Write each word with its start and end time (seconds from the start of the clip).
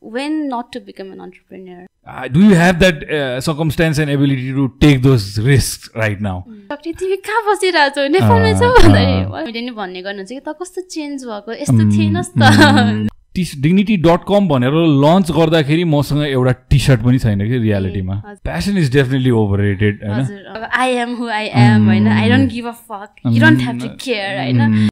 when 0.00 0.48
not 0.48 0.72
to 0.72 0.80
become 0.80 1.12
an 1.12 1.20
entrepreneur. 1.20 1.86
Uh, 2.06 2.26
do 2.28 2.40
you 2.40 2.54
have 2.54 2.78
that 2.80 3.02
uh, 3.10 3.40
circumstance 3.40 3.98
and 3.98 4.10
ability 4.10 4.52
to 4.52 4.72
take 4.80 5.02
those 5.02 5.38
risks 5.38 5.90
right 5.94 6.20
now? 6.20 6.44
Doctor 6.70 6.92
तिमी 7.02 7.16
कहाँ 7.28 7.42
बसिरहेको 7.50 7.94
छौ? 7.94 8.06
नेपालमै 8.16 8.52
छौ 8.60 8.72
भन्दाखेरि 8.78 9.44
मैले 9.44 9.60
नि 9.60 9.70
भन्ने 9.82 10.02
गर्नुहुन्छ 10.02 10.32
कि 10.32 10.40
त 10.40 10.56
कस्तो 10.62 10.80
चेन्ज 10.96 11.24
भएको? 11.28 11.52
यस्तो 11.62 11.82
थिएनस् 11.92 12.32
त। 12.32 13.08
डिग्निटी 13.38 13.96
डट 14.02 14.24
कम 14.28 14.48
भनेर 14.48 14.74
लन्च 15.04 15.30
गर्दाखेरि 15.30 15.84
मसँग 15.86 16.22
एउटा 16.26 16.52
टी 16.70 16.78
सर्ट 16.86 17.00
पनि 17.04 17.18
छैन 17.22 17.38
कि 17.38 17.58
रियालिटीमा। 17.58 18.14
Passion 18.44 18.78
is 18.78 18.92
definitely 18.92 19.30
over 19.30 19.60
rated 19.60 20.02
होइन? 20.02 20.20
हजुर। 20.20 20.42
अब 20.56 20.68
I 20.74 20.90
am 21.04 21.14
who 21.16 21.28
I 21.38 21.46
am 21.46 21.86
होइन? 21.86 22.08
I 22.08 22.30
don't 22.30 22.50
give 22.52 22.66
a 22.66 22.72
fuck 22.72 23.10
you 23.26 23.40
don't 23.44 23.60
have 23.62 23.80
to 23.82 23.88
care 24.04 24.38
होइन? 24.38 24.87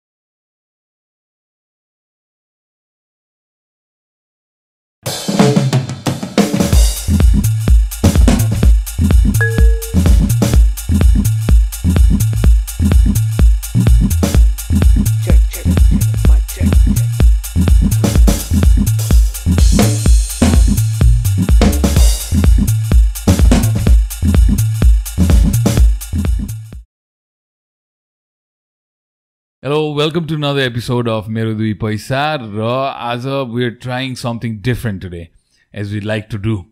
Hello, 29.66 29.90
welcome 29.90 30.28
to 30.28 30.34
another 30.36 30.60
episode 30.60 31.08
of 31.08 31.26
Merudui 31.26 31.74
Paisar. 31.76 32.38
Aza, 32.38 33.52
we're 33.52 33.72
trying 33.72 34.14
something 34.14 34.60
different 34.60 35.00
today, 35.00 35.32
as 35.74 35.92
we 35.92 36.00
like 36.00 36.30
to 36.30 36.38
do. 36.38 36.66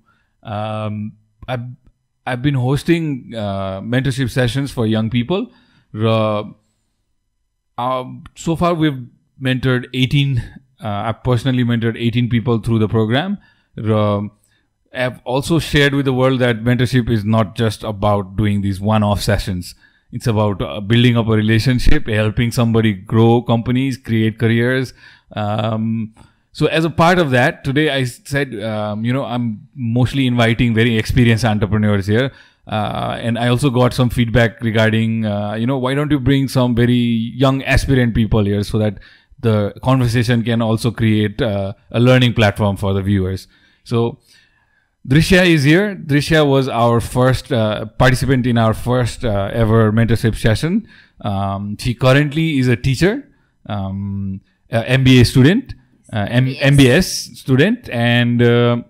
Um, 0.44 1.14
I've, 1.48 2.40
been 2.40 2.54
hosting 2.54 3.32
uh, 3.34 3.80
mentorship 3.80 4.30
sessions 4.30 4.70
for 4.70 4.86
young 4.86 5.10
people. 5.10 5.51
Uh, 5.92 6.45
so 8.36 8.54
far, 8.54 8.74
we've 8.74 9.08
mentored 9.42 9.86
18, 9.92 10.38
uh, 10.38 10.86
I 10.86 11.14
personally 11.14 11.64
mentored 11.64 11.96
18 11.98 12.29
people 12.29 12.60
through 12.60 12.79
the 12.79 12.86
program. 12.86 13.38
I've 13.76 15.20
also 15.24 15.58
shared 15.58 15.95
with 15.95 16.04
the 16.04 16.12
world 16.12 16.38
that 16.38 16.62
mentorship 16.62 17.10
is 17.10 17.24
not 17.24 17.56
just 17.56 17.82
about 17.82 18.36
doing 18.36 18.60
these 18.60 18.80
one 18.80 19.02
off 19.02 19.20
sessions 19.20 19.74
it's 20.15 20.26
about 20.26 20.62
uh, 20.62 20.80
building 20.80 21.16
up 21.16 21.26
a 21.26 21.37
relationship 21.43 22.09
helping 22.09 22.51
somebody 22.51 22.93
grow 22.93 23.43
companies 23.43 23.96
create 23.96 24.38
careers 24.38 24.95
um, 25.32 26.15
so 26.52 26.66
as 26.66 26.84
a 26.84 26.90
part 26.90 27.18
of 27.18 27.30
that 27.30 27.62
today 27.65 27.90
i 27.90 28.04
said 28.04 28.54
um, 28.62 29.04
you 29.04 29.12
know 29.12 29.24
i'm 29.24 29.68
mostly 29.74 30.26
inviting 30.26 30.74
very 30.74 30.96
experienced 30.96 31.45
entrepreneurs 31.45 32.07
here 32.07 32.30
uh, 32.66 33.18
and 33.20 33.38
I 33.38 33.48
also 33.48 33.68
got 33.70 33.92
some 33.92 34.09
feedback 34.09 34.60
regarding, 34.62 35.26
uh, 35.26 35.54
you 35.54 35.66
know, 35.66 35.76
why 35.76 35.95
don't 35.95 36.10
you 36.10 36.18
bring 36.18 36.48
some 36.48 36.74
very 36.74 36.95
young 36.95 37.62
aspirant 37.65 38.15
people 38.15 38.45
here 38.45 38.62
so 38.62 38.79
that 38.79 38.98
the 39.40 39.74
conversation 39.82 40.42
can 40.42 40.62
also 40.62 40.90
create 40.90 41.42
uh, 41.42 41.74
a 41.90 42.01
learning 42.01 42.32
platform 42.32 42.76
for 42.76 42.95
the 42.95 43.02
viewers. 43.02 43.46
So, 43.85 44.18
Drishya 45.07 45.47
is 45.47 45.65
here. 45.65 45.95
Drishya 45.95 46.49
was 46.49 46.66
our 46.66 46.99
first 47.01 47.52
uh, 47.52 47.85
participant 47.99 48.47
in 48.47 48.57
our 48.57 48.73
first 48.73 49.24
uh, 49.24 49.51
ever 49.52 49.93
mentorship 49.93 50.35
session. 50.35 50.88
Um, 51.21 51.77
she 51.79 51.95
currently 51.95 52.59
is 52.59 52.69
a 52.69 52.77
teacher, 52.77 53.29
um, 53.69 54.41
uh, 54.73 54.82
MBA 54.85 55.27
student, 55.27 55.75
uh, 56.10 56.27
M- 56.30 56.55
MBS 56.55 57.37
student, 57.37 57.91
and 57.91 58.41
uh, 58.41 58.82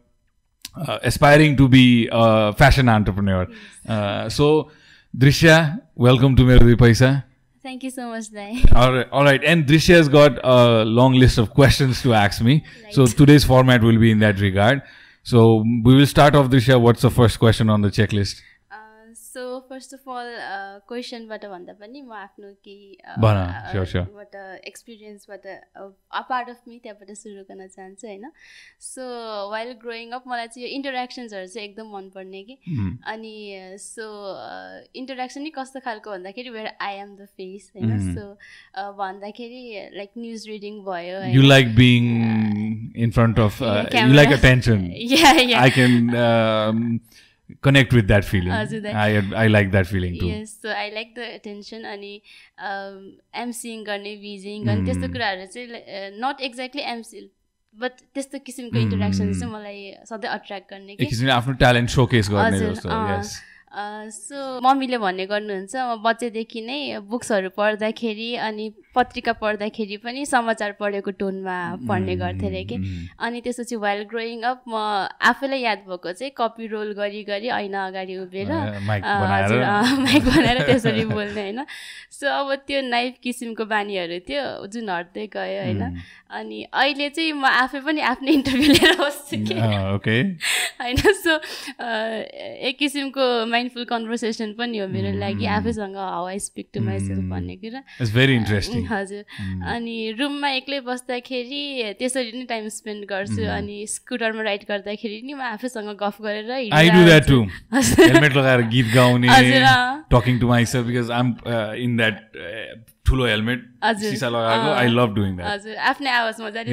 uh, 0.77 0.98
aspiring 1.03 1.57
to 1.57 1.69
be 1.69 2.09
a 2.12 2.53
fashion 2.53 2.89
entrepreneur. 2.89 3.48
so, 4.29 4.70
Drishya, 5.17 5.81
welcome 5.97 6.37
to 6.37 6.42
Merodi 6.42 6.77
Paisa. 6.77 7.24
Thank 7.61 7.83
you 7.83 7.91
so 7.91 8.08
much, 8.08 8.30
Dai. 8.30 8.63
All 8.74 8.92
right, 8.92 9.08
all 9.11 9.24
right. 9.24 9.42
And 9.42 9.64
Drishya 9.64 9.95
has 9.95 10.08
got 10.08 10.39
a 10.45 10.85
long 10.85 11.14
list 11.14 11.39
of 11.39 11.48
questions 11.55 12.03
to 12.03 12.13
ask 12.13 12.42
me. 12.42 12.63
Right. 12.85 12.92
So 12.92 13.07
today's 13.07 13.42
format 13.42 13.83
will 13.83 13.98
be 13.98 14.11
in 14.11 14.19
that 14.19 14.39
regard. 14.39 14.83
So 15.24 15.64
we 15.83 15.95
will 15.95 16.07
start 16.07 16.35
off, 16.35 16.48
Drishya. 16.48 16.79
What's 16.80 17.01
the 17.01 17.11
first 17.11 17.39
question 17.39 17.70
on 17.70 17.80
the 17.80 17.89
checklist? 17.89 18.42
So 19.34 19.67
first 19.68 19.95
of 19.95 20.08
all 20.08 20.30
क्वेसनबाट 20.89 21.45
भन्दा 21.46 21.72
पनि 21.72 22.02
म 22.02 22.12
आफ्नो 22.12 22.48
केही 22.64 22.96
uh, 23.02 23.20
भन, 23.22 23.36
uh, 23.36 23.72
sure, 23.72 23.86
sure. 23.86 24.05
बाट 24.14 24.34
एक्सपिरियन्सबाट 24.67 25.46
a 25.46 26.20
part 26.20 26.48
of 26.48 26.61
me 26.68 26.78
त्यहाँबाट 26.78 27.11
सुरु 27.17 27.42
गर्न 27.42 27.67
चाहन्छु 27.67 28.06
होइन 28.06 28.30
सो 28.80 29.02
वाइल 29.50 29.73
ग्रोइङ 29.73 30.11
अप 30.11 30.24
मलाई 30.27 30.46
चाहिँ 30.46 30.68
यो 30.68 30.74
इन्टरेक्सन्सहरू 30.74 31.46
चाहिँ 31.46 31.68
एकदम 31.68 31.86
मनपर्ने 31.86 32.42
कि. 32.42 32.58
अनि 33.06 33.34
सो 33.78 34.08
इन्टरेक्सन 34.94 35.42
नै 35.42 35.50
कस्तो 35.50 35.80
खालको 35.80 36.11
भन्दाखेरि 36.11 36.50
where 36.50 36.70
I 36.80 36.94
am 36.94 37.17
the 37.17 37.27
face 37.27 37.73
होइन. 37.77 38.14
सो 38.14 38.39
भन्दाखेरि 38.92 39.90
लाइक 39.94 40.11
न्युज 40.18 40.48
रिडिङ 40.48 40.80
भयो. 40.80 41.20
Yeah 45.14 45.30
yeah 45.33 45.62
I 45.64 45.70
can 45.70 46.14
um, 46.14 46.14
connect 46.14 47.02
with 47.05 47.23
that 47.23 47.33
I, 49.05 49.45
I 49.45 49.47
like 49.48 49.70
that 49.73 49.87
feeling 49.87 50.19
too. 50.20 50.29
Yes 50.31 50.51
so 50.63 50.69
I 50.75 50.91
like 50.91 51.15
the 51.17 51.19
attention 51.39 51.85
अनि 51.92 52.13
emceeing 53.45 53.85
गर्ने 53.85 54.15
भिजिङ 54.27 54.65
गर्ने 54.67 54.85
त्यस्तो 54.85 55.07
Hmm. 55.07 55.13
कुराहरू 55.13 55.47
चाहिँ 55.55 56.20
not 56.20 56.41
exactly 56.51 56.83
MC 56.92 57.25
but 57.75 57.92
त्यस्तो 58.15 58.39
किसिमको 58.47 58.77
Hmm. 58.79 58.92
इन्टरेक्सन 58.92 59.33
चाहिँ 59.33 59.53
मलाई 59.53 59.81
सधैँ 60.11 60.31
अट्र्याक्ट 60.31 60.70
गर्ने 60.70 61.31
आफ्नो 61.39 61.55
ट्यालेन्ट 61.65 61.91
सोकेस 61.91 62.29
गर्ने 62.31 62.59
सो 63.74 64.61
मम्मीले 64.61 64.98
भन्ने 64.98 65.27
गर्नुहुन्छ 65.27 65.74
म 65.77 65.96
बच्चैदेखि 66.02 66.61
नै 66.62 66.79
बुक्सहरू 67.11 67.51
पढ्दाखेरि 67.57 68.29
अनि 68.39 68.68
पत्रिका 68.95 69.33
पढ्दाखेरि 69.42 69.96
पनि 69.96 70.24
समाचार 70.27 70.73
पढेको 70.80 71.11
टोनमा 71.11 71.57
पढ्ने 71.89 72.17
गर्थेँ 72.17 72.48
अरे 72.48 72.62
कि. 72.64 72.77
अनि 73.18 73.40
त्यसपछि 73.40 73.77
वाइल 73.77 74.02
ग्रोइङ 74.05 74.42
अप 74.42 74.62
म 74.68 74.74
आफैलाई 75.23 75.61
याद 75.61 75.79
भएको 75.89 76.12
चाहिँ 76.12 76.33
कपी 76.36 76.67
रोल 76.67 76.92
गरी 76.92 77.23
गरी 77.24 77.48
ऐना 77.48 77.86
अगाडि 77.86 78.17
उभिएर। 78.17 78.51
हजुर, 78.51 79.64
माइक 80.01 80.23
बनाएर 80.24 80.62
त्यसरी 80.67 81.05
बोल्ने 81.05 81.42
होइन 81.42 81.64
सो 82.11 82.27
अब 82.30 82.55
त्यो 82.67 82.80
नाइफ 82.89 83.14
किसिमको 83.23 83.64
बानीहरू 83.67 84.18
थियो 84.29 84.45
जुन 84.70 84.91
हट्दै 84.91 85.27
गयो 85.35 85.62
होइन. 85.62 85.83
अनि 86.30 86.62
अहिले 86.73 87.08
चाहिँ 87.11 87.33
म 87.33 87.45
आफै 87.45 87.80
पनि 87.80 88.01
आफ्नो 88.01 88.30
इन्टरभ्यू 88.33 88.73
लिएर 88.73 88.95
बस्छु 89.01 89.36
कि. 89.46 89.55
होइन 90.80 90.96
सो 90.96 91.35
एक 92.68 92.77
किसिमको 92.79 93.27
माइन्डफुल 93.64 93.85
कन्भर्सेसन 93.89 94.52
पनि 94.58 94.79
हो 94.79 94.86
मेरो 94.89 95.11
लागि 95.19 95.47
आफैसँग 95.57 95.97
how 95.97 96.25
I 96.29 96.39
speak 96.39 96.69
to 96.75 96.80
myself 96.85 97.23
Mm. 97.25 97.30
भन्ने 97.30 97.57
कुरा। 97.57 97.80
Very 98.13 98.36
interesting. 98.36 98.85
हजुर। 98.92 99.25
अनि 99.73 99.97
रुममा 100.20 100.48
एक्लै 100.61 100.80
बस्दाखेरि 100.85 101.63
त्यसरी 101.98 102.33
नै 102.39 102.45
टाइम 102.53 102.69
स्पेन्ड 102.69 103.05
गर्छु 103.08 103.42
अनि 103.57 103.77
स्कुटरमा 103.89 104.42
राइड 104.42 104.64
गर्दाखेरि 104.69 105.20
नि 105.24 105.35
म 105.35 105.41
आफैसँग 105.57 105.97
गफ 105.97 106.20
गरेर 106.20 106.51
हेलमेट 106.53 108.36
लगाएर 108.36 108.61
गीत 108.74 108.89
गाउने। 108.95 109.29
Talking 110.13 110.41
to 110.41 110.47
myself 110.48 110.86
because 110.86 111.11
I'm 111.11 111.29
in 111.85 111.97
that 111.97 112.17
ठुलो 113.07 113.24
हेलमेट 113.27 113.61
सिसा 114.01 114.29
लगाएको। 114.29 114.69
आई 114.74 114.89
लभ 114.89 115.14
डुइङ 115.14 115.36
द्याट 115.36 115.48
हजुर। 115.48 115.77
आफ्नै 115.92 116.11
आवाज 116.11 116.41
मजाले 116.41 116.70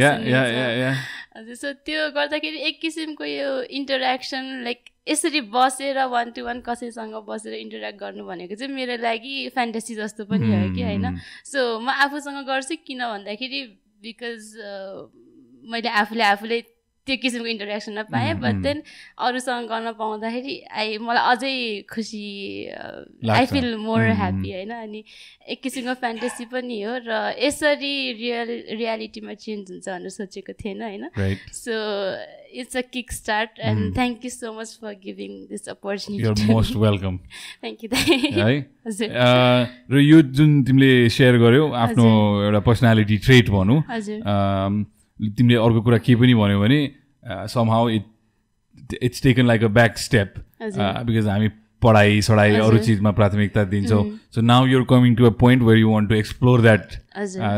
हजुर 1.36 1.56
सो 1.56 1.72
त्यो 1.88 2.10
गर्दाखेरि 2.12 2.58
एक 2.70 2.80
किसिमको 2.82 3.26
यो 3.26 3.50
इन्टरेक्सन 3.72 4.46
लाइक 4.64 4.80
यसरी 5.08 5.42
बसेर 5.54 5.98
वान 6.08 6.32
टु 6.32 6.44
वान 6.46 6.60
कसैसँग 6.62 7.14
बसेर 7.28 7.54
इन्टरेक्ट 7.56 8.00
गर्नु 8.00 8.26
भनेको 8.26 8.56
चाहिँ 8.56 8.74
मेरो 8.74 8.98
लागि 9.02 9.36
फ्यान्टेसी 9.56 9.96
जस्तो 9.96 10.26
पनि 10.26 10.52
हो 10.52 10.74
कि 10.76 10.82
होइन 10.84 11.06
Hmm. 11.06 11.18
सो 11.46 11.80
म 11.80 11.90
आफूसँग 12.04 12.44
गर्छु 12.46 12.76
किन 12.86 13.00
भन्दाखेरि 13.06 13.62
बिकज 14.04 14.44
मैले 15.64 15.90
आफूले 16.02 16.24
आफूले 16.26 16.60
त्यो 17.08 17.16
किसिमको 17.18 17.48
इन्टरेक्सनमा 17.50 18.04
पाएँ 18.14 18.34
Mhm, 18.34 18.42
बट. 18.42 18.56
देन 18.62 18.78
अरूसँग 19.18 19.66
गर्न 19.70 19.92
पाउँदाखेरि 19.98 20.56
आई 20.70 20.98
मलाई 21.02 21.24
अझै 21.34 21.54
खुसी 21.90 22.26
आई। 23.26 23.46
फिल 23.50 23.76
मोर 23.82 24.02
ह्याप्पी 24.22 24.50
होइन? 24.54 24.72
अनि 24.72 25.04
एक 25.50 25.62
किसिमको 25.64 25.94
फ्यान्टेसी 25.98 26.46
पनि 26.46 26.78
हो 26.82 26.94
र 27.02 27.34
यसरी 27.42 27.94
रियल 28.22 28.50
रियालिटीमा 28.78 29.34
चेन्ज 29.34 29.72
हुन्छ 29.72 29.88
भनेर 29.90 30.10
सोचेको 30.14 30.54
थिएन 30.54 30.82
होइन? 30.82 31.04
So 31.52 31.74
it's 32.54 32.76
a 32.82 32.82
kick 32.94 33.12
start 33.12 33.60
and 33.66 33.96
thank 33.98 34.26
you 34.26 34.32
so 34.32 34.54
much 34.54 34.78
for 34.82 34.94
giving 35.02 35.32
this 35.50 35.70
opportunity 35.74 36.54
most 36.54 36.76
welcome 36.78 37.18
thank 37.18 37.84
you 37.84 37.90
है? 38.38 38.56
र 39.90 40.00
यो 40.00 40.22
जुन 40.38 40.64
तिमीले 40.64 41.10
सेयर 41.10 41.38
गर्यौ 41.40 41.66
आफ्नो 41.82 42.06
एउटा 42.46 42.60
पर्सनालिटी 42.62 43.18
ट्रेट 43.26 43.50
भनौँ 43.50 43.80
हजुर। 43.90 44.20
तिमीले 45.30 45.60
अर्को 45.60 45.82
कुरा 45.82 45.98
के 45.98 46.16
पनि 46.16 46.34
भन्यो 46.36 46.60
भने 46.60 46.80
somehow 47.54 47.90
it 47.90 48.94
it's 49.02 49.22
taken 49.24 49.46
like 49.48 49.64
a 49.64 49.68
back 49.80 49.98
step. 49.98 50.34
Because 50.62 51.28
हामी 51.28 51.48
पढाइ 51.82 52.22
सढाइ 52.22 52.56
अरू। 52.62 52.78
चिजमा 52.78 53.12
प्राथमिकता 53.12 53.64
दिन्छौँ। 53.66 54.04
So 54.36 54.42
now 54.42 54.66
you're 54.68 54.84
coming 54.90 55.16
to 55.16 55.26
a 55.26 55.30
point 55.40 55.64
where 55.64 55.80
you 55.80 55.92
want 55.92 56.10
to 56.10 56.16
explore 56.16 56.62
that 56.62 56.88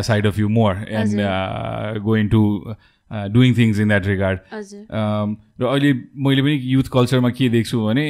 side 0.08 0.28
of 0.28 0.40
you 0.40 0.50
more 0.50 0.86
and 0.90 2.00
going 2.04 2.30
to 2.30 2.42
doing 3.12 3.56
things 3.58 3.80
in 3.80 3.88
that 3.88 4.06
regard 4.08 4.40
र 4.42 5.66
अहिले 5.66 5.94
मैले 6.28 6.42
पनि 6.42 6.60
युथ 6.66 6.88
कल्चरमा 6.94 7.30
के 7.40 7.50
देख्छु 7.50 7.86
भने 7.86 8.06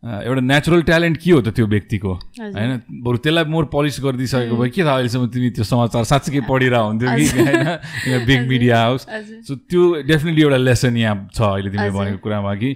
एउटा 0.00 0.40
नेचुरल 0.40 0.82
ट्यालेन्ट 0.82 1.16
के 1.20 1.30
हो 1.30 1.40
त 1.40 1.48
त्यो 1.52 1.66
व्यक्तिको। 1.66 2.12
होइन? 2.40 2.80
बरु 3.04 3.16
त्यसलाई 3.20 3.44
मोर 3.44 3.64
पलिस 3.68 4.00
गरिदिइसकेको 4.00 4.56
भए 4.56 4.68
के 4.72 4.82
थाहा 4.82 4.94
अहिलेसम्म 4.96 5.26
तिमी 5.28 5.50
त्यो 5.52 5.64
समाचार 5.64 6.04
साँच्चीकै 6.04 6.40
पढिरह 6.48 6.80
हुन्थ्यो 6.80 7.08
कि? 7.16 7.24
होइन? 7.36 8.24
बिग 8.24 8.48
मिडिया 8.48 8.80
हाउस 8.80 9.06
सो 9.44 9.54
त्यो 9.68 9.82
डेफिनेटली 10.08 10.42
एउटा 10.42 10.56
लेसन 10.56 10.96
यहाँ 10.96 11.28
छ 11.36 11.40
अहिले 11.42 11.70
तिमीले। 11.70 11.90
भनेको 11.92 12.18
कुरामा 12.24 12.54
कि 12.56 12.70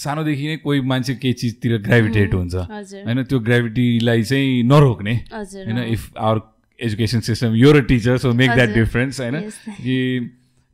सानोदेखि 0.00 0.46
नै 0.48 0.56
कोही 0.64 0.80
मान्छे 0.80 1.14
केही 1.20 1.32
चिजतिर 1.36 1.76
ग्राभिटेट 1.84 2.34
हुन्छ। 2.34 2.54
होइन? 3.04 3.22
त्यो 3.28 3.38
ग्राभिटीलाई 3.44 4.22
चाहिँ 4.24 4.62
नरोक्ने। 4.64 5.14
होइन? 5.36 5.78
If 5.84 6.10
our 6.16 6.40
education 6.80 7.20
system 7.28 7.54
your 7.54 7.76
a 7.76 7.84
teacher 7.92 8.16
so 8.18 8.32
make 8.32 8.50
that. 8.50 8.74
Difference 8.74 9.20
होइन. 9.20 9.40
कि 9.84 9.96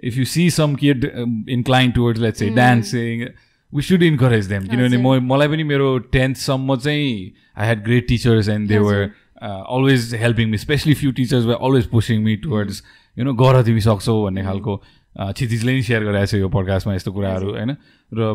if 0.03 0.17
you 0.19 0.25
see 0.25 0.51
some 0.51 0.75
kid 0.81 1.05
incline 1.51 1.91
towards 1.91 2.21
let's 2.21 2.39
चाहिँ 2.39 2.55
dancing 2.55 3.27
we 3.73 3.83
should 3.83 4.03
encourage 4.03 4.47
them 4.47 4.67
किनभने 4.67 4.97
म 4.99 5.19
मलाई 5.25 5.49
पनि 5.49 5.65
मेरो 5.65 5.89
टेन्थसम्म 6.13 6.77
चाहिँ 6.77 7.11
I 7.57 7.65
had 7.65 7.85
great 7.85 8.09
teachers 8.09 8.49
and 8.49 8.69
they 8.69 8.79
were 8.79 9.03
always 9.43 10.15
helping 10.21 10.49
me 10.51 10.59
specially 10.59 10.95
few 10.95 11.13
teachers 11.19 11.45
were 11.47 11.59
always 11.63 11.87
pushing 11.91 12.23
me 12.23 12.37
towards 12.47 12.83
you 13.17 13.25
know 13.25 13.35
गर 13.35 13.63
तिमी 13.63 13.81
सक्छौ 13.81 14.23
भन्ने 14.25 14.43
खालको 14.45 14.77
क्षितिजले 15.19 15.75
नि 15.75 15.83
सेयर 15.83 16.03
गरिरहेको 16.05 16.27
छ 16.27 16.41
यो 16.41 16.49
पडकास्टमा 16.49 16.95
यस्तो 16.95 17.13
कुराहरू 17.13 17.51
होइन? 17.51 17.77
र 18.13 18.35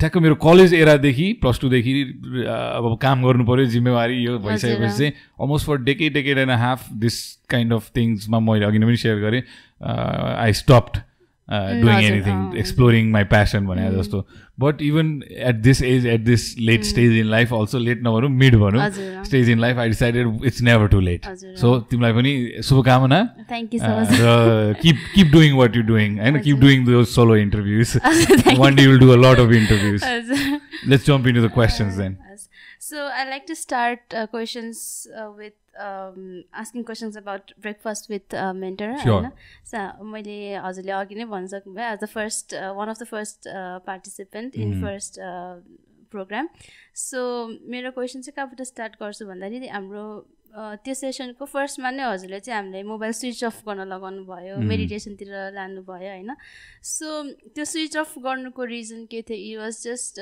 ठ्याक्क 0.00 0.16
मेरो 0.18 0.34
कलेज 0.42 0.74
एरादेखि 0.74 1.32
प्लस 1.40 1.60
टूदेखि 1.60 1.92
अब 2.50 2.98
काम 3.02 3.22
गर्नु 3.24 3.44
पऱ्यो 3.46 3.64
जिम्मेवारी 3.74 4.16
यो 4.24 4.38
भइसकेपछि 4.38 4.96
चाहिँ 4.98 5.12
almost 5.40 5.66
for 5.66 5.76
decade 5.88 6.12
decade 6.14 6.38
and 6.38 6.50
half 6.62 6.92
this 7.02 7.18
kind 7.50 7.72
of 7.72 7.90
थिङ्समा 7.96 8.40
मैले 8.46 8.66
अघि 8.66 8.78
नै 8.78 8.86
पनि 8.86 8.96
सेयर 8.96 9.18
गरेँ। 9.22 9.42
I 9.80 10.52
stopped 10.52 10.98
doing 11.48 11.98
anything. 12.04 12.58
Exploring 12.58 13.10
my 13.12 13.24
passion 13.30 13.66
भने 13.66 13.90
जस्तो 13.92 14.26
but 14.60 14.82
even 14.82 15.08
at 15.48 15.54
this 15.62 15.82
age 15.82 16.06
at 16.06 16.20
this 16.24 16.42
late 16.58 16.84
stage 16.84 17.16
in 17.18 17.26
life 17.30 17.52
also 17.54 17.78
late 17.78 18.00
नभनौँ 18.04 18.30
मिड 18.32 18.56
भनौँ। 18.56 18.90
Stage 19.24 19.50
in 19.50 19.60
life 19.60 19.76
I 19.78 19.88
decided 19.88 20.44
it's 20.46 20.62
never 20.62 20.88
too 20.88 21.00
late 21.00 21.26
so 21.60 21.78
तिमीलाई 21.90 22.12
पनि 22.12 22.62
शुभकामना 22.68 23.20
र 23.50 24.74
keep 24.82 24.96
keep 25.14 25.32
doing 25.32 25.56
what 25.56 25.76
you 25.76 25.82
doing 25.92 26.18
होइन 26.20 26.40
keep 26.40 26.58
doing 26.60 26.84
those 26.86 27.06
solo 27.08 27.36
interviews 27.36 27.96
one 28.58 28.74
day 28.74 28.86
will 28.86 28.98
do 28.98 29.10
a 29.10 29.16
lot 29.16 29.38
of 29.40 29.52
interviews 29.52 30.00
let's 30.88 31.06
jump 31.06 31.26
into 31.34 31.46
the 31.46 31.50
questions 31.54 31.94
then. 31.96 32.16
So 32.84 33.06
I 33.06 33.24
like 33.30 33.46
to 33.46 33.54
start 33.56 34.12
uh, 34.12 34.26
questions 34.26 35.06
uh, 35.18 35.30
with 35.34 35.54
um, 35.80 36.44
asking 36.52 36.84
questions 36.84 37.16
about 37.16 37.52
breakfast 37.56 38.10
with 38.10 38.34
uh, 38.34 38.52
mentor. 38.52 38.88
Sure. 39.02 39.30
So 39.70 39.78
मैले 40.14 40.36
हजुरले 40.64 40.92
अघि 40.98 41.14
नै 41.20 41.24
भनिसक्नु 41.32 41.74
भयो 41.78 41.92
as 41.92 41.98
the 42.02 42.08
first 42.16 42.54
one 42.80 42.88
of 42.94 43.00
the 43.00 43.06
first 43.14 43.48
participant 43.88 44.56
in 44.66 44.76
first 44.82 45.18
program 46.12 46.48
so 47.06 47.24
मेरो 47.72 47.90
question 47.96 48.28
चाहिँ 48.28 48.36
कहाँबाट 48.36 48.62
start 48.72 49.00
गर्छु 49.00 49.32
भन्दाखेरि 49.32 49.68
हाम्रो 49.76 50.04
uh, 50.18 50.33
त्यो 50.54 50.94
सेसनको 50.94 51.44
फर्स्टमा 51.50 51.90
नै 51.90 52.02
हजुरले 52.02 52.38
चाहिँ 52.40 52.56
हामीले 52.60 52.82
मोबाइल 52.86 53.12
स्विच 53.12 53.44
अफ 53.44 53.56
गर्न 53.68 53.86
लगाउनु 53.92 54.24
भयो 54.24 54.56
मेडिटेसनतिर 54.62 55.28
लानुभयो 55.54 56.10
होइन। 56.10 56.30
सो 56.82 57.06
त्यो 57.54 57.64
स्विच 57.64 57.96
अफ 57.96 58.18
गर्नुको 58.24 58.64
रिजन 58.64 59.04
के 59.10 59.22
थियो? 59.22 59.38
इट 59.50 59.58
वाज 59.58 59.82
जस्ट 59.84 60.20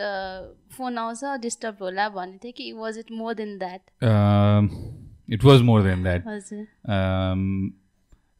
फोन 0.76 0.98
आउँछ 0.98 1.24
डिस्टर्ब 1.42 1.76
होला 1.82 2.08
भन्ने 2.08 2.38
थियो 2.44 2.52
कि 2.56 2.64
it 2.68 2.76
was 2.76 2.98
it 2.98 3.10
more 3.12 3.34
than 3.34 3.58
that 3.58 3.80
it 5.32 5.44
was 5.44 5.60
more 5.62 5.82
than 5.82 6.02
that 6.02 6.22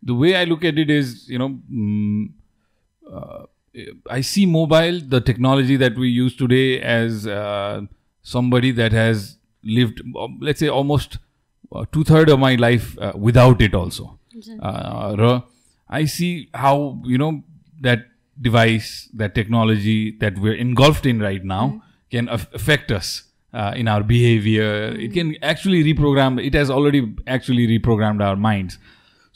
the 0.03 0.11
way 0.21 0.33
I 0.33 0.45
look 0.47 0.65
at 0.65 0.79
it 0.79 0.91
is 0.91 1.27
you 1.31 1.39
know 1.39 1.49
I 4.13 4.23
see 4.23 4.47
mobile 4.47 5.01
the 5.09 5.23
technology 5.27 5.77
that 5.77 5.99
we 5.99 6.09
use 6.09 6.39
today 6.39 6.63
as 6.95 7.29
some 8.25 8.73
that 8.73 8.93
has 8.93 9.19
almost 10.71 11.19
uh, 11.75 11.85
two 11.93 12.05
thirds 12.05 12.33
of 12.33 12.39
my 12.39 12.55
life 12.57 12.87
uh, 12.99 13.13
without 13.29 13.61
it 13.61 13.75
also. 13.75 14.19
Uh, 14.61 15.17
र 15.23 15.43
I 15.91 16.05
see 16.07 16.49
how, 16.55 16.77
you 17.05 17.19
know, 17.19 17.33
that 17.83 18.07
device, 18.41 19.09
that 19.23 19.35
technology 19.35 20.17
that 20.21 20.39
we're 20.39 20.55
engulfed 20.55 21.07
in 21.07 21.21
right 21.21 21.45
now 21.45 21.65
can 22.11 22.29
aff- 22.29 22.49
affect 22.55 22.91
us 22.91 23.11
uh, 23.53 23.73
in 23.77 23.89
our 23.89 24.03
behavior. 24.03 24.71
It 25.07 25.13
can 25.13 25.35
actually 25.43 25.83
reprogram, 25.85 26.41
it 26.43 26.55
has 26.55 26.71
already 26.71 27.03
actually 27.27 27.67
reprogrammed 27.67 28.23
our 28.31 28.37
minds. 28.37 28.79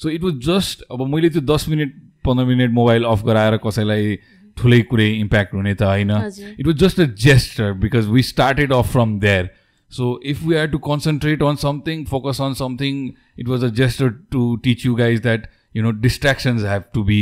So 0.00 0.08
it 0.10 0.22
was 0.22 0.40
just 0.46 0.82
अब 0.92 1.06
मैले 1.08 1.28
त्यो 1.30 1.40
दस 1.40 1.68
minute 1.68 1.92
पन्ध्र 2.24 2.44
minute 2.44 2.70
mobile 2.78 3.04
of 3.10 3.22
गराएर 3.26 3.56
कसैलाई 3.64 4.16
ठुलै 4.56 4.80
कुरै 4.90 5.10
impact 5.20 5.54
हुने 5.54 5.74
त 5.74 5.82
होइन 5.82 6.10
हजुर। 6.10 6.48
It 6.60 6.66
was 6.66 6.76
just 6.82 7.00
a 7.00 7.04
gesture 7.24 7.72
because 7.84 8.08
we 8.16 8.22
started 8.32 8.72
off 8.72 8.90
from 8.92 9.18
there 9.20 9.48
so 9.96 10.08
if 10.26 10.42
we 10.42 10.54
are 10.56 10.66
to 10.68 10.78
concentrate 10.86 11.42
on 11.42 11.56
something 11.62 12.04
focus 12.06 12.40
on 12.40 12.54
something 12.54 13.06
it 13.38 13.48
was 13.48 13.64
a 13.64 13.68
gesture 13.76 14.08
to 14.32 14.44
teach 14.64 14.86
you 14.86 14.94
guys 14.94 15.20
that 15.22 15.46
you 15.76 15.82
know 15.82 15.90
distractions 16.02 16.64
have 16.64 16.82
to 16.94 17.02
be 17.04 17.20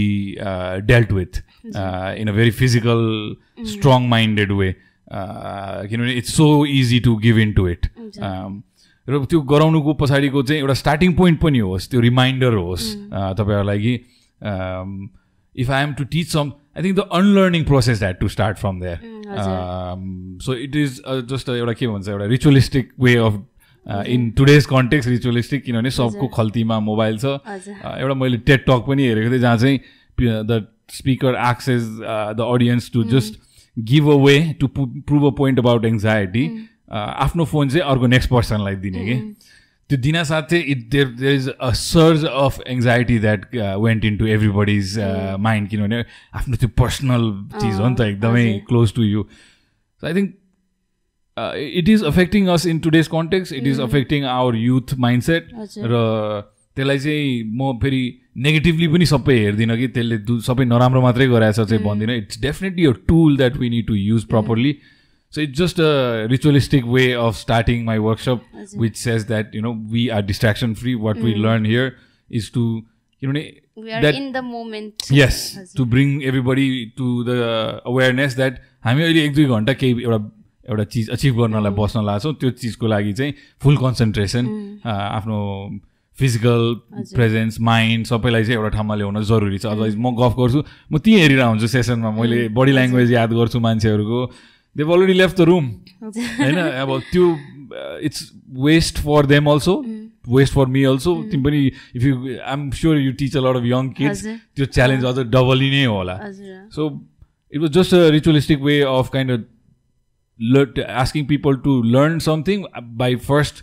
dealt 0.86 1.12
with 1.12 1.42
in 1.66 2.28
a 2.28 2.32
very 2.32 2.50
physical 2.58 3.04
strong 3.68 4.08
minded 4.08 4.52
way 4.52 4.74
किनभने 5.12 6.12
it's 6.14 6.34
so 6.36 6.48
easy 6.66 7.00
to 7.00 7.16
give 7.18 7.38
in 7.38 7.52
to 7.52 7.68
it 7.68 7.86
र 9.06 9.24
त्यो 9.24 9.40
गराउनुको 9.48 9.92
पछाडिको 9.94 10.42
चाहिँ 10.42 10.60
एउटा 10.60 10.74
starting 10.74 11.12
point 11.14 11.40
पनि 11.40 11.58
होस् 11.60 11.88
त्यो 11.90 12.00
रिमाइन्डर 12.00 12.54
होस् 12.54 12.84
अ, 13.12 13.32
तपाईँहरूलाई 13.38 13.78
कि 13.78 13.94
if 15.54 15.70
I 15.70 15.82
am 15.82 15.92
to 15.94 16.04
teach 16.12 16.28
some 16.28 16.50
I 16.76 16.82
think 16.82 16.96
the 16.96 17.08
unlearning 17.12 17.64
process 17.64 18.02
had 18.02 18.18
to 18.18 18.28
start 18.28 18.58
from 18.58 18.80
there 18.80 18.98
so 20.42 20.54
it 20.58 20.76
is 20.76 21.00
just 21.28 21.48
एउटा 21.50 21.72
के 21.72 21.86
भन्छ 21.86 22.08
एउटा 22.08 22.24
ritualistic 22.26 22.92
way 23.00 23.16
of 23.26 23.42
in 24.08 24.30
today's 24.36 24.66
context 24.66 25.06
ritualistic 25.08 25.64
किनभने 25.64 25.90
सबको 25.92 26.28
खल्तीमा 26.36 26.78
मोबाइल 26.82 27.18
छ 27.18 27.24
एउटा 27.24 28.14
मैले 28.14 28.38
टेट 28.50 28.64
टक 28.66 28.84
पनि 28.88 29.06
हेरेको 29.06 29.30
थिएँ 29.30 29.40
जहाँ 29.40 29.56
चाहिँ 29.56 29.80
the 30.44 30.66
speaker 30.92 31.34
asks 31.42 31.82
the 32.36 32.46
audience 32.48 32.90
to 32.92 33.04
just 33.10 33.40
give 33.76 34.08
a 34.10 34.16
way 34.24 34.38
to 34.60 34.68
prove 34.76 35.26
a 35.26 35.30
point 35.36 35.58
about 35.58 35.84
anxiety 35.84 36.46
आफ्नो 36.90 37.44
फोन 37.44 37.68
चाहिँ 37.68 37.84
अर्को 37.90 38.06
नेक्स्ट 38.06 38.30
पर्सनलाई 38.30 38.76
दिने 38.78 39.04
कि 39.06 39.14
त्यो 39.94 40.02
दिन 40.02 40.22
साथ 40.24 40.42
चाहिँ 40.50 40.64
it 40.64 40.88
there 40.90 41.08
there 41.16 41.34
is 41.34 41.48
a 41.48 41.70
surge 41.78 42.24
of 42.26 42.60
anxiety 42.68 43.18
that 43.18 43.44
went 43.54 44.04
into 44.16 44.26
everybody's 44.36 44.94
mind 45.40 45.68
किनभने 45.70 46.00
आफ्नो 46.34 46.56
त्यो 46.56 46.68
पर्सनल 46.80 47.28
चिज 47.60 47.74
हो 47.80 47.88
नि 47.88 47.94
त 47.94 48.00
एकदमै। 48.00 48.46
Close 48.68 48.94
to 48.94 49.02
you 49.04 49.22
so 50.02 50.06
I 50.06 50.14
think 50.14 50.32
it 51.78 51.88
is 51.88 52.04
affecting 52.04 52.46
us 52.48 52.66
in 52.66 52.78
today's 52.78 53.06
context 53.12 53.52
it 53.52 53.66
is 53.66 53.80
affecting 53.80 54.24
our 54.32 54.56
youth 54.56 54.94
mindset. 55.06 55.48
र 55.78 56.02
त्यसलाई 56.76 56.98
चाहिँ 56.98 57.42
म 57.44 57.78
फेरि 57.82 58.02
नेगेटिभली 58.44 58.88
पनि 58.88 59.06
सबै 59.06 59.38
हेर्दिनँ 59.38 59.76
कि 59.78 59.88
त्यसले 59.88 60.18
दु 60.26 60.40
सबै 60.42 60.64
नराम्रो 60.64 61.00
मात्रै 61.02 61.26
गराएछ 61.28 61.60
चाहिँ 61.60 61.82
भन्दिनँ। 61.84 62.16
It's 62.16 62.40
definitely 62.42 62.86
a 62.86 62.92
tool 63.08 63.36
that 63.36 63.56
we 63.56 63.70
need 63.70 63.86
to 63.86 63.94
use 63.94 64.24
properly 64.34 64.72
so 65.34 65.40
it's 65.40 65.58
just 65.58 65.80
a 65.80 66.26
ritualistic 66.30 66.84
way 66.84 67.10
of 67.12 67.36
starting 67.36 67.84
my 67.84 67.98
workshop 67.98 68.42
which 68.78 68.96
says 68.96 69.26
that 69.26 69.54
you 69.56 69.62
know 69.62 69.72
we 69.92 70.08
are 70.08 70.22
distraction 70.22 70.74
free 70.74 70.94
what 71.06 71.18
we 71.18 71.34
learn 71.34 71.66
here 71.66 71.92
is 72.30 72.52
to 72.54 72.64
किनभने 73.22 73.40
we 73.78 73.90
are 73.90 74.02
that- 74.02 74.16
in 74.16 74.30
the 74.32 74.44
moment 74.44 75.12
yes 75.12 75.72
to 75.76 75.84
bring 75.94 76.20
everybody 76.22 76.68
to 76.98 77.24
the 77.24 77.38
awareness 77.86 78.36
that 78.36 78.60
हामी 78.84 79.02
अहिले 79.02 79.24
एक 79.24 79.34
दुई 79.34 79.44
घन्टा 79.44 79.72
केही 79.72 80.02
एउटा 80.02 80.18
एउटा 80.70 80.84
चिज 80.92 81.08
अचिभ 81.10 81.40
गर्नलाई 81.40 81.72
बस्न 81.78 82.04
लाग्छौँ 82.04 82.34
त्यो 82.40 82.50
चिजको 82.62 82.86
लागि 82.86 83.12
चाहिँ 83.12 83.34
फुल 83.62 83.76
कन्सन्ट्रेसन 83.76 84.46
आफ्नो 84.86 85.40
फिजिकल 86.18 86.74
प्रेजेन्स 87.14 87.60
माइन्ड 87.60 88.06
सबैलाई 88.06 88.44
चाहिँ 88.44 88.56
एउटा 88.56 88.68
ठाउँमा 88.76 88.94
ल्याउन 88.94 89.22
जरुरी 89.22 89.58
छ। 89.58 89.66
अदरवाइज 89.66 89.96
म 89.98 90.14
गफ 90.14 90.34
गर्छु। 90.38 90.62
म 90.92 90.98
त्यहीँ 90.98 91.20
हेरिरहेको 91.20 91.48
हुन्छु 91.48 91.66
सेसनमा 91.66 92.10
मैले 92.10 92.48
बडी 92.54 92.72
ल्याङ्ग्वेज 92.72 93.12
याद 93.12 93.32
गर्छु 93.32 93.60
मान्छेहरूको। 93.60 94.20
They've 94.76 94.92
already 94.92 95.18
left 95.18 95.36
the 95.36 95.48
room 95.50 95.66
होइन 96.02 96.58
अब 96.58 96.98
त्यो 97.12 97.30
it's 98.10 98.30
waste 98.66 98.98
for 99.08 99.26
them 99.26 99.50
also 99.50 99.74
waste 100.28 100.54
for 100.54 100.66
me 100.76 100.84
also 100.92 101.14
तिमी 101.30 101.42
पनि 101.44 101.66
if 101.96 102.04
you 102.04 102.14
I 102.26 102.52
am 102.52 102.70
sure 102.82 102.98
you 102.98 103.12
teach 103.24 103.36
a 103.36 103.40
lot 103.48 103.56
of 103.56 103.64
young 103.72 103.90
kids 103.98 104.20
हजुर। 104.26 104.38
त्यो 104.56 104.66
च्यालेन्ज 104.76 105.04
अझ 105.04 105.18
डबली 105.38 105.70
नै 105.70 105.84
होला 105.84 106.18
हजुर 106.22 106.68
so 106.76 106.88
it 107.52 107.60
was 107.60 107.70
just 107.78 107.94
a 107.94 108.08
ritualistic 108.18 108.60
way 108.70 108.80
of 108.92 109.10
kind 109.12 109.30
of 109.32 109.44
asking 111.00 111.26
people 111.26 111.56
to 111.64 111.72
learn 111.94 112.14
something 112.22 112.62
by 113.00 113.06
first 113.26 113.60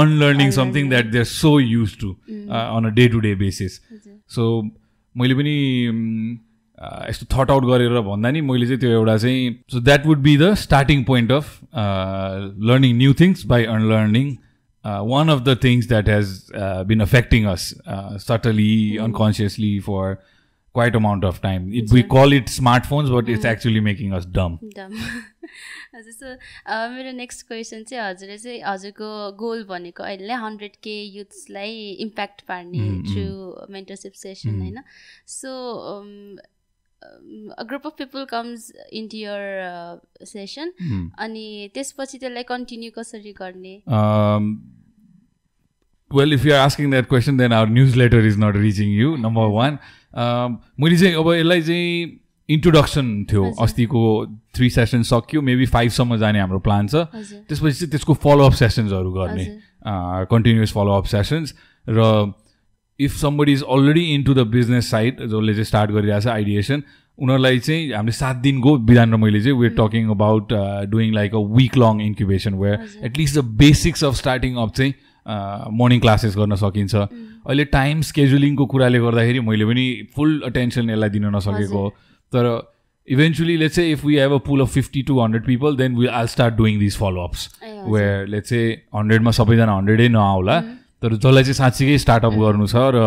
unlearning 0.00 0.50
something 0.56 0.90
that 0.90 1.06
they're 1.12 1.28
so 1.28 1.52
used 1.58 1.96
to 2.02 2.10
uh, 2.56 2.66
on 2.78 2.88
a 2.88 2.90
day 2.98 3.06
to 3.14 3.20
day 3.26 3.32
basis 3.42 3.78
so 4.36 4.48
मैले 5.14 5.34
पनि 5.38 5.54
mm, 5.92 6.34
uh, 6.34 6.51
यस्तो 7.08 7.26
thought 7.32 7.50
out 7.50 7.64
गरेर 7.64 8.00
भन्दा 8.00 8.30
नि 8.30 8.40
मैले 8.40 8.66
चाहिँ 8.66 8.80
त्यो 8.80 8.90
एउटा 8.90 9.16
चाहिँ 9.16 9.52
so 9.72 9.80
that 9.80 10.06
would 10.06 10.22
be 10.22 10.36
the 10.36 10.54
starting 10.62 11.04
point 11.04 11.32
of 11.32 11.58
learning 12.70 12.96
new 12.96 13.14
things 13.20 13.46
by 13.46 13.64
unlearning 13.76 14.36
one 14.84 15.28
of 15.28 15.40
the 15.40 15.56
things 15.64 15.88
that 15.88 16.08
has 16.08 16.34
been 16.88 17.00
affecting 17.00 17.46
us 17.46 17.72
subtly 18.26 18.96
unconsciously 18.96 19.78
for 19.80 20.16
quite 20.74 20.94
amount 20.94 21.24
of 21.24 21.40
time. 21.40 21.72
It, 21.72 21.90
we 21.92 22.02
call 22.02 22.32
it 22.32 22.46
smartphones, 22.46 23.10
but 23.10 23.28
it's 23.28 23.44
actually 23.44 23.80
making 23.80 24.14
us 24.14 24.24
dumb. 24.24 24.58
डम 24.76 24.92
हजुर 25.94 26.12
so 26.12 26.26
मेरो 26.94 27.12
next 27.12 27.46
question 27.46 27.82
चाहिँ 27.84 28.04
हजुरले 28.04 28.36
चाहिँ 28.38 28.60
हजुरको 28.66 29.10
goal 29.36 29.64
भनेको 29.68 30.02
अहिले 30.02 30.34
hundred 30.44 30.76
के 30.82 30.94
युथ्सलाई 31.18 31.74
इम्प्याक्ट 32.00 32.40
पार्ने 32.48 32.86
थ्रु 33.10 33.72
मेन्टरसिप 33.72 34.12
सेसन 34.22 34.60
होइन? 34.60 34.82
So 35.26 35.50
a 37.02 37.62
group 37.68 37.86
of 37.86 37.94
people 37.98 38.24
comes 38.30 38.70
in 38.92 39.08
year 39.14 40.26
session 40.26 40.72
अनि 41.18 41.70
त्यसपछि 41.74 42.18
त्यसलाई 42.18 42.42
कन्टिन्यू 42.52 42.90
कसरी 42.98 43.32
गर्ने? 43.40 43.74
Um, 43.88 44.48
well, 46.10 46.32
if 46.32 46.44
you're 46.44 46.62
asking 46.62 46.90
that 46.90 47.08
question, 47.08 47.36
then 47.36 47.52
our 47.52 47.66
newsletter 47.66 48.20
is 48.20 48.36
not 48.36 48.54
reaching 48.54 48.90
you, 48.90 49.16
number 49.16 49.48
one. 49.48 49.78
Um, 50.14 50.58
मैले 50.80 50.96
चाहिँ 50.98 51.14
अब 51.16 51.32
यसलाई 51.32 51.62
चाहिँ 51.62 52.18
इन्ट्रोडक्सन 52.48 53.06
थियो 53.30 53.44
अस्तिको 53.62 54.00
थ्री 54.54 54.68
सेसन 54.70 55.02
सक्यो 55.08 55.42
मेबी 55.42 55.66
फाइभसम्म 55.72 56.16
जाने 56.18 56.40
हाम्रो 56.40 56.58
प्लान 56.68 56.88
छ। 56.88 56.94
त्यसपछि 57.48 57.74
चाहिँ 57.78 57.90
त्यसको 57.90 58.14
फलोअप 58.24 58.52
सेसन्सहरू 58.60 59.12
गर्ने। 59.12 59.46
कन्टिन्युस 60.30 60.72
फलोअप 60.72 61.04
सेसन्स 61.12 61.54
र 61.88 62.00
if 63.04 63.16
somebody 63.18 63.52
is 63.52 63.62
already 63.76 64.04
into 64.22 64.34
the 64.34 64.46
business 64.56 64.90
side 64.90 65.20
जसले 65.22 65.52
चाहिँ 65.52 65.64
स्टार्ट 65.64 65.90
गरिरहेको 65.90 66.20
छ 66.20 66.34
आइडिएसन 66.34 66.82
उनीहरूलाई 67.18 67.58
चाहिँ 67.58 67.92
हामीले 67.92 68.12
सात 68.12 68.36
दिनको 68.42 68.76
विधान 68.90 69.14
र 69.14 69.16
मैले 69.24 69.40
चाहिँ 69.42 69.58
were 69.58 69.74
talking 69.78 70.10
about 70.10 70.52
doing 70.90 71.14
like 71.14 71.34
a 71.34 71.42
week 71.56 71.76
long 71.78 72.00
incubation 72.02 72.54
where 72.62 73.04
at least 73.04 73.38
the 73.38 73.44
basics 73.62 74.04
of 74.04 74.14
starting 74.16 74.56
off 74.62 74.70
चाहिँ 74.76 74.94
मर्निङ 75.78 76.00
क्लासेस 76.00 76.36
गर्न 76.36 76.54
सकिन्छ। 76.56 76.94
अहिले 76.94 77.64
टाइम 77.72 78.00
स्केड्युलिङको 78.02 78.66
कुराले 78.66 78.98
गर्दाखेरि 78.98 79.40
मैले 79.40 79.64
पनि 79.64 79.86
फुल 80.16 80.40
अटेन्सन 80.46 80.90
यसलाई 80.90 81.10
दिन 81.10 81.26
नसकेको 81.36 81.78
हो। 81.78 81.88
तर 82.32 82.48
इभेन्चुली 83.08 83.56
लेट्स 83.56 83.76
चाहिँ 83.76 83.92
if 83.92 84.04
we 84.04 84.16
have 84.16 84.32
a 84.32 84.38
pool 84.46 84.60
of 84.60 84.72
fifty 84.74 85.02
to 85.02 85.20
hundred 85.20 85.44
people 85.46 85.76
then 85.76 85.96
we 85.96 86.06
all 86.18 86.26
start 86.34 86.54
doing 86.54 86.78
this 86.78 86.96
followups 86.98 87.48
A. 87.62 87.72
Where 87.92 88.26
let's 88.28 88.50
चाहिँ 88.50 88.72
हन्ड्रेडमा 88.96 89.30
सबैजना 89.38 89.76
हन्ड्रेडै 89.76 90.08
नआउला 90.08 90.58
तर 91.02 91.14
जसलाई 91.14 91.42
चाहिँ 91.42 91.54
साँच्चीकै 91.54 91.98
स्टार्टअप 91.98 92.34
गर्नु 92.42 92.66
छ 92.66 92.76
र 92.94 93.02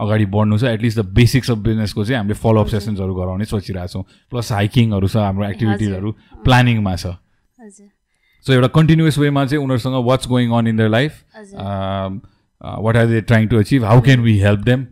अगाडि 0.00 0.26
बढ्नु 0.34 0.58
छ 0.58 0.64
एटलिस्ट 0.70 0.98
द 0.98 1.04
बेसिक्स 1.14 1.50
अफ 1.50 1.58
बिजनेसको 1.68 2.04
चाहिँ 2.04 2.18
हामीले 2.18 2.34
फलोअप 2.42 2.68
सेसन्सहरू 2.74 3.14
गराउने 3.14 3.44
सोचिरहेको 3.44 3.92
छौँ 3.92 4.04
प्लस 4.30 4.52
हाइकिङहरू 4.52 5.08
छ 5.08 5.16
हाम्रो 5.16 5.48
एक्टिभिटिजहरू 5.48 6.12
प्लानिङमा 6.44 6.94
छ। 6.96 7.06
सो 8.44 8.52
एउटा 8.52 8.68
कन्टिन्युस 8.76 9.18
वेमा 9.18 9.44
चाहिँ 9.46 9.64
उनीहरूसँग 9.64 10.04
what's 10.06 10.28
going 10.28 10.52
on 10.58 10.66
in 10.66 10.76
their 10.76 10.88
life 10.88 11.12
what 12.84 12.96
are 12.96 13.06
they 13.06 13.20
trying 13.22 13.48
to 13.48 13.58
achieve 13.58 13.84
how 13.84 14.00
can 14.00 14.20
we 14.20 14.38
help 14.40 14.60
them 14.68 14.86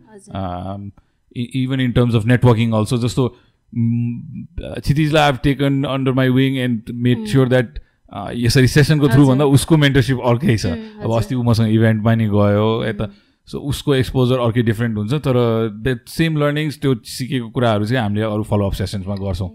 even 1.35 1.79
in 1.79 1.91
terms 1.91 2.15
of 2.15 2.25
networking 2.25 2.71
also 2.79 2.97
जस्तो 2.97 3.27
क्षितिजलाई 3.73 5.27
I've 5.27 5.37
taken 5.43 5.83
under 5.89 6.11
my 6.13 6.29
wing 6.39 6.57
and 6.59 6.91
made 7.05 7.25
sure 7.27 7.49
that 7.49 7.79
यसरी 8.11 8.67
सेसनको 8.67 9.07
through 9.07 9.25
भन्दा 9.27 9.45
उसको 9.55 9.77
mentorship 9.77 10.19
अर्कै 10.31 10.57
छ। 10.57 10.65
अब 10.99 11.11
अस्ति 11.17 11.35
ऊ 11.35 11.43
मसँग 11.43 11.69
इभेन्टमा 11.71 12.15
नि 12.15 12.27
गयो 12.27 12.69
यता 12.85 13.05
सो 13.47 13.59
उसको 13.71 13.95
एक्सपोजर 13.95 14.39
अर्कै 14.39 14.61
डिफ्रेन्ट 14.67 14.97
हुन्छ 14.97 15.13
तर 15.25 15.35
द्याट 15.79 15.99
सेम 16.09 16.37
लर्निङ्स 16.37 16.79
त्यो 16.81 16.91
सिकेको 17.07 17.49
कुराहरू 17.55 17.85
चाहिँ 17.85 18.01
हामीले 18.03 18.25
अरू 18.27 18.43
फलोअप 18.43 18.73
सेसन्समा 18.79 19.15
गर्छौँ। 19.15 19.49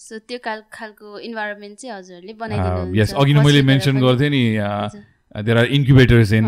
सो 0.00 0.18
त्यो 0.28 0.38
खाल 0.44 0.60
खालको 0.72 1.18
इन्भाइरोमेन्ट 1.18 1.78
चाहिँ 1.78 1.94
हजुरहरूले 1.96 2.32
यस 2.32 2.38
बनाइदिनु 2.40 3.20
अघि 3.20 3.32
नै 3.34 3.40
मैले 3.44 3.62
मेन्सन 3.70 4.00
गर्थेँ 4.00 4.30
नि 4.30 4.44
there 5.46 5.56
are 5.58 5.66
incubators 5.78 6.32
in 6.32 6.46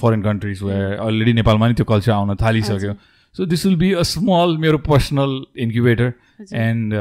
foreign 0.00 0.22
countries 0.22 0.62
where 0.62 0.96
already 1.06 1.32
नेपालमा 1.32 1.68
नि 1.68 1.74
त्यो 1.74 1.86
कल्चर 1.86 2.12
आउन 2.12 2.34
थालिसक्यो। 2.36 2.92
So 3.34 3.44
this 3.46 3.66
will 3.66 3.76
be 3.76 3.92
a 3.92 4.02
small 4.10 4.56
मेरो 4.58 4.78
personal 4.86 5.32
incubator 5.56 6.12
and 6.56 6.94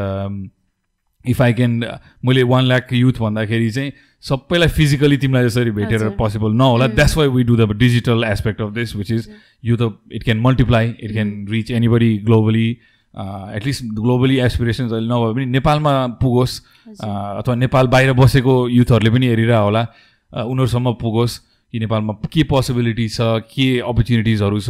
if 1.30 1.42
I 1.42 1.54
can 1.54 1.80
मैले 2.26 2.44
वान 2.54 2.64
लाख 2.66 2.94
युथ 2.94 3.20
भन्दाखेरि 3.22 3.70
चाहिँ 3.72 3.92
सबैलाई 4.24 4.68
फिजिकली 4.76 5.18
तिमीलाई 5.18 5.46
जसरी 5.48 5.72
भेटेर। 5.72 6.08
पोसिबल 6.18 6.52
नहोला। 6.58 6.88
That's 6.88 7.18
why 7.18 7.28
we 7.36 7.44
do 7.44 7.56
the 7.58 7.72
digital 7.78 8.24
aspect 8.28 8.62
of 8.62 8.72
this 8.74 8.96
which 8.96 9.12
is 9.12 9.30
यो 9.66 9.76
त 9.82 9.92
it 10.14 10.24
can 10.24 10.40
multiply 10.42 10.94
it 11.00 11.12
can 11.12 11.34
reach 11.52 11.72
anybody 11.72 12.18
globally 12.26 12.68
at least 13.58 13.84
globally 14.00 14.38
aspirations 14.46 14.92
अहिले 14.92 15.08
नभए 15.14 15.34
पनि 15.34 15.46
नेपालमा 15.52 15.92
पुगोस् 16.22 16.60
अ, 17.00 17.08
अथवा 17.40 17.56
नेपाल 17.56 17.88
बाहिर 17.94 18.14
बसेको 18.14 18.56
युथहरूले 18.70 19.10
पनि 19.18 19.28
हेरिरह 19.28 19.58
होला 19.58 19.82
अ, 20.34 20.42
उनीहरूसम्म 20.44 20.94
पुगोस् 21.02 21.38
कि 21.74 21.80
नेपालमा 21.80 22.14
के 22.34 22.44
पोसिबिलिटी 22.52 23.08
छ 23.10 23.20
के 23.54 23.68
अपर्च्युनिटिजहरू 23.92 24.60
छ 24.60 24.70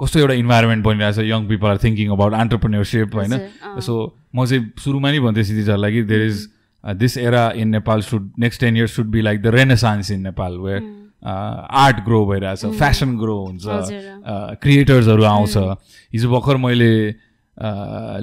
कस्तो 0.00 0.20
एउटा 0.20 0.34
इन्भाइरोमेन्ट 0.34 0.84
बनिरहेको 0.84 1.20
छ 1.20 1.24
young 1.26 1.46
people 1.48 1.68
are 1.68 1.78
thinking 1.84 2.10
about 2.12 2.32
entrepreneurship 2.34 3.14
होइन। 3.14 3.32
सो 3.80 3.94
म 4.34 4.44
चाहिँ 4.46 4.72
सुरुमा 4.84 5.10
नै 5.10 5.20
भन्थेँ 5.20 5.44
सिटिजहरूलाई 5.44 5.92
कि 5.92 6.02
there 6.12 6.22
is 6.26 6.46
this 6.84 7.16
era 7.18 7.44
in 7.56 7.68
Nepal 7.70 8.00
should 8.08 8.30
next 8.38 8.60
ten 8.60 8.76
years 8.76 8.96
should 8.96 9.06
be 9.10 9.20
like 9.22 9.42
the 9.42 9.54
renaissance 9.54 10.10
in 10.10 10.20
Nepal 10.22 10.58
where 10.58 10.82
art 11.26 12.04
grow 12.04 12.24
भइरहेछ 12.26 12.64
फेसन 12.80 13.16
ग्रो 13.18 13.36
हुन्छ। 13.44 13.64
क्रिएटर्सहरू 14.62 15.22
आउँछ। 15.24 15.56
हिजो 16.12 16.30
भर्खर 16.30 16.56
मैले 16.56 16.92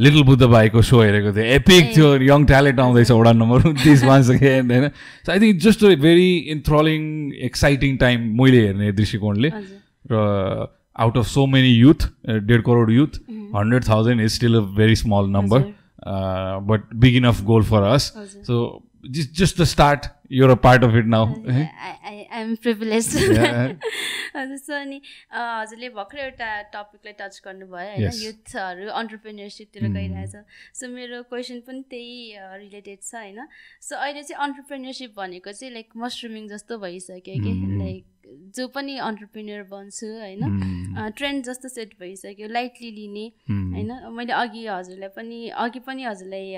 लिटल 0.04 0.24
बुद्ध 0.24 0.44
भाइको 0.46 0.82
सो 0.82 1.02
हेरेको 1.02 1.32
थिएँ। 1.36 1.46
एपिक 1.58 1.96
थियो 1.96 2.08
यङ 2.24 2.46
ट्यालेन्ट 2.46 2.80
आउँदैछ 2.80 3.12
वडा 3.12 3.32
नम्बर 3.34 3.60
दिस 3.82 4.04
वान्स 4.04 4.30
अगेन 4.32 4.72
होइन? 4.72 4.90
So 5.26 5.32
I 5.32 5.40
think 5.40 5.60
just 5.62 5.84
a 5.84 5.96
very 6.06 6.30
enthralling 6.54 7.02
exciting 7.50 7.98
time 7.98 8.30
मैले 8.42 8.62
हेर्ने 8.68 8.92
दृष्टिकोणले। 8.94 9.50
हजुर 10.96 11.02
र 11.02 11.04
out 11.04 11.18
of 11.18 11.26
so 11.26 11.46
many 11.46 11.68
youth 11.68 12.08
डेढ 12.28 12.62
crore 12.62 12.92
youth 12.92 13.20
hundred 13.56 13.84
thousand 13.90 14.22
is 14.22 14.32
still 14.36 14.56
a 14.56 14.60
very 14.60 14.96
small 14.96 15.30
number 15.30 15.60
but 16.70 16.94
big 16.96 17.16
enough 17.16 17.42
goal 17.44 17.64
for 17.64 17.84
us 17.84 18.14
हजुर। 18.18 18.44
So 18.44 18.90
just 19.10 19.62
the 19.62 19.64
start 19.64 20.06
your 20.32 20.50
a 20.50 20.56
part 20.56 20.84
of 20.84 20.96
it 20.96 21.06
now 21.06 21.34
I'm 21.50 22.56
privilege 22.56 23.16
Yeah. 23.16 23.76
हजुर 24.36 24.58
so 24.58 24.74
अनि 24.74 25.02
अ, 25.32 25.38
हजुरले 25.62 25.90
भर्खर 25.90 26.18
एउटा 26.18 26.62
टपिकलाई 26.62 27.14
touch 27.20 27.42
गर्नुभयो 27.46 27.78
होइन. 27.78 28.24
युथहरू 28.24 28.90
अन्टरप्रेन्यरसिपतिर 28.90 29.84
गइरहेछ 29.88 30.36
सो 30.80 30.88
मेरो 30.96 31.22
क्वेसन 31.24 31.60
पनि 31.68 31.82
त्यही 31.90 32.38
रिलेटेड 32.60 33.00
छ 33.02 33.16
होइन 33.16 33.48
सो 33.82 33.96
अहिले 33.96 34.24
चाहिँ 34.24 34.44
अन्टरप्रेन्यरसिप 34.48 35.14
भनेको 35.18 35.52
चाहिँ 35.52 35.74
लाइक 35.74 35.88
मसरुमिङ 35.98 36.48
जस्तो 36.48 36.78
भइसक्यो 36.78 37.44
कि 37.44 37.54
लाइक 37.78 38.06
जो 38.56 38.68
पनि 38.70 38.98
अन्टरप्रेन्यर 39.00 39.64
बन्छु 39.66 40.08
होइन 40.16 41.12
ट्रेन्ड 41.12 41.44
जस्तो 41.46 41.70
सेट 41.70 41.94
भइसक्यो 42.00 42.48
लाइटली 42.50 42.92
लिने 42.92 43.26
होइन 43.50 43.92
मैले 44.12 44.34
अघि 44.36 44.66
हजुरलाई 44.68 45.10
पनि 45.12 45.40
अघि 45.58 45.80
पनि 45.82 46.04
हजुरलाई 46.04 46.54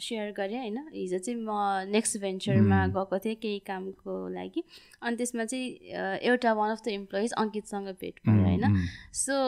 सेयर 0.00 0.32
गरेँ 0.32 0.58
होइन 0.58 0.78
हिजो 0.94 1.18
चाहिँ 1.20 1.38
म 1.40 1.90
नेक्स्ट 1.90 2.18
भेन्चरमा 2.20 2.86
गएको 2.88 3.18
थिएँ 3.18 3.36
केही 3.36 3.58
कामको 3.66 4.16
लागि 4.30 4.62
अनि 5.00 5.16
त्यसमा 5.16 5.44
चाहिँ 5.46 6.18
एउटा 6.24 6.52
वान 6.54 6.70
अफ 6.70 6.82
द 6.84 6.88
इम्प्लोइज 6.94 7.32
अङ्कितसँग 7.38 7.94
भेट 7.96 8.20
भयो 8.24 8.42
होइन 8.42 8.86
सो 9.16 9.38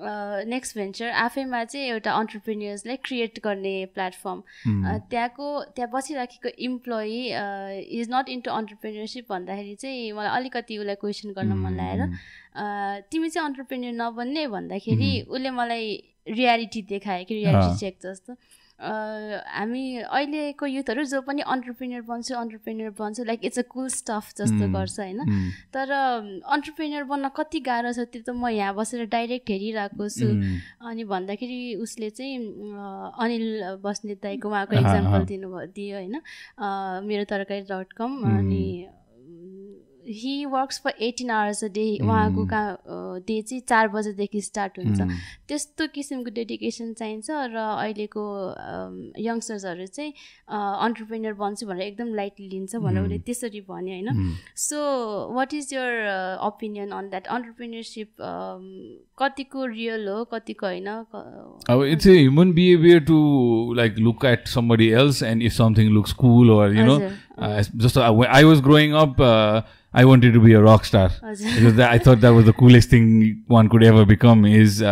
नेक्स्ट 0.00 0.76
भेन्चर 0.76 1.08
आफैमा 1.10 1.64
चाहिँ 1.64 1.86
एउटा 1.86 2.12
अन्टरप्रिन्यर्सलाई 2.12 2.96
क्रिएट 2.96 3.40
गर्ने 3.44 3.74
प्लेटफर्म 3.94 4.42
त्यहाँको 5.10 5.46
त्यहाँ 5.76 5.90
बसिराखेको 5.92 6.48
employee 6.58 7.16
is 8.00 8.08
not 8.12 8.28
into 8.28 8.50
entrepreneurship 8.50 9.32
भन्दाखेरि 9.32 9.74
चाहिँ 9.74 10.12
मलाई 10.12 10.36
अलिकति 10.36 10.78
उसलाई 10.78 10.94
क्वेसन 10.94 11.32
गर्न 11.32 11.52
मन 11.52 11.76
लागेर 11.76 13.02
तिमी 13.10 13.28
चाहिँ 13.28 13.46
अन्टरप्रेन्यर 13.48 13.92
नबन्ने 13.92 14.46
भन्दाखेरि 14.46 15.10
उसले 15.28 15.50
मलाई 15.50 15.86
रियालिटी 16.28 16.82
देखायो 16.82 17.24
कि। 17.24 17.34
रियालिटी 17.34 17.78
चेक 17.78 17.98
जस्तो। 18.02 18.36
हामी 18.80 19.84
अहिलेको 20.00 20.66
युथहरू 20.66 21.04
जो 21.04 21.20
पनि 21.22 21.42
अन्टरप्रेन्यर 21.54 22.02
बन्छु 22.02 22.34
अन्टरप्रेन्यर 22.34 22.90
बन्छु 22.98 23.24
like 23.24 23.44
it's 23.44 23.58
a 23.58 23.62
cool 23.68 23.88
stuff 23.92 24.32
जस्तो 24.38 24.68
गर्छ 24.72 25.00
होइन? 25.00 25.20
तर 25.74 25.92
अन्टरप्रेन्यर 25.92 27.04
बन्न 27.10 27.28
कति 27.36 27.60
गाह्रो 27.68 27.92
छ 27.92 28.08
त्यो 28.08 28.22
त 28.22 28.30
म 28.32 28.48
यहाँ 28.48 28.74
बसेर 28.74 29.04
डाइरेक्ट 29.12 29.50
हेरिरहेको 29.50 30.08
छु। 30.08 30.28
अनि 30.88 31.04
भन्दाखेरि 31.12 31.60
उसले 31.84 32.10
चाहिँ 32.10 32.36
अनिल 33.20 33.76
बस्नेत 33.84 34.22
दाईको 34.22 34.48
उहाँको 34.48 34.74
इक्जाम्पल। 34.80 35.24
दिनुभयो 35.28 35.66
दियो 35.76 35.96
होइन? 35.96 36.16
मेरो 37.04 37.24
तरकारी 37.28 37.62
डट 37.68 37.92
कम 38.00 38.10
अनि 38.32 38.64
he 40.10 40.44
works 40.52 40.80
for 40.84 40.92
eighteen 41.06 41.30
hours 41.30 41.64
a 41.64 41.68
day 41.74 41.84
उहाँको 42.02 42.44
का 42.52 42.62
डे 43.26 43.40
चाहिँ 43.42 43.60
चार 43.68 43.88
बजेदेखि 43.88 44.40
स्टार्ट 44.40 44.78
हुन्छ। 44.78 45.00
त्यस्तो 45.48 45.86
किसिमको 45.94 46.30
डेडिकेसन 46.34 46.92
चाहिन्छ 47.00 47.30
र 47.30 47.56
अहिलेको 47.56 48.24
यङ्स्टर्सहरू 49.26 49.86
चाहिँ 49.86 50.12
अन्टरप्रेन्यर 50.50 51.32
बन्छु 51.40 51.66
भनेर 51.66 51.86
एकदम 51.86 52.14
लाइटली 52.14 52.48
लिन्छ 52.48 52.76
भनेर 52.76 53.02
उसले 53.02 53.18
त्यसरी 53.30 53.60
भन्यो 53.70 53.94
होइन? 53.94 54.34
So 54.56 54.78
what 55.34 55.54
is 55.54 55.72
your 55.74 55.92
opinion 56.48 56.90
on 56.90 57.08
that 57.10 57.26
entrepreneurship 57.38 58.08
कतिको 59.22 59.64
रियल 59.66 60.08
हो 60.08 60.24
कतिको 60.34 60.66
होइन? 60.66 60.88
अब 61.70 61.84
it's 61.84 62.06
a 62.06 62.18
human 62.18 62.52
behaviour 62.52 63.00
to 63.08 63.18
like 63.76 63.98
look 63.98 64.24
at 64.24 64.46
somebody 64.48 64.88
else 65.02 65.22
and 65.22 65.42
if 65.42 65.52
something 65.52 65.92
looks 65.92 66.12
cool 66.24 66.50
or 66.50 66.68
you 66.74 66.84
know 66.86 66.96
हजुर, 67.00 67.12
uh, 67.38 67.60
जस्तो 67.82 68.00
I 68.00 68.44
was 68.44 68.60
I 69.94 70.04
wanted 70.04 70.34
to 70.34 70.40
be 70.40 70.52
a 70.52 70.60
rock 70.62 70.84
star 70.84 71.08
I 71.82 71.98
thought 71.98 72.18
that 72.20 72.32
was 72.32 72.44
the 72.48 72.52
coolest 72.58 72.92
thing 72.92 73.04
one 73.50 73.68
could 73.68 73.84
ever 73.84 74.04
become 74.06 74.46
is 74.46 74.82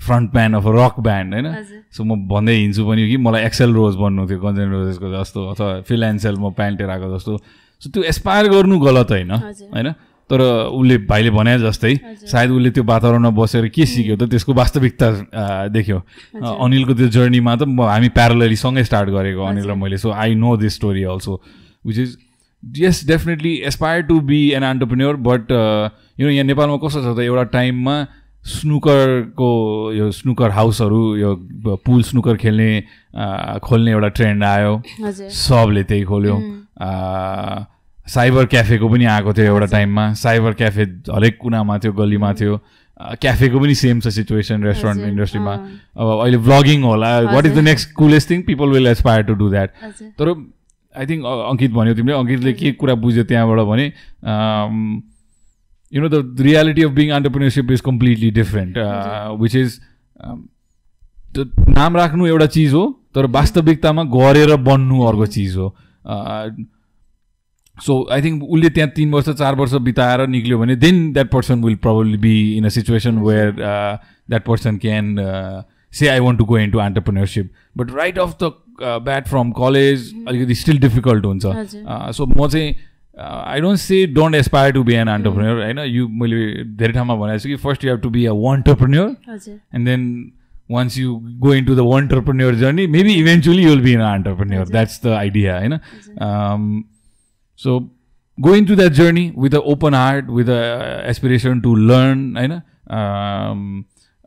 front 0.00 0.34
man 0.34 0.54
of 0.54 0.66
a 0.66 0.72
rock 0.74 1.00
band 1.00 1.34
होइन? 1.34 1.46
हजुर. 1.46 1.80
So 1.92 2.04
म 2.04 2.16
भन्दै 2.28 2.54
हिँड्छु 2.54 2.86
पनि 2.86 3.08
कि 3.08 3.16
मलाई 3.16 3.42
एक्सेल 3.44 3.72
रोज 3.74 3.96
बन्नु 3.96 4.28
थियो 4.28 4.40
गन्जन 4.40 4.70
रोजेसको 4.72 5.10
जस्तो 5.12 5.46
अथवा 5.50 5.80
फिलान्सियल 5.88 6.36
म 6.38 6.50
प्यान्टेर 6.56 6.90
आएको 6.90 7.16
जस्तो। 7.16 7.36
सो 7.82 7.90
त्यो 7.90 8.02
एसपायर 8.12 8.48
गर्नु 8.48 8.78
गलत 8.80 9.10
होइन। 9.10 9.30
होइन? 9.74 9.92
तर 10.30 10.40
उसले 10.70 10.96
भाइले 11.10 11.30
भने 11.34 11.58
जस्तै। 11.58 11.94
सायद 12.30 12.50
उसले 12.50 12.70
त्यो 12.70 12.84
वातावरणमा 12.86 13.30
बसेर 13.34 13.68
के 13.74 13.86
सिक्यो 13.86 14.16
त 14.16 14.30
त्यसको 14.30 14.52
वास्तविकता 14.54 15.08
देख्यो। 15.74 15.98
अनिलको 16.38 16.94
त्यो 16.94 17.08
जर्नीमा 17.18 17.56
त 17.56 17.66
हामी 17.66 18.08
प्यारलली 18.14 18.56
सँगै 18.56 18.84
स्टार्ट 18.86 19.10
गरेको 19.10 19.42
अनिल 19.42 19.66
र 19.66 19.74
मैले। 19.74 19.98
So 19.98 20.14
I 20.14 20.34
know 20.38 20.56
this 20.56 20.74
story 20.74 21.02
also 21.10 21.34
which 21.86 21.98
is 21.98 22.16
yes 22.62 23.06
definitely 23.06 23.54
aspire 23.66 24.02
to 24.08 24.20
be 24.20 24.40
an 24.52 24.62
entrepreneur 24.62 25.16
but 25.28 25.50
you 25.50 26.26
know 26.26 26.30
यहाँ 26.30 26.44
नेपालमा 26.44 26.76
कस्तो 26.86 27.00
छ 27.02 27.16
त 27.16 27.20
एउटा 27.20 27.44
टाइममा 27.56 27.96
स्नुकरको 28.44 29.50
यो 29.92 30.10
स्नुकर 30.16 30.50
हाउसहरू 30.50 31.00
यो 31.16 31.34
पुल 31.84 32.02
स्नुकर 32.02 32.36
खेल्ने 32.36 32.70
खोल्ने 33.64 33.90
एउटा 33.90 34.08
ट्रेन्ड 34.08 34.44
आयो। 34.44 34.72
सबले 35.36 35.82
त्यही 35.84 36.04
खोल्यो। 36.08 36.36
साइबर 38.08 38.46
क्याफेको 38.52 38.88
पनि 38.88 39.04
आएको 39.04 39.32
थियो 39.32 39.46
एउटा 39.46 39.66
टाइममा। 39.72 40.12
साइबर 40.20 40.52
क्याफे 40.60 40.82
हरेक 41.14 41.38
कुनामा 41.40 41.78
थियो 41.78 41.92
गल्लीमा 41.92 42.32
थियो। 42.40 42.56
क्याफेको 43.20 43.60
पनि 43.60 43.74
सेम 43.74 44.00
छ 44.00 44.08
सिचुएसन 44.14 44.64
रेस्टुरेन्ट 44.64 45.00
इन्डस्ट्रीमा। 45.08 45.54
अब 45.96 46.06
अहिले 46.20 46.38
भ्लगिङ 46.48 46.82
होला। 46.82 47.10
What 47.20 47.46
is 47.46 47.52
the. 47.54 47.58
Next 47.68 47.92
coolest 48.00 48.30
thing 48.30 48.42
people 48.48 48.68
will 48.70 48.86
aspire 48.86 49.22
to 49.22 49.34
do 49.34 49.50
that 49.50 49.70
तर 50.18 50.32
आई 50.94 51.06
थिङ्क 51.06 51.24
अङ्कित 51.24 51.70
भन्यो 51.72 51.94
तिमीले। 51.94 52.16
अङ्कितले 52.18 52.52
के 52.52 52.72
कुरा 52.80 52.94
बुझ्यो 53.02 53.24
त्यहाँबाट 53.24 53.60
भने 53.66 53.86
you 55.92 56.02
know 56.02 56.08
the 56.08 56.40
reality 56.40 56.82
of 56.82 56.90
being 56.92 57.10
entrepreneurship 57.18 57.70
is 57.72 57.80
completely 57.86 58.30
different 58.40 58.78
which 59.40 59.54
is 59.56 59.78
त्यो 61.34 61.44
नाम 61.70 61.96
राख्नु 61.96 62.26
एउटा 62.26 62.46
चिज 62.56 62.72
हो 62.74 62.84
तर 63.14 63.26
वास्तविकतामा 63.38 64.02
गरेर 64.10 64.56
बन्नु 64.66 65.00
अर्को 65.06 65.26
चिज 65.38 65.56
हो। 65.56 65.68
सो 67.76 67.94
आई 68.12 68.22
थिङ्क 68.22 68.42
उसले 68.44 68.70
त्यहाँ 68.70 68.90
तिन 68.96 69.10
वर्ष 69.12 69.28
चार 69.30 69.54
वर्ष 69.56 69.74
बिताएर 69.84 70.26
निक्ल्यो 70.28 70.58
भने 70.58 70.76
then 70.76 71.12
that 71.12 71.30
person 71.30 71.62
will 71.64 71.76
probably 71.84 72.18
be 72.24 72.34
in 72.56 72.64
a 72.64 72.68
situation 72.76 73.18
where 73.18 73.50
that 73.52 74.44
person 74.46 74.76
can 74.78 75.16
say 75.92 76.08
I 76.08 76.20
want 76.20 76.38
to 76.38 76.44
go 76.44 76.58
into 76.70 76.78
entrepreneurship 76.78 77.52
but 77.76 77.90
right 77.96 78.18
off 78.18 78.36
the 78.42 78.52
bat 78.81 79.27
from 79.27 79.51
college 79.57 80.13
अलिकति 80.27 80.55
स्टिल 80.55 80.79
डिफिकल्ट 80.79 81.25
हुन्छ 81.25 81.45
हजुर। 81.45 82.11
सो 82.13 82.25
म 82.25 82.47
चाहिँ 82.47 82.75
I 83.19 83.61
don't 83.61 83.79
say 83.79 84.05
don't 84.13 84.35
aspire 84.35 84.71
to 84.73 84.83
be 84.83 84.93
an 84.93 85.07
entrepreneur 85.07 85.63
होइन 85.63 85.79
you 85.79 86.07
मैले 86.21 86.63
धेरै 86.81 86.93
ठाउँमा 86.93 87.15
भनेको 87.21 87.39
छु 87.43 87.49
कि 87.49 87.55
first 87.67 87.83
you 87.85 87.91
have 87.91 88.01
to 88.01 88.09
be 88.15 88.25
a 88.25 88.31
wantrepreneur 88.47 89.15
हजुर 89.29 89.59
and 89.73 89.87
then 89.91 90.03
once 90.75 90.95
you 90.99 91.15
go 91.45 91.51
into 91.59 91.73
the 91.79 91.83
entrepreneur 91.95 92.51
journey 92.61 92.85
maybe 92.93 93.11
eventually 93.23 93.65
you'll 93.65 93.83
be 93.87 93.93
an 93.97 94.05
entrepreneur 94.05 94.63
that's 94.77 94.97
the 95.03 95.11
idea 95.17 95.57
you 95.65 95.69
know 95.73 95.79
um, 96.27 96.63
so 97.59 97.75
go 98.37 98.53
into 98.61 98.75
that 98.79 98.95
journey 99.01 99.25
with 99.43 99.53
an 99.59 99.67
open 99.73 99.93
heart 99.97 100.31
with 100.37 100.49
a 100.55 100.63
aspiration 101.11 101.61
to 101.67 101.75
learn 101.91 102.23
you 102.43 102.47
know 102.53 102.61
um, 102.99 103.61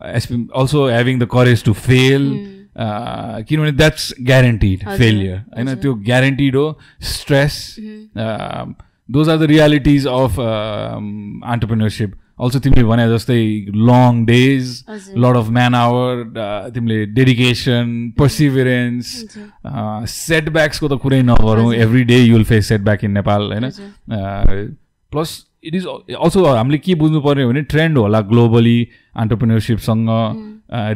asp- 0.01 0.55
also 0.63 0.87
having 0.99 1.19
the 1.25 1.29
courage 1.37 1.65
to 1.71 1.75
fail 1.89 2.29
uh, 2.37 2.47
किनभने 2.78 3.72
that's 3.74 4.14
guaranteed 4.28 4.80
failure 4.88 5.38
होइन। 5.56 5.76
त्यो 5.76 5.94
guaranteed 6.06 6.56
हो 6.56 6.68
stress 7.12 7.54
those 9.10 9.30
are 9.30 9.38
the 9.38 9.44
realities 9.50 10.08
of 10.08 10.40
entrepreneurship 10.40 12.12
also 12.42 12.60
तिमीले 12.60 12.84
भने 12.84 13.06
जस्तै 13.10 13.42
long 13.88 14.26
days. 14.26 14.66
Lot 15.18 15.36
of 15.38 15.50
man 15.58 15.76
hour 15.76 16.24
तिमीले 16.76 17.06
dedication 17.14 17.86
perseverance 18.20 19.06
सेटब्याक्सको 20.12 20.88
त 20.88 20.94
कुरै 21.02 21.22
नगरौँ। 21.24 21.74
Every 21.76 22.04
day 22.04 22.18
you'll 22.20 22.44
face 22.44 22.68
setback 22.68 23.04
in 23.04 23.12
Nepal 23.14 23.42
होइन 23.54 23.70
प्लस 25.12 25.30
इट 25.66 25.76
इज 25.76 25.86
अल्सो 25.88 26.46
हामीले 26.46 26.78
के 26.78 26.96
बुझ्नु 26.96 27.22
पर्ने 27.22 27.46
भने 27.46 27.62
ट्रेन्ड 27.74 27.98
होला 27.98 28.22
ग्लोबली 28.32 28.78
अन्टरप्रिनरसिपसँग 29.24 30.10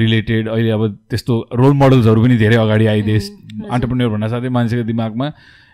रिलेटेड 0.04 0.48
अहिले 0.50 0.70
अब 0.72 0.88
त्यस्तो 1.10 1.40
रोल 1.54 1.74
मोडल्सहरू 1.84 2.24
पनि 2.24 2.38
धेरै 2.38 2.56
अगाडि 2.66 2.86
आइदिएस 2.96 3.32
अन्टरप्रिन्योर 3.72 4.12
भन्न 4.12 4.28
साथै 4.36 4.50
मान्छेको 4.60 4.84
दिमागमा 4.84 5.32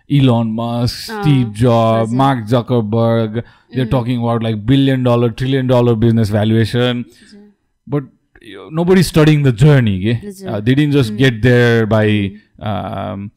Elon 0.10 0.52
Musk 0.60 0.98
Steve 1.12 1.54
Jobs. 1.60 2.18
Mark 2.24 2.46
Zuckerberg 2.56 3.38
they're 3.76 3.88
talking 3.94 4.20
about 4.20 4.44
like 4.44 4.66
billion 4.66 5.04
dollar 5.04 5.30
trillion 5.42 5.68
dollar 5.68 5.96
business 6.06 6.32
valuation 6.32 7.04
studying 9.04 9.44
the 9.44 9.52
journey 9.54 9.98
okay? 10.00 10.20
Yes, 10.24 10.44
uh, 10.44 10.60
they 10.60 10.76
didn't 10.76 10.92
just 10.92 11.16
get 11.16 11.42
there 11.42 11.86
by 11.86 12.08
um, 12.60 13.32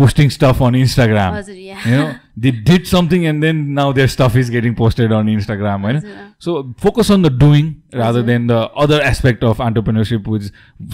posting 0.00 0.30
stuff 0.34 0.60
on 0.66 0.76
instagram 0.80 1.34
हजुर 1.36 1.56
या 1.62 1.76
you 1.86 1.96
know 1.96 2.04
they 2.44 2.50
did 2.68 2.86
something 2.90 3.24
and 3.30 3.44
then 3.46 3.58
now 3.78 3.86
their 3.98 4.10
stuff 4.12 4.36
is 4.42 4.50
getting 4.52 4.74
posted 4.76 5.12
on 5.16 5.26
instagram 5.32 5.82
right? 5.88 5.96
हजुर, 5.96 6.14
अँ। 6.20 6.28
so 6.46 6.54
focus 6.84 7.10
on 7.16 7.26
the 7.28 7.32
doing 7.42 7.66
rather 8.02 8.22
Yes, 8.22 8.28
than 8.30 8.46
the 8.52 8.60
other 8.84 9.00
aspect 9.08 9.44
of 9.50 9.58
entrepreneurship 9.66 10.30
which 10.34 10.46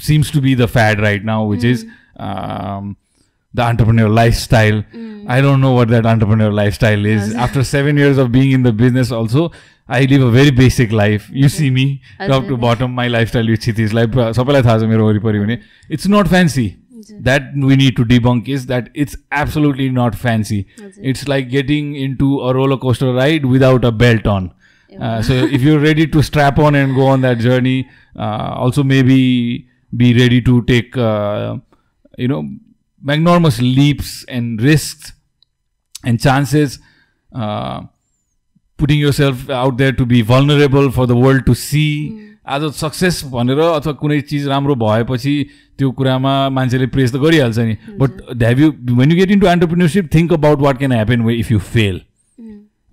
seems 0.09 0.33
to 0.38 0.42
be 0.48 0.55
the 0.62 0.68
fad 0.79 1.05
right 1.07 1.29
now 1.31 1.38
which 1.53 1.66
is 1.72 1.85
um, 2.29 2.96
the 3.55 3.62
entrepreneur 3.66 4.09
lifestyle 4.09 4.83
i 5.37 5.40
don't 5.46 5.61
know 5.66 5.72
what 5.77 5.88
that 5.94 6.07
entrepreneur 6.14 6.51
lifestyle 6.61 7.07
is 7.14 7.22
Yes. 7.29 7.38
after 7.46 7.64
seven 7.70 7.96
years 8.05 8.18
of 8.24 8.33
being 8.33 8.51
in 8.59 8.66
the 8.70 8.72
business 8.83 9.12
also 9.20 9.44
i 10.01 10.01
live 10.14 10.22
a 10.22 10.33
very 10.40 10.51
basic 10.59 10.92
life 11.03 11.31
you 11.44 11.48
see 11.61 11.70
me 11.79 11.87
top 12.18 12.42
to 12.51 12.57
हजुर। 12.57 12.61
bottom 12.66 12.98
my 13.03 13.07
lifestyle 13.14 13.55
with 13.55 13.61
क्षितिजलाई 13.68 14.07
प्र- 14.18 14.29
सबैलाई 14.40 14.62
थाहा 14.68 14.79
छ 14.85 14.90
मेरो 14.96 15.07
वरिपरि 15.09 15.38
हुने 15.46 15.59
it's 15.98 16.09
not 16.16 16.29
fancy 16.37 16.66
that 17.20 17.54
we 17.56 17.76
need 17.76 17.96
to 17.96 18.06
debunk 18.06 18.48
is 18.48 18.66
that 18.68 18.89
it's 18.94 19.16
absolutely 19.32 19.89
not 19.89 20.16
fancy. 20.16 20.68
It's 21.02 21.28
like 21.28 21.50
getting 21.50 21.96
into 21.96 22.42
a 22.42 22.54
roller 22.54 22.78
coaster 22.78 23.13
ride 23.13 23.46
without 23.46 23.86
a 23.86 23.92
belt 23.92 24.28
on. 24.28 24.54
Uh, 25.00 25.22
so 25.22 25.34
if 25.34 25.62
you're 25.62 25.80
ready 25.80 26.06
to 26.08 26.22
strap 26.22 26.60
on 26.60 26.76
and 26.76 26.96
go 26.96 27.08
on 27.08 27.22
that 27.22 27.39
journey, 27.39 27.89
uh, 28.16 28.54
also 28.56 28.84
maybe 28.84 29.68
be 29.96 30.13
ready 30.18 30.42
to 30.42 30.62
take 30.63 30.96
uh, 30.98 31.58
you 32.18 32.28
know 32.28 32.48
magnanimous 33.02 33.60
leaps 33.62 34.24
and 34.26 34.62
risks 34.62 35.13
and 36.06 36.20
chances, 36.20 36.80
uh, 37.34 37.82
putting 38.78 39.00
yourself 39.00 39.50
out 39.50 39.78
there 39.78 39.92
to 39.92 40.06
be 40.06 40.22
vulnerable 40.22 40.92
for 40.92 41.08
the 41.08 41.16
world 41.16 41.46
to 41.46 41.56
see. 41.56 42.12
Mm 42.12 42.33
आज 42.45 42.63
success 42.75 43.23
भनेर 43.32 43.60
अथवा 43.60 43.93
कुनै 43.99 44.19
चिज 44.21 44.47
राम्रो 44.47 44.75
भएपछि 44.75 45.34
त्यो 45.77 45.91
कुरामा 45.91 46.34
मान्छेले 46.49 46.88
प्रेस 46.88 47.13
त 47.13 47.15
गरिहाल्छ 47.23 47.60
नि। 47.60 47.75
But 47.99 48.12
have 48.43 48.60
you 48.60 48.71
when 48.95 49.12
you 49.12 49.17
get 49.17 49.32
into 49.39 49.47
entrepreneurship 49.47 50.10
think 50.15 50.34
about 50.34 50.60
what 50.62 50.77
can 50.77 50.91
happen 50.91 51.29
if 51.32 51.51
you 51.51 51.60
fail 51.71 52.01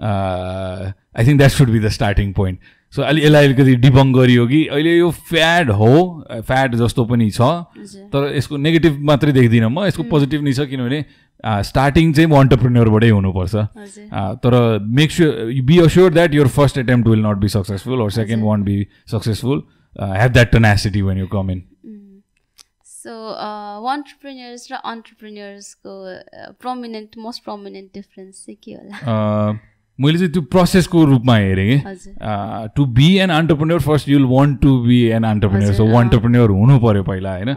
I 0.02 1.26
think 1.26 1.38
that 1.38 1.50
should 1.50 1.70
be 1.70 1.80
the 1.80 1.88
starting 1.98 2.32
point 2.32 2.58
so 2.92 3.02
अलि 3.02 3.22
यसलाई 3.22 3.44
अलिकति 3.46 3.74
डिबङ 3.86 4.12
गरियो 4.12 4.46
कि 4.46 4.60
अहिले 4.66 4.96
यो 4.96 5.10
फ्याड 5.30 5.70
हो 5.70 5.94
फ्याड 6.46 6.74
जस्तो 6.76 7.04
पनि 7.06 7.30
छ। 7.30 7.40
तर 8.12 8.34
यसको 8.36 8.56
नेगेटिभ 8.58 8.98
मात्रै 9.10 9.32
देख्दिनँ 9.32 9.70
म 9.70 9.86
यसको 9.86 10.02
पोजिटिभ 10.10 10.42
नै 10.42 10.52
छ 10.52 10.66
किनभने 10.70 11.00
स्टार्टिङ 11.64 12.12
चाहिँ 12.12 12.28
अन्टरप्रिन्यरबाटै 12.36 13.08
हुनुपर्छ। 13.08 13.54
Uh, 13.54 14.34
तर 14.42 14.52
make 14.98 15.10
sure 15.10 15.62
be 15.64 15.78
assure 15.80 16.12
that 16.12 16.34
your 16.34 16.48
first 16.58 16.78
attempt 16.78 17.08
will 17.08 17.22
not 17.26 17.36
be 17.38 17.48
successful 17.48 18.02
or 18.02 18.10
second 18.12 18.44
want 18.44 18.64
be 18.64 18.76
successful 19.10 19.62
have 20.18 20.32
that 20.32 20.52
tenacity 20.52 21.02
when 21.02 21.18
you 21.18 21.26
come 21.32 21.50
in 21.50 21.62
so 22.84 23.14
entrepreneurs 23.88 24.68
र 24.72 24.74
अन्टरप्रिन्यर्सको 24.92 25.92
प्रोमिनेन्ट 26.60 27.18
मोस्ट 27.18 27.44
प्रोमिनेन्ट 27.44 27.88
डिफरेन्स 27.94 28.44
चाहिँ 28.46 28.58
के 28.64 28.72
होला? 28.72 28.98
मैले 30.00 30.18
चाहिँ 30.18 30.32
त्यो 30.32 30.42
प्रोसेसको 30.52 31.04
रूपमा 31.04 31.36
हेरेँ 31.36 31.78
कि। 31.78 32.68
To 32.76 32.84
be 32.98 33.08
an 33.24 33.30
entrepreneur 33.30 33.80
first 33.88 34.08
you'll 34.08 34.24
want 34.34 34.60
to 34.60 34.76
be 34.82 35.00
an 35.16 35.24
entrepreneur 35.30 35.74
so. 35.74 35.86
Entrepreneur 35.98 36.48
हुनु 36.50 36.78
पऱ्यो 36.80 37.02
पहिला 37.02 37.34
होइन? 37.34 37.56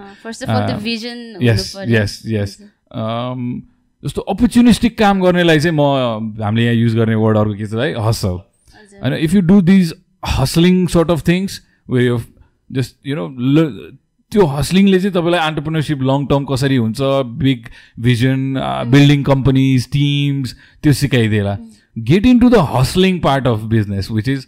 yes, 1.90 2.18
yes. 2.28 2.58
Um, 2.94 3.64
जस्तो 4.04 4.22
अपर्च्युनिस्टिक 4.22 4.98
काम 5.00 5.22
गर्नेलाई 5.22 5.60
चाहिँ 5.60 5.76
म 5.78 6.42
हामीले 6.44 6.64
यहाँ 6.64 6.76
युज 6.76 6.96
गर्ने 6.96 7.16
वर्ड 7.16 7.38
अर्को 7.38 7.54
के 7.56 7.66
छ 7.66 7.74
है 7.74 8.08
हसल 8.08 8.38
होइन 9.02 9.14
if 9.24 9.34
you 9.34 9.42
do 9.42 9.62
these 9.62 9.94
hustling 10.38 10.86
sort 10.96 11.12
of 11.12 11.28
things 11.28 11.60
way 11.90 12.08
of 12.08 12.26
just 12.70 12.96
you 13.08 13.16
know 13.16 13.64
त्यो 14.32 14.46
हसलिङले 14.46 15.00
चाहिँ 15.00 15.14
तपाईँलाई 15.14 15.48
अन्टरप्रिनरसिप 15.48 16.02
लङ 16.10 16.26
टर्म 16.26 16.46
कसरी 16.52 16.76
हुन्छ 16.76 17.00
big 17.40 17.70
vision 18.08 18.42
building 18.92 19.24
companies 19.24 19.88
teams 19.92 20.56
त्यो 20.84 20.94
सिकाइदिएला 21.02 21.56
get 22.11 22.27
in 22.27 22.39
to 22.39 22.49
the 22.51 22.67
hustling 22.75 23.19
part 23.21 23.47
of 23.47 23.65
business 23.75 24.11
which 24.11 24.29
is 24.29 24.47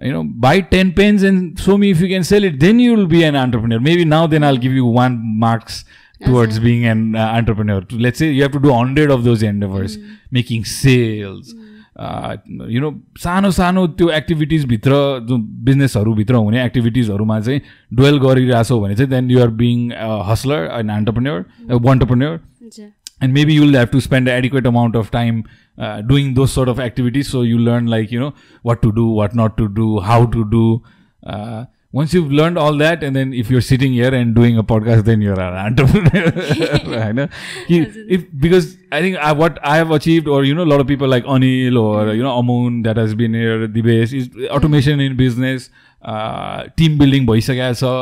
you 0.00 0.10
know 0.12 0.20
buy 0.42 0.52
10 0.60 0.92
pens 0.98 1.24
and 1.30 1.58
show 1.62 1.74
me 1.80 1.88
if 1.94 1.98
you 2.02 2.06
can 2.10 2.22
sell 2.26 2.44
it 2.44 2.54
then 2.60 2.78
you 2.82 2.92
will 2.92 3.08
be 3.08 3.18
an 3.22 3.36
entrepreneur 3.36 3.80
maybe 3.86 4.04
now 4.12 4.20
then 4.34 4.46
i'll 4.48 4.60
give 4.62 4.76
you 4.78 4.92
one 4.94 5.18
marks 5.42 5.84
towards 6.20 6.60
being 6.66 6.86
an 6.92 7.02
uh, 7.14 7.26
entrepreneur 7.40 7.80
let's 8.04 8.22
say 8.22 8.28
you 8.30 8.42
have 8.42 8.54
to 8.54 8.62
do 8.66 8.70
100 8.76 9.10
of 9.16 9.26
those 9.26 9.42
endeavors 9.50 9.98
making 10.38 10.64
sales 10.76 11.52
you 12.00 12.80
know 12.80 12.90
सानो 13.20 13.50
सानो 13.50 13.86
त्यो 13.96 14.08
एक्टिभिटिजभित्र 14.10 14.90
जो 15.28 15.36
बिजनेसहरूभित्र 15.64 16.34
हुने 16.34 16.64
एक्टिभिटिजहरूमा 16.64 17.40
चाहिँ 17.40 17.60
Duvall 17.94 18.18
गरिरहेछौ 18.18 18.80
भने 18.80 18.94
चाहिँ 18.96 19.10
then 19.10 19.30
you're 19.30 19.50
being 19.60 19.90
hustler 20.28 20.70
an 20.78 20.90
entrepreneur 20.90 21.44
wantrepreneur 21.88 22.40
हजुर 22.62 22.88
and 23.21 23.33
maybe 23.33 23.53
you'll 23.53 23.73
have 23.73 23.91
to 23.91 24.01
spend 24.01 24.27
adequate 24.27 24.65
amount 24.65 24.95
of 24.95 25.11
time 25.11 25.43
uh, 25.77 26.01
doing 26.01 26.33
those 26.33 26.51
sort 26.51 26.69
of 26.69 26.79
activities. 26.79 27.29
So 27.29 27.41
you 27.43 27.57
learn 27.57 27.87
like 27.87 28.11
you 28.11 28.19
know 28.19 28.33
what 28.61 28.81
to 28.81 28.91
do 28.91 29.07
what 29.07 29.35
not 29.35 29.57
to 29.57 29.69
do 29.69 29.99
how 29.99 30.25
to 30.25 30.45
do. 30.49 30.83
Uh, 31.25 31.65
once 31.95 32.13
you've 32.13 32.31
learned 32.37 32.57
all 32.61 32.77
that 32.79 33.03
and 33.07 33.15
then 33.15 33.33
if 33.41 33.49
you're 33.49 33.65
sitting 33.65 33.93
here 33.93 34.13
and 34.13 34.35
doing 34.35 34.57
a 34.61 34.63
podcast 34.71 35.05
then 35.09 35.21
you're 35.21 35.39
an 35.39 35.59
entrepreneur. 35.67 37.03
I 37.03 37.11
know. 37.13 37.27
if, 37.69 38.25
because 38.45 38.75
i 38.91 39.01
think 39.01 39.17
I, 39.17 39.31
what 39.31 39.59
i 39.63 39.77
have 39.77 39.91
achieved 39.91 40.27
or 40.27 40.43
you 40.43 40.53
know 40.53 40.63
a 40.63 40.71
lot 40.73 40.81
of 40.81 40.87
people 40.87 41.07
like 41.07 41.23
anil 41.23 41.79
or 41.81 42.03
mm-hmm. 42.03 42.17
you 42.17 42.23
know 42.23 42.37
amun 42.37 42.81
that 42.83 42.97
has 42.97 43.15
been 43.15 43.33
here 43.33 43.67
the 43.67 43.81
base 43.81 44.11
is 44.11 44.29
automation 44.49 44.99
in 44.99 45.15
business 45.15 45.69
uh, 46.01 46.65
team 46.75 46.97
building 46.97 47.25
bhaisakeko 47.25 47.95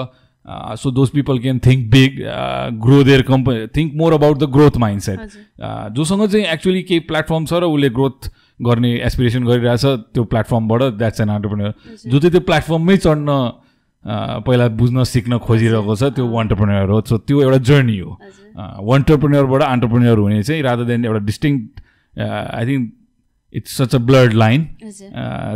uh, 0.45 0.75
so 0.75 0.91
those 0.91 1.09
people 1.09 1.39
can 1.39 1.59
think 1.59 1.89
big 1.89 2.21
uh, 2.21 2.69
grow 2.85 3.01
their 3.09 3.23
company 3.23 3.67
think 3.67 3.93
more 4.01 4.11
about 4.19 4.39
the 4.39 4.47
growth 4.55 4.77
mindset. 4.85 5.19
हजुर। 5.19 5.93
जोसँग 5.97 6.27
चाहिँ 6.31 6.45
actually 6.53 6.81
केही 6.89 6.99
platform 7.11 7.45
छ 7.45 7.53
र 7.63 7.69
उसले 7.75 7.89
growth 7.99 8.29
गर्ने 8.59 8.91
aspiration 9.09 9.43
गरिरहेछ 9.47 9.85
त्यो 10.13 10.23
प्लेटफर्मबाट 10.33 10.81
द्याट्स 10.97 11.21
एन 11.21 11.29
अन्टरप्रेन्यर 11.35 11.73
जो 12.11 12.19
चाहिँ 12.19 12.31
त्यो 12.31 12.41
प्लेटफर्ममै 12.51 12.97
चढ्न 13.05 13.29
अ, 14.03 14.15
पहिला 14.47 14.67
बुझ्न 14.79 15.03
सिक्न 15.09 15.37
खोजिरहेको 15.47 15.95
छ 15.95 16.11
त्यो 16.15 16.25
वन्टरप्रेन्यर 16.27 16.89
हो। 16.91 17.01
सो 17.07 17.17
त्यो 17.27 17.41
एउटा 17.41 17.57
जर्नी 17.69 17.97
हो। 17.99 18.11
हजुर। 18.21 18.81
वन्टरप्रेन्यरबाट 18.91 19.61
अन्टरप्रेन्यर 19.63 20.17
हुने 20.23 20.41
चाहिँ 20.43 20.61
रादर 20.63 20.83
देन 20.91 21.05
एउटा 21.05 21.19
distinct 21.31 21.53
I 22.13 22.65
think 22.67 22.91
it's 23.53 23.77
such 23.81 23.95
a 23.95 23.99
blood 24.09 24.33
line 24.43 24.67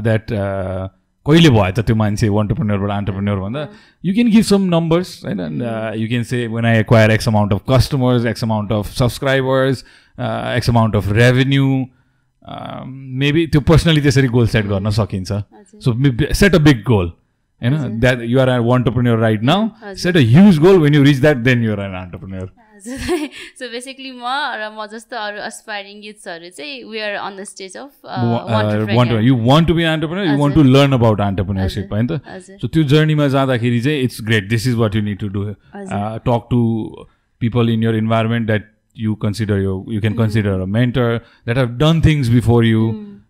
that 0.08 0.32
कहिले 1.27 1.49
भयो 1.49 1.71
त 1.71 1.85
त्यो 1.87 1.95
मान्छे 1.95 2.29
वन्टरप्रेन्यरबाट 2.29 2.91
अन्टरप्रेन्यर 2.97 3.37
भन्दा 3.43 3.67
you 4.03 4.13
can 4.13 4.31
give 4.31 4.43
some 4.49 4.61
numbers 4.75 5.09
होइन? 5.25 5.61
You 5.97 6.07
can 6.07 6.23
say 6.31 6.47
when 6.47 6.65
I 6.65 6.79
acquire 6.79 7.11
X 7.11 7.27
amount 7.27 7.53
of 7.53 7.61
customers 7.69 8.25
X 8.33 8.43
amount 8.43 8.71
of 8.71 8.91
subscribers 8.95 9.83
X 10.57 10.69
amount 10.69 10.95
of 10.95 11.11
revenue 11.19 11.69
maybe 13.21 13.45
त्यो 13.53 13.61
personally 13.67 14.01
त्यसरी 14.01 14.27
गोल 14.33 14.47
सेट 14.47 14.65
गर्न 14.65 14.89
सकिन्छ। 14.97 15.31
हजुर। 15.31 15.79
So 15.81 16.33
set 16.33 16.55
a 16.55 16.59
big 16.67 16.83
goal 16.87 17.07
होइन? 17.61 17.99
That 17.99 18.21
you 18.23 18.39
are 18.39 18.49
an 18.49 18.69
entrepreneur 18.73 19.17
right 19.19 19.43
now 19.43 19.65
हजुर। 19.65 19.95
Set 20.03 20.17
a 20.17 20.19
huge 20.29 20.59
goal 20.59 20.79
when 20.81 20.95
you 20.95 21.03
reach 21.03 21.19
that 21.21 21.37
then 21.47 21.63
you're 21.63 21.79
an 21.79 21.95
entrepreneur 22.01 22.41
हजुर 22.41 22.66
so 22.79 23.69
basically 23.71 24.11
म 24.11 24.25
र 24.59 24.69
म 24.69 24.85
जस्तो 24.91 25.17
अरू 25.17 25.41
अस्पाइरिङ 25.41 26.03
युथ्सहरू 26.03 26.49
चाहिँ 26.57 26.83
we 26.91 26.99
are 26.99 27.13
on 27.17 27.37
the 27.37 27.43
stage 27.51 27.77
of 27.77 27.91
you 29.23 29.35
want 29.47 29.67
to 29.67 29.73
be 29.73 29.83
entrepreneur 29.91 30.31
you 30.31 30.37
want 30.39 30.55
to 30.55 30.63
learn 30.65 30.93
about 30.93 31.21
entrepreneurship 31.27 31.93
होइन 31.93 32.07
त 32.07 32.21
सो 32.61 32.67
त्यो 32.67 32.83
जर्नीमा 32.93 33.27
जाँदाखेरि 33.35 33.81
चाहिँ 33.81 34.01
it's 34.03 34.21
great 34.29 34.49
this 34.49 34.67
is 34.67 34.75
what 34.83 34.95
you 34.95 35.01
need 35.09 35.19
to 35.19 35.29
do 35.35 35.43
talk 36.29 36.47
to 36.51 36.61
people 37.41 37.69
in 37.69 37.83
your 37.83 37.95
environment 37.95 38.47
that 38.47 38.71
you 38.97 39.15
consider 39.23 39.59
यो 39.61 39.73
you 39.89 40.01
can 40.01 40.13
consider 40.15 40.59
a 40.61 40.65
mentor 40.77 41.17
that 41.17 41.57
have 41.57 41.77
done 41.79 42.01
things 42.05 42.29
before 42.29 42.65
you 42.65 42.85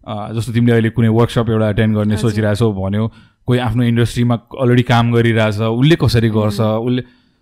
जस्तो 0.07 0.53
तिमीले 0.53 0.73
अहिले 0.73 0.89
कुनै 0.97 1.07
वर्कसप 1.15 1.49
एउटा 1.49 1.69
एटेन्ड 1.69 1.95
गर्ने। 1.95 2.17
सोचिरहेछौ 2.17 2.71
भन्यो 2.73 3.07
कोही 3.47 3.59
आफ्नो 3.59 3.83
इन्डस्ट्रीमा 3.83 4.35
अलरेडी 4.63 4.83
काम 4.91 5.11
गरिरहेछ 5.13 5.59
उसले 5.67 5.95
कसरी 5.99 6.29
गर्छ 6.35 6.59
उसले 6.59 7.01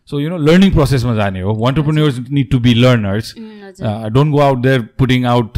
सो 0.10 0.20
यु 0.20 0.30
नो 0.30 0.38
लर्निङ 0.38 0.72
प्रोसेसमा 0.72 1.16
जाने 1.16 1.42
हो 1.42 1.54
wantrepreneurs 1.60 2.20
need 2.32 2.50
to 2.52 2.60
be 2.60 2.74
learners 2.74 3.34
don't 4.14 4.32
go 4.32 4.40
out 4.48 4.58
there 4.64 4.82
putting 5.00 5.26
out 5.26 5.58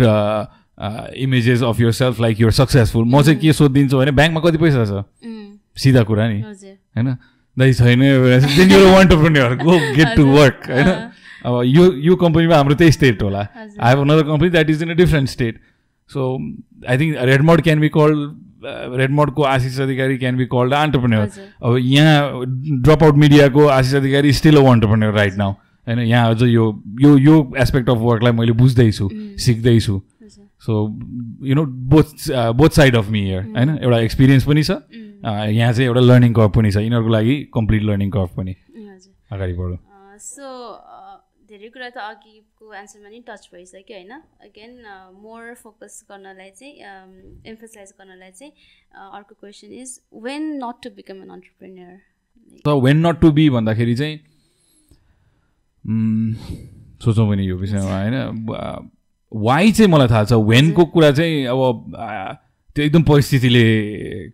images 1.17 1.63
of 1.63 1.79
yourself 1.99 2.19
like 2.21 2.41
you're 2.41 2.51
successful 2.59 3.03
म 3.05 3.21
चाहिँ 3.21 3.39
के 3.39 3.53
सोधिदिन्छु 3.53 3.97
भने 3.97 4.11
ब्याङ्कमा 4.19 4.41
कति 4.49 4.57
पैसा 4.57 4.85
छ 4.85 5.03
सिधा 5.83 6.03
कुरा 6.03 6.27
नि 6.29 6.41
होइन 6.41 7.15
दाइ 7.57 7.73
छैन 7.73 7.99
then 8.57 8.71
you're 8.71 8.87
wantrepreneur 8.95 9.55
go 9.63 9.79
get 9.95 10.15
to 10.15 10.25
work 10.25 10.69
होइन 10.71 10.89
अब 11.45 11.61
यो 11.65 11.91
यो 12.03 12.15
कम्पनीमा 12.21 12.55
हाम्रो 12.55 12.75
त्यही 12.75 12.91
स्टेट 12.91 13.21
होला। 13.23 13.39
I 13.39 13.89
have 13.89 13.99
another 14.01 14.23
company 14.29 14.49
that 14.49 14.69
is 14.69 14.83
in 14.83 14.89
a 14.91 14.93
different 14.97 15.29
state 15.29 15.59
so 16.09 16.33
I 16.89 16.97
think 16.97 17.17
Redmod 17.29 17.61
can 17.61 17.79
be 17.79 17.89
called 17.89 18.35
रेडमोडको 18.99 19.43
Ashish 19.43 19.79
Adhikari 19.81 20.17
can 20.17 20.37
be 20.37 20.45
called 20.51 20.73
entrepreneur. 20.73 21.29
अब 21.63 21.77
यहाँ 21.79 22.45
ड्रप 22.81 23.03
आउट 23.03 23.15
मिडियाको 23.23 23.65
Ashish 23.67 23.95
Adhikari 23.95 24.33
still 24.33 24.57
a 24.57 24.61
right 25.15 25.37
now 25.37 25.51
होइन 25.51 25.99
यहाँ 25.99 26.33
अझ 26.33 26.43
यो 26.43 26.65
यो 27.01 27.17
यो 27.17 27.35
aspect 27.57 27.89
of 27.89 27.97
वर्कलाई 27.97 28.31
मैले 28.39 28.51
बुझ्दैछु 28.61 29.09
सिक्दैछु। 29.45 29.95
हजुर 29.95 30.45
so 30.65 30.73
you 31.47 31.55
know 31.55 31.65
both 31.65 32.29
both 32.57 32.69
side 32.75 32.95
of 32.95 33.09
me 33.09 33.21
here 33.21 33.41
होइन? 33.41 33.77
एउटा 33.77 33.99
एक्सपिरियन्स 33.99 34.43
पनि 34.43 34.63
छ 34.63 34.71
उम्, 34.71 34.79
अँ, 35.23 35.47
यहाँ 35.47 35.73
चाहिँ 35.73 35.87
एउटा 35.87 36.01
लर्निङ 36.01 36.33
कर्भ 36.33 36.51
पनि 36.55 36.71
छ। 36.71 36.77
यिनीहरूको 36.77 37.11
लागि 37.13 37.35
कम्प्लिट 37.53 37.83
लर्निङ 37.83 38.09
कर्भ 38.11 38.29
पनि 38.37 38.55
अगाडि 39.31 39.53
बढो। 39.53 39.77
सो 40.17 40.49
धेरै 41.57 41.69
कुरा 41.73 41.89
त 41.89 41.97
अघिको 41.99 42.73
एन्सरमा 42.73 43.09
नि 43.09 43.19
टच 43.27 43.49
भइसक्यो 43.53 43.97
होइन? 43.97 44.11
अगेन 44.45 44.71
मोर 45.21 45.53
फोकस 45.61 45.93
गर्नलाई 46.09 46.49
चाहिँ 46.59 46.73
एम्फसाइज 47.51 47.93
गर्नलाई 47.99 48.31
चाहिँ 48.31 48.51
अर्को 49.11 49.33
question 49.35 49.73
is 49.81 49.99
when 50.23 50.43
not 50.63 50.75
to 50.83 50.89
become 50.95 51.21
an 51.23 51.29
entrepreneur 51.35 51.91
त 52.65 52.67
वेन 52.85 53.05
नट 53.05 53.19
टु 53.21 53.31
बी 53.31 53.49
भन्दाखेरि 53.49 53.95
चाहिँ 53.95 54.15
सोचौँ 57.03 57.27
पनि 57.29 57.43
यो 57.47 57.55
विषयमा 57.57 57.93
होइन? 57.93 58.15
वाइ 59.31 59.71
चाहिँ 59.71 59.91
मलाई 59.91 60.07
थाहा 60.07 60.23
छ? 60.23 60.33
वेनको 60.49 60.85
कुरा 60.93 61.11
चाहिँ 61.11 61.45
अब 61.47 61.59
त्यो 62.75 62.85
एकदम 62.85 63.03
परिस्थितिले 63.03 63.63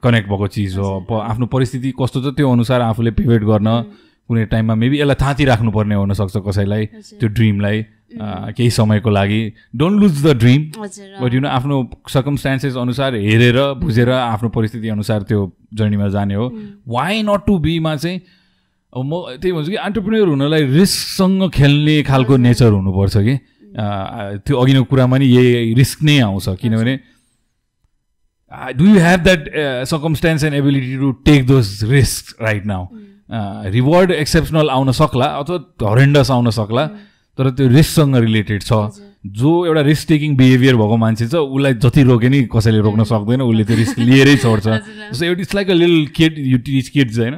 कनेक्ट 0.03 0.29
भएको 0.29 0.47
चिज 0.47 0.77
हो। 0.77 1.15
आफ्नो 1.15 1.45
परिस्थिति 1.47 1.93
कस्तो 1.99 2.21
छ 2.21 2.35
त्यो 2.35 2.51
अनुसार 2.51 2.81
आफूले 2.81 3.11
पिभेट 3.11 3.43
गर्न। 3.43 3.69
कुनै 4.29 4.45
टाइममा 4.51 4.75
मेबी 4.75 4.99
यसलाई 4.99 5.17
थाँती 5.21 5.43
राख्नुपर्ने 5.45 5.95
हुनसक्छ 5.95 6.37
कसैलाई। 6.47 6.85
त्यो 7.19 7.27
ड्रिमलाई 7.29 7.77
केही 8.53 8.69
समयको 8.69 9.09
लागि। 9.09 9.41
Don't 9.75 9.95
lose 10.01 10.15
the 10.25 10.37
dream 10.39 10.61
but 11.21 11.33
you 11.33 11.39
know 11.41 11.49
आफ्नो 11.49 11.75
सर्कमस्टान्सेस 12.09 12.75
अनुसार 12.77 13.15
हेरेर 13.15 13.57
बुझेर 13.81 14.09
आफ्नो 14.09 14.49
परिस्थिति 14.49 14.89
अनुसार 14.89 15.23
त्यो 15.27 15.39
जर्नीमा 15.73 16.07
जाने 16.15 16.35
हो। 16.35 16.45
वाइ 16.87 17.23
नट 17.23 17.45
टु 17.47 17.57
बीमा 17.59 17.95
चाहिँ 17.95 18.21
अब 18.93 19.01
म 19.03 19.41
त्यही 19.41 19.51
भन्छु 19.53 19.71
कि 19.71 19.77
अन्टरप्रेन्यर 19.81 20.27
हुनलाई 20.27 20.63
रिस्कसँग 20.71 21.49
खेल्ने 21.51 22.01
खालको 22.05 22.37
नेचर 22.37 22.71
हुनुपर्छ 22.71 23.17
कि। 23.17 23.35
त्यो 24.45 24.53
अघिको 24.53 24.83
कुरामा 24.85 25.17
नि 25.17 25.25
यही 25.25 25.73
रिस्क 25.73 26.03
नै 26.05 26.19
आउँछ। 26.21 26.61
किनभने 26.61 26.93
do 28.77 28.85
you 28.85 28.99
have 29.01 29.19
that 29.23 29.41
circumstance 29.89 30.43
and 30.43 30.55
ability 30.55 30.97
to 30.97 31.11
take 31.25 31.47
those 31.47 31.83
risk 31.89 32.41
right 32.41 32.65
now 32.65 32.85
reward 33.71 34.11
exceptional 34.13 34.69
आउन 34.69 34.91
सक्ला 34.93 35.25
अथवा 35.41 35.91
हरेन्डस 35.91 36.31
आउन 36.31 36.49
सक्ला 36.59 36.85
तर 37.37 37.49
त्यो 37.49 37.67
रिस्कसँग 37.67 38.15
रिलेटेड 38.15 38.61
छ। 38.61 38.73
जो 39.25 39.51
एउटा 39.65 39.81
रिस्क 39.81 40.07
टेकिङ 40.07 40.35
बिहेभियर 40.37 40.75
भएको 40.75 40.97
मान्छे 40.97 41.27
छ 41.27 41.35
उसलाई 41.35 41.73
जति 41.81 42.03
रोके 42.03 42.29
नि 42.29 42.41
कसैले 42.53 42.79
रोक्न 42.79 43.03
सक्दैन 43.09 43.41
उसले 43.41 43.63
त्यो 43.63 43.77
रिस्क 43.77 43.99
लिएरै 43.99 44.35
छोड्छ। 44.37 44.67
जस्तो 44.67 45.25
इट्स 45.25 45.55
लाइक 45.55 45.69
अ 45.69 45.73
लिल 45.73 45.95
किड 46.15 46.33
यु 46.37 46.57
टिच 46.59 46.89
किड्स 46.89 47.19
होइन? 47.19 47.35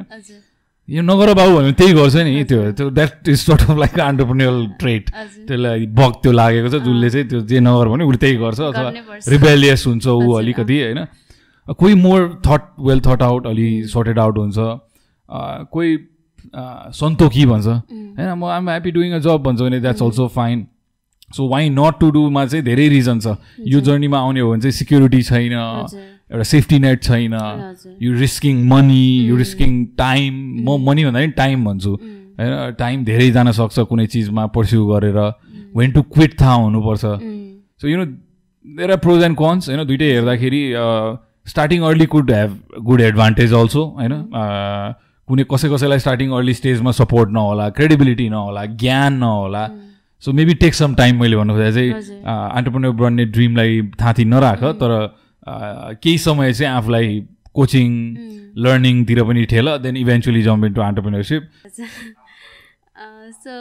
यो 0.88 1.02
नगर 1.02 1.32
बाबु 1.34 1.56
भने 1.56 1.72
त्यही 1.72 1.92
गर्छ 1.92 2.16
नि 2.26 2.44
त्यो 2.44 2.60
त्यो 2.78 2.90
that 2.90 3.28
is 3.28 3.38
sort 3.40 3.62
of 3.70 3.78
like 3.78 4.00
entrepreneurial 4.00 4.66
trait 4.80 5.10
हजुर। 5.14 5.46
त्यसलाई 5.46 5.86
बग 5.94 6.12
त्यो 6.22 6.32
लागेको 6.32 6.68
छ 6.68 6.82
जसले 6.82 7.10
चाहिँ 7.10 7.28
त्यो 7.28 7.40
जे 7.46 7.60
नगर 7.60 7.88
भने 7.88 8.04
उसले 8.04 8.18
त्यही 8.18 8.36
गर्छ 8.42 8.60
अथवा। 8.60 8.90
रिबेलियस 9.32 9.86
हुन्छ 9.86 10.06
ऊ 10.06 10.32
अलिकति 10.38 10.76
होइन? 10.82 11.00
कोही 11.66 11.94
more 11.94 12.20
thought 12.46 12.62
well 12.80 13.00
thought 13.06 13.22
out 13.22 13.46
अलि 13.46 13.68
सर्टेड 13.94 14.18
आउट 14.18 14.38
हुन्छ। 14.38 14.58
कोही 15.28 15.96
सन्तोकी 16.94 17.44
भन्छ। 17.46 17.66
होइन 17.66 18.32
म 18.34 18.44
I'm 18.46 18.68
happy 18.68 18.90
doing 18.90 19.12
a 19.12 19.18
job 19.18 19.42
भन्छ 19.42 19.60
भने 19.60 19.80
that's 19.80 20.02
also 20.02 20.26
fine 20.34 20.66
so 21.36 21.48
why 21.48 21.68
not 21.70 21.98
to 22.00 22.10
Duma 22.10 22.44
चाहिँ 22.46 22.64
धेरै 22.64 22.88
रिजन 22.88 23.18
छ। 23.20 23.36
यो 23.66 23.80
जर्नीमा 23.80 24.18
आउने 24.18 24.40
हो 24.40 24.50
भने 24.50 24.60
चाहिँ 24.60 24.72
सिक्युरिटी 24.72 25.22
छैन 25.22 25.52
एउटा 25.52 26.42
सेफ्टी 26.42 26.78
नेट 26.78 27.02
छैन 27.02 27.34
you 28.02 28.12
risking 28.18 28.62
money 28.68 29.04
you 29.26 29.36
risking 29.36 29.84
time 29.98 30.34
म 30.64 30.76
मनी 30.86 31.04
भन्दा 31.04 31.20
पनि 31.20 31.32
टाइम 31.38 31.64
भन्छु। 31.64 31.92
होइन 32.38 32.74
टाइम 32.78 33.04
धेरै 33.04 33.30
जान 33.30 33.50
सक्छ 33.52 33.78
कुनै 33.90 34.06
चिजमा 34.06 34.46
पर्स्यु 34.54 34.86
गरेर। 34.86 35.18
वेन 35.76 35.92
टु 35.92 36.02
क्विट 36.14 36.40
थाहा 36.40 36.54
हुनुपर्छ। 36.54 37.04
So 37.80 37.88
you 37.88 37.96
know 37.96 38.04
there 38.64 38.90
are 38.90 38.96
pros 38.98 39.22
and 39.22 39.36
cons 39.36 39.68
होइन 39.68 39.84
दुइटै 39.86 40.10
हेर्दाखेरि 40.12 40.62
starting 41.46 41.82
early 41.88 42.06
could 42.14 42.30
have 42.30 42.58
good 42.84 43.00
advantage 43.00 43.52
also 43.54 43.84
होइन 43.98 44.14
कुनै 45.28 45.44
कसै 45.52 45.68
कसैलाई 45.74 45.98
स्टार्टिङ 46.04 46.30
अर्ली 46.38 46.54
स्टेजमा 46.60 46.90
सपोर्ट 47.00 47.30
नहोला 47.36 47.68
क्रेडिबिलिटी 47.78 48.28
नहोला 48.34 48.64
ज्ञान 48.82 49.12
नहोला। 49.22 49.64
So 50.22 50.32
maybe 50.32 50.54
take 50.62 50.74
some 50.74 50.94
time 51.00 51.20
मैले 51.20 51.36
भन्नु 51.36 51.54
खोजेँ 51.54 51.72
चाहिँ। 51.72 51.90
अन्टरप्रेन्यर 52.56 52.92
बन्ने 53.00 53.24
ड्रिमलाई 53.34 53.82
थाँती 54.00 54.24
नराख 54.32 54.62
तर 54.82 54.90
अ, 55.46 55.92
केही 56.02 56.18
समय 56.18 56.52
चाहिँ 56.52 56.72
आफूलाई 56.76 57.08
कोचिङ 57.54 57.90
लर्निङतिर 58.64 59.22
पनि 59.28 59.44
ठेल 59.52 59.68
then 59.84 59.96
eventually 59.96 60.42
jump 60.42 60.64
into 60.64 60.80
entrepreneurship 60.82 61.42
so 63.42 63.54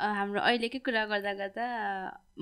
हाम्रो 0.00 0.40
अहिलेकै 0.42 0.78
कुरा 0.86 1.04
गर्दा 1.06 1.32
गर्दा 1.34 1.66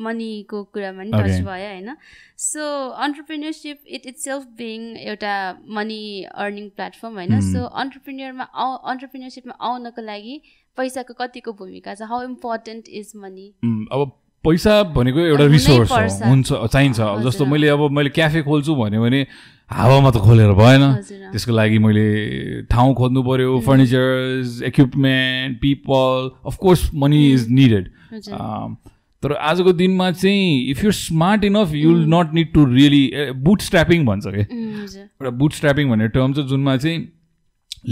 मनीको 0.05 0.63
कुरामा 0.75 1.03
नि. 1.03 1.11
टच 1.13 1.41
भयो 1.47 1.69
होइन 1.69 1.97
so 2.39 2.69
entrepreneurship 3.07 3.79
it 3.89 4.07
itself 4.19 4.47
being 4.59 4.87
एउटा 5.07 5.35
मनी 5.79 6.01
अर्निङ 6.37 6.69
प्लेटफर्म 6.71 7.15
होइन 7.15 7.35
Hmm. 7.35 7.51
सो 7.53 7.65
अन्टरप्रिनियरमा 7.83 8.45
आउ 8.65 8.77
अन्टरप्रिनियरसिपमा 8.93 9.59
आउनको 9.69 10.03
लागि 10.03 10.41
पैसाको 10.79 11.15
कतिको 11.15 11.53
भूमिका 11.61 11.95
छ 11.95 12.11
हाउ 12.11 12.25
इम्पोर्टेन्ट 12.25 12.89
इज 13.01 13.13
मनी 13.17 13.47
अब 13.93 14.11
पैसा 14.49 14.83
भनेको 14.97 15.21
एउटा 15.21 15.45
रिसोर्स। 15.53 15.93
हो। 15.93 16.29
हुन्छ 16.29 16.49
चाहिन्छ। 16.73 16.99
जस्तो 17.25 17.47
मैले 17.47 17.69
अब 17.69 17.91
मैले 17.93 18.11
क्याफे 18.17 18.43
खोल्छु 18.43 18.75
भन्यो 18.75 19.03
भने 19.05 19.21
हावामा 19.71 20.11
त 20.11 20.17
खोलेर 20.25 20.53
भएन। 20.57 20.83
त्यसको 21.33 21.53
लागि 21.53 21.79
मैले 21.79 22.07
ठाउँ 22.73 22.95
खोज्नु 22.97 23.23
पऱ्यो 23.23 23.59
furnitures 23.67 24.63
equipment 24.65 25.61
people 25.61 26.31
of course 26.49 26.91
money 26.97 27.21
is 27.33 27.47
needed 27.53 27.85
तर 29.23 29.33
आजको 29.35 29.73
दिनमा 29.75 30.11
चाहिँ 30.11 30.71
if 30.71 30.85
you 30.85 30.91
smart 30.95 31.45
enough 31.45 31.75
you 31.75 31.93
will 31.93 32.07
not 32.15 32.33
need 32.35 32.53
to 32.55 32.65
really 32.65 33.05
bootstrapping 33.63 34.07
भन्छ 34.07 34.27
क्या 34.27 34.41
एउटा 34.41 35.31
बुट 35.39 35.53
स्ट्रापिङ 35.53 35.91
भन्ने 35.91 36.09
टर्म 36.17 36.33
छ 36.33 36.49
जुनमा 36.49 36.77
चाहिँ 36.77 36.99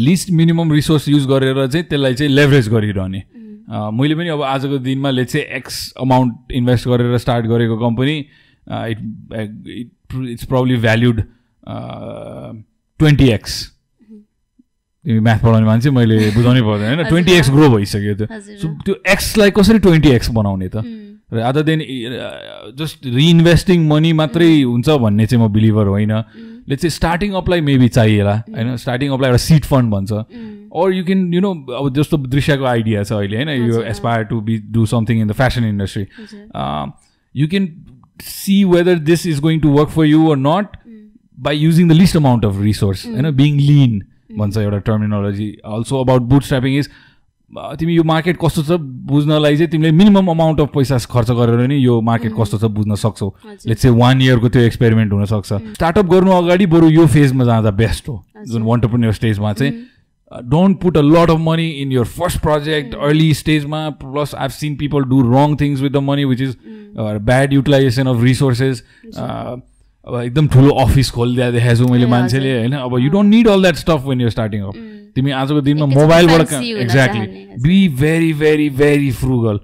लिस्ट 0.09 0.31
मिनिमम 0.33 0.73
रिसोर्स 0.73 1.09
युज 1.09 1.27
गरेर 1.29 1.67
चाहिँ 1.67 1.87
त्यसलाई 1.87 2.15
चाहिँ 2.15 2.33
लेभरेज 2.33 2.69
गरिरहने। 2.69 3.23
मैले 3.69 4.15
पनि 4.15 4.29
अब 4.29 4.43
आजको 4.43 4.79
दिनमा 4.79 5.11
ले 5.11 5.25
चाहिँ 5.25 5.47
एक्स 5.57 5.93
अमाउन्ट 6.01 6.53
इन्भेस्ट 6.53 6.89
गरेर 6.89 7.19
स्टार्ट 7.19 7.47
गरेको 7.47 7.79
company 7.79 8.19
it 8.67 8.99
it 9.69 9.91
it's 10.31 10.45
probably 10.45 10.77
valued 10.77 11.23
twenty 13.01 13.29
X 13.31 13.65
तिमी 15.05 15.21
म्याथ 15.21 15.39
पढाउने 15.39 15.67
मान्छे 15.67 15.91
मैले 15.91 16.17
बुझाउनै 16.35 16.63
पर्दैन 16.63 16.95
होइन। 16.95 17.09
ट्वेन्टी 17.09 17.33
एक्स 17.33 17.51
ग्रो 17.51 17.69
भइसक्यो 17.71 18.15
त्यो। 18.15 18.27
सो 18.41 18.69
त्यो 18.85 18.95
एक्सलाई 19.13 19.51
कसरी 19.51 19.79
ट्वेन्टी 19.79 20.09
एक्स 20.11 20.31
बनाउने 20.31 20.69
त? 20.69 20.77
उम्, 21.31 21.39
र 21.39 21.43
other 21.43 21.63
than 21.63 21.81
just 22.79 23.07
reinvesting 23.15 23.87
money 23.89 24.13
मात्रै 24.21 24.51
हुन्छ 24.63 24.89
भन्ने 25.05 25.27
चाहिँ 25.27 25.45
म 25.45 25.49
बिलिभर 25.53 25.87
होइन 25.87 26.13
ले 26.69 26.77
चाहिँ 26.77 26.91
स्टार्टिङ 26.91 27.33
अपलाई 27.41 27.61
मेबी 27.61 27.89
चाहिएला 27.89 28.35
होइन 28.49 28.77
स्टार्टिङ 28.85 29.11
अपलाई 29.13 29.31
एउटा 29.31 29.43
सिट 29.45 29.65
फन्ड 29.65 29.91
भन्छ 29.91 30.13
or 30.77 30.87
you 30.93 31.05
can 31.05 31.21
you 31.33 31.41
know 31.41 31.53
अब 31.79 31.93
जस्तो 31.97 32.17
दृश्यको 32.29 32.65
आइडिया 32.67 33.03
छ 33.03 33.13
अहिले 33.13 33.37
होइन 33.37 33.49
you. 33.51 33.83
Aspire 33.91 34.25
to 34.33 34.41
be 34.49 34.57
do 34.73 34.87
something 34.87 35.21
in 35.21 35.29
the 35.29 35.33
fashion 35.33 35.65
industry 35.65 36.07
you 37.35 37.49
can 37.49 37.69
see 38.23 38.63
whether 38.65 38.99
this 39.07 39.27
is 39.27 39.41
going 39.41 39.61
to 39.61 39.69
work 39.71 39.89
for 39.91 40.05
you 40.07 40.27
or 40.31 40.37
not 40.39 40.77
by 41.39 41.57
using 41.59 41.89
the 41.89 41.93
least 41.93 42.17
amount 42.17 42.45
of 42.45 42.61
resource 42.63 43.07
होइन 43.07 43.31
being 43.37 43.59
lean 43.61 43.99
भन्छ 44.39 44.57
एउटा 44.59 44.79
terminology 44.91 45.49
also 45.75 46.01
about 46.01 46.23
bootstrapping 46.43 46.79
is 46.79 46.91
तिमी 47.51 47.95
यो 47.95 48.03
market 48.05 48.37
कस्तो 48.43 48.63
छ 48.63 48.79
बुझ्नलाई 49.07 49.57
चाहिँ 49.57 49.71
तिमीले 49.71 49.91
minimum 49.93 50.31
amount 50.31 50.61
of 50.61 50.71
पैसा 50.75 50.99
खर्च 51.11 51.31
गरेर 51.31 51.67
नि 51.69 51.77
यो 51.77 52.01
मार्केट 52.03 52.33
कस्तो 52.39 52.59
छ 52.59 52.71
बुझ्न 52.75 52.95
सक्छौ। 52.95 53.29
लेट्स 53.67 53.83
चाहिँ 53.83 53.97
वान 53.99 54.23
इयरको 54.23 54.49
त्यो 54.49 54.63
एक्सपेरिमेन्ट 54.63 55.13
हुनसक्छ 55.13 55.53
स्टार्टअप 55.75 56.07
गर्नु 56.07 56.31
अगाडि 56.33 56.67
बरु 56.67 56.89
यो 56.91 57.07
फेजमा 57.07 57.45
जाँदा 57.45 57.71
बेस्ट 57.83 58.09
हो। 58.09 58.23
जुन 58.49 58.63
अन्टरप्रिन्यर 58.67 59.13
स्टेजमा 59.13 59.53
चाहिँ। 59.53 59.73
Don't 60.45 60.81
put 60.81 60.97
a 60.97 61.01
lot 61.03 61.31
of 61.31 61.39
money 61.41 61.69
in 61.83 61.93
your 61.93 62.05
first 62.13 62.39
project 62.43 62.95
early 62.95 63.33
स्टेजमा 63.35 63.89
plus 64.03 64.35
I've 64.35 64.51
seen 64.51 64.77
people 64.77 65.05
do 65.11 65.21
wrong 65.33 65.57
things 65.61 65.81
with 65.81 65.91
the 65.91 66.03
money 66.03 66.25
which 66.25 66.41
is 66.41 66.57
bad 66.99 67.53
utilisation 67.53 68.07
of 68.07 68.23
resources 68.23 68.83
अब 70.07 70.21
एकदम 70.23 70.49
ठुलो 70.49 70.71
अफिस 70.81 71.11
खोलिदिया 71.11 71.51
देखाएको 71.51 71.79
छु 71.79 71.93
मैले 71.93 72.07
मान्छेले। 72.07 72.51
होइन? 72.59 72.73
अब 72.73 72.99
you 72.99 73.11
don't 73.11 73.31
need 73.31 73.49
all 73.49 73.63
that 73.63 73.77
stuff 73.77 74.03
when 74.07 74.21
you're 74.21 74.31
starting 74.31 74.63
um, 74.63 74.77
तिमी 75.15 75.31
आजको 75.33 75.61
दिनमा 75.61 75.87
मोबाइलबाट 75.87 76.53
exactly. 76.63 77.27
Be 77.63 77.79
very 77.99 78.33
very 78.35 78.69
very 78.71 79.11
frugal. 79.13 79.59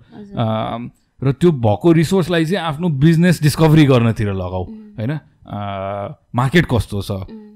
र 1.20 1.32
त्यो 1.32 1.50
भएको 1.62 1.92
रिसोर्सलाई 1.92 2.44
चाहिँ 2.44 2.66
आफ्नो 2.66 2.88
बिजनेस 2.98 3.42
डिस्कभरी 3.42 3.84
गर्नतिर 3.86 4.32
लगाऊ 4.34 4.64
होइन? 4.98 5.12
मार्केट 6.34 6.66
कस्तो 6.70 7.02
छ? 7.02 7.10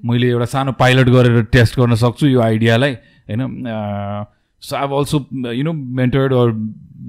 मैले 0.05 0.27
एउटा 0.29 0.45
सानो 0.45 0.71
पाइलट 0.79 1.09
गरेर 1.09 1.43
टेस्ट 1.51 1.79
गर्न 1.79 1.95
सक्छु 1.97 2.27
यो 2.27 2.39
आइडियालाई 2.41 2.93
होइन? 3.27 3.41
So 4.63 4.75
I 4.75 4.87
also 4.97 5.17
you 5.51 5.63
know 5.63 5.73
mentored 5.73 6.33
or 6.33 6.49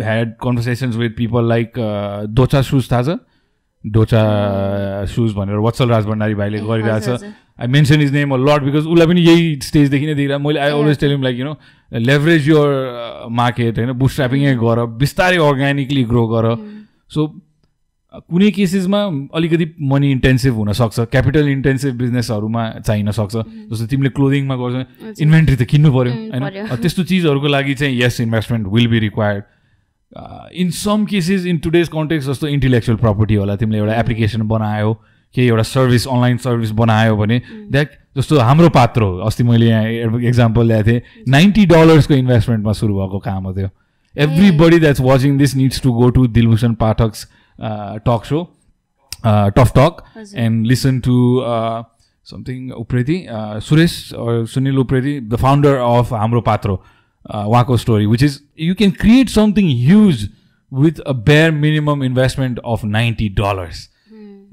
had 0.02 0.34
conversations 0.42 0.96
with 0.96 1.10
people 1.16 1.48
like 1.48 1.72
Docha 2.34 2.62
shoes 2.62 2.90
थाहा 2.92 3.02
छ 3.02 3.18
डोचा 3.92 4.22
सुज 5.14 5.34
भनेर 5.34 5.56
वत्सल 5.66 5.88
राज 5.88 6.06
भण्डारी 6.06 6.34
भाइले 6.34 6.58
गरिरहेछ। 6.60 7.08
I 7.58 7.66
mention 7.66 8.00
is 8.02 8.12
name 8.12 8.34
a 8.34 8.36
lot 8.38 8.62
because 8.62 8.86
उसलाई 8.86 9.06
पनि 9.06 9.20
यही 9.22 9.58
स्टेजदेखि 9.62 10.06
नै 10.06 10.14
देखिरहेको 10.14 10.48
मैले 10.48 10.60
I 10.60 10.70
always 10.70 10.98
tell him 11.00 11.22
like 11.22 11.38
you 11.38 11.44
know 11.44 11.54
leverage 11.92 12.48
your 12.48 12.68
market 13.32 13.78
होइन 13.78 13.92
बुस्ट 13.98 14.14
स्ट्रापिङै 14.14 14.54
गर 14.56 14.84
बिस्तारै 15.02 15.36
अर्ग्यानिकली 15.42 16.04
ग्रो। 16.04 16.26
गर 16.28 16.54
सो 17.10 17.26
कुनै 18.14 18.50
केसेसमा 18.50 19.00
अलिकति 19.36 19.66
मनी 19.84 20.10
इन्टेन्सिभ 20.12 20.54
हुनसक्छ 20.54 21.00
क्यापिटल 21.12 21.48
इन्टेन्सिभ 21.48 21.94
बिजनेसहरूमा 21.94 22.62
चाहिन 22.86 23.10
सक्छ। 23.10 23.34
जस्तो 23.70 23.86
तिमीले 23.86 24.10
क्लोदिङमा 24.16 24.56
गर्छ 24.56 25.20
इन्भेन्ट्री 25.20 25.56
त 25.56 25.62
किन्नु 25.68 25.90
पऱ्यो 25.92 26.12
होइन? 26.32 26.44
त्यस्तो 26.72 27.02
चिजहरूको 27.04 27.48
लागि 27.48 27.74
चाहिँ 27.74 28.00
यस 28.00 28.20
investment 28.20 28.66
will 28.74 28.86
be 28.88 28.98
required 29.00 29.44
in 30.16 30.70
some 30.70 31.04
cases 31.04 31.46
in 31.46 31.58
today's 31.64 31.88
context 31.88 32.26
जस्तो 32.26 32.46
इन्टेलेक्चुअल 32.48 32.98
प्रपर्टी 32.98 33.34
होला 33.34 33.56
तिमीले 33.56 33.78
एउटा 33.78 33.94
एप्लिकेसन 34.00 34.42
बनायो 34.48 34.92
केही 35.34 35.48
एउटा 35.48 35.62
सर्भिस 35.62 36.06
अनलाइन 36.08 36.36
सर्भिस 36.44 36.70
बनायो 36.78 37.16
भने 37.16 37.40
द्याट 37.70 37.88
जस्तो 38.16 38.38
हाम्रो 38.40 38.68
पात्र 38.76 39.02
हो 39.02 39.18
अस्ति 39.26 39.44
मैले 39.44 39.66
यहाँ 39.66 39.84
एक्जाम्पल 40.28 40.66
ल्याएको 40.66 40.90
थिएँ 40.90 41.00
नाइन्टी 41.28 41.66
डलर्सको 41.66 42.14
इन्भेस्टमेन्टमा 42.14 42.72
सुरु 42.72 42.94
भएको 42.98 43.18
काम 43.26 43.44
हो 43.44 43.52
त्यो। 43.52 43.68
Everybody 44.58 44.78
that's 44.80 45.00
watching 45.00 45.36
this 45.38 45.54
needs 45.56 45.82
to 45.82 45.92
go 45.92 46.08
to 46.10 46.26
Dilbhushan 46.26 46.74
Pathak's 46.80 47.26
talk 48.08 48.24
so 48.24 48.42
tough 49.26 49.72
talk 49.76 50.02
हजुर। 50.16 50.40
and 50.40 50.66
listen 50.66 51.00
to 51.02 51.14
uh, 51.42 51.82
something 52.24 52.70
Upreti, 52.70 53.18
uh, 53.28 53.56
Suresh 53.60 54.12
or 54.18 54.42
Sunil 54.54 54.78
Upreti, 54.84 55.14
the 55.28 55.38
founder 57.27 57.39
of 57.39 57.45
Amro 57.45 57.55
Patro, 57.55 57.55
uh, 57.55 57.59
Wako 57.59 57.77
story, 57.77 58.07
which 58.07 58.21
is 58.21 58.41
you 58.55 58.75
can 58.75 58.91
create 58.91 59.29
something 59.29 59.67
huge 59.69 60.29
with 60.71 61.01
a 61.05 61.13
bare 61.13 61.51
minimum 61.51 62.01
investment 62.01 62.59
of 62.63 62.83
ninety 62.83 63.29
dollars. 63.29 63.89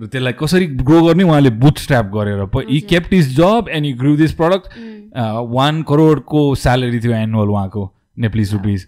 र 0.01 0.07
त्यसलाई 0.07 0.33
कसरी 0.33 0.67
grow 0.67 1.03
गर्ने 1.03 1.25
उहाँले 1.25 1.51
boot 1.51 1.79
strap 1.79 2.07
गरेर 2.07 2.69
he 2.71 2.81
kept 2.81 3.15
his 3.15 3.37
job 3.37 3.67
and 3.71 3.87
he 3.87 3.93
grew 3.93 4.17
this 4.17 4.33
product 4.33 4.69
one 5.51 5.83
करोडको 5.83 6.55
salary 6.55 7.01
थियो 7.01 7.13
annual 7.13 7.49
उहाँको 7.49 7.95
Nepalese 8.19 8.53
rupees 8.53 8.87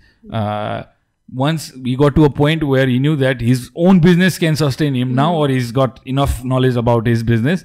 once 1.34 1.72
he 1.86 1.96
got 1.96 2.14
to 2.14 2.24
a 2.24 2.30
point 2.30 2.62
where 2.62 2.86
he 2.86 2.98
knew 2.98 3.16
that 3.16 3.40
his 3.40 3.70
own 3.76 4.00
business 4.00 4.38
can 4.38 4.56
sustain 4.56 4.94
him 4.94 5.14
now 5.14 5.34
or 5.34 5.48
he's 5.48 5.70
got 5.70 6.00
enough 6.04 6.44
knowledge 6.44 6.76
about 6.76 7.06
his 7.06 7.22
business 7.22 7.64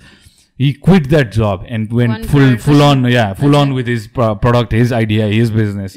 He 0.58 0.72
quit 0.86 1.08
that 1.10 1.30
job 1.36 1.62
and 1.76 1.92
went 2.00 2.12
One 2.12 2.24
full 2.32 2.56
full 2.64 2.82
on 2.88 3.04
yeah 3.12 3.32
full 3.34 3.56
on 3.60 3.72
with 3.78 3.86
his 3.92 4.06
pro- 4.18 4.34
product 4.42 4.72
his 4.78 4.92
idea 4.98 5.26
his 5.32 5.50
business 5.50 5.96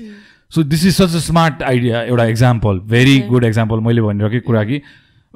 so 0.50 0.64
this 0.74 0.84
is 0.92 0.96
such 1.02 1.14
a 1.20 1.22
smart 1.28 1.62
idea 1.74 2.02
एउटा 2.06 2.28
example 2.34 2.80
very 2.96 3.16
Okay. 3.20 3.30
good 3.34 3.48
example 3.52 3.82
मैले 3.88 4.02
भनिरहेको 4.08 4.46
कुरा 4.48 4.64
कि 4.72 4.82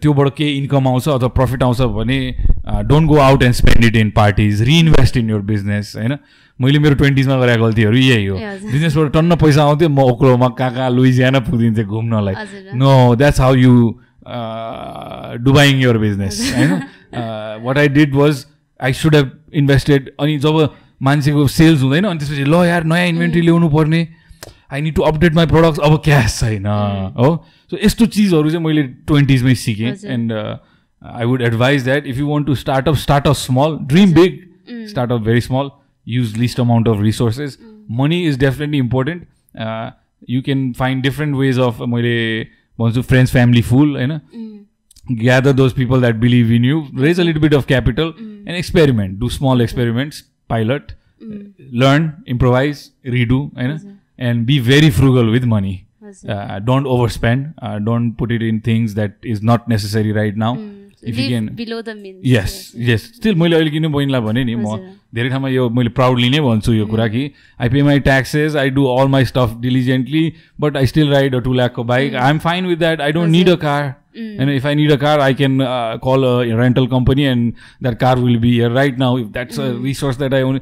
त्योबाट 0.03 0.29
केही 0.37 0.59
income 0.59 0.89
आउँछ 0.89 1.09
अथवा 1.09 1.29
profit 1.29 1.63
आउँछ 1.63 1.81
भने 1.81 2.37
don't 2.69 3.09
go 3.09 3.17
out 3.17 3.43
and 3.43 3.55
spend 3.55 3.85
it 3.85 3.97
in 3.97 4.11
parties 4.11 4.63
reinvest 4.63 5.17
in 5.17 5.31
your 5.31 5.41
business 5.41 5.93
होइन 5.97 6.17
मैले 6.61 6.79
मेरो 6.79 6.95
ट्वेन्टिजमा 6.95 7.37
गरेका 7.41 7.57
गल्तीहरू 7.57 7.97
यही 7.97 8.27
हो। 8.27 8.37
बिजनेसबाट 8.37 9.13
टन्न 9.13 9.37
पैसा 9.37 9.63
आउँथ्यो 9.65 9.89
म 9.89 9.99
ओक्लोमा 10.13 10.49
कहाँ 10.59 10.73
कहाँ 10.75 10.91
लुइजियाना 10.91 11.41
पुगिन्थेँ 11.49 11.85
घुम्नलाई। 11.85 12.35
नो 12.77 13.15
द्याट्स 13.17 13.41
हाउ 13.41 13.55
यु 13.55 13.73
डुबाइङ 15.41 15.81
यर 15.83 15.99
बिजनेस 15.99 16.35
होइन? 16.57 16.73
What 17.65 17.79
I 17.79 17.89
did 17.89 18.15
was 18.15 18.45
I 18.81 18.93
should 18.93 19.15
have 19.17 19.31
invested 19.55 20.11
अनि 20.21 20.39
जब 20.39 20.69
मान्छेको 21.03 21.47
सेल्स 21.49 21.83
हुँदैन 21.83 22.05
अनि 22.05 22.19
त्यसपछि 22.19 22.45
ल 22.45 22.55
यार 22.67 22.85
नयाँ 22.85 23.07
इन्भेन्ट्री 23.09 23.41
ल्याउनु 23.41 23.69
पर्ने। 23.69 24.07
I 24.73 24.81
need 24.81 24.95
to 24.95 25.03
update 25.03 25.35
my 25.35 25.47
products 25.47 25.81
अब 25.81 25.97
क्यास 26.05 26.39
छैन 26.41 26.67
हो? 26.67 27.31
सो 27.71 27.77
यस्तो 27.85 28.07
चिजहरू 28.07 28.51
चाहिँ 28.51 28.65
मैले 28.65 28.83
ट्वेन्टिजमै 29.09 29.55
सिकेँ। 29.57 29.97
And 30.07 30.33
I 31.03 31.25
would 31.25 31.43
advise 31.43 31.85
that 31.85 32.07
if 32.07 32.19
you 32.19 32.27
want 32.27 32.47
to 32.47 32.55
start 32.55 32.89
up 32.89 32.97
start 33.03 33.27
up 33.27 33.35
small 33.35 33.79
dream 33.89 34.13
big 34.15 34.39
start 34.89 35.13
up 35.13 35.21
very 35.21 35.41
small 35.41 35.71
use 36.06 36.36
least 36.38 36.60
amount 36.60 36.88
of 36.88 37.00
resources 37.00 37.58
money 38.02 38.26
is 38.26 38.38
definitely 38.38 38.78
important 38.78 39.28
uh, 39.66 39.92
you 40.26 40.42
can 40.42 40.74
find 40.74 41.04
different 41.04 41.36
ways 41.44 41.58
of 41.68 41.82
मैले 41.94 42.16
भन्छु 42.80 43.02
friends 43.02 43.32
family 43.32 43.62
फुल 43.72 43.96
होइन 43.98 44.20
gather 45.22 45.52
those 45.58 45.74
people 45.80 46.00
that 46.04 46.20
believe 46.22 46.52
in 46.52 46.64
you 46.68 46.78
raise 47.02 47.20
a 47.20 47.26
little 47.28 47.42
bit 47.42 47.56
of 47.58 47.68
capital 47.72 48.08
and 48.20 48.56
experiment 48.62 49.20
do 49.24 49.28
small 49.34 49.60
experiments 49.66 50.22
pilot 50.54 50.96
learn 51.84 52.08
improvise 52.36 52.82
redo 53.16 53.38
होइन 53.60 53.76
and 54.30 54.46
be 54.48 54.58
very 54.70 54.90
frugal 55.00 55.30
with 55.36 55.46
money 55.52 55.76
हजुर 56.08 56.32
uh, 56.36 56.58
don't 56.70 56.90
overspend 56.96 57.46
uh, 57.66 57.78
don't 57.90 58.10
put 58.22 58.34
it 58.38 58.48
in 58.50 58.62
things 58.70 58.98
that 59.02 59.30
is 59.36 59.44
not 59.52 59.70
necessary 59.76 60.16
right 60.22 60.42
now 60.46 60.52
Below 61.57 61.83
the 61.83 61.89
means 61.89 62.21
yes 62.25 62.73
yes 62.79 63.03
still 63.17 63.35
मैले 63.35 63.57
अहिले 63.57 63.71
किन 63.71 63.89
बहिनीलाई 63.89 64.21
भने 64.21 64.45
नि 64.45 64.55
म। 64.55 64.77
धेरै 65.15 65.29
ठाउँमा 65.29 65.49
यो 65.49 65.71
मैले 65.71 65.89
प्राउडली 65.89 66.29
नै 66.31 66.41
भन्छु 66.41 66.73
यो 66.73 66.87
कुरा 66.87 67.09
कि 67.09 67.31
I 67.61 67.69
pay 67.69 67.83
my 67.83 68.01
taxes 68.01 68.57
I 68.57 68.71
do 68.71 68.85
all 68.85 69.09
my 69.09 69.25
stuff 69.25 69.57
diligently 69.61 70.33
but 70.61 70.77
I 70.77 70.87
still 70.87 71.09
ride 71.09 71.35
a 71.35 71.39
two 71.39 71.53
ल्याकको 71.53 71.85
bike 71.85 72.15
I 72.15 72.31
am 72.31 72.39
fine 72.39 72.67
with 72.67 72.77
that 72.77 73.01
I 73.01 73.13
don't 73.13 73.33
need 73.33 73.49
a 73.49 73.55
car 73.55 73.85
होइन 74.19 74.49
if 74.49 74.67
I 74.67 74.75
need 74.75 74.93
a 74.93 74.97
car 74.97 75.21
I 75.21 75.35
can 75.35 75.59
call 76.05 76.25
a 76.25 76.61
rental 76.61 76.87
company 76.87 77.23
and 77.23 77.55
that 77.83 77.99
car 77.99 78.19
will 78.19 78.39
be 78.39 78.53
here 78.53 78.71
right 78.71 78.99
now 78.99 79.19
if 79.19 79.27
that's 79.27 79.61
a 79.61 79.73
resource 79.85 80.19
that 80.19 80.35
I 80.35 80.59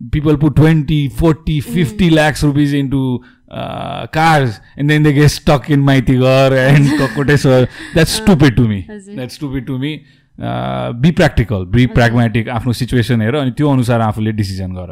put 0.00 0.56
20 0.56 1.08
40 1.10 1.60
50 1.60 2.10
lakhs 2.10 2.42
rupees 2.42 2.72
into 2.72 3.22
uh, 3.22 3.39
cars 3.50 4.60
and 4.76 4.88
then 4.88 5.02
they 5.02 5.12
get 5.12 5.28
stuck 5.28 5.68
in 5.70 5.82
Maitigar 5.82 6.52
and 6.52 6.86
Kokoteswar. 7.00 7.68
That's 7.94 8.12
stupid 8.12 8.56
to 8.56 8.68
me. 8.68 8.86
That's 8.88 9.34
stupid 9.34 9.66
to 9.66 9.78
me. 9.78 10.06
Uh, 10.38 10.92
be 10.92 11.12
practical, 11.12 11.64
be 11.66 11.86
pragmatic. 11.86 12.46
आफ्नो 12.48 12.72
situation 12.72 13.22
हेर 13.22 13.34
अनि 13.36 13.50
त्यो 13.56 13.70
अनुसार 13.70 14.00
आफूले 14.00 14.32
decision 14.32 14.72
गर 14.74 14.90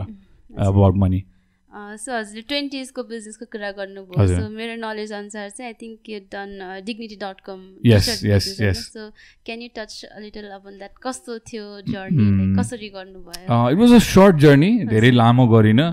about 0.66 0.96
money 1.02 1.24
so 1.72 2.12
हजुरले 2.12 2.42
ट्वेन्टिजको 2.48 3.02
बिजनेसको 3.10 3.46
कुरा 3.52 3.70
गर्नुभयो। 3.78 4.26
सो 4.28 4.48
मेरो 4.56 4.74
नलेज 4.82 5.12
अनुसार 5.12 5.48
चाहिँ 5.50 5.68
I 5.68 5.74
think 5.82 6.10
you 6.10 6.18
done 6.32 6.50
dignity 6.86 7.16
dot 7.22 7.40
com. 7.48 7.60
So 7.86 9.08
can 9.46 9.62
you 9.62 9.68
touch 9.76 10.04
little 10.20 10.48
upon 10.58 10.78
that 10.78 10.94
कस्तो 11.06 11.38
थियो 11.48 11.64
जर्नी 11.88 12.54
कसरी 12.58 12.88
गर्नुभयो? 12.96 13.68
It 13.70 13.78
was 13.78 13.92
a 13.92 13.98
short 14.08 14.36
journey 14.44 14.72
धेरै 14.92 15.10
लामो 15.10 15.46
गरिनँ. 15.54 15.88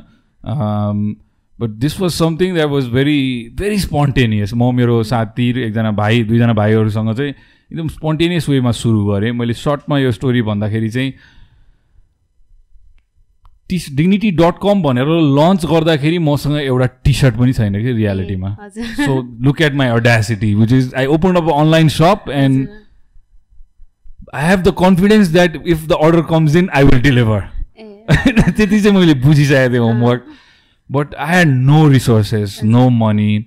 But 1.60 1.70
this 1.82 2.00
was 2.02 2.12
something 2.12 2.54
that 2.54 2.70
was 2.70 2.88
very 2.94 3.20
very 3.60 3.80
spontaneous 3.80 4.54
म 4.54 4.74
मेरो 4.76 5.02
साथी 5.04 5.50
एकजना 5.62 5.92
भाइ 6.02 6.24
दुईजना 6.24 6.54
भाइहरूसँग 6.54 7.14
चाहिँ 7.14 7.32
एकदम 7.32 7.88
स्पोन्टेनियस 7.88 8.50
वेमा 8.50 8.72
सुरु 8.72 9.06
गरेँ। 9.06 9.32
मैले 9.32 9.54
सर्टमा 9.54 10.00
यो 10.00 10.12
स्टोरी 10.12 10.42
भन्दाखेरि 10.42 10.90
चाहिँ 10.90 11.14
टी 13.70 13.78
डिग्निटी 13.96 14.32
डट 14.32 14.58
कम 14.64 14.82
भनेर 14.82 15.08
लन्च 15.38 15.66
गर्दाखेरि 15.66 16.18
मसँग 16.20 16.58
एउटा 16.58 16.86
टी 17.04 17.14
सर्ट 17.14 17.36
पनि 17.36 17.54
छैन 17.54 17.82
कि 17.84 17.92
रियालिटीमा 17.92 18.56
so 18.78 19.22
look 19.46 19.62
at 19.62 19.74
my 19.76 19.88
audacity 19.88 20.54
which 20.56 20.74
is 20.74 20.94
I 20.98 21.06
open 21.16 21.36
up 21.36 21.50
online 21.56 21.88
shop 21.96 22.30
and 22.34 22.68
I 24.36 24.48
have 24.48 24.62
the 24.64 24.74
confidence 24.80 25.32
that 25.32 25.62
if 25.66 25.88
the 25.88 25.98
order 26.02 26.22
comes 26.30 26.56
in 26.56 26.70
I 26.76 26.84
will 26.84 27.02
deliver 27.02 27.42
त्यति 28.12 28.80
चाहिँ 28.82 28.98
मैले 28.98 29.14
बुझिसकेको 29.26 29.74
थिएँ 29.74 29.80
homework 29.80 30.26
but 30.92 31.16
I 31.16 31.32
had 31.34 31.48
no 31.48 31.88
resources 31.90 32.60
no 32.64 32.90
money 32.90 33.40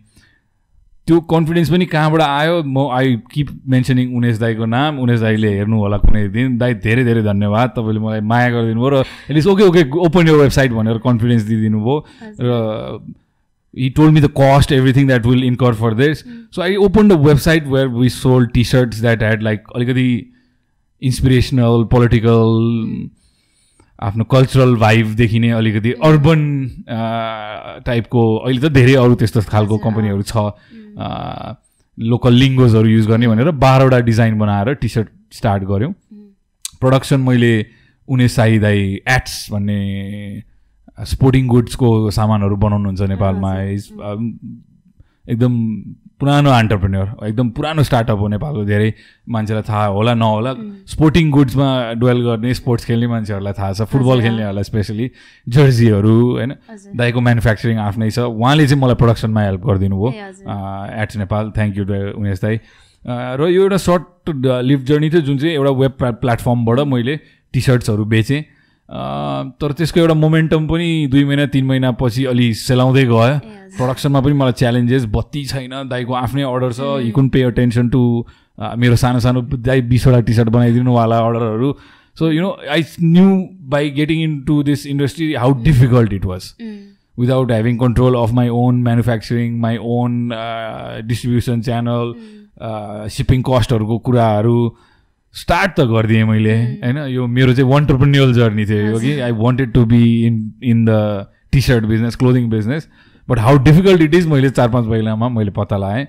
त्यो 1.07 1.21
confidence 1.33 1.71
पनि 1.71 1.87
कहाँबाट 1.87 2.21
आयो? 2.23 2.63
म 2.63 2.89
आई 2.93 3.17
किप 3.33 3.49
मेन्सनिङ 3.75 4.17
उनेश 4.17 4.39
दाईको 4.39 4.65
नाम। 4.67 4.99
उनेश 5.01 5.21
दाईले 5.21 5.53
हेर्नु 5.57 5.79
होला 5.81 5.97
कुनै 5.99 6.27
दिन। 6.29 6.59
दाई 6.59 6.75
धेरै 6.85 7.05
धेरै 7.05 7.23
धन्यवाद। 7.23 7.69
तपाईँले 7.77 8.01
मलाई 8.01 8.21
माया 8.21 8.51
गरिदिनु 8.51 8.81
भयो 8.81 8.91
र 8.91 9.05
at least 9.31 9.49
okay 9.49 9.65
okay 9.71 9.83
open 10.07 10.29
यो 10.29 10.37
वेबसाइट 10.41 10.73
भनेर 10.73 10.99
कन्फिडेन्स 11.07 11.43
दिइदिनु 11.49 11.81
भयो 11.81 11.97
र 12.41 13.15
he 13.75 13.89
told 13.97 14.13
me 14.15 14.21
the 14.21 14.29
cost 14.29 14.73
everything 14.73 15.09
that 15.09 15.27
will 15.29 15.43
incur 15.47 15.73
for 15.73 15.95
this. 15.95 16.25
So 16.51 16.63
i 16.63 16.77
opened 16.85 17.13
a 17.13 17.17
website 17.17 17.67
where 17.75 17.89
we 17.89 18.09
sold 18.09 18.53
t-shirts 18.55 19.03
that 19.03 19.21
had 19.23 19.43
like 19.43 19.69
अलिकति 19.77 20.07
inspirational 21.03 21.85
political 21.87 22.57
आफ्नो 23.99 24.25
cultural 24.33 24.75
भाइबदेखि 24.79 25.39
नै 25.39 25.49
अलिकति 25.59 25.93
अर्बन 26.09 26.41
टाइपको 27.87 28.23
अहिले 28.37 28.61
त 28.61 28.73
धेरै 28.73 28.95
अरू 28.95 29.15
त्यस्तो 29.23 29.41
खालको 29.51 29.79
कम्पनीहरू 29.79 30.23
छ। 30.23 30.35
लोकल 31.99 32.33
लिङ्गोजहरू 32.35 32.89
युज 32.89 33.07
गर्ने 33.07 33.29
भनेर 33.29 33.51
बाह्रवटा 33.65 33.99
डिजाइन 34.07 34.39
बनाएर 34.39 34.75
टी 34.83 34.89
सर्ट 34.89 35.09
स्टार्ट 35.35 35.63
गऱ्यौँ 35.71 35.93
प्रडक्सन 36.81 37.21
मैले 37.21 37.53
उनी 38.09 38.29
साई 38.29 38.59
दाई 38.59 38.83
एट्स 39.09 39.35
भन्ने 39.53 39.81
स्पोर्टिङ 40.99 41.47
गुड्सको 41.49 41.89
सामानहरू 42.11 42.57
बनाउनुहुन्छ 42.57 43.01
नेपालमा। 43.11 43.51
इज 43.63 43.83
एकदम 45.29 45.53
पुरानो 46.21 46.51
अन्टरप्रेन्यर 46.51 47.27
एकदम 47.27 47.51
पुरानो 47.51 47.83
स्टार्टअप 47.83 48.19
हो 48.19 48.29
नेपालको 48.29 48.65
धेरै 48.65 48.95
मान्छेलाई 49.29 49.63
थाहा 49.63 49.85
होला 49.87 50.15
नहोला। 50.15 50.53
स्पोर्टिङ 50.87 51.31
गुड्समा 51.31 51.93
डुवेल 51.93 52.21
गर्ने 52.25 52.55
स्पोर्ट्स 52.55 52.85
खेल्ने 52.85 53.07
मान्छेहरूलाई 53.07 53.53
थाहा 53.53 53.73
छ 53.73 53.83
फुटबल। 53.83 54.21
खेल्नेहरूलाई 54.21 54.65
स्पेसली 54.65 55.11
जर्सीहरू 55.49 56.17
होइन? 56.33 56.55
दाईको 56.97 57.21
म्यानुफ्याक्चरिङ 57.21 57.79
आफ्नै 57.79 58.11
छ। 58.11 58.19
उहाँले 58.19 58.67
चाहिँ 58.67 58.83
मलाई 58.83 58.95
प्रडक्सनमा 58.95 59.43
हेल्प 59.43 59.67
गरिदिनु 59.67 59.97
भयो। 59.97 60.13
ए, 60.13 60.21
हजुर। 60.21 61.03
एट्स 61.03 61.17
नेपाल 61.17 61.51
थ्याङ्क 61.57 61.77
यू 61.79 61.85
उमेश 62.19 62.41
दाई। 62.43 62.61
र 63.07 63.49
यो 63.49 63.63
एउटा 63.63 63.77
सर्ट 63.77 64.29
लिभ 64.65 64.85
जर्नी 64.85 65.11
थियो 65.11 65.21
जुन 65.21 65.39
चाहिँ 65.39 65.55
एउटा 65.55 65.71
वेब 65.71 65.93
प्ला- 65.93 66.15
प्लेटफर्मबाट 66.15 66.81
मैले 66.81 67.21
टी 67.53 67.61
सर्ट्सहरू 67.61 68.05
बेचेँ। 68.05 68.45
तर 68.91 69.73
त्यसको 69.73 70.01
एउटा 70.01 70.15
मोमेन्टम 70.15 70.67
पनि 70.67 71.07
दुई 71.11 71.25
महिना 71.25 71.47
तिन 71.47 71.65
महिनापछि 71.65 72.25
अलि 72.25 72.53
सेलाउँदै 72.55 73.05
गयो। 73.05 73.39
प्रडक्सनमा 73.79 74.21
पनि 74.21 74.33
मलाई 74.33 74.53
च्यालेन्जेस 74.53 75.05
बत्ती 75.13 75.45
छैन 75.45 75.89
दाईको 75.89 76.13
आफ्नै 76.15 76.43
अर्डर 76.43 76.73
छ 76.73 76.81
यी 77.05 77.11
कुन 77.11 77.29
पे 77.29 77.43
अटेन्सन 77.43 77.89
टु 77.89 78.03
मेरो 78.59 78.97
सानो 78.97 79.21
सानो 79.21 79.43
दाई 79.71 79.81
बिसवटा 79.93 80.21
टी 80.21 80.33
सर्ट 80.35 80.49
बनाइदिनुवाला 80.49 81.19
अर्डरहरू 81.19 81.73
so 82.19 82.31
you 82.33 82.41
know 82.43 82.57
I 82.71 82.83
knew 83.03 83.27
by 83.71 83.91
getting 83.99 84.23
in 84.23 84.41
to 84.47 84.63
this 84.63 84.87
industry 84.87 85.33
how 85.35 85.63
difficult 85.63 86.13
it 86.13 86.25
was 86.25 86.55
control 87.79 88.17
of 88.17 88.33
my 88.33 88.49
own 88.49 88.83
manufacturing, 88.83 89.59
my 89.59 89.77
own 89.77 90.33
uh, 90.33 91.03
distribution 91.05 91.63
channel, 91.63 92.15
uh, 92.61 93.09
shipping 93.09 93.43
cost-हरूको 93.43 93.99
कुराहरू 93.99 94.77
start 95.35 95.73
त 95.81 95.81
गरिदिएँ 95.81 96.25
मैले 96.25 96.55
होइन? 96.55 96.99
यो 97.09 97.27
मेरो 97.27 97.55
चाहिँ 97.55 97.71
वन्टरप्रेन्युअल 97.71 98.33
जर्नी 98.33 98.67
थियो 98.67 98.87
यो 98.87 98.99
कि 98.99 99.19
I 99.21 99.31
wanted 99.31 99.73
to 99.73 99.85
be 99.85 100.03
in 100.27 100.53
in 100.63 100.85
the 100.85 101.27
T 101.53 101.61
shirt 101.61 101.85
business 101.85 102.17
clothing 102.17 102.51
business 102.51 102.89
but 103.29 103.39
how 103.39 103.59
difficult 103.59 104.03
it 104.03 104.15
is 104.15 104.27
मैले 104.27 104.51
चार 104.51 104.69
पाँच 104.69 104.87
महिनामा 104.87 105.29
मैले 105.29 105.51
पत्ता 105.51 105.77
लगाएँ 105.77 106.07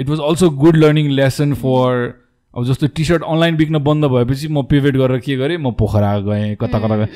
it 0.00 0.08
was 0.08 0.18
also 0.20 0.50
good 0.50 0.76
learning 0.76 1.10
lesson 1.10 1.54
for 1.54 2.20
अब 2.54 2.64
जस्तो 2.66 2.86
टी 2.86 3.04
सर्ट 3.04 3.22
अनलाइन 3.22 3.56
बिक्न 3.56 3.78
बन्द 3.78 4.04
भएपछि 4.04 4.48
म 4.48 4.62
पिभेट 4.62 4.96
गरेर 4.96 5.18
के 5.18 5.36
गरेँ? 5.36 5.56
म 5.58 5.70
पोखरा 5.70 6.18
गएँ 6.20 6.54
कता 6.60 6.78
कता 6.78 6.96
गएँ। 6.96 7.08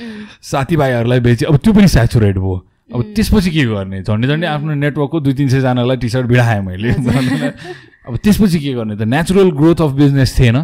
साथीभाइहरूलाई 0.42 1.20
बेचेँ। 1.20 1.48
अब 1.48 1.56
त्यो 1.56 1.72
पनि 1.72 1.88
सेचुरेट 1.88 2.38
भयो। 2.38 2.54
अब 2.94 3.02
त्यसपछि 3.16 3.50
के 3.50 3.64
गर्ने? 3.64 4.02
झन्डै 4.02 4.28
झन्डै 4.28 4.46
आफ्नो 4.46 4.74
नेटवर्कको 4.74 5.20
दुई 5.20 5.34
तिन 5.34 5.48
सयजनालाई 5.48 5.96
टी 5.96 6.08
सर्ट 6.08 6.26
भिडाएँ 6.26 6.60
मैले। 6.62 6.90
अब 8.06 8.16
त्यसपछि 8.16 8.58
के 8.60 8.72
गर्ने? 8.74 8.96
त 8.96 9.02
नेचुरल 9.10 9.50
ग्रोथ 9.50 9.82
अफ 9.82 9.90
बिजनेस 9.98 10.38
थिएन। 10.38 10.56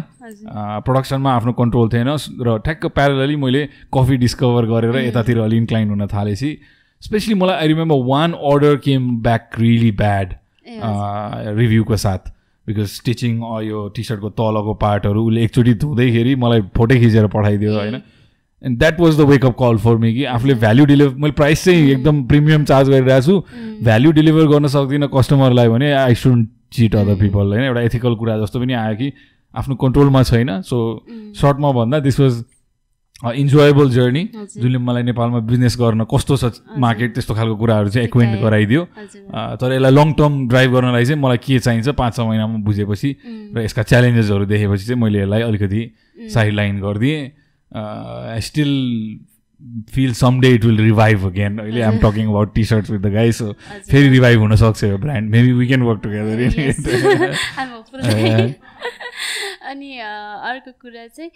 प्रडक्सनमा 0.85 1.33
आफ्नो 1.35 1.53
कन्ट्रोल 1.53 1.89
थिएन 1.89 2.09
र 2.41 2.57
ठ्याक्क 2.65 2.85
प्यारलली 2.95 3.35
मैले 3.37 3.67
कफी 3.93 4.17
डिस्कभर 4.17 4.65
गरेर 4.65 4.95
यतातिर 5.05 5.39
अलि 5.39 5.57
इन्क्लाइन 5.57 5.89
हुन 5.89 6.07
थालेपछि 6.07 6.57
स्पेसली 7.01 7.33
मलाई 7.35 7.55
I 7.55 7.67
remember 7.67 8.05
one 8.07 8.33
order 8.51 8.75
came 8.83 9.09
back 9.21 9.59
really 9.59 9.91
bad 9.97 10.33
रिभ्यूको 11.57 11.97
साथ 11.97 12.31
बिकज 12.67 12.87
स्टिचिङ 12.87 13.37
यो 13.63 13.87
टी 13.95 14.03
सर्टको 14.03 14.29
तलको 14.39 14.73
पार्टहरू 14.81 15.27
उसले 15.27 15.43
एकचोटि 15.43 15.73
धुँदैखेरि 15.83 16.35
मलाई 16.37 16.61
फोटो 16.77 16.95
खिचेर 16.95 17.27
पठाइदियो 17.27 17.73
होइन। 17.75 17.95
And 18.61 18.77
that 18.79 18.99
was 18.99 19.17
the 19.17 19.21
wake up 19.29 19.55
call 19.59 19.77
for 19.83 19.95
me 19.97 20.13
कि 20.13 20.23
आफूले 20.31 20.53
भ्याल्यु 20.53 20.85
डेलिभर 20.85 21.15
मैले 21.21 21.33
प्राइस 21.33 21.63
चाहिँ 21.65 21.89
एकदम 21.91 22.23
प्रिमियम 22.23 22.65
चार्ज 22.65 22.89
गरिरहेको 22.89 23.21
छु। 23.21 23.83
भ्याल्यु 23.83 24.11
डेलिभर 24.11 24.45
गर्न 24.47 24.67
सक्दिनँ 24.67 25.09
कस्टमरलाई 25.15 25.67
भने 25.67 25.91
I 25.93 26.15
should 26.15 26.47
cheat 26.73 26.95
other 26.95 27.15
people 27.19 27.45
होइन। 27.47 27.63
एउटा 27.63 27.81
एथिकल 27.81 28.15
कुरा 28.15 28.37
जस्तो 28.39 28.59
पनि 28.59 28.73
आयो 28.73 28.95
कि 28.95 29.11
आफ्नो 29.53 29.75
कन्ट्रोलमा 29.75 30.23
छैन. 30.23 30.61
सो 30.61 30.77
सर्टमा 31.35 31.71
भन्दा 31.71 31.99
दिस 31.99 32.19
वाज 32.19 32.43
इन्जोएबल 33.21 33.89
जर्नी। 33.91 34.23
जुनले 34.57 34.77
मलाई 34.77 35.03
नेपालमा 35.03 35.39
बिजनेस 35.45 35.75
गर्न 35.79 36.05
कस्तो 36.09 36.37
छ 36.37 36.43
मार्केट 36.77 37.13
त्यस्तो 37.13 37.33
खालको 37.35 37.55
कुराहरू 37.55 37.89
चाहिँ 37.89 38.07
एक्वेन्ट। 38.07 38.41
गराइदियो। 38.41 38.81
तर 39.61 39.69
यसलाई 39.73 39.91
लङ 39.91 40.13
टर्म 40.17 40.33
ड्राइभ 40.49 40.69
गर्नलाई 40.73 41.05
चाहिँ 41.05 41.21
मलाई 41.21 41.37
के 41.37 41.59
चाहिन्छ 41.59 41.89
पाँच 41.93 42.15
छ 42.15 42.19
महिनामा 42.19 42.57
बुझेपछि 42.65 43.09
र 43.55 43.61
यसका 43.61 43.83
च्यालेन्जेसहरू 43.83 44.45
देखेपछि 44.45 44.85
चाहिँ 44.85 45.01
मैले 45.01 45.21
यसलाई 45.21 45.41
अलिकति 45.41 45.81
साइड 46.33 46.53
लाइन 46.53 46.81
गरिदिएँ। 46.81 47.21
I 47.71 48.41
still 48.41 48.71
feel 49.93 50.13
some 50.17 50.39
day 50.41 50.49
it 50.55 50.65
will 50.65 50.77
revive 50.81 51.25
again 51.25 51.57
अहिले 51.61 51.81
I'm 51.81 51.97
talking 52.01 52.27
about 52.27 52.53
T 52.55 52.63
shirts 52.65 52.89
with 52.91 52.99
the 52.99 53.13
guy 53.13 53.31
so 53.31 53.51
फेरि 53.89 54.09
रिभाइभ 54.09 54.39
हुनसक्छ 54.39 54.83
यो 54.83 54.97
brand 54.97 55.29
maybe 55.31 55.51
we 55.53 55.67
can 55.67 55.81
work 55.81 56.01
together. 56.03 56.37
अनि 59.71 59.97
अर्को 59.97 60.71
कुरा 60.81 61.07
चाहिँ 61.07 61.31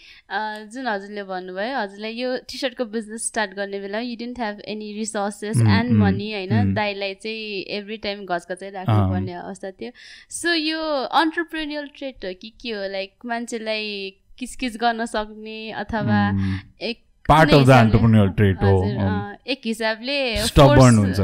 जुन 0.74 0.88
हजुरले 0.88 1.24
भन्नुभयो 1.26 1.78
हजुरलाई 1.78 2.14
यो 2.16 2.36
टी 2.50 2.58
सर्टको 2.58 2.86
बिजनेस 2.96 3.28
स्टार्ट 3.28 3.54
गर्ने 3.56 3.80
बेला 3.80 4.00
you 4.02 4.16
didn't 4.18 4.40
have 4.40 4.62
any 4.68 4.92
resources 4.94 5.58
and 5.60 5.92
money 6.02 6.32
होइन. 6.34 6.74
दाइलाई 6.76 7.14
चाहिँ 7.16 7.64
एभ्री 7.78 7.98
टाइम 8.06 8.26
घचघचाइ 8.26 8.70
राख्नुपर्ने 8.72 9.34
अवस्था 9.36 9.72
थियो 9.72 9.92
सो 10.32 10.54
यो 10.54 10.82
अन्टरप्रेन्युअल 11.22 11.88
ट्रेड 11.98 12.26
हो 12.26 12.34
कि 12.42 12.54
के 12.62 12.72
हो 12.72 12.88
लाइक 12.92 13.26
मान्छेलाई 13.26 13.90
किचकिच 14.40 14.78
गर्न 14.78 15.06
सक्ने 15.08 15.60
अथवा. 15.82 16.22
एक 16.82 17.04
part 17.30 17.54
of 17.54 17.66
the 17.68 17.70
entrepreneur 17.76 18.28
trade 18.40 18.58
हो 18.64 18.74
अ, 18.82 19.36
एक 19.54 19.62
हिसाबले 19.66 20.16
स्टबर्न 20.46 20.98
हुन्छ 20.98 21.20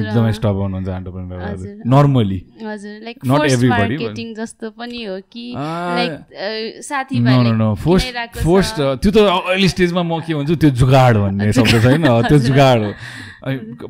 एकदमै 0.00 0.32
स्टबर्न 0.38 0.74
हुन्छ 0.74 0.88
एन्टरप्रेन्योर। 0.88 1.82
नर्मली 1.94 2.38
हजुर। 2.62 2.98
Like 3.04 3.18
force 3.26 3.52
everybody, 3.54 3.96
but- 3.96 4.02
marketing 4.02 4.34
जस्तो 4.40 4.70
पनि 4.80 5.02
हो 5.04 5.16
कि 5.32 5.44
लाइक 5.56 6.82
साथीभाइले 6.88 7.50
नो 7.50 7.54
नो 7.62 7.74
फर्स्ट 7.84 8.76
त्यो 9.02 9.10
त 9.10 9.16
अहिले 9.32 9.68
स्टेजमा 9.74 10.02
म 10.02 10.20
के 10.28 10.34
भन्छु 10.34 10.56
त्यो 10.64 10.70
जुगाड 10.84 11.16
भन्ने 11.24 11.52
शब्द 11.60 11.80
छैन 11.88 12.04
त्यो 12.28 12.38
जुगाड 12.48 12.84
हो 12.84 12.92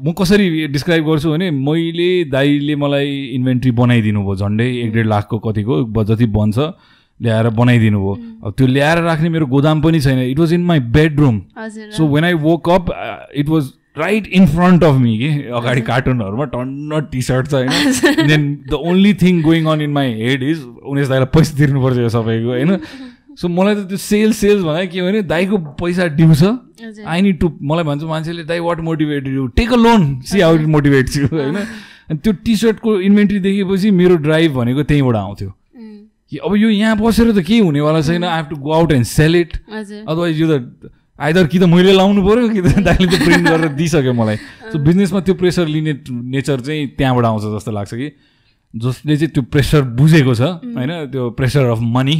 म 0.06 0.12
कसरी 0.22 0.66
डिस्क्राइब 0.76 1.04
गर्छु 1.10 1.30
भने 1.34 1.50
मैले 1.50 2.08
दाइले 2.30 2.76
मलाई 2.84 3.10
इन्भेन्ट्री 3.38 3.70
बनाइदिनु 3.82 4.22
भयो 4.26 4.36
झन्डै 4.44 4.68
एक 4.84 4.92
डेढ 4.94 5.06
लाखको 5.14 5.38
कतिको 5.48 6.04
जति 6.12 6.26
बन्छ 6.38 6.58
ल्याएर 7.22 7.48
बनाइदिनु 7.58 7.98
भयो। 7.98 8.14
अब 8.44 8.54
त्यो 8.58 8.66
ल्याएर 8.66 8.98
राख्ने 9.02 9.28
मेरो 9.28 9.46
गोदाम 9.46 9.80
पनि 9.82 10.00
छैन। 10.00 10.18
It 10.20 10.38
was 10.38 10.52
in 10.52 10.64
my 10.64 10.80
bedroom 10.98 11.40
so 11.96 12.06
when 12.14 12.24
I 12.24 12.34
woke 12.44 12.68
up 12.70 12.86
it 13.34 13.48
was 13.48 13.72
right 13.98 14.26
in 14.26 14.46
front 14.46 14.84
of 14.84 14.94
me 15.00 15.16
कि? 15.18 15.28
अगाडि 15.56 15.80
कार्टुनहरूमा 15.80 16.44
टन्न 16.44 17.00
टी 17.12 17.22
सर्ट 17.22 17.48
छ 17.48 17.54
होइन? 17.54 18.28
Then 18.28 18.54
the 18.70 18.74
only 18.74 19.12
thing 19.22 19.42
going 19.42 19.66
on 19.66 19.80
in 19.82 19.90
my 19.90 20.12
head 20.14 20.42
is 20.42 20.62
उनीहरू 20.62 21.08
दाइलाई 21.08 21.28
पैसा 21.34 21.58
तिर्नुपर्छ 21.58 21.98
यो 21.98 22.08
सबैको 22.08 22.48
होइन? 22.48 22.78
सो 23.40 23.48
मलाई 23.48 23.74
त 23.74 23.88
त्यो 23.88 23.96
सेल्स 23.96 24.36
सेल्स 24.36 24.62
भन्दा 24.64 24.84
के 24.84 25.02
भने 25.02 25.22
दाइको 25.22 25.58
पैसा 25.80 26.06
ड्यु 26.06 26.34
छ। 26.34 26.42
हजुर। 26.84 27.04
आई 27.06 27.22
निड 27.22 27.38
टु 27.40 27.52
मलाई 27.62 27.84
भन्छ 27.84 28.02
मान्छेले 28.04 28.44
दाइ 28.44 28.60
what 28.60 28.80
motivated 28.80 29.34
you 29.34 29.46
take 29.56 29.72
a 29.72 29.76
loan 29.76 30.20
see 30.20 30.40
how 30.40 30.54
it 30.54 30.66
motivates 30.76 31.18
you 31.18 31.26
होइन? 31.32 31.56
अनि 32.10 32.18
त्यो 32.18 32.32
टी 32.44 32.56
सर्टको 32.56 33.00
इन्भेन्ट्री 33.00 33.38
देखेपछि 33.40 33.90
मेरो 33.90 34.16
ड्राइभ 34.26 34.52
भनेको 34.54 34.82
त्यहीँबाट 34.82 35.16
आउँथ्यो। 35.16 35.52
अब 36.32 36.56
यो 36.56 36.68
यहाँ 36.70 36.96
बसेर 36.98 37.32
त 37.32 37.40
केही 37.46 37.60
हुनेवाला 37.60 38.00
छैन। 38.02 38.24
I 38.24 38.36
have 38.36 38.48
to 38.50 38.56
go 38.56 38.72
out 38.72 38.92
and 38.92 39.06
sell 39.06 39.36
it 39.36 39.56
otherwise 39.56 40.40
यो 40.40 40.46
त 40.50 40.90
आइदर 41.16 41.46
कि 41.46 41.58
त 41.58 41.64
मैले 41.64 41.92
लाउनु 41.96 42.20
पऱ्यो 42.20 42.48
कि 42.50 42.60
त 42.60 42.82
दाइले 42.82 43.06
त 43.08 43.16
प्रिन्ट 43.24 43.48
गरेर 43.48 43.72
दिइसक्यो 43.72 44.12
मलाई। 44.12 44.36
सो 44.68 44.78
बिजनेसमा 44.84 45.20
त्यो 45.22 45.34
प्रेसर 45.34 45.66
लिने 45.66 45.92
नेचर 46.04 46.60
चाहिँ 46.60 46.86
त्यहाँबाट 46.98 47.24
आउँछ 47.24 47.42
जस्तो 47.56 47.70
लाग्छ 47.72 47.94
कि 47.94 48.08
जसले 48.74 49.16
चाहिँ 49.16 49.32
त्यो 49.32 49.42
प्रेसर 49.48 49.82
बुझेको 49.96 50.34
छ 50.34 50.42
होइन? 50.76 50.92
त्यो 51.08 51.30
pressure 51.38 51.64
of 51.72 51.80
money 51.80 52.18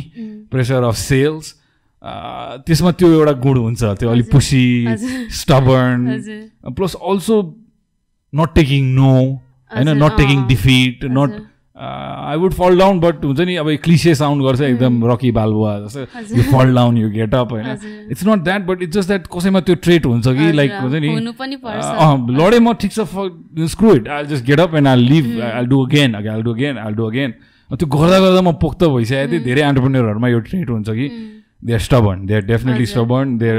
pressure 0.48 0.82
of 0.86 0.96
sales 0.96 1.54
त्यसमा 2.64 2.90
त्यो 2.96 3.08
एउटा 3.12 3.32
गुण 3.42 3.56
हुन्छ। 3.58 3.82
त्यो 4.00 4.08
अलिक 4.10 4.30
pushy. 4.32 4.64
Stubborn 5.34 6.00
plus 6.72 6.94
also 6.96 7.36
not 8.32 8.54
taking 8.54 8.82
no 8.94 9.12
होइन? 9.70 9.88
Not 9.98 10.16
taking. 10.16 10.46
Defeat 10.48 11.04
not. 11.04 11.30
I 11.76 12.36
would 12.38 12.52
fall 12.54 12.78
down 12.78 13.00
but 13.00 13.24
हुन्छ 13.24 13.40
नि 13.40 13.54
अब 13.56 13.68
क्लिसे 13.84 14.14
साउन्ड 14.14 14.44
गर्छ 14.44 14.60
एकदम 14.60 15.04
रकी 15.10 15.30
बालबुवा 15.38 15.72
जस्तो। 15.80 16.36
You 16.36 16.42
fall 16.52 16.74
down 16.74 16.98
you 16.98 17.10
get 17.10 17.34
up 17.34 17.52
होइन। 17.52 17.66
It's 18.10 18.26
not 18.26 18.44
that 18.44 18.62
but 18.66 18.82
it's 18.82 18.96
just 18.96 19.08
that 19.08 19.26
कसैमा 19.36 19.60
त्यो 19.60 19.74
ट्रेट 19.84 20.06
हुन्छ 20.06 20.26
कि 20.28 20.52
लाइक 20.52 20.72
हुन्छ 20.82 20.94
नि 20.94 21.08
लडे 22.38 22.58
म 22.58 22.72
ठिक 22.80 22.92
छ 22.92 23.00
screw 23.72 23.94
it 23.96 24.08
I 24.08 24.24
just 24.32 24.44
get 24.46 24.60
up 24.60 24.74
and 24.74 24.88
I 24.88 24.96
live 25.02 25.40
I 25.42 25.64
do 25.66 25.84
again 25.86 26.14
I 26.14 26.42
do 26.42 26.54
again 26.54 26.78
I 26.78 26.92
do 26.92 27.04
again 27.06 27.34
त्यो 27.70 27.86
गर्दा 27.88 28.18
गर्दा 28.20 28.40
म 28.40 28.52
पोख्त 28.62 28.84
भइसकेको 28.84 29.32
थिएँ 29.32 29.42
धेरै 29.44 29.62
एन्टरप्रेन्यरहरूमा 29.62 30.28
यो 30.28 30.40
ट्रेट 30.48 30.70
हुन्छ 30.70 30.88
कि। 30.90 31.08
They 31.64 31.72
are 31.72 31.78
stubborn 31.80 32.26
they 32.26 32.34
are 32.34 32.42
definitely. 32.46 32.86
Stubborn 32.86 33.38
there 33.38 33.58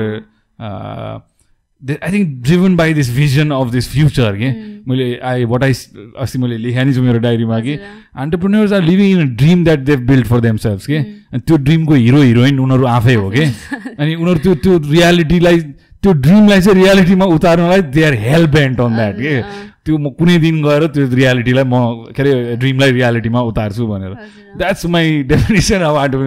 I 1.82 2.12
think 2.12 2.28
driven 2.44 2.76
by 2.76 2.94
this 2.94 3.10
vision 3.16 3.52
of 3.52 3.72
this 3.72 3.90
future 3.92 4.36
के 4.38 4.50
मैले 4.90 5.08
आई 5.22 5.46
वाट 5.46 5.64
आई 5.64 5.74
अस्ति 6.18 6.38
मैले 6.42 6.58
लेखाएँ 6.58 6.86
नि 6.86 6.94
छु 6.94 7.02
मेरो 7.02 7.20
डायरीमा 7.22 7.60
कि 7.60 7.74
हजुर। 7.74 8.22
Entrepreneurs 8.24 8.74
are 8.74 8.82
living 8.84 9.08
in 9.12 9.22
a 9.22 9.30
dream 9.38 9.64
that 9.64 9.80
they've 9.86 10.00
build 10.08 10.26
for 10.28 10.40
themselves 10.58 10.88
के 10.88 10.98
अनि 10.98 11.40
त्यो 11.46 11.58
ड्रिमको 11.68 11.94
हिरो 11.94 12.22
हिरोइन 12.22 12.60
उनीहरू 12.60 12.86
आफै 12.98 13.14
हो 13.14 13.30
कि 13.30 13.46
अनि 13.94 14.16
उनीहरू 14.16 14.40
त्यो 14.40 14.56
त्यो 14.66 14.78
रियालिटीलाई 14.90 15.60
त्यो 16.02 16.14
ड्रिमलाई 16.26 16.62
चाहिँ 16.62 16.82
रियालिटीमा 16.82 17.26
उतार्नलाई 17.38 17.82
they 17.94 18.04
are 18.10 18.14
hell 18.26 18.50
bent 18.50 18.80
on 18.82 18.96
that 18.96 19.16
के। 19.22 19.42
त्यो 19.86 19.98
म 19.98 20.10
कुनै 20.18 20.38
दिन 20.42 20.62
गएर 20.64 20.88
त्यो 20.98 21.08
रियालिटीलाई 21.14 21.64
म 21.64 22.10
के 22.10 22.22
अरे 22.22 22.56
ड्रिमलाई 22.58 22.92
रियालिटीमा 22.92 23.40
उतार्छु 23.54 23.88
भनेर। 23.88 24.14
द्याट्स 24.58 24.86
माई 24.90 25.24
डेफिनेसन 25.30 25.82
अफ 25.86 25.96
हजुर 25.98 26.26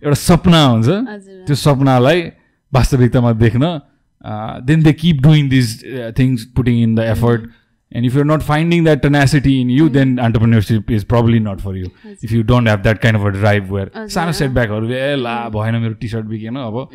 एउटा 0.00 0.18
सपना 0.28 0.60
हुन्छ। 0.64 0.88
त्यो 1.46 1.54
सपनालाई 1.54 2.20
वास्तविकतामा 2.72 3.32
देख्न 3.44 3.64
then 4.66 4.82
they 4.82 4.92
keep 4.92 5.20
doing 5.22 5.48
these 5.48 5.76
things 6.18 6.44
putting 6.56 6.82
in 6.82 6.94
the 6.94 7.00
effort 7.16 7.48
and 7.92 8.06
if 8.06 8.16
you're 8.16 8.24
not 8.26 8.42
finding 8.42 8.84
that 8.84 9.02
tenacity 9.02 9.60
in 9.60 9.70
you 9.70 9.88
then 9.96 10.18
entrepreneurship 10.18 10.90
is 10.90 11.04
probably 11.14 11.40
not 11.40 11.60
for 11.60 11.76
you 11.76 11.86
if 12.12 12.32
you 12.32 12.42
don't 12.52 12.68
have 12.68 12.82
that 12.82 12.98
kind 13.02 13.20
of 13.20 13.26
a 13.26 13.30
drive 13.40 13.72
where 13.72 13.90
हजुर, 13.96 14.08
सानो 14.08 14.26
अँ। 14.26 14.32
सेटब्याकहरूले 14.38 15.00
ए 15.10 15.16
ला 15.16 15.36
भएन 15.56 15.76
मेरो 15.82 15.94
T 16.00 16.08
shirt 16.08 16.26
बिकेन 16.26 16.56
अब 16.56 16.88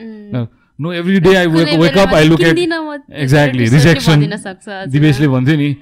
no 0.79 0.91
every 0.93 1.19
day 1.19 1.35
I 1.35 1.47
wake 1.53 1.79
wake 1.79 1.97
up 1.97 2.13
I 2.15 2.23
look 2.27 2.41
at 2.41 2.57
exactly 2.57 3.65
rejection. 3.69 4.25
दिवेशले 4.91 5.27
भन्थ्यो 5.27 5.55
नि 5.57 5.75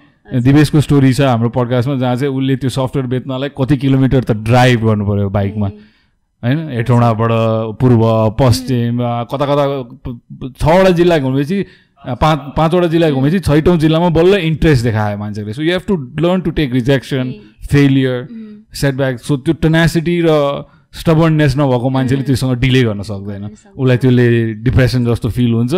दिवेशको 0.44 0.82
story 0.82 1.14
छ 1.14 1.22
हाम्रो 1.22 1.50
पडकास्टमा 1.58 1.96
जहाँ 1.98 2.16
चाहिँ 2.16 2.34
उसले 2.34 2.56
त्यो 2.64 2.70
सफ्टवेयर 2.70 3.08
बेच्नलाई 3.10 3.50
कति 3.58 3.78
किलोमिटर 3.84 4.24
त 4.24 4.32
ड्राइभ 4.50 4.86
गर्नु 4.86 5.06
पऱ्यो 5.08 5.30
बाइकमा 5.38 5.70
होइन? 6.48 6.70
हेटौँडाबाट 6.72 7.32
पूर्व 7.82 8.02
पश्चिम 8.40 9.00
कता 9.32 9.46
कता 9.46 9.66
छवटा 10.62 10.90
जिल्ला 11.00 11.18
घुमेपछि 11.20 11.58
पाँच 12.22 12.40
पाँचवटा 12.58 12.88
जिल्ला 12.88 13.10
घुमेपछि 13.10 13.40
छैटौँ 13.50 13.78
जिल्लामा 13.78 14.10
बल्ल 14.16 14.34
इन्ट्रेस्ट 14.48 14.84
देखायो 14.84 15.18
मान्छेले 15.18 15.54
so 15.54 15.62
you 15.62 15.72
have 15.72 15.84
to 15.88 15.96
learn 16.24 16.42
to 16.42 16.52
take 16.60 16.74
rejection 16.74 17.34
failure 17.72 18.28
setback 18.82 19.20
so 19.20 19.38
त्यो 19.38 19.54
टेनासिटी 19.62 20.20
र 20.26 20.34
स्टबर्ननेस 20.94 21.56
नभएको 21.58 21.90
मान्छेले 21.90 22.24
त्योसँग 22.24 22.54
डिले 22.60 22.82
गर्न 22.84 23.02
सक्दैन। 23.04 23.44
उसलाई 23.76 23.98
त्यसले 23.98 24.28
डिप्रेसन 24.64 25.06
जस्तो 25.06 25.30
फिल 25.30 25.52
हुन्छ 25.54 25.74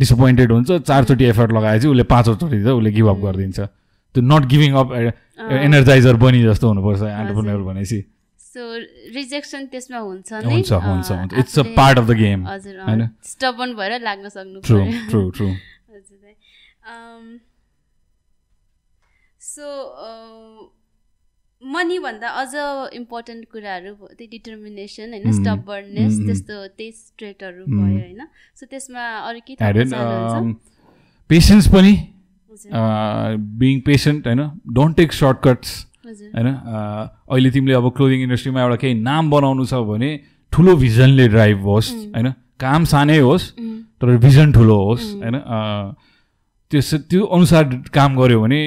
डिसपोइन्टेड 0.00 0.52
हुन्छ 0.52 0.70
चारचोटि 0.88 1.24
एफर्ट 1.24 1.52
लगाएपछि 1.52 1.88
उसले 1.88 2.02
पाँचवटि 2.12 2.62
चाहिँ 2.62 2.76
उसले 2.78 2.90
गिभ 2.90 3.06
अप 3.08 3.18
गरिदिन्छ। 3.24 3.60
त्यो 3.60 4.22
नट 4.22 4.46
गिभिङ 4.50 4.72
अप 4.80 4.88
एनर्जाइजर 5.60 6.16
बनी 6.24 6.42
जस्तो 6.42 6.68
हुनुपर्छ 6.68 7.02
एन्टरप्रेन्योर 7.02 7.62
भनेपछि। 7.62 7.98
सो 8.54 8.60
रिजेक्सन 9.14 9.66
त्यसमा 9.72 9.98
हुन्छ 9.98 10.32
नै 10.32 10.54
हुन्छ 10.54 10.72
हुन्छ 10.82 11.38
it's 11.42 11.58
a 11.58 11.62
part 11.76 11.98
of 11.98 12.06
the 12.06 12.16
game 12.22 12.46
हजुर 12.46 12.80
होइन? 12.80 13.02
स्टबन 13.24 13.74
भएर 13.76 13.92
लाग्न 14.00 14.28
सक्नु 14.30 14.60
ट्रु 14.66 14.80
ट्रु 15.10 15.20
ट्रु 15.38 15.48
हजुर 15.48 16.18
सो 19.40 19.66
मनी 21.62 21.98
भन्दा 21.98 22.28
अझ 22.40 22.54
इम्पोर्टेन्ट 22.96 23.44
कुराहरू 23.52 23.92
त्यही 23.94 24.26
डिटर्मिनेसन 24.30 25.12
होइन. 25.14 25.32
स्टबर्नेस. 25.32 26.12
त्यस्तो 26.26 26.56
त्यही 26.76 26.92
स्ट्रेटहरू. 26.92 27.64
भयो 27.66 27.98
होइन 27.98 28.22
सो 28.60 28.66
त्यसमा 28.66 29.04
अरू 29.28 29.40
के 29.46 29.52
पेसेन्स 31.30 31.68
पनि 31.74 31.92
बिङ 33.60 33.80
पेसेन्ट 33.86 34.26
होइन 34.26 34.42
डोन्ट 34.74 34.96
टेक 34.96 35.12
सर्टकट्स 35.12 35.70
होइन 36.10 36.48
अहिले 36.48 37.50
तिमीले 37.50 37.74
अब 37.74 37.86
क्लोदिङ 37.96 38.20
इन्डस्ट्रीमा 38.22 38.60
एउटा 38.62 38.76
केही 38.82 38.94
नाम 39.00 39.30
बनाउनु 39.30 39.64
छ 39.64 39.74
भने 39.88 40.10
ठुलो 40.52 40.76
भिजनले 40.76 41.28
ड्राइभ 41.28 41.58
होस् 41.64 41.90
होइन? 42.14 42.28
काम 42.60 42.84
सानै 42.84 43.18
होस् 43.18 43.46
तर 44.00 44.16
भिजन 44.18 44.52
ठुलो 44.52 44.76
होस् 44.84 45.04
होइन? 45.22 45.36
त्यस 46.70 46.88
त्यो 47.10 47.24
अनुसार 47.36 47.64
काम 47.94 48.10
गऱ्यो 48.18 48.40
भने 48.42 48.60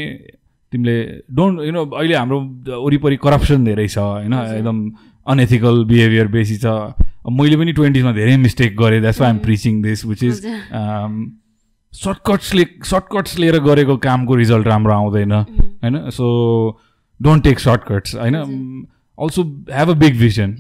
तिमीले 0.72 0.98
डोन्ट 1.30 1.62
यु 1.62 1.72
नो 1.72 1.82
अहिले 1.86 2.16
हाम्रो 2.16 2.40
वरिपरि 2.84 3.18
करप्सन 3.24 3.64
धेरै 3.66 3.88
छ 3.88 3.98
होइन? 3.98 4.34
एकदम 4.34 4.78
अनएथिकल 5.28 5.84
बिहेभियर 5.86 6.28
बेसी 6.28 6.58
छ। 6.58 6.66
मैले 7.24 7.56
पनि 7.58 7.72
ट्वेन्टिजमा 7.74 8.12
धेरै 8.12 8.36
मिस्टेक 8.38 8.76
गरेँ 8.78 9.02
that's 9.02 9.22
why 9.22 9.30
am 9.30 9.38
preaching 9.40 9.82
this 9.82 10.06
which 10.06 10.24
is. 10.24 10.36
सर्टकट्सले 11.94 12.66
shortcuts 12.84 13.38
लिएर 13.40 13.58
गरेको 13.64 13.96
कामको 14.04 14.36
रिजल्ट 14.36 14.68
राम्रो 14.68 14.94
आउँदैन 14.94 15.32
होइन? 15.32 16.10
सो 16.10 16.26
डोन्ट 17.22 17.44
टेक 17.44 17.60
सर्टकट्स 17.60 18.16
होइन 18.16 18.36
also 19.18 19.44
have 19.74 19.90
a 19.90 19.94
big 20.00 20.20
vision 20.20 20.56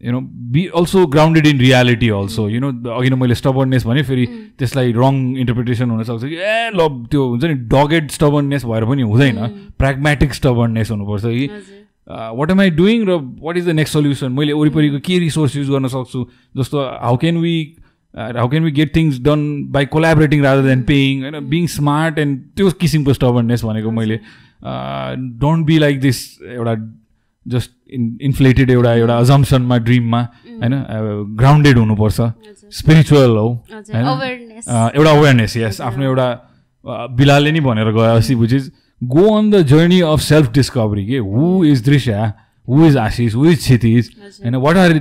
you 0.00 0.12
know 0.12 0.20
be 0.52 0.64
also 0.76 1.06
grounded 1.06 1.46
in 1.46 1.58
reality 1.60 2.08
also 2.16 2.48
you 2.48 2.60
know 2.60 2.68
अघि 2.90 3.10
नै 3.10 3.16
मैले 3.16 3.34
स्टबर्नेस 3.34 3.86
भने 3.86 4.02
फेरि 4.02 4.26
त्यसलाई 4.58 4.92
रङ 4.92 5.14
इन्टरप्रिटेसन 5.38 5.90
हुनसक्छ 5.90 6.24
कि 6.24 6.36
ए 6.36 6.70
ल 6.74 6.88
त्यो 7.10 7.26
हुन्छ 7.28 7.44
नि 7.44 7.54
डगेड 7.74 8.10
स्टबर्नेस 8.10 8.64
भएर 8.64 8.84
पनि 8.84 9.02
हुँदैन। 9.02 9.46
प्र्याग्मेटिक 9.78 10.34
स्टबर्नेस 10.34 10.90
हुनुपर्छ 10.90 11.24
कि 11.24 11.46
वाट 12.38 12.50
एम 12.50 12.60
आई 12.60 12.70
डुइङ 12.70 13.06
र 13.08 13.18
what 13.42 13.56
is 13.56 13.66
the 13.68 13.70
next 13.80 13.94
solution 13.94 14.32
मैले 14.32 14.52
वरिपरिको 14.52 14.98
के 15.06 15.18
रिसोर्स 15.18 15.56
युज 15.56 15.70
गर्न 15.70 15.88
सक्छु? 15.88 16.20
जस्तो 16.56 16.76
how 17.02 17.16
can 17.16 17.36
we 17.38 17.56
how 18.14 18.48
can 18.48 18.64
we 18.64 18.70
get 18.70 18.94
things 18.96 19.20
done 19.20 19.40
by 19.72 19.86
collaborating 19.86 20.42
rather 20.42 20.62
than 20.62 20.82
paying 20.82 21.22
होइन 21.22 21.48
बिङ 21.48 21.66
स्मार्ट 21.66 22.18
एन्ड 22.18 22.40
त्यो 22.56 22.70
किसिमको 22.80 23.12
स्टबर्नेस 23.12 23.64
भनेको 23.64 23.90
मैले 23.90 24.18
डोन्ट 25.40 25.66
बी 25.66 25.78
लाइक 25.78 26.00
दिस 26.00 26.22
एउटा 26.52 26.74
जस्ट 27.46 27.70
इन 27.90 28.18
इन्फ्लेटेड 28.22 28.70
एउटा 28.70 28.92
एउटा 28.94 29.18
अजम्सनमा 29.18 29.76
ड्रिममा 29.78 30.20
होइन? 30.62 30.74
ग्राउन्डेड 31.38 31.78
हुनुपर्छ। 31.78 32.20
हजुर। 32.20 32.70
स्पिरिचुअल 32.70 33.30
हो 33.30 33.46
होइन? 33.94 34.04
अ, 34.68 34.90
एउटा 34.96 35.10
अवेरनेस 35.10 35.56
यस 35.56 35.80
आफ्नो 35.80 36.04
एउटा 36.04 36.28
अ, 36.30 37.06
बिलाले 37.16 37.52
नि 37.52 37.60
भनेर 37.60 37.90
गयो 37.92 38.16
अस्ति 38.16 38.34
is 38.56 38.70
go 39.02 39.24
on 39.36 39.50
the 39.50 39.62
journey 39.66 40.00
of 40.00 40.20
self 40.20 40.52
discovery 40.52 41.06
के 41.06 41.18
हु 41.30 41.64
इज 41.64 41.84
दृश्य 41.84 42.32
हु 42.68 42.86
is 42.86 42.96
Ashish 42.96 43.34
who 43.34 43.46
is 43.46 43.58
Kshitij 43.58 44.10
होइन 44.44 44.54
what 44.56 44.76
are 44.76 44.92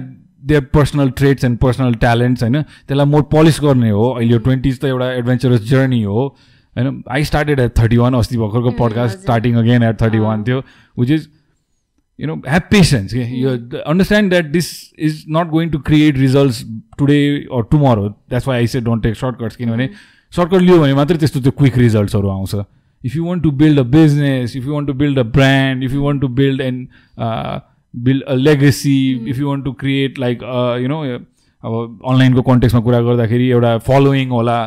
their 0.48 0.62
personal 0.74 1.10
trades 1.18 1.46
and 1.46 1.58
personal 1.60 1.94
talents 2.04 2.44
होइन? 2.44 2.62
त्यसलाई 2.62 3.06
मोर 3.06 3.24
पलिस 3.34 3.60
गर्ने 3.64 3.90
हो। 3.90 4.10
अहिले 4.10 4.40
ट्वेन्टिज 4.40 4.80
त 4.82 4.86
एउटा 4.86 5.12
एडभेन्चरस 5.14 5.70
जर्नी 5.70 6.02
हो। 6.04 6.28
होइन? 6.76 7.04
I 7.12 7.24
started 7.24 7.60
at 7.60 7.78
thirty 7.80 7.98
one 7.98 8.14
अस्ति 8.14 8.38
भर्खरको 8.38 8.72
Mm, 8.72 8.80
पडकास्ट 8.80 9.14
हजुर. 9.14 9.24
Starting 9.24 9.56
again 9.56 9.84
at 9.84 10.02
thirty 10.02 10.20
one 10.20 10.40
अँ. 10.40 10.46
थियो 10.48 10.64
which 11.00 11.12
is 11.12 11.28
you 12.20 12.28
know 12.28 12.36
have 12.52 12.64
patience 12.70 13.12
okay? 13.14 13.26
you 13.40 13.50
understand 13.92 14.32
that 14.34 14.48
this 14.54 14.68
is 15.08 15.18
not 15.36 15.50
going 15.50 15.72
to 15.74 15.80
create 15.90 16.16
results 16.22 16.62
today 17.02 17.26
or 17.58 17.60
tomorrow. 17.74 18.06
That's 18.34 18.48
why 18.50 18.56
i 18.62 18.70
said 18.72 18.88
don't 18.88 19.04
take 19.04 19.20
shortcuts 19.20 19.56
किनभने 19.56 19.90
shortcut 20.34 20.62
लियो 20.62 20.80
भने 20.80 20.94
मात्रै 20.94 21.18
त्यस्तो 21.18 21.42
त्यो 21.42 21.52
quick 21.60 21.78
रिजल्ट्सहरू 21.78 22.30
आउँछ। 22.30 22.56
If 23.04 23.16
you 23.16 23.26
want 23.26 23.44
to 23.44 23.52
build 23.60 23.80
a 23.80 23.84
business 23.92 24.56
if 24.56 24.66
you 24.66 24.74
want 24.74 24.88
to 24.88 24.94
build 25.04 25.20
a 25.20 25.24
brand 25.38 25.84
if 25.84 25.94
you 25.94 26.02
want 26.04 26.22
to 26.22 26.28
build 26.42 26.62
and 26.62 26.88
build 28.04 28.24
legacy 28.40 28.98
if 29.30 29.40
you 29.40 29.48
want 29.50 29.66
to 29.66 29.72
create 29.80 30.20
like 30.20 30.44
you 30.82 30.88
know 30.88 31.02
अब 31.64 32.00
अनलाइनको 32.10 32.42
कन्टेक्समा 32.42 32.82
कुरा 32.82 33.02
गर्दाखेरि 33.02 33.50
एउटा 33.50 33.78
following 33.88 34.30
होला 34.30 34.60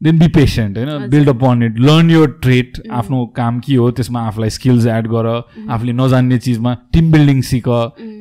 then 0.00 0.18
be 0.18 0.28
patient 0.28 0.78
होइन. 0.78 1.08
Build 1.10 1.28
upon 1.28 1.62
it 1.62 1.78
learn 1.80 2.10
यो 2.10 2.26
trait 2.26 2.82
आफ्नो 2.92 3.24
काम 3.36 3.60
के 3.60 3.74
हो 3.74 3.90
त्यसमा 3.90 4.20
आफूलाई 4.28 4.50
स्किल्स 4.50 4.86
एड 4.86 5.06
गर। 5.08 5.26
आफूले 5.68 5.92
नजान्ने 5.92 6.38
चिजमा 6.38 6.74
टिम 6.92 7.10
बिल्डिङ 7.12 7.40
सिक। 7.50 7.68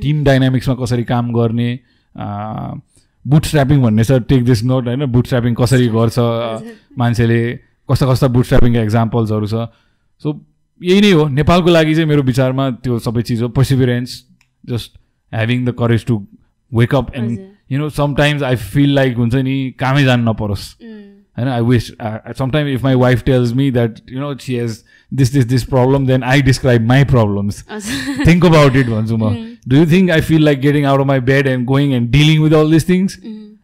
टिम 0.01 0.23
डाइनामिक्समा 0.23 0.75
कसरी 0.83 1.03
काम 1.03 1.33
गर्ने? 1.33 1.69
बुट 3.25 3.45
स्ट्रापिङ 3.45 3.81
भन्ने 3.81 4.03
छ 4.03 4.11
टेक 4.29 4.45
दिस 4.45 4.63
नोट 4.63 4.87
होइन? 4.87 5.05
बुट 5.05 5.25
स्ट्रापिङ 5.25 5.53
कसरी 5.53 5.87
गर्छ. 5.89 6.17
मान्छेले 6.97 7.39
कस्ता 7.89 8.11
कस्ता 8.11 8.27
बुट 8.27 8.45
स्ट्रापिङका 8.45 8.81
एक्जाम्पल्सहरू 8.81 9.47
छ। 9.47 9.67
सो 10.21 10.33
यही 10.81 11.01
नै 11.01 11.11
हो। 11.11 11.27
नेपालको 11.29 11.69
लागि 11.69 11.95
चाहिँ 11.95 12.09
मेरो 12.09 12.23
विचारमा 12.23 12.69
त्यो 12.83 12.99
सबै 12.99 13.21
चिज 13.21 13.41
हो। 13.41 13.49
Perseverance 13.49 14.23
just 14.63 14.91
having 15.31 15.65
the 15.65 15.73
courage 15.79 16.05
to 16.05 16.25
wake 16.71 16.95
up 16.95 17.15
and. 17.15 17.39
You 17.71 17.79
know 17.79 17.89
sometimes 17.89 18.43
I 18.43 18.55
feel 18.55 18.93
like 18.95 19.17
हुन्छ 19.17 19.35
नि 19.35 19.55
कामै 19.79 20.03
जानु 20.03 20.31
नपरोस्। 20.31 20.65
होइन 21.37 21.47
I 21.49 21.61
wish 21.61 21.91
sometime 22.37 22.67
if 22.67 22.83
my 22.83 22.95
wife 22.95 23.23
tells 23.23 23.53
me 23.53 23.69
that 23.71 23.99
you 24.11 24.19
know 24.19 24.33
she 24.37 24.55
has 24.55 24.83
this 25.11 25.31
this 25.33 25.45
this 25.45 25.63
problem 25.63 26.05
then 26.07 26.23
I 26.23 26.41
describe 26.41 26.85
my 26.87 27.03
problems. 27.05 27.63
Think 28.27 28.45
about 28.45 28.75
it 28.75 28.87
भन्छु 28.87 29.17
म 29.17 29.33
do 29.67 29.75
you 29.77 29.85
think 29.91 30.11
I 30.11 30.21
feel 30.21 30.45
like 30.45 30.59
getting 30.61 30.85
out 30.85 30.99
of 30.99 31.07
my 31.07 31.19
bed 31.31 31.47
and 31.47 31.65
going 31.67 31.93
and 31.93 32.09
dealing 32.11 32.41
with 32.43 32.53
all 32.59 32.71
this 32.71 32.89
things 32.89 33.19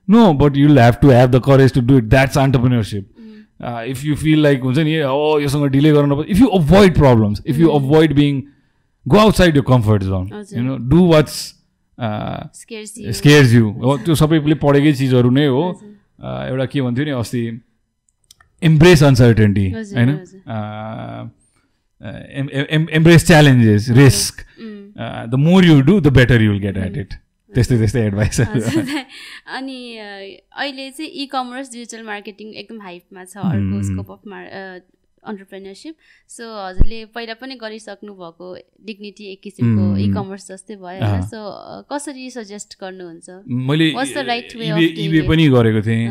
no 0.09 0.33
but 0.33 0.57
you'll 0.57 0.79
have 0.79 0.95
to 1.01 1.09
have 1.09 1.29
the 1.31 1.41
courage 1.45 1.73
to 1.73 1.81
do 1.81 1.97
it 1.97 2.03
that's 2.09 2.37
entrepreneurship 2.37 3.07
if 3.63 4.03
you 4.05 4.15
feel 4.15 4.43
like 4.43 4.61
हुन्छ 4.63 4.77
नि 4.79 4.99
ओ 5.01 5.39
योसँग 5.39 5.65
delay 5.71 5.91
गर्नु 5.91 6.23
if 6.23 6.39
you 6.39 6.47
avoid 6.47 6.95
problems 6.95 7.41
if 7.45 7.59
you 7.59 7.69
avoid 7.69 8.13
being 8.15 8.41
go 9.07 9.17
outside 9.17 9.55
your 9.57 9.61
comfort 9.61 10.03
zone. 10.03 10.29
You 10.53 10.63
know 10.63 10.77
do 10.89 11.05
what's 11.07 11.39
scares 12.53 12.91
you. 12.97 13.11
Scares 13.13 13.53
you 13.53 13.69
हो 13.69 13.97
त्यो 13.97 14.15
सबैले 14.15 14.55
पढेकै 14.55 14.93
चिजहरू 14.93 15.29
नै 15.29 15.45
हो. 15.47 15.63
अ, 16.19 16.47
एउटा 16.49 16.65
के 16.65 16.81
भन्थ्यो 16.81 17.05
नि 17.05 17.11
अस्ति 17.11 17.61
एम्ब्रेस 18.63 19.03
अनसर्टेन्टी 19.03 19.65
होइन. 19.71 20.09
Embrace 22.93 23.25
challenges 23.27 23.89
risk 23.89 24.41
the 25.29 25.35
more 25.39 25.65
you 25.65 25.81
do 25.81 25.99
the 25.99 26.07
better 26.07 26.41
you'll 26.41 26.59
get 26.59 26.77
at 26.77 26.97
it 26.97 27.13
त्यस्तै 27.55 27.77
त्यस्तै 27.77 28.01
एडभाइस. 28.05 28.39
अनि 29.57 29.79
अहिले 29.97 30.89
चाहिँ 30.91 31.11
इ 31.11 31.25
कमर्स 31.33 31.71
डिजिटल 31.73 32.01
मार्केटिङ 32.05 32.47
एकदम 32.63 32.81
हाइपमा 32.81 33.23
छ 33.25 33.37
अर्को. 33.51 33.81
स्कोप 33.89 34.11
अफ 34.11 34.21
मार 34.33 34.43
अन्टरप्रेनरसिप 35.23 35.95
सो 36.31 36.43
हजुरले 36.57 36.99
पहिला 37.15 37.33
पनि 37.41 37.55
गरिसक्नु 37.61 38.13
भएको 38.21 38.47
डिग्निटी 38.85 39.25
एक 39.31 39.41
किसिमको. 39.43 39.83
इ 39.97 40.07
कमर्स 40.13 40.43
जस्तै 40.51 40.75
भयो 40.75 41.01
होइन. 41.01 41.21
सो 41.27 41.39
कसरी 41.91 42.29
सजेस्ट 42.31 42.77
गर्नुहुन्छ 42.81 43.27
मैले 43.69 43.85
इबे? 45.05 45.21
पनि 45.27 45.47
गरेको 45.55 45.81
थिएँ 45.87 46.07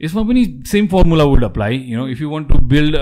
यसमा 0.00 0.22
पनि 0.28 0.42
same 0.68 0.86
formula 0.92 1.24
would 1.24 1.44
apply 1.44 1.76
you 1.88 1.96
know 1.98 2.06
if 2.08 2.20
you 2.20 2.28
want 2.30 2.48
to 2.48 2.58
build 2.68 2.92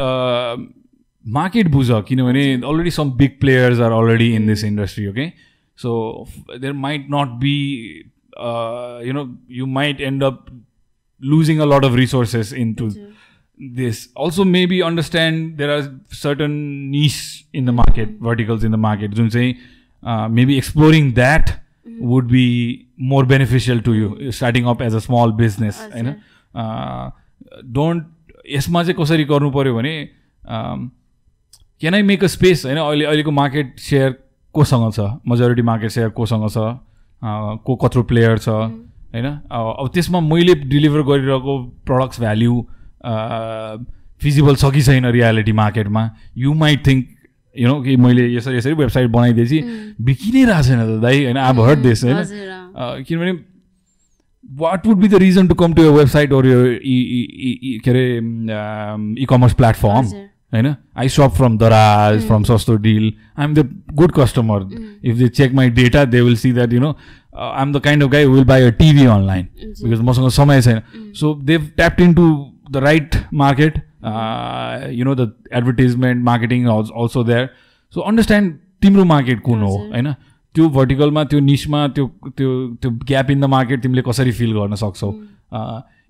market 1.25 1.69
बुझ 1.75 1.89
किनभने 2.09 2.45
already 2.63 2.91
some 2.91 3.11
big 3.19 3.33
players 3.41 3.81
are 3.81 3.93
already 3.93 4.29
in 4.35 4.47
this 4.47 4.65
industry 4.65 5.07
okay 5.09 5.27
So 5.80 5.92
there 6.52 6.74
might 6.86 7.08
not 7.12 7.38
be 7.42 7.56
you 9.08 9.14
know 9.14 9.28
you 9.52 9.66
might 9.66 10.02
end 10.02 10.24
up 10.24 10.46
losing 11.22 11.60
a 11.60 11.66
lot 11.66 11.86
of 11.86 11.96
resources 11.96 12.54
in 12.54 12.74
to 12.74 12.88
हजुर. 12.88 13.08
this 13.60 13.98
also 14.16 14.44
maybe 14.46 14.78
understand 14.82 15.58
there 15.58 15.72
are 15.72 15.82
certain 16.10 16.54
niche 16.92 17.46
in 17.54 17.66
the 17.66 17.74
market 17.80 18.12
verticals 18.28 18.64
in 18.64 18.72
the 18.72 18.80
market 18.84 19.16
जुन 19.16 19.30
चाहिँ 19.30 19.56
uh, 20.04 20.30
maybe 20.30 20.58
exploring 20.58 21.10
that 21.18 21.52
would 22.12 22.28
be 22.28 22.46
more 23.14 23.26
beneficial 23.26 23.82
to 23.88 23.96
you 23.98 24.32
starting 24.38 24.70
up 24.74 24.86
as 24.88 24.94
a 24.94 25.02
small 25.08 25.36
business 25.42 25.82
हजुर. 25.82 25.92
होइन 25.96 26.16
don't 27.80 28.08
यसमा 28.50 28.84
चाहिँ 28.84 28.96
कसरी 29.02 29.24
गर्नु 29.34 29.52
पऱ्यो 29.52 29.76
भने 29.76 29.94
can 31.82 31.96
I 31.96 32.02
make 32.14 32.24
a 32.24 32.28
space 32.38 32.66
होइन 32.66 32.78
अहिले 32.78 33.06
अहिलेको 33.06 33.32
मार्केट 33.32 33.80
सेयर 33.80 34.18
कोसँग 34.55 34.93
छ? 34.93 35.01
मेजोरिटी 35.29 35.63
मार्केट 35.71 35.91
सेयर 35.91 36.09
कोसँग 36.19 36.49
छ? 36.49 36.59
को 37.67 37.77
कत्रो 37.83 38.03
प्लेयर 38.11 38.39
छ? 38.39 38.49
होइन? 38.49 39.27
अब 39.51 39.91
त्यसमा 39.95 40.21
मैले 40.21 40.55
डेलिभर 40.67 41.03
गरिरहेको 41.11 41.59
प्रडक्ट्स 41.87 42.21
भ्याल्यु 42.21 42.55
फिजिबल 44.23 44.55
छ 44.57 44.71
कि 44.75 44.83
छैन 44.83 45.07
रियालिटी 45.15 45.53
मार्केटमा 45.53 46.03
you 46.39 46.55
might 46.55 46.87
think 46.87 47.07
you 47.57 47.69
know 47.69 47.81
कि 47.83 47.97
मैले 47.97 48.23
यसरी 48.35 48.57
यसरी 48.57 48.73
वेबसाइट 48.75 49.11
बनाइदिएपछि 49.11 49.59
बिकि 50.03 50.31
नै 50.33 50.45
रहेको 50.45 50.63
छैन 50.69 50.81
त 50.81 51.01
दाइ 51.03 51.25
होइन? 51.25 51.37
अब 51.39 51.61
हर्ट 51.61 51.79
दिस 51.79 52.05
होइन? 52.05 52.19
किनभने 53.09 53.33
what 54.45 54.87
would 54.87 54.99
be 54.99 55.09
the 55.09 55.15
reason 55.23 55.49
to 55.49 55.55
come 55.55 55.75
to 55.75 55.83
your 55.83 55.91
website 55.93 56.33
or 56.33 56.47
यो 56.47 56.63
के 57.85 57.91
अरे 57.91 58.07
इ 58.19 59.27
कमर्स 59.31 59.55
प्लेटफर्म. 59.55 60.05
होइन? 60.55 60.75
I 60.97 61.09
shop 61.09 61.33
from 61.37 61.59
Daraz 61.59 62.27
from 62.27 62.43
Sasto 62.45 62.77
Deal 62.79 63.13
I 63.39 63.45
am 63.45 63.55
the 63.55 63.69
good 63.95 64.13
customer 64.17 64.69
if 65.05 65.17
they 65.17 65.29
check 65.31 65.55
my 65.55 65.71
data 65.73 66.05
they 66.07 66.21
will 66.21 66.37
see 66.37 66.53
that 66.53 66.73
you 66.73 66.81
know 66.81 66.91
I 67.37 67.63
am 67.63 67.73
the 67.73 67.81
kind 67.85 68.05
of 68.05 68.11
guy 68.11 68.27
will 68.27 68.45
buy 68.45 68.63
a 68.63 68.71
TV 68.79 69.05
online. 69.07 69.49
Because 69.57 70.01
मसँग 70.01 70.29
समय 70.33 70.63
छैन। 70.63 70.81
So 71.15 71.35
they've 71.45 71.69
tapped 71.77 72.01
in 72.01 72.15
to 72.15 72.29
the 72.71 72.85
right 72.85 73.17
market 73.35 73.79
you 74.93 75.05
know 75.05 75.15
the 75.15 75.33
advertisement 75.53 76.25
marketing 76.25 76.67
also 76.69 77.25
there 77.25 77.49
so 77.95 78.01
understand 78.01 78.55
तिम्रो 78.83 79.05
market 79.05 79.41
कुन 79.43 79.63
हो. 79.63 79.77
होइन? 79.93 80.13
त्यो 80.55 80.69
भर्टिकलमा 80.71 81.23
त्यो 81.25 81.41
निसमा 81.41 81.87
त्यो 81.89 82.07
त्यो 82.27 82.51
त्यो 82.83 82.91
ग्याप 83.07 83.31
इन 83.31 83.41
द 83.41 83.45
मार्केट 83.51 83.83
तिमीले 83.83 84.03
कसरी 84.07 84.33
फिल 84.33 84.53
गर्न 84.53 84.75
सक्छौ? 84.77 85.11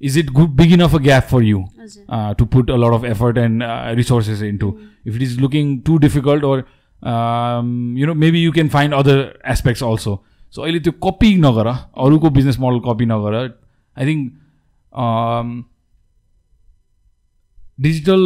Is 0.02 0.18
it 0.18 0.30
good 0.32 0.50
begin 0.56 0.82
of 0.82 0.96
a 0.96 1.00
gap 1.04 1.24
for 1.32 1.44
you 1.44 1.60
हजुर. 1.60 2.04
uh, 2.10 2.34
to 2.34 2.46
put 2.56 2.70
a 2.70 2.80
lot 2.84 2.94
of 2.94 3.06
effort 3.12 3.38
and 3.38 3.64
uh, 3.64 3.94
resources 4.02 4.42
into. 4.50 4.72
If 5.06 5.16
it 5.16 5.24
is 5.24 5.40
looking 5.40 5.72
too 5.90 5.98
difficult, 6.00 6.44
or 6.44 6.58
um, 7.04 7.72
you 7.98 8.10
know, 8.10 8.16
maybe 8.26 8.40
you 8.40 8.52
can 8.52 8.70
find 8.70 8.94
other 8.94 9.18
aspects 9.56 9.82
also. 9.90 10.18
So 10.54 10.64
अहिले 10.64 10.80
त्यो 10.80 10.92
copy 11.04 11.34
नगर 11.38 11.68
अरूको 12.06 12.30
business 12.38 12.60
model 12.60 12.80
copy 12.86 13.06
नगर 13.06 13.36
I 13.38 14.06
think 14.06 14.32
digital 17.82 18.24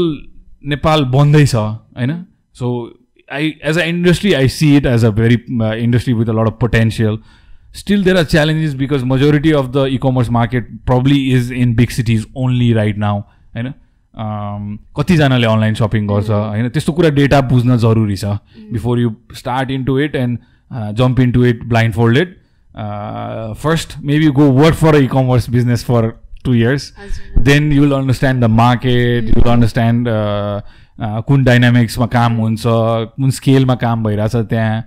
Nepal 0.74 1.04
बन्दैछ 1.16 1.56
होइन 1.56 2.14
so 2.60 2.70
I 3.40 3.54
as 3.72 3.78
a 3.78 3.84
industry 3.86 4.34
I 4.34 4.48
see 4.58 4.76
it 4.78 4.86
as 4.86 5.06
a 5.06 5.10
very 5.20 5.36
industry 5.84 6.14
with 6.14 6.30
a 6.30 6.34
lot 6.40 6.48
of 6.48 6.58
potential 6.62 7.18
Still 7.75 8.03
there 8.03 8.17
are 8.17 8.25
challenges 8.25 8.75
because 8.75 9.05
majority 9.05 9.53
of 9.53 9.73
the 9.73 9.87
e-commerce 9.87 10.31
market 10.31 10.71
probably 10.87 11.19
is 11.33 11.51
in 11.51 11.75
big 11.75 11.91
cities 11.91 12.27
only 12.35 12.73
right 12.75 12.99
now 12.99 13.17
होइन 13.57 13.69
um, 13.69 14.79
कतिजनाले 14.97 15.47
online 15.47 15.75
shopping 15.75 16.07
गर्छ 16.09 16.31
होइन? 16.31 16.69
त्यस्तो 16.69 16.93
कुरा 16.93 17.11
data 17.19 17.41
बुझ्न 17.51 17.77
जरुरी 17.79 18.17
छ 18.17 18.25
before 18.73 19.01
you 19.01 19.15
start 19.37 19.71
in 19.71 19.85
to 19.85 19.99
it 19.99 20.17
and 20.17 20.39
jump 20.99 21.21
in 21.21 21.33
to 21.33 21.45
it 21.45 21.65
blindfolded 21.95 22.35
first 23.63 23.97
maybe 24.05 24.29
go 24.41 24.51
work 24.61 24.75
for 24.75 24.97
e-commerce 25.13 25.51
business 25.51 25.85
for 25.85 26.11
two 26.45 26.55
years. 26.55 26.93
Then 27.39 27.73
you 27.73 27.83
will 27.83 27.93
understand 27.93 28.45
the 28.45 28.51
market 28.59 29.25
you 29.25 29.33
will 29.37 29.53
understand 29.53 30.09
कुन 31.27 31.45
डाइनामिक्समा 31.45 32.07
काम 32.13 32.37
हुन्छ 32.37 32.63
कुन 32.67 33.31
स्केलमा 33.31 33.75
काम 33.83 34.05
भइरहेछ 34.05 34.37
त्यहाँ 34.37 34.83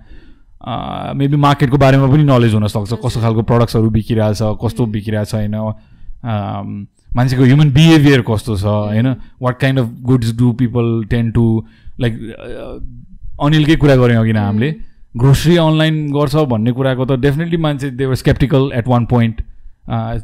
maybe 1.18 1.36
मार्केटको 1.44 1.78
बारेमा 1.78 2.06
पनि 2.06 2.24
नलेज 2.24 2.54
हुनसक्छ 2.54 2.92
कस्तो 3.04 3.20
खालको 3.20 3.42
प्रडक्ट्सहरू 3.42 3.90
बिकिरहेछ 3.90 4.40
कस्तो 4.62 4.86
बिकिरहेको 4.86 5.30
छैन 5.30 5.54
um, 5.54 6.86
मान्छेको 7.16 7.44
ह्युमन 7.44 7.70
बिहेभियर 7.72 8.20
कस्तो 8.28 8.56
छ 8.56 8.64
होइन। 8.64 9.08
What 9.42 9.58
kind 9.60 9.78
of 9.78 9.88
goods 10.02 10.36
do 10.38 10.52
people 10.60 10.86
tend 11.10 11.30
to 11.32 11.44
like 12.00 12.14
अनिलकै 13.42 13.76
कुरा 13.76 13.96
गऱ्यौँ 13.96 14.22
अघि 14.22 14.32
नै 14.32 14.40
हामीले। 14.40 14.70
ग्रोसरी 15.16 15.56
अनलाइन 15.60 15.96
गर्छ 16.12 16.44
भन्ने 16.48 16.72
कुराको 16.72 17.04
त 17.04 17.20
डेफिनेटली 17.20 17.56
मान्छे 17.60 17.90
they were 18.00 18.14
sceptical 18.16 18.70
at 18.74 18.88
one 18.88 19.04
point 19.06 19.42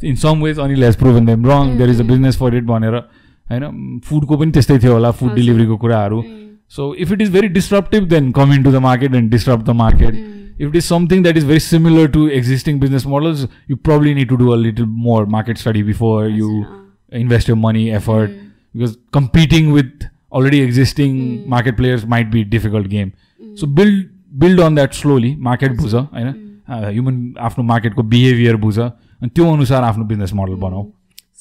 in 0.04 0.14
some 0.16 0.42
ways 0.44 0.58
Anil 0.60 0.84
has 0.84 0.96
proven 0.96 1.26
them 1.26 1.46
wrong 1.46 1.76
there 1.78 1.90
is 1.90 2.00
a 2.00 2.04
business 2.08 2.38
for 2.38 2.56
it 2.56 2.64
भनेर 2.64 2.94
होइन। 2.94 4.00
फुडको 4.08 4.36
पनि 4.36 4.50
त्यस्तै 4.52 4.78
थियो 4.78 4.92
होला 4.92 5.10
फुड। 5.12 5.34
डेलिभरीको 5.34 5.76
कुराहरू। 5.76 6.22
so 6.69 6.93
if 6.95 7.11
it 7.11 7.21
is 7.21 7.31
very 7.31 7.47
disruptive 7.57 8.07
then 8.09 8.31
come 8.31 8.53
in 8.53 8.63
to 8.63 8.71
the 8.71 8.85
market 8.87 9.15
and 9.15 9.31
disturb 9.31 9.63
the 9.63 9.75
market 9.81 10.21
if 10.59 10.67
it 10.67 10.75
is 10.75 10.85
something 10.85 11.23
that 11.23 11.37
is 11.37 11.43
very 11.43 11.59
similar 11.59 12.07
to 12.07 12.23
existing 12.29 12.79
business 12.79 13.05
models 13.05 13.39
you 13.67 13.75
probably 13.75 14.13
need 14.13 14.29
to 14.29 14.37
do 14.37 14.53
a 14.53 14.57
little 14.57 14.85
more 14.85 15.25
market 15.25 15.57
study 15.57 15.81
before 15.81 16.27
you 16.27 16.49
invest 17.11 17.47
your 17.47 17.57
money 17.57 17.85
effort 17.91 18.35
because 18.73 18.97
competing 19.11 19.71
with 19.71 20.05
already 20.31 20.61
existing 20.61 21.17
market 21.49 21.77
players 21.77 22.05
might 22.05 22.31
be 22.31 22.41
a 22.41 22.45
difficult 22.45 22.89
game 22.89 23.13
so 23.55 23.67
build 23.79 24.05
build 24.43 24.59
on 24.59 24.75
that 24.75 24.99
slowly 25.01 25.35
market 25.49 25.75
बुझ 25.77 25.93
होइन 25.93 26.33
human 26.69 27.17
आफ्नो 27.47 27.63
मार्केटको 27.63 28.03
behaviour 28.11 28.55
बुझ 28.57 28.77
अनि 28.79 29.29
त्यो 29.29 29.51
अनुसार 29.53 29.83
आफ्नो 29.83 30.05
business 30.05 30.33
model 30.33 30.55
बनाऊ 30.61 30.89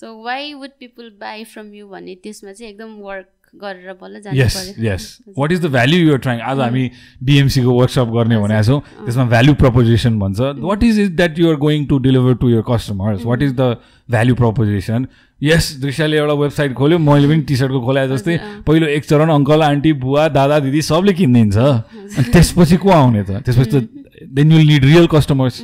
so 0.00 0.14
why 0.24 0.52
would 0.54 0.70
people 0.80 1.10
buy 1.20 1.44
from 1.52 1.72
you 1.74 1.88
भन्ने 1.88 2.14
त्यसमा 2.24 2.52
चाहिँ 2.52 2.70
एकदम 2.72 2.94
वर्क 3.04 3.26
गरेर 3.55 3.93
बल्ल 4.01 4.21
जानु 4.21 4.37
yes 4.37 4.75
yes 4.79 5.03
what 5.37 5.51
is 5.51 5.61
the 5.61 5.65
value 5.71 5.99
you're 5.99 6.17
trying 6.25 6.39
आज 6.41 6.59
हामी 6.59 6.89
बिएमसीको 7.23 7.71
वर्कसप 7.79 8.07
गर्ने 8.15 8.37
भनेको 8.37 8.63
छौँ। 8.63 8.79
त्यसमा 9.05 9.25
भ्याल्यु 9.25 9.53
प्रपोजिसन 9.61 10.19
भन्छ। 10.19 10.39
What 10.61 10.83
is 10.83 10.99
is 10.99 11.09
that 11.15 11.39
you're 11.39 11.55
going 11.63 11.85
to 11.85 11.99
deliver 11.99 12.33
to 12.41 12.49
your 12.49 12.63
customers 12.69 13.25
what 13.25 13.41
is 13.41 13.53
the 13.59 13.77
value 14.09 14.35
proposition 14.35 15.07
यस 15.41 15.65
दृश्यले 15.81 16.17
एउटा 16.17 16.33
वेबसाइट 16.33 16.73
खोल्यो। 16.73 16.97
मैले 16.99 17.27
पनि 17.27 17.41
टी 17.47 17.55
सर्टको 17.55 17.81
खोलाए 17.85 18.07
जस्तै। 18.09 18.37
पहिलो 18.67 18.87
एक 18.87 19.05
चरण 19.05 19.29
अङ्कल 19.29 19.61
आन्टी 19.63 19.93
बुवा 20.03 20.27
दादा 20.33 20.59
दिदी 20.59 20.81
सबले 20.81 21.13
किनिदिन्छ। 21.13 21.57
अनि 21.57 22.31
त्यसपछि 22.33 22.77
को 22.77 22.89
आउने 22.89 23.23
त? 23.23 23.41
त्यसपछि 23.45 23.69
त 23.71 23.89
then 24.33 24.51
you'll 24.51 24.65
need 24.67 24.85
real 24.85 25.07
customers 25.07 25.61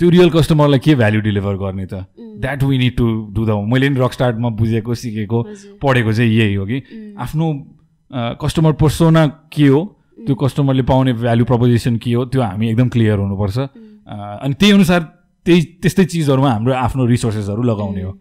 त्यो 0.00 0.10
रियल 0.10 0.30
कस्टमरलाई 0.30 0.78
के 0.78 0.94
भ्याल्यु 0.94 1.20
डेलिभर 1.20 1.54
गर्ने 1.54 1.86
त? 1.86 1.94
That 2.20 2.62
we 2.62 2.78
need 2.78 2.96
to 2.96 3.28
do 3.30 3.46
the 3.46 3.50
मैले 3.50 3.88
नि 3.88 4.00
रक 4.00 4.12
स्टार्टमा 4.12 4.48
बुझेको 4.48 4.94
सिकेको। 4.94 5.42
पढेको 5.82 6.12
चाहिँ 6.12 6.30
यही 6.30 6.54
हो 6.54 6.66
कि 6.66 6.82
आफ्नो 7.18 7.66
कस्टमर 8.14 8.72
पर्सोना 8.72 9.26
के 9.26 9.66
हो? 9.66 9.96
त्यो 10.26 10.34
कस्टमरले 10.34 10.82
पाउने 10.82 11.12
भ्याल्यु 11.12 11.44
प्रपोजिसन 11.44 11.96
के 11.96 12.12
हो? 12.12 12.24
त्यो 12.24 12.42
हामी 12.42 12.70
एकदम 12.70 12.88
क्लियर 12.88 13.18
हुनुपर्छ। 13.18 13.58
अ, 13.58 14.40
अनि 14.42 14.54
त्यही 14.54 14.72
अनुसार 14.72 15.00
त्यही 15.44 15.62
त्यस्तै 15.62 16.04
चिजहरूमा 16.04 16.50
हाम्रो 16.50 16.74
आफ्नो 16.74 17.06
रिसोर्सेसहरू 17.06 17.62
लगाउने 17.62 18.02
हो। 18.02 18.18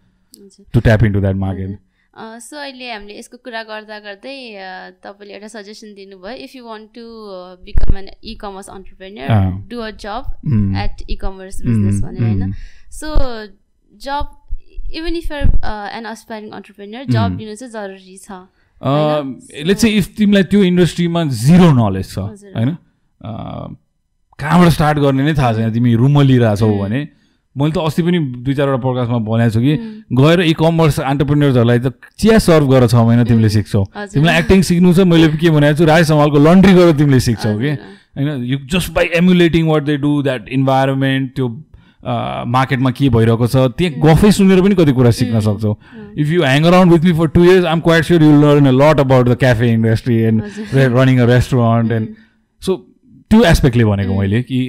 To 0.73 0.79
tap 0.79 1.03
in 1.03 1.13
to 1.13 1.19
that 1.19 1.35
market 1.35 1.79
so 2.13 2.57
अहिले 2.57 2.91
हामीले 2.91 3.17
यसको 3.17 3.37
कुरा 3.37 3.61
गर्दा 3.63 3.99
गर्दै 3.99 4.37
तपाईँले 5.03 5.33
एउटा 5.33 5.47
सजेसन 5.47 5.93
दिनुभयो 5.95 6.35
if 6.43 6.55
you 6.55 6.63
want 6.65 6.89
to 6.95 7.05
become 7.65 7.97
an 7.97 8.07
e-commerce 8.41 8.69
entrepreneur. 8.69 9.27
Do 9.69 9.77
a 9.79 9.89
job. 10.03 10.23
At 10.83 10.95
e-commerce 11.21 11.61
business 11.61 12.01
भनेर 12.03 12.23
होइन? 12.23 12.53
So 12.91 13.07
job 13.93 14.25
even 14.99 15.15
if 15.15 15.31
you're 15.31 15.43
an 15.95 16.05
aspiring 16.11 16.49
entrepreneur 16.51 17.05
job 17.11 17.37
लिनु 17.39 17.55
चाहिँ 17.55 17.73
जरुरी 17.73 18.17
छ 18.17 18.31
लेट्स 18.81 19.81
चाहिँ 19.81 19.95
इफ 19.97 20.15
तिमीलाई 20.17 20.43
त्यो 20.51 20.63
इन्डस्ट्रीमा 20.63 21.23
जिरो 21.39 21.71
नलेज 21.77 22.07
छ। 22.09 22.17
होइन? 22.55 22.75
कहाँबाट 24.39 24.69
स्टार्ट 24.71 24.97
गर्ने 24.99 25.23
नै 25.23 25.33
थाहा 25.35 25.53
छैन 25.53 25.73
तिमी 25.73 25.95
रुममा 26.01 26.21
लिइरहेछौ 26.23 26.69
भने। 26.79 27.01
मैले 27.59 27.71
त 27.71 27.77
अस्ति 27.85 28.03
पनि 28.03 28.19
दुई 28.47 28.53
चारवटा 28.55 28.81
प्रकाशमा 28.87 29.19
भनेको 29.27 29.51
छु 29.53 29.61
कि 29.61 29.73
गएर 30.15 30.39
इ 30.41 30.53
कमर्स 30.59 30.99
एन्टरप्रेनियर्सहरूलाई 31.05 31.79
त 31.79 31.93
चिया 32.17 32.37
सर्भ 32.47 32.71
गर 32.71 32.87
छ 32.87 32.95
महिना 32.95 33.23
तिमीले 33.29 33.49
सिक्छौ। 33.55 33.83
तिमीलाई 34.15 34.39
एक्टिङ 34.39 34.61
सिक्नु 34.71 34.93
छ 34.93 35.07
मैले 35.13 35.27
के 35.37 35.49
भनेको 35.51 35.77
छु 35.77 35.85
राज 35.85 36.05
समालको 36.07 36.45
लन्ड्री 36.49 36.73
गरेर 36.73 36.95
तिमीले 36.97 37.19
सिक्छौ 37.29 37.55
कि। 37.57 37.71
होइन 38.17 38.43
you 38.51 38.57
just 38.73 38.93
by 38.93 39.09
emulating 39.17 39.67
what 39.67 39.83
they 39.85 39.97
do 40.05 40.21
that 40.23 40.47
environment 40.59 41.35
त्यो 41.35 41.47
मार्केटमा 42.47 42.91
के 42.97 43.09
भइरहेको 43.13 43.47
छ 43.47 43.63
त्यहाँ 43.77 44.01
गफै 44.03 44.31
सुनेर 44.31 44.61
पनि 44.63 44.75
कति 44.75 44.91
कुरा 44.97 45.11
सिक्न 45.15 45.39
सक्छौ। 45.47 45.73
If 46.17 46.29
you 46.31 46.43
hang 46.43 46.63
around 46.65 46.93
with 46.93 47.03
me 47.05 47.13
for 47.17 47.27
two 47.35 47.43
years 47.43 47.65
I'm 47.71 47.79
quite 47.87 48.03
sure 48.05 48.23
you 48.23 48.31
learn 48.41 48.65
a 48.67 48.71
lot 48.71 48.99
about 48.99 49.29
the 49.29 49.35
cafe 49.39 49.71
industry 49.71 50.17
and 50.29 50.37
running 50.73 51.19
a 51.19 51.25
restaurant 51.31 51.91
and 51.91 52.07
so 52.61 52.75
त्यो 53.31 53.43
एस्पेक्टले 53.45 53.85
भनेको 53.85 54.19
मैले 54.19 54.41
कि 54.43 54.59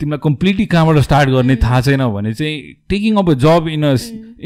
तिमीलाई 0.00 0.18
कम्प्लिटली 0.24 0.66
कहाँबाट 0.66 0.98
स्टार्ट 1.04 1.30
गर्ने 1.30 1.56
थाहा 1.62 1.80
छैन 1.80 2.06
भने 2.14 2.32
चाहिँ 2.34 2.60
taking 2.88 3.16
up 3.16 3.30
a 3.30 3.34
job 3.44 3.68
in 3.68 3.84
a 3.84 3.94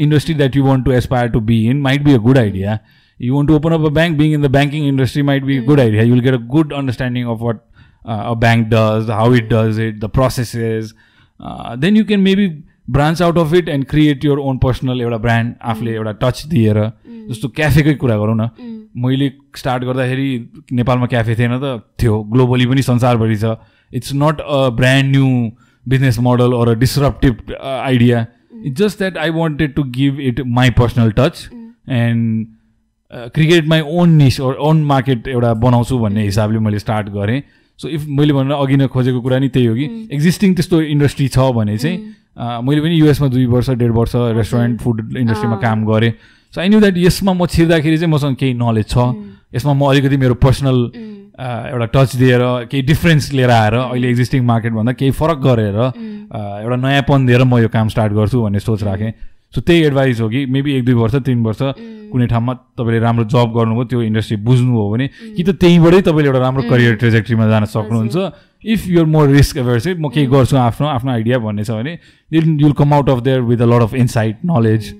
industry 0.05 0.35
that 0.35 0.55
you 0.55 0.63
want 0.63 0.85
to 0.85 0.91
aspire 0.91 1.29
to 1.29 1.39
be 1.49 1.57
in 1.69 1.81
might 1.81 2.03
be 2.03 2.13
a 2.13 2.17
good 2.27 2.37
idea 2.37 2.77
you 3.19 3.35
want 3.35 3.49
to 3.49 3.55
open 3.55 3.71
up 3.71 3.85
a 3.85 3.93
bank 3.99 4.17
being 4.17 4.33
in 4.33 4.41
the 4.41 4.51
banking 4.51 4.87
industry 4.87 5.21
might 5.23 5.43
be 5.43 5.57
a 5.57 5.63
good 5.65 5.79
idea 5.79 6.03
you 6.03 6.13
will 6.13 6.23
get 6.23 6.33
a 6.33 6.45
good 6.55 6.73
understanding 6.73 7.25
of 7.25 7.41
what 7.41 7.61
a 8.05 8.33
bank 8.45 8.67
does 8.73 9.09
how 9.11 9.33
it 9.33 9.49
does 9.53 9.79
it 9.79 9.99
the 9.99 10.09
processes 10.15 10.93
then 11.79 11.97
you 11.97 12.05
can 12.05 12.19
maybe 12.19 12.47
branch 12.89 13.21
out 13.21 13.37
of 13.37 13.53
it 13.53 13.69
and 13.69 13.85
create 13.85 14.25
your 14.25 14.39
own 14.39 14.57
personal 14.57 15.01
एउटा 15.01 15.17
brand 15.17 15.53
आफूले 15.63 15.93
एउटा 15.93 16.11
touch 16.21 16.45
दिएर 16.47 16.77
जस्तो 17.29 17.47
क्याफेकै 17.49 17.93
कुरा 17.93 18.17
गरौँ 18.17 18.35
न। 18.37 18.49
मैले 19.03 19.31
start 19.57 19.83
गर्दाखेरि 19.83 20.27
नेपालमा 20.71 21.05
क्याफे 21.05 21.35
थिएन 21.35 21.57
त 21.63 21.81
थियो। 22.01 22.21
ग्लोबली 22.33 22.65
पनि 22.65 22.81
संसारभरि 22.81 23.35
छ। 23.35 23.57
It's 23.95 24.13
not 24.15 24.41
a 24.41 24.69
brand 24.77 25.15
new 25.15 25.27
business 25.85 26.19
model 26.27 26.53
or 26.59 26.69
a 26.69 26.73
disruptive 26.79 27.53
idea 27.63 28.25
it's 28.65 28.81
just 28.81 28.97
that 28.99 29.17
I 29.17 29.29
wanted 29.39 29.73
to 29.75 29.83
give 29.97 30.19
it 30.29 30.41
my 30.59 30.69
personal 30.79 31.11
touch 31.17 31.47
and 31.89 32.47
create 33.33 33.67
my 33.67 33.81
own 33.99 34.15
niche 34.17 34.39
own 34.41 34.83
market 34.85 35.27
एउटा 35.27 35.53
बनाउँछु 35.65 35.99
भन्ने 35.99 36.23
हिसाबले 36.23 36.59
मैले 36.59 36.79
स्टार्ट 36.79 37.09
गरेँ। 37.09 37.41
So 37.79 37.89
if 37.89 38.05
मैले 38.17 38.33
भन्न 38.33 38.51
अघि 38.53 38.77
नै 38.77 38.87
खोजेको 38.87 39.21
कुरा 39.21 39.39
नि 39.39 39.47
त्यही 39.49 39.65
हो 39.65 39.75
कि 39.75 39.85
एक्जिस्टिङ 40.13 40.53
त्यस्तो 40.55 40.81
इन्डस्ट्री 40.81 41.27
छ 41.27 41.51
भने 41.55 41.77
चाहिँ 41.77 41.97
अ, 42.37 42.61
मैले 42.63 42.81
पनि 42.81 42.99
युएसमा 42.99 43.27
दुई 43.27 43.45
वर्ष 43.45 43.69
डेढ 43.69 43.91
वर्ष 43.91 44.11
रेस्टुरेन्ट 44.15 44.81
फुड 44.81 45.17
इन्डस्ट्रीमा 45.17 45.55
काम 45.57 45.85
गरेँ। 45.85 46.11
सो 46.53 46.61
आई 46.61 46.69
न्यू 46.69 46.79
द्याट 46.79 46.97
यसमा 46.97 47.33
म 47.33 47.45
छिर्दाखेरि 47.45 47.97
चाहिँ 47.97 48.13
मसँग 48.13 48.35
केही 48.35 48.53
नलेज 48.53 48.87
छ। 48.89 48.97
यसमा 49.55 49.73
म 49.73 49.81
अलिकति 49.89 50.17
मेरो 50.17 50.33
पर्सनल 50.43 50.77
एउटा 51.35 51.85
टच 51.93 52.15
दिएर 52.15 52.41
केही 52.71 52.81
डिफ्रेन्स 52.87 53.31
लिएर 53.33 53.49
आएर 53.51 53.73
अहिले 53.73 54.09
एक्जिस्टिङ 54.09 54.43
मार्केटभन्दा 54.45 54.91
केही 54.99 55.11
फरक 55.11 55.37
गरेर 55.45 55.75
अ, 55.75 55.91
एउटा 56.63 56.75
नयाँपन 56.75 57.25
दिएर 57.25 57.43
म 57.43 57.57
यो 57.59 57.69
काम 57.69 57.87
स्टार्ट 57.91 58.13
गर्छु 58.13 58.41
भन्ने 58.41 58.59
सोच 58.59 58.83
राखेँ। 58.83 59.11
सो 59.55 59.61
त्यही 59.61 59.83
एडभाइस 59.85 60.19
हो 60.21 60.27
कि 60.29 60.45
मेबी 60.51 60.73
एक 60.75 60.85
दुई 60.85 60.93
वर्ष 60.93 61.15
तिन 61.25 61.43
वर्ष 61.43 61.59
कुनै 62.11 62.27
ठाउँमा 62.27 62.53
तपाईँले 62.75 62.99
राम्रो 62.99 63.23
जब 63.31 63.51
गर्नुभयो 63.55 63.83
त्यो 63.91 64.01
इन्डस्ट्री 64.01 64.37
बुझ्नु 64.47 64.73
हो 64.75 64.89
भने 64.91 65.07
कि 65.35 65.43
त 65.43 65.49
त्यहीँबाटै 65.59 66.01
तपाईँले 66.07 66.27
एउटा 66.27 66.39
राम्रो 66.39 66.63
करियर 66.69 66.95
ट्रेजेक्ट्रीमा 66.95 67.47
जान 67.47 67.65
सक्नुहुन्छ। 67.65 68.15
If 68.65 68.87
you're 68.87 69.05
more 69.05 69.27
risk 69.29 69.57
averse 69.57 69.99
म 69.99 70.09
केही 70.09 70.27
गर्छु 70.27 70.55
आफ्नो 70.57 70.87
आफ्नो 70.87 71.11
आइडिया 71.11 71.37
भन्ने 71.39 71.63
छ 71.63 71.71
भने 71.71 71.93
you'll 72.31 72.73
come 72.73 72.93
out 72.93 73.09
of 73.09 73.19
there 73.23 73.41
with 73.47 73.59
a 73.61 73.65
lot 73.65 73.81
of 73.81 73.93
insight 73.95 74.37
knowledge 74.45 74.93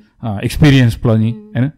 experience 0.44 0.96
पनि 1.04 1.30
होइन? 1.56 1.72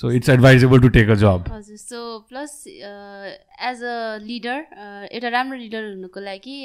So 0.00 0.10
it's 0.10 0.28
advisable 0.28 0.80
to 0.80 0.88
take 0.88 1.08
a 1.08 1.14
job 1.14 1.44
हजुर 1.52 1.76
so 1.76 2.18
plus 2.28 2.64
as 2.68 3.82
a 3.84 4.18
leader 4.22 4.64
एउटा 5.12 5.28
राम्रो 5.28 5.58
लिडर 5.58 5.88
हुनुको 5.88 6.20
लागि 6.20 6.56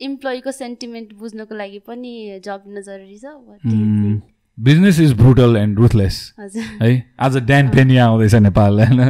इम्प्लोइको 0.00 0.52
सेन्टिमेन्ट 0.52 1.12
बुझ्नको 1.14 1.54
लागि 1.54 1.78
पनि 1.78 2.40
जब 2.44 2.62
लिन 2.68 2.82
जरुरी 2.82 3.18
छ? 3.18 4.22
Business 4.58 5.00
is 5.00 5.12
brutal 5.12 5.56
and 5.56 5.78
ruthless 5.78 6.34
है? 6.82 7.12
आज 7.20 7.36
ड्यान 7.36 7.68
पेनिया 7.68 8.06
आउँदैछ 8.08 8.34
नेपाल 8.34 8.80
होइन? 8.80 9.00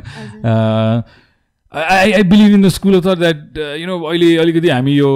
I 1.75 2.13
I 2.13 2.23
believe 2.23 2.55
in 2.55 2.63
the 2.63 2.69
school 2.69 3.01
of 3.01 3.19
that 3.19 3.59
you 3.81 3.87
know 3.87 4.01
अहिले 4.03 4.37
अलिकति 4.37 4.69
हामी 4.69 4.97
यो 4.97 5.11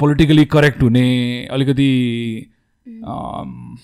पोलिटिकली 0.00 0.44
करेक्ट 0.44 0.82
हुने 0.82 1.06
अलिकति 1.50 1.90
um, 2.86 3.78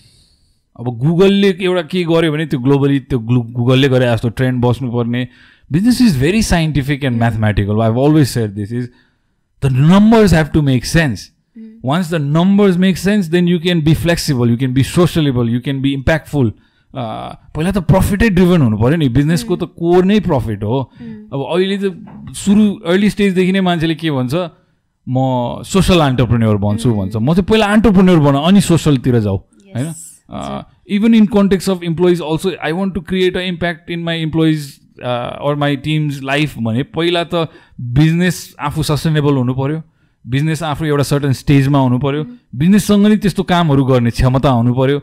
अब 0.79 0.97
गुगलले 0.99 1.55
एउटा 1.61 1.81
के 1.93 2.03
गर्यो 2.11 2.31
भने 2.31 2.45
त्यो 2.45 2.59
ग्लोबली 2.59 2.99
त्यो 2.99 3.19
ग्लु 3.19 3.41
गुगलले 3.55 3.89
गरे 3.89 4.05
जस्तो 4.13 4.29
ट्रेन्ड 4.29 4.61
बस्नुपर्ने. 4.65 5.27
Business 5.71 6.01
is 6.01 6.19
very 6.19 6.41
scientific 6.43 7.03
and 7.03 7.17
mathematical 7.19 7.81
I 7.81 7.89
always 8.05 8.27
share 8.27 8.49
this 8.59 8.73
is 8.73 8.89
the 9.63 9.71
numbers 9.71 10.33
have 10.33 10.47
to 10.53 10.61
make 10.61 10.85
sense 10.85 11.31
once 11.87 12.07
the 12.11 12.19
numbers 12.19 12.77
make 12.83 12.97
sense 12.99 13.27
then 13.33 13.47
you 13.49 13.59
can 13.63 13.81
be 13.83 13.93
flexible 14.03 14.49
you 14.51 14.57
can 14.61 14.71
be 14.77 14.83
sociable 14.83 15.49
you 15.55 15.59
can 15.65 15.81
be 15.83 15.91
impactful. 15.97 16.47
Uh, 16.93 17.29
पहिला 17.55 17.71
त 17.71 17.83
प्रफिटै 17.91 18.29
driven 18.29 18.61
हुनु 18.61 18.77
पऱ्यो 18.77 18.97
नि। 18.97 19.09
बिजनेसको 19.17 19.55
त 19.55 19.63
core 19.77 20.05
नै 20.05 20.19
profit 20.27 20.63
हो। 20.63 20.79
अब 21.33 21.39
अहिले 21.45 21.77
त 21.77 22.33
सुरु 22.35 22.63
अर्ली 22.93 23.09
स्टेजदेखि 23.09 23.51
नै 23.51 23.61
मान्छेले 23.61 23.95
के 23.95 24.11
भन्छ? 24.11 24.33
म 25.07 25.63
सोसल 25.63 25.99
अन्टरप्रेन्योर 26.01 26.57
भन्छु 26.57 26.93
भन्छ। 26.93 27.15
म 27.15 27.33
चाहिँ 27.33 27.45
पहिला 27.45 27.65
अन्टरप्रेन्योर 27.77 28.19
बना 28.27 28.39
अनि 28.49 28.61
सोसलतिर 28.61 29.19
जाऊ। 29.19 29.37
होइन? 29.37 29.87
Even 30.29 31.13
in 31.13 31.25
context 31.25 31.69
of 31.69 31.83
employees 31.83 32.21
also 32.21 32.51
I 32.63 32.71
want 32.71 32.93
to 32.93 33.01
create 33.01 33.37
a 33.37 33.41
impact 33.41 33.91
in 33.91 34.03
my 34.03 34.21
employees 34.21 34.79
or 35.03 35.55
my 35.55 35.75
teams 35.75 36.21
life 36.23 36.57
भने 36.57 36.83
पहिला 36.95 37.23
त 37.23 37.47
बिजनेस 37.99 38.55
आफू 38.59 38.83
सस्टेनेबल 38.83 39.35
हुनु 39.35 39.53
पऱ्यो 39.53 39.81
बिजनेस 40.25 40.63
आफू 40.63 40.85
एउटा 40.85 41.03
सर्टन 41.03 41.31
स्टेजमा 41.33 41.79
हुनु 41.79 41.99
पऱ्यो 41.99 42.25
बिजनेससँग 42.55 43.07
नि 43.07 43.17
त्यस्तो 43.17 43.43
कामहरू 43.43 43.85
गर्ने 43.85 44.11
क्षमता 44.11 44.49
हुनु 44.49 44.73
पऱ्यो 44.73 44.99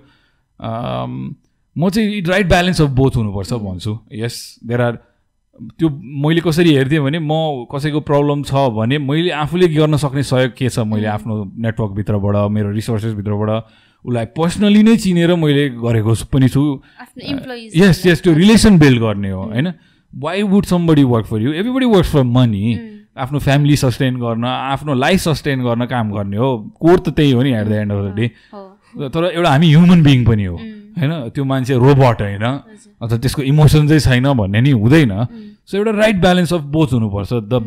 म 1.77 1.91
चाहिँ 1.91 2.21
राइट 2.23 2.49
ब्यालेन्स 2.49 2.81
अफ 2.81 2.91
बोथ 2.91 3.17
हुनुपर्छ 3.17 3.53
भन्छु 3.53 3.99
यस 4.13 4.37
देयर 4.67 4.81
आर 4.81 4.99
त्यो 5.79 5.89
मैले 6.23 6.41
कसरी 6.41 6.75
हेर्थेँ 6.75 7.01
भने 7.01 7.19
म 7.19 7.67
कसैको 7.73 8.01
प्रब्लम 8.01 8.43
छ 8.43 8.69
भने 8.77 8.99
मैले 8.99 9.31
आफूले 9.31 9.69
गर्न 9.69 9.97
सक्ने 9.97 10.23
सहयोग 10.23 10.53
के 10.59 10.69
छ? 10.69 10.79
मैले 10.79 11.07
आफ्नो 11.07 11.35
नेटवर्कभित्रबाट 11.57 12.51
मेरो 12.51 12.71
रिसोर्सेसभित्रबाट 12.71 13.51
उसलाई 14.05 14.27
पर्सनली 14.37 14.83
नै 14.83 14.97
चिनेर 14.97 15.35
मैले 15.37 15.69
गरेको 15.81 16.15
पनि 16.33 16.49
छु। 16.49 16.63
यस 17.77 18.07
यस 18.07 18.23
त्यो 18.23 18.33
रिलेसन 18.35 18.79
बिल्ड 18.79 19.01
गर्ने 19.01 19.31
हो 19.31 19.43
होइन? 19.45 19.73
Why 20.13 20.43
would 20.43 20.65
somebody 20.67 21.05
work 21.05 21.27
for 21.27 21.41
you 21.43 21.53
everybody 21.53 21.87
works 21.87 22.11
for 22.13 22.23
money 22.23 22.65
आफ्नो 23.17 23.39
फ्यामिली 23.39 23.77
सस्टेन 23.77 24.17
गर्न 24.19 24.45
आफ्नो 24.45 24.95
लाइफ 24.95 25.21
सस्टेन 25.21 25.63
गर्न 25.65 25.87
काम 25.87 26.13
गर्ने 26.13 26.37
हो। 26.37 26.51
कोर 26.81 26.99
त 26.99 27.09
त्यही 27.11 27.31
हो 27.33 27.43
नि 27.43 27.53
at 27.55 27.67
the 27.67 27.73
end 27.73 27.93
of 27.93 28.01
the 28.05 28.15
day 28.17 28.29
तर 29.09 29.25
एउटा 29.25 29.51
हामी 29.51 29.69
ह्युमन 29.69 30.03
बिङ 30.03 30.25
पनि 30.25 30.45
हो 30.45 30.57
होइन? 30.57 31.13
त्यो 31.35 31.45
मान्छे 31.45 31.75
रोबोट 31.75 32.21
होइन? 32.23 32.45
अथवा 33.03 33.19
त्यसको 33.19 33.43
इमोसन 33.43 33.89
चाहिँ 33.89 34.01
छैन 34.01 34.33
भन्ने 34.35 34.61
नि 34.61 34.71
हुँदैन। 34.73 35.13
सो 35.67 35.77
एउटा 35.79 35.91
राइट 35.91 36.21
ब्यालेन्स 36.21 36.53
अफ 36.53 36.63
बोथ 36.75 36.93
हुनुपर्छ। 36.93 37.33
The 37.33 37.63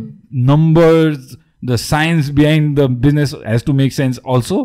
numbers 0.51 1.35
the 1.65 1.75
science 1.75 2.29
behind 2.31 2.79
the 2.79 2.89
business 3.03 3.33
has 3.47 3.65
to 3.65 3.73
make 3.73 3.93
sense 3.93 4.19
also 4.27 4.57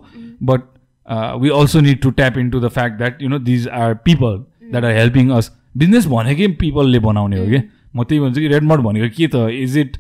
but 0.43 0.61
we 1.09 1.51
also 1.51 1.81
need 1.81 2.01
to 2.03 2.11
tap 2.13 2.39
in 2.39 2.51
to 2.51 2.61
the 2.61 2.69
fact 2.71 2.97
that 2.99 3.23
you 3.23 3.29
know 3.29 3.39
these 3.41 3.69
are 3.69 3.95
people 4.05 4.39
that 4.71 4.85
are 4.85 4.97
helping 4.97 5.31
us 5.33 5.51
business 5.77 6.07
भनेकै 6.07 6.47
पिपलले 6.61 6.99
बनाउने 7.01 7.39
हो 7.39 7.47
कि? 7.47 7.61
म 7.95 8.05
त्यही 8.05 8.21
भन्छु 8.21 8.41
कि 8.41 8.49
रेडमट 8.49 8.81
भनेको 8.81 9.09
के 9.17 9.27
त? 9.27 9.49
इज 9.53 9.79
इट 9.79 9.97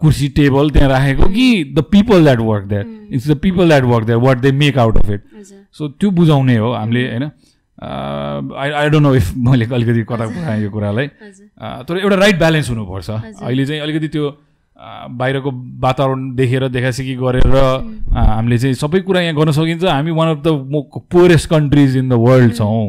कुर्सी 0.00 0.28
टेबल 0.36 0.70
त्यहाँ 0.70 0.88
राखेको 0.88 1.26
कि 1.28 1.64
the 1.74 1.82
people 1.90 2.24
that 2.24 2.38
work 2.40 2.64
that 2.68 2.86
it's 3.12 3.28
the 3.28 3.36
people 3.38 3.68
that 3.68 3.84
work 3.84 4.06
that 4.06 4.20
what 4.22 4.38
they 4.40 4.52
make 4.52 4.78
out 4.78 4.96
of 4.98 5.10
it 5.10 5.22
so 5.78 5.88
त्यो 5.90 6.10
बुझाउने 6.10 6.56
हो 6.56 6.72
हामीले 6.72 7.06
होइन? 7.08 7.22
I 7.22 8.70
I 8.70 8.88
don't 8.90 9.06
know 9.06 9.14
if 9.14 9.32
मैले 9.38 9.64
अलिकति 9.74 10.02
कता 10.04 10.26
पुऱ्याएँ 10.26 10.62
यो 10.62 10.70
कुरालाई। 10.70 11.06
अँ, 11.06 11.84
तर 11.84 11.98
एउटा 11.98 12.16
राइट 12.16 12.38
ब्यालेन्स 12.38 12.70
हुनुपर्छ। 12.70 13.10
अहिले 13.10 13.66
चाहिँ 13.66 13.80
अलिकति 13.82 14.08
त्यो 14.08 14.30
बाहिरको 14.80 15.50
वातावरण 15.80 16.34
देखेर 16.36 16.68
देखासेखी 16.68 17.14
गरेर 17.16 17.54
हामीले 18.10 18.58
चाहिँ 18.58 18.74
सबै 18.74 19.00
कुरा 19.00 19.20
यहाँ 19.20 19.34
गर्न 19.36 19.50
सकिन्छ। 19.52 19.84
हामी 19.84 20.10
one 20.10 20.28
of 20.30 20.42
the 20.44 20.48
poorest 21.12 21.48
countries 21.50 21.96
in 21.96 22.08
the 22.08 22.12
world 22.18 22.54
छौँ। 22.54 22.86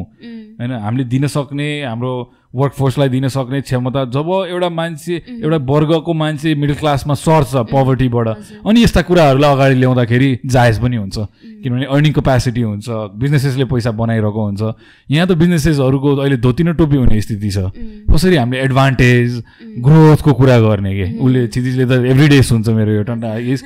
होइन 0.58 0.72
हामीले 0.72 1.04
दिन 1.04 1.26
सक्ने 1.26 1.68
हाम्रो 1.84 2.12
वर्कफोर्सलाई 2.54 3.08
दिन 3.08 3.28
सक्ने 3.28 3.60
क्षमता 3.60 4.04
जब 4.12 4.28
एउटा 4.48 4.68
मान्छे 4.68 5.14
एउटा 5.40 5.56
वर्गको 5.72 6.12
मान्छे 6.14 6.54
मिडल 6.54 6.74
क्लासमा 6.74 7.14
सर्छ 7.16 7.54
पभर्टीबाट 7.72 8.28
अनि 8.66 8.82
यस्ता 8.82 9.02
कुराहरूलाई 9.02 9.52
अगाडि 9.52 9.74
ल्याउँदाखेरि 9.74 10.30
जायज 10.46 10.78
पनि 10.80 10.96
हुन्छ। 10.96 11.16
किनभने 11.62 11.86
अर्निङ 11.86 12.12
क्यापेसिटी 12.12 12.62
हुन्छ 12.62 12.86
बिजनेसेसले 13.16 13.64
पैसा 13.72 13.90
बनाइरहेको 13.96 14.42
हुन्छ। 14.44 14.62
यहाँ 15.10 15.26
त 15.26 15.32
बिजनेसेसहरूको 15.32 16.16
अहिले 16.16 16.36
धोती 16.36 16.62
न 16.64 16.72
टोपी 16.76 16.96
हुने 16.96 17.20
स्थिति 17.20 17.50
छ। 17.50 17.58
कसरी 18.12 18.36
हामीले 18.36 18.60
एडभान्टेज 18.62 19.42
ग्रोथको 19.80 20.32
कुरा 20.32 20.58
गर्ने 20.60 20.92
कि? 20.94 21.06
उसले 21.18 21.46
चिजिजले 21.46 21.84
त 21.86 22.04
एभ्री 22.12 22.28
डे 22.28 22.42
सुन्छ 22.42 22.68
मेरो 22.68 22.92
यो 22.92 23.02
टन्टा 23.08 23.36
is 23.38 23.64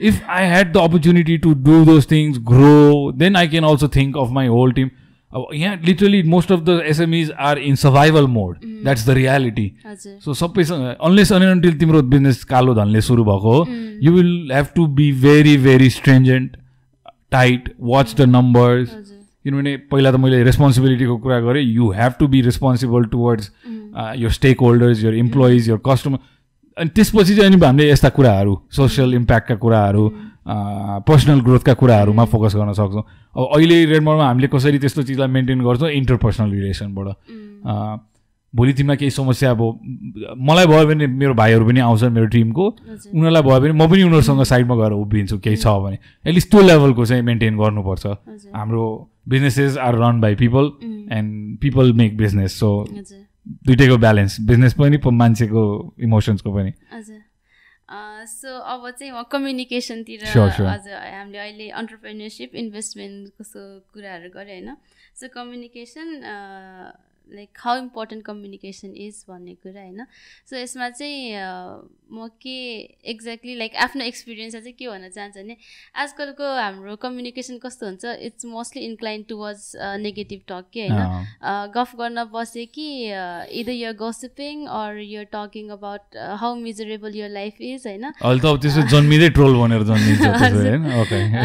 if 0.00 0.14
I 0.30 0.46
had 0.46 0.72
the 0.72 0.76
opportunity 0.78 1.36
to 1.38 1.52
do 1.68 1.84
those 1.84 2.10
things 2.10 2.38
grow 2.48 3.12
then 3.16 3.36
I 3.36 3.48
can 3.48 3.64
also 3.64 3.88
think 3.96 4.16
of 4.18 4.30
my 4.32 4.46
whole 4.48 4.72
team 4.72 4.88
अब 5.32 5.46
यहाँ 5.54 5.76
literally 5.84 6.22
most 6.22 6.52
of 6.52 6.60
the 6.60 6.80
SMEs 6.86 7.30
are 7.40 7.58
in 7.58 7.74
survival 7.76 8.26
mode 8.28 8.56
that's 8.64 9.06
the 9.06 9.10
reality 9.18 9.72
so 9.96 10.34
सबैसँग 10.34 10.84
unless 11.00 11.32
until 11.32 11.78
तिम्रो 11.78 12.02
business 12.04 12.42
कालो 12.44 12.74
धनले 12.74 13.00
सुरु 13.00 13.24
भएको 13.24 13.52
हो 13.52 13.66
you 14.02 14.12
will 14.12 14.50
have 14.52 14.66
to 14.74 14.86
be 14.98 15.10
very 15.22 15.56
very 15.58 15.88
stringent 15.90 16.56
tight 17.32 17.72
watch 17.82 18.14
the 18.18 18.28
numbers 18.28 18.90
किनभने 19.44 19.76
पहिला 19.90 20.10
त 20.12 20.16
मैले 20.16 20.42
रेस्पोन्सिबिलिटीको 20.44 21.16
कुरा 21.18 21.40
गरेँ 21.40 21.62
you 21.64 21.90
have 21.92 22.12
to 22.18 22.28
be 22.28 22.40
responsible 22.42 23.04
towards 23.12 23.50
यो 24.16 24.30
स्टेक 24.30 24.60
होल्डर्स 24.60 25.02
यो 25.04 25.12
इम्प्लोइज 25.18 25.68
यो 25.68 25.78
कस्टमर 25.86 26.18
अनि 26.76 26.90
त्यसपछि 26.90 27.34
चाहिँ 27.34 27.52
अनि 27.52 27.64
हामीले 27.66 27.90
यस्ता 27.90 28.08
कुराहरू 28.08 28.60
सोसियल 28.72 29.14
इम्प्याक्टका 29.14 29.54
कुराहरू 29.56 30.04
पर्सनल 30.46 31.40
ग्रोथका 31.40 31.74
कुराहरूमा 31.74 32.24
फोकस 32.24 32.54
गर्न 32.56 32.72
सक्छौँ। 32.72 33.02
अब 33.36 33.48
अहिले 33.56 33.84
रेडमोडमा 33.84 34.26
हामीले 34.26 34.48
कसरी 34.48 34.78
त्यस्तो 34.78 35.02
चिजलाई 35.02 35.28
मेन्टेन 35.28 35.60
गर्छौँ? 35.62 35.90
इन्टरपर्सनल 35.90 36.50
रिलेसनबाट 36.50 37.06
अँ, 37.06 38.08
भोलि 38.54 38.72
तिमीलाई 38.72 38.96
केही 38.96 39.10
समस्या 39.10 39.50
अब 39.50 39.60
मलाई 40.36 40.66
भयो 40.66 40.86
भने 40.86 41.06
मेरो 41.06 41.34
भाइहरू 41.34 41.64
पनि 41.66 41.80
आउँछन् 41.80 42.12
मेरो 42.12 42.26
टिमको। 42.26 42.66
उनीहरूलाई 43.16 43.42
भयो 43.42 43.60
भने 43.60 43.72
म 43.72 43.88
पनि 43.88 44.02
उनीहरूसँग 44.02 44.42
साइडमा 44.44 44.74
गएर 44.76 44.92
उभिन्छु 44.92 45.38
केही 45.40 45.56
छ 45.56 45.66
भने। 45.80 45.96
एटलिस्ट 46.26 46.50
त्यो 46.50 46.60
लेभलको 46.60 47.04
चाहिँ 47.06 47.22
मेन्टेन 47.22 47.56
गर्नुपर्छ। 47.56 48.06
हाम्रो 48.52 48.84
businesses 49.28 49.78
are 49.78 49.94
run 49.94 50.20
by 50.20 50.34
people 50.36 50.64
and 51.16 51.58
people 51.62 51.92
make 51.96 52.16
business 52.16 52.58
so 52.60 52.70
दुइटैको 53.66 53.96
balance 53.98 54.40
business 54.46 54.74
पनि 54.74 54.98
मान्छेको 55.00 55.62
इमोसन्सको 56.02 56.50
पनि। 56.52 56.72
सो 58.26 58.50
अब 58.72 58.90
चाहिँ 58.90 59.12
म 59.12 59.22
कम्युनिकेसनतिर. 59.32 60.24
हजुर 60.66 60.94
हामीले 60.94 61.38
अहिले 61.38 61.66
अन्टरप्रेन्यरसिप 61.80 62.54
इन्भेस्टमेन्ट 62.62 63.32
कस्तो 63.38 63.60
कुराहरू 63.92 64.28
गऱ्यो 64.30 64.54
होइन 64.54 64.70
so 65.18 65.28
communication 65.34 66.08
like 67.34 67.50
how 67.58 67.78
important 67.78 68.24
communication 68.24 68.94
is 69.06 69.24
भन्ने 69.28 69.54
कुरा 69.54 69.82
होइन? 69.82 70.04
सो 70.50 70.56
यसमा 70.56 70.88
चाहिँ 70.90 71.20
म 72.12 72.28
के 72.42 72.56
एक्ज्याक्टली 73.10 73.54
लाइक 73.58 73.76
आफ्नो 73.84 74.04
एक्सपिरियन्समा 74.04 74.60
चाहिँ 74.60 74.74
के 74.78 74.88
भन्न 74.88 75.08
चाहन्छु 75.08 75.40
भने 75.40 75.56
आजकलको 76.02 76.46
हाम्रो 76.56 76.96
कम्युनिकेसन 77.04 77.58
कस्तो 77.58 77.86
हुन्छ 77.86 78.04
it's 78.28 78.44
mostly 78.46 78.82
incline 78.84 79.22
towards 79.28 79.64
negative 80.00 80.40
talk 80.48 80.64
के 80.72 80.86
होइन? 80.86 81.26
गफ 81.76 81.94
गर्न 81.98 82.24
बसे 82.32 82.64
कि 82.76 82.86
either 83.60 83.72
you're 83.72 83.96
gossiping 84.02 84.66
or 84.80 84.98
you're 85.00 85.28
talking 85.34 85.68
about 85.78 86.16
how 86.40 86.54
miserable 86.66 87.16
your 87.16 87.30
life 87.30 87.60
is 87.60 87.86
होइन? 87.86 88.04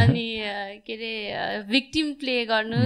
अनि 0.01 0.27
के 0.87 0.93
अरे 0.93 1.63
भिक्टिम 1.71 2.13
प्ले 2.19 2.35
गर्नु. 2.45 2.77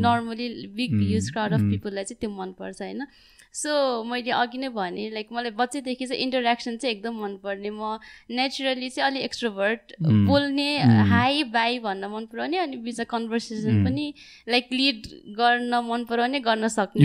Normally 0.00 0.48
big. 0.74 0.92
Huge 1.02 1.30
crowd 1.30 1.52
of. 1.52 1.60
पिपललाई 1.70 2.04
चाहिँ 2.04 2.20
त्यो 2.20 2.30
मनपर्छ 2.30 2.82
होइन? 2.82 3.06
सो 3.54 4.02
मैले 4.10 4.30
अघि 4.34 4.58
नै 4.58 4.68
भने 4.74 5.10
लाइक 5.14 5.28
मलाई 5.32 5.50
बच्चैदेखि 5.54 6.06
चाहिँ 6.06 6.22
इन्टरेक्सन 6.22 6.76
चाहिँ 6.76 6.94
एकदम 6.94 7.14
मनपर्ने। 7.22 7.70
म 7.70 7.98
नेचुरली 8.30 8.88
चाहिँ 8.90 9.10
अलिक 9.10 9.22
एक्सट्रोभर्ट 9.22 9.94
Hmm. 10.02 10.26
बोल्ने. 10.26 10.70
हाई 11.06 11.42
बाई 11.54 11.78
भन्न 11.78 12.04
मन 12.10 12.26
पराउने 12.26 12.58
अनि 12.58 12.76
बिचमा 12.82 13.04
कन्भर्सेसन 13.14 13.70
Hmm. 13.70 13.84
पनि 13.86 14.06
लाइक 14.48 14.66
लिड 14.72 15.06
गर्न 15.38 15.72
मन 15.86 16.04
पराउने 16.10 16.40
गर्न 16.42 16.68
सक्ने। 16.68 17.02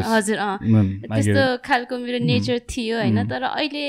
हजुर 0.00 0.38
अँ। 0.38 0.56
त्यस्तो 1.04 1.44
खालको 1.60 1.98
मेरो 1.98 2.24
नेचर 2.24 2.58
थियो 2.64 2.96
होइन? 2.96 3.28
तर 3.28 3.42
अहिले 3.52 3.84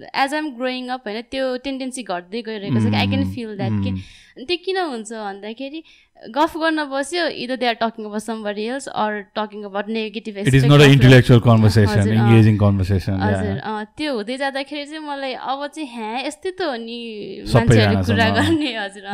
एज 0.00 0.34
आइम 0.34 0.48
ग्रोइङ 0.56 0.88
अप 0.90 1.06
होइन 1.06 1.22
त्यो 1.30 1.56
टेन्डेन्सी 1.64 2.02
घट्दै 2.02 2.42
गइरहेको 2.42 2.80
छ 2.80 2.90
कि 2.90 2.96
आई 2.96 3.06
क्यान 3.06 3.24
फिल 3.34 3.56
द्याट 3.56 3.74
कि 3.84 3.90
अनि 3.90 4.44
त्यो 4.46 4.56
किन 4.64 4.78
हुन्छ 4.90 5.12
भन्दाखेरि 5.12 5.80
गफ 6.20 6.56
गर्न 6.60 6.84
बस्यो 6.90 7.26
either 7.42 7.56
they 7.56 7.66
are 7.66 7.76
talking 7.80 8.04
about 8.04 8.22
somebody 8.22 8.64
else 8.72 8.86
or 9.02 9.12
talking 9.36 9.62
about 9.64 9.86
negative 9.88 10.38
it 10.38 10.54
is 10.54 10.64
not 10.64 10.80
a 10.80 10.88
intellectual 10.94 11.40
conversation. 11.46 12.12
Engaging 12.12 12.56
conversation 12.60 13.14
हजुर 13.22 13.56
त्यो 13.96 14.14
हुँदै 14.14 14.36
जाँदाखेरि 14.42 14.84
चाहिँ 14.90 15.04
मलाई 15.06 15.32
अब 15.32 15.60
चाहिँ 15.66 15.88
ह्या 15.94 16.10
यस्तै 16.26 16.50
त 16.50 16.60
हो 16.60 16.76
नि 16.76 16.98
सबैजनासँग, 17.46 17.56
मान्छेहरू 17.56 18.04
कुरा। 18.10 18.28
गर्ने 18.36 18.70
हजुर. 18.76 19.06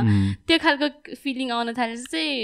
त्यो 0.47 0.57
खालको 0.65 0.87
फिलिङ 1.23 1.51
आउन 1.57 1.73
थालेपछि 1.79 2.07
चाहिँ 2.11 2.35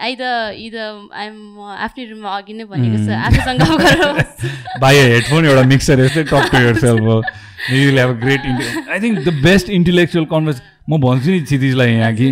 आइदर 0.00 0.56
इदर 0.64 0.86
आइम 1.20 1.36
आफ्नै 1.60 2.04
रुममा 2.10 2.30
अघि 2.40 2.52
नै 2.56 2.64
भनेको 2.72 2.98
छ 3.04 3.08
आफूसँग 3.28 3.60
गफ 3.60 3.76
गरेर। 3.84 4.80
बाई 4.80 4.96
हेडफोन 4.96 5.42
एउटा 5.50 5.64
मिक्सर 5.74 6.00
यस्तै 6.04 6.24
talk 6.32 6.44
to 6.52 6.58
yourself 6.84 7.04
will 7.68 7.98
have 8.00 8.12
great 8.22 8.40
I 8.88 8.98
think 9.00 9.18
the 9.28 9.36
best 9.44 9.68
intellectual 9.76 10.24
converse 10.32 10.62
म 10.88 11.00
भन्छु 11.04 11.28
नि 11.30 11.40
क्षितिजलाई 11.44 11.92
यहाँ 11.92 12.14
कि 12.16 12.28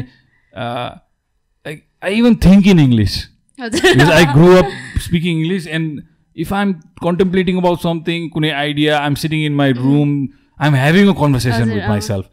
I 2.03 2.15
even 2.15 2.35
think 2.45 2.67
in 2.67 2.81
English 2.81 3.17
हजुर 3.61 3.81
because 3.83 4.11
I 4.17 4.25
grew 4.33 4.51
up 4.59 4.67
speaking 5.01 5.39
English, 5.45 5.67
and 5.67 6.03
if 6.37 6.53
I'm 6.53 6.75
contemplating 7.03 7.57
about 7.63 7.81
something, 7.81 8.29
कुनै 8.35 8.53
idea, 8.59 8.99
I'm 8.99 9.17
sitting 9.17 9.43
in 9.43 9.57
my 9.61 9.69
room, 9.79 10.13
I'm 10.59 10.77
having 10.81 11.09
a 11.09 11.15
conversation 11.15 11.73
with 11.75 11.83
अँ, 11.83 11.89
myself, 11.89 12.27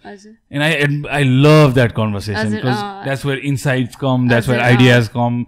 and 0.51 0.63
I 0.63 0.71
I 1.19 1.23
love 1.23 1.75
that 1.75 1.93
conversation 1.93 2.55
because 2.55 2.83
that's 3.07 3.25
where 3.29 3.39
insights 3.51 3.95
come, 3.95 4.27
that's 4.27 4.47
where 4.47 4.61
ideas 4.67 5.09
come, 5.17 5.39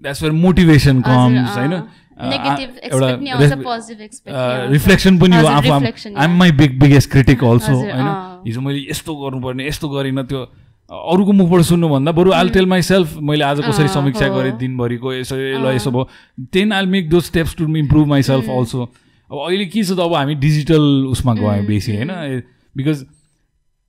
that's 0.00 0.22
where 0.22 0.32
motivation 0.32 1.02
comes, 1.02 1.58
आउँछ 2.18 3.52
positive 3.64 4.00
expect 4.00 4.70
reflection 4.70 5.18
पनि 5.18 5.36
हो 5.36 5.46
आफू 5.46 5.74
reflection, 5.74 6.16
yeah. 6.16 6.28
My 6.38 6.52
big 6.52 6.78
biggest 6.80 7.10
critic 7.10 7.44
also 7.44 7.72
होइन। 7.72 8.08
हिजो 8.46 8.60
मैले 8.60 8.80
यस्तो 8.90 9.14
गर्नुपर्ने 9.16 9.66
यस्तो 9.68 9.88
गरिनँ 9.88 10.24
त्यो 10.26 10.40
अरूको 10.90 11.32
मुखबाट 11.32 11.62
सुन्नुभन्दा 11.68 12.12
बरु 12.12 12.30
आल 12.32 12.48
टेल 12.50 12.66
माइ 12.66 12.82
सेल्फ 12.82 13.16
मैले 13.20 13.44
आज 13.44 13.60
कसरी 13.60 13.88
समीक्षा। 13.88 14.28
गरेँ 14.28 14.52
दिनभरिको 14.58 15.12
यसो 15.12 15.36
ल। 15.36 15.74
यसो 15.76 15.90
भयो। 15.90 16.08
Then 16.52 16.72
I'll 16.72 16.86
make 16.86 17.10
those 17.10 17.20
steps 17.20 17.56
to 17.56 17.76
improve 17.76 18.06
myself 18.22 18.48
also 18.48 18.82
अब 18.82 19.38
अहिले 19.38 19.66
के 19.66 19.82
छ 19.84 19.92
त 19.92 20.00
अब 20.00 20.14
हामी 20.14 20.34
डिजिटल 20.40 21.12
उसमा 21.12 21.34
गयौँ 21.34 21.66
बेसी 21.66 21.96
होइन? 21.96 22.42
बिकज 22.76 23.04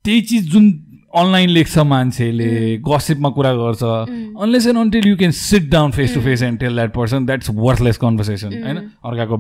त्यही 0.06 0.22
चिज 0.22 0.52
जुन 0.52 0.68
अनलाइन 1.16 1.50
लेख्छ 1.50 1.78
मान्छेले 1.88 2.78
गसिपमा 2.84 3.30
कुरा 3.32 3.54
गर्छ 3.54 3.84
unless 3.84 4.68
and 4.68 4.78
until 4.78 5.08
you 5.08 5.16
can 5.18 5.32
sit 5.32 5.70
down 5.72 5.92
face 5.92 6.14
to 6.16 6.22
face 6.22 6.44
and 6.44 6.60
tell 6.60 6.76
that 6.76 6.94
person 6.94 7.26
that's 7.26 7.50
worthless 7.56 7.98
conversation 7.98 8.64
होइन? 8.64 8.78
अर्काको 8.78 9.38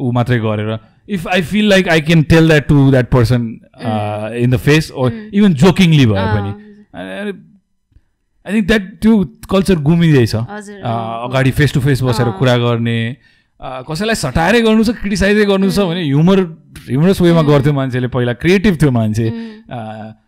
ऊ 0.00 0.10
मात्रै 0.12 0.38
गरेर। 0.40 0.78
If 1.08 1.28
I 1.28 1.42
feel 1.54 1.68
like 1.68 1.88
I 1.88 2.00
can 2.02 2.22
tell 2.34 2.48
that 2.48 2.68
to 2.68 2.90
that 2.90 3.10
person 3.10 3.48
in 4.42 4.50
the 4.50 4.56
face 4.58 4.90
or 4.92 5.12
even 5.32 5.54
jokingly 5.54 6.06
भए 6.06 6.26
पनि। 6.34 6.65
I 6.96 8.52
think 8.52 8.66
that 8.66 8.82
त्यो 9.02 9.12
culture 9.50 9.76
गुमिँदैछ 9.84 10.34
अगाडि 10.34 11.50
फेस 11.52 11.72
टु 11.74 11.80
फेस 11.80 12.02
बसेर। 12.02 12.28
कुरा 12.40 12.56
गर्ने 12.58 12.98
कसैलाई 13.60 14.14
सटाएरै 14.16 14.60
गर्नु 14.62 14.84
छ 14.84 14.90
क्रिटिसाइजै 15.00 15.44
गर्नु 15.46 15.70
छ 15.70 15.78
भने 15.88 16.02
ह्युमर 16.04 16.40
ह्युमरस 16.88 17.20
वेमा 17.20 17.42
गर्थ्यो 17.42 17.72
मान्छेले 17.72 18.08
पहिला 18.12 18.32
क्रिएटिभ 18.36 18.74
थियो 18.82 18.90
मान्छे 18.92 19.26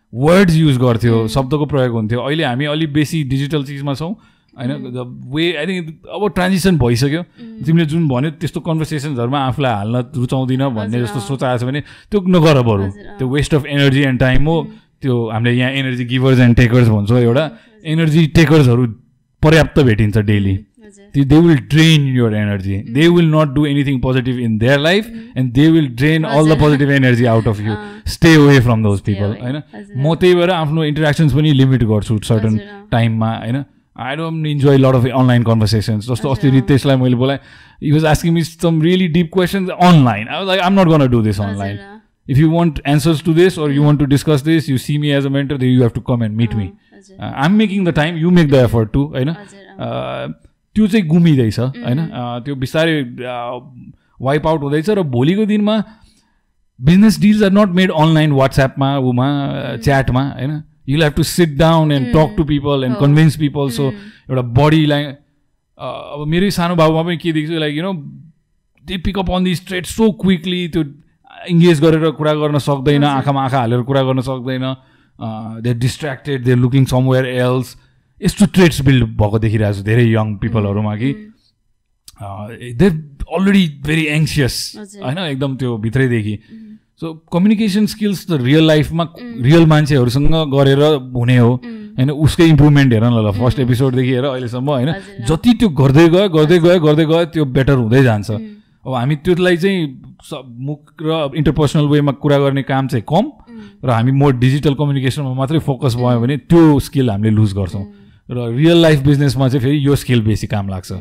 वर्ड्स 0.09 0.55
युज 0.55 0.77
गर्थ्यो 0.81 1.27
शब्दको 1.29 1.65
प्रयोग 1.69 1.93
हुन्थ्यो। 1.93 2.19
अहिले 2.19 2.43
हामी 2.43 2.65
अलिक 2.65 2.93
बेसी 2.93 3.23
डिजिटल 3.29 3.63
चिजमा 3.63 3.93
छौँ 3.93 4.13
होइन 4.57 4.71
द 4.89 5.05
वे 5.29 5.43
आई 5.55 5.65
थिङ्क 5.67 6.09
अब 6.09 6.21
ट्रान्जिसन 6.35 6.77
भइसक्यो। 6.77 7.21
तिमीले 7.65 7.85
जुन 7.85 8.07
भन्यो 8.09 8.29
त्यस्तो 8.41 8.59
कन्भर्सेसन्सहरूमा 8.65 9.39
आफूलाई 9.47 9.73
हाल्न 9.73 9.95
रुचाउँदिनँ 10.17 10.69
भन्ने 10.73 10.97
जस्तो 11.01 11.19
अँ। 11.21 11.27
सोच 11.29 11.43
आएछ 11.45 11.63
भने 11.69 11.81
त्यो 12.09 12.19
नगर 12.27 12.61
बरु। 12.65 12.85
त्यो 13.21 13.27
waste 13.29 13.53
of 13.55 13.65
energy 13.69 14.01
and 14.09 14.19
time 14.19 14.41
हो। 14.49 14.57
त्यो 15.03 15.15
हामीले 15.29 15.53
यहाँ 15.57 15.71
एनर्जी 15.81 16.05
गिभर्स 16.05 16.39
एन्ड 16.45 16.55
टेकर्स 16.57 16.87
भन्छौँ 16.95 17.19
एउटा 17.19 17.49
एनर्जी 17.93 18.25
टेकर्सहरू 18.39 18.85
पर्याप्त 19.43 19.79
भेटिन्छ 19.89 20.17
डेली 20.17 20.57
हजुर 20.83 21.25
they 21.31 21.39
will 21.45 21.59
drain 21.71 22.05
your 22.17 22.29
energy 22.37 22.77
they 22.93 23.07
will 23.15 23.27
not 23.33 23.51
do 23.57 23.65
anything 23.71 23.97
positive 24.05 24.37
in 24.45 24.57
their 24.63 24.77
life 24.85 25.09
and 25.35 25.53
they 25.57 25.67
will 25.75 25.89
drain 26.01 26.25
all 26.25 26.43
the 26.43 26.55
हजुर। 26.55 26.61
positive 26.63 26.93
energy 26.95 27.27
out 27.33 27.49
of 27.51 27.59
you 27.65 27.71
अँ। 27.75 28.01
stay 28.13 28.33
away 28.39 28.55
from 28.67 28.85
those 28.87 29.01
Stay 29.01 29.13
people 29.13 29.35
away। 29.35 29.41
होइन। 29.41 29.61
म 30.05 30.15
त्यही 30.21 30.35
भएर 30.35 30.49
आफ्नो 30.51 30.83
interactions 30.83 31.33
पनि 31.33 31.51
limit 31.59 31.83
गर्छु 31.91 32.17
certain. 32.29 32.57
टाइममा 32.91 33.29
होइन 33.37 33.63
I 33.95 34.15
don't 34.15 34.47
enjoy 34.47 34.77
lot 34.77 34.95
of 34.95 35.05
online 35.21 35.43
conversations 35.43 36.09
जस्तो 36.09 36.29
अस्ति। 36.31 36.49
रितेशलाई 36.49 36.95
मैले 37.03 37.15
बोलाएँ 37.21 37.39
he 37.83 37.91
was 37.91 38.05
asking 38.15 38.33
me 38.33 38.43
some 38.43 38.81
really 38.81 39.07
deep 39.15 39.29
questions 39.33 39.69
online 39.69 40.27
I 40.27 40.45
like 40.45 40.61
um 40.61 40.79
not 40.79 40.87
gonna 40.95 41.07
do 41.11 41.21
this 41.21 41.41
online. 41.41 41.77
If 42.33 42.39
you 42.41 42.49
want 42.53 42.79
answers 42.91 43.21
to 43.27 43.33
this 43.37 43.57
or 43.57 43.67
you 43.75 43.83
want 43.85 44.01
to 44.01 44.07
discuss 44.13 44.43
this 44.47 44.67
you 44.71 44.77
see 44.85 44.97
me 45.05 45.13
as 45.19 45.27
a 45.29 45.33
mentor 45.35 45.57
then 45.63 45.71
you 45.75 45.83
have 45.85 45.93
to 45.95 46.01
come 46.09 46.25
and 46.27 46.35
meet 46.41 46.55
me. 46.59 46.67
हजुर, 46.95 47.17
uh, 47.19 47.31
i'm 47.45 47.57
making 47.61 47.87
the 47.89 47.93
time 47.99 48.17
you 48.23 48.31
make 48.39 48.49
the 48.53 48.61
effort 48.67 48.91
too 48.97 49.05
होइन 49.15 49.29
हजुर, 49.29 49.65
अँ। 49.79 50.27
A, 50.27 50.33
त्यो 50.75 50.87
चाहिँ 50.87 51.05
गुमिँदैछ 51.07 51.59
होइन 51.59 51.99
a, 51.99 52.39
त्यो 52.45 52.55
बिस्तारै 52.65 53.01
wipe 54.27 54.47
out 54.47 54.61
हुँदैछ 54.63 54.89
र 54.89 55.03
भोलिको 55.15 55.45
दिनमा 55.45 55.77
business 56.79 57.19
deals 57.21 57.41
are 57.43 57.51
not 57.51 57.69
made 57.75 57.91
online 58.01 58.31
वाट्सएपमा 58.41 58.97
उमा 59.13 59.27
च्याटमा 59.83 60.23
होइन 60.29 60.61
you 60.89 61.01
have 61.01 61.13
to 61.13 61.23
sit 61.31 61.57
down 61.57 61.91
and 61.91 62.07
talk 62.13 62.33
to 62.37 62.43
people 62.51 62.83
and 62.83 62.95
हो। 62.95 63.01
कन्भिन्स 63.01 63.35
पिपल 63.39 63.69
सो 63.79 63.89
एउटा 63.91 64.41
बडीलाई 64.61 65.03
अब 65.77 66.23
मेरै 66.27 66.49
सानो 66.51 66.75
बाबुमा 66.75 67.03
पनि 67.03 67.17
के 67.17 67.31
देख्छु 67.33 67.59
like 67.59 67.75
you 67.75 67.83
know 67.83 67.93
they 68.85 68.97
pick up 69.05 69.29
on 69.31 69.43
the 69.43 69.55
straight 69.55 69.85
so 69.85 70.11
quickly 70.23 70.67
त्यो 70.75 70.83
इङ्गेज 71.47 71.77
गरेर 71.81 72.09
कुरा 72.19 72.33
गर्न 72.33 72.57
सक्दैन। 72.59 73.03
आँखामा 73.03 73.41
आँखा 73.43 73.59
हालेर 73.59 73.81
कुरा 73.87 74.01
गर्न 74.03 74.21
सक्दैन 74.21 74.65
they 75.63 75.73
distracted 75.73 76.43
they 76.43 76.55
looking 76.55 76.85
somewhere 76.91 77.25
else 77.25 77.75
यस्तो 78.21 78.45
ट्रेट्स 78.55 78.81
बिल्ड 78.81 79.03
भएको 79.15 79.39
देखिरहेको 79.39 79.77
छु 79.77 79.83
धेरै 79.83 80.05
यङ 80.11 80.35
पिपलहरूमा 80.43 80.95
कि। 80.95 81.11
They 82.75 82.87
already 83.31 83.65
very 83.85 84.05
anxious. 84.15 84.55
होइन 85.03 85.17
एकदम 85.17 85.55
त्यो 85.55 85.77
भित्रैदेखि। 85.77 86.35
सो 86.99 87.13
कम्युनिकेसन 87.31 87.85
स्किल्स 87.87 88.27
त 88.27 88.43
रियल 88.43 88.67
लाइफमा 88.67 89.03
रियल 89.39 89.65
मान्छेहरूसँग 89.65 90.35
गरेर 90.51 90.81
हुने 91.15 91.37
हो। 91.37 91.51
होइन 91.99 92.11
उसकै 92.11 92.45
इम्प्रुभमेन्ट 92.49 92.93
हेर 92.93 93.03
न 93.03 93.15
ल 93.23 93.31
फर्स्ट 93.39 93.59
एपिसोडदेखि 93.59 94.11
हेर 94.13 94.25
अहिलेसम्म 94.25 94.69
होइन। 94.69 94.91
जति 95.27 95.51
त्यो 95.59 95.69
गर्दै 95.79 96.07
गयो 96.09 96.29
गर्दै 96.29 96.59
गयो 96.59 96.79
गर्दै 96.79 97.05
गयो 97.05 97.25
त्यो 97.31 97.45
बेटर 97.45 97.77
हुँदै 97.79 98.03
जान्छ। 98.03 98.58
अब 98.85 98.93
हामी 98.93 99.15
त्यसलाई 99.15 99.57
चाहिँ 99.57 99.79
मुख 100.65 100.79
र 101.01 101.31
इन्टरपर्सनल 101.35 101.87
वेमा 101.87 102.11
कुरा 102.23 102.37
गर्ने 102.39 102.63
काम 102.63 102.87
चाहिँ 102.87 103.03
कम 103.09 103.31
र 103.85 103.89
हामी 103.89 104.11
मोर 104.11 104.33
डिजिटल 104.39 104.73
कम्युनिकेसनमा 104.75 105.33
मात्रै 105.33 105.59
फोकस 105.59 105.95
भयो 105.95 106.19
भने 106.19 106.37
त्यो 106.47 106.79
स्किल 106.79 107.09
हामीले 107.09 107.35
लुज 107.35 107.53
गर्छौँ। 107.53 107.85
र 108.31 108.47
रियल 108.55 108.81
लाइफ 108.81 108.99
बिजनेसमा 109.03 109.47
चाहिँ 109.49 109.63
फेरि 109.63 109.85
यो 109.85 109.95
स्किल 109.95 110.21
बेसी 110.21 110.47
काम 110.47 110.69
लाग्छ। 110.69 110.91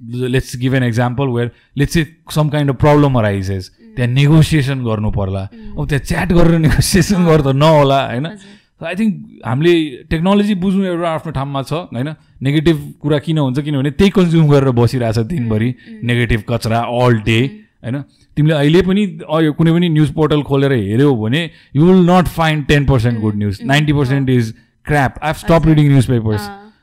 Let's 0.00 0.56
give 0.56 0.74
an 0.74 0.82
example 0.82 1.26
where 1.28 1.50
let's 1.78 1.94
say 1.94 2.04
some 2.34 2.48
kind 2.48 2.70
of 2.70 2.76
problem 2.80 3.18
arises 3.18 3.70
त्यहाँ 3.96 4.10
नेगोसिएसन 4.12 4.84
गर्नु 4.84 5.10
पर्ला। 5.10 5.42
अब 5.78 5.86
त्यहाँ 5.88 6.04
च्याट 6.04 6.32
गरेर 6.32 6.58
नेगोसिएसन 6.58 7.24
गर्दा 7.26 7.52
नहोला 7.52 8.00
होइन? 8.06 8.26
आई 8.80 8.94
थिङ्क 8.94 9.12
हामीले 9.46 9.72
टेक्नोलोजी 10.10 10.54
बुझ्नु 10.62 10.84
एउटा 10.84 11.08
आफ्नो 11.10 11.32
ठाउँमा 11.32 11.62
छ 11.62 11.72
होइन? 11.72 12.08
नेगेटिभ 12.42 12.76
कुरा 13.02 13.18
किन 13.24 13.38
हुन्छ? 13.38 13.58
किनभने 13.58 13.90
त्यही 13.90 14.10
कन्ज्युम 14.16 14.46
गरेर 14.50 14.70
बसिरहेछ 14.76 15.18
दिनभरि 15.32 15.68
नेगेटिभ 16.04 16.42
कचरा 16.48 16.80
अल 17.00 17.14
डे 17.24 17.38
होइन? 17.84 17.96
तिमीले 18.36 18.54
अहिले 18.54 18.82
पनि 18.82 19.02
यो 19.44 19.52
कुनै 19.56 19.72
पनि 19.72 19.88
न्युज 19.88 20.10
पोर्टल 20.14 20.42
खोलेर 20.50 20.72
हेऱ्यौ 20.72 21.14
भने 21.16 21.40
you 21.76 21.82
will 21.84 22.04
not 22.10 22.26
find 22.36 22.66
ten 22.68 22.86
percent 22.86 23.20
good 23.20 23.36
news 23.36 23.60
ninety 23.64 23.92
percent 23.92 24.30
is 24.30 24.52
crap 24.86 25.12
I 25.22 25.32
stop 25.40 25.66
reading 25.66 25.86
newspapers. 26.06 26.42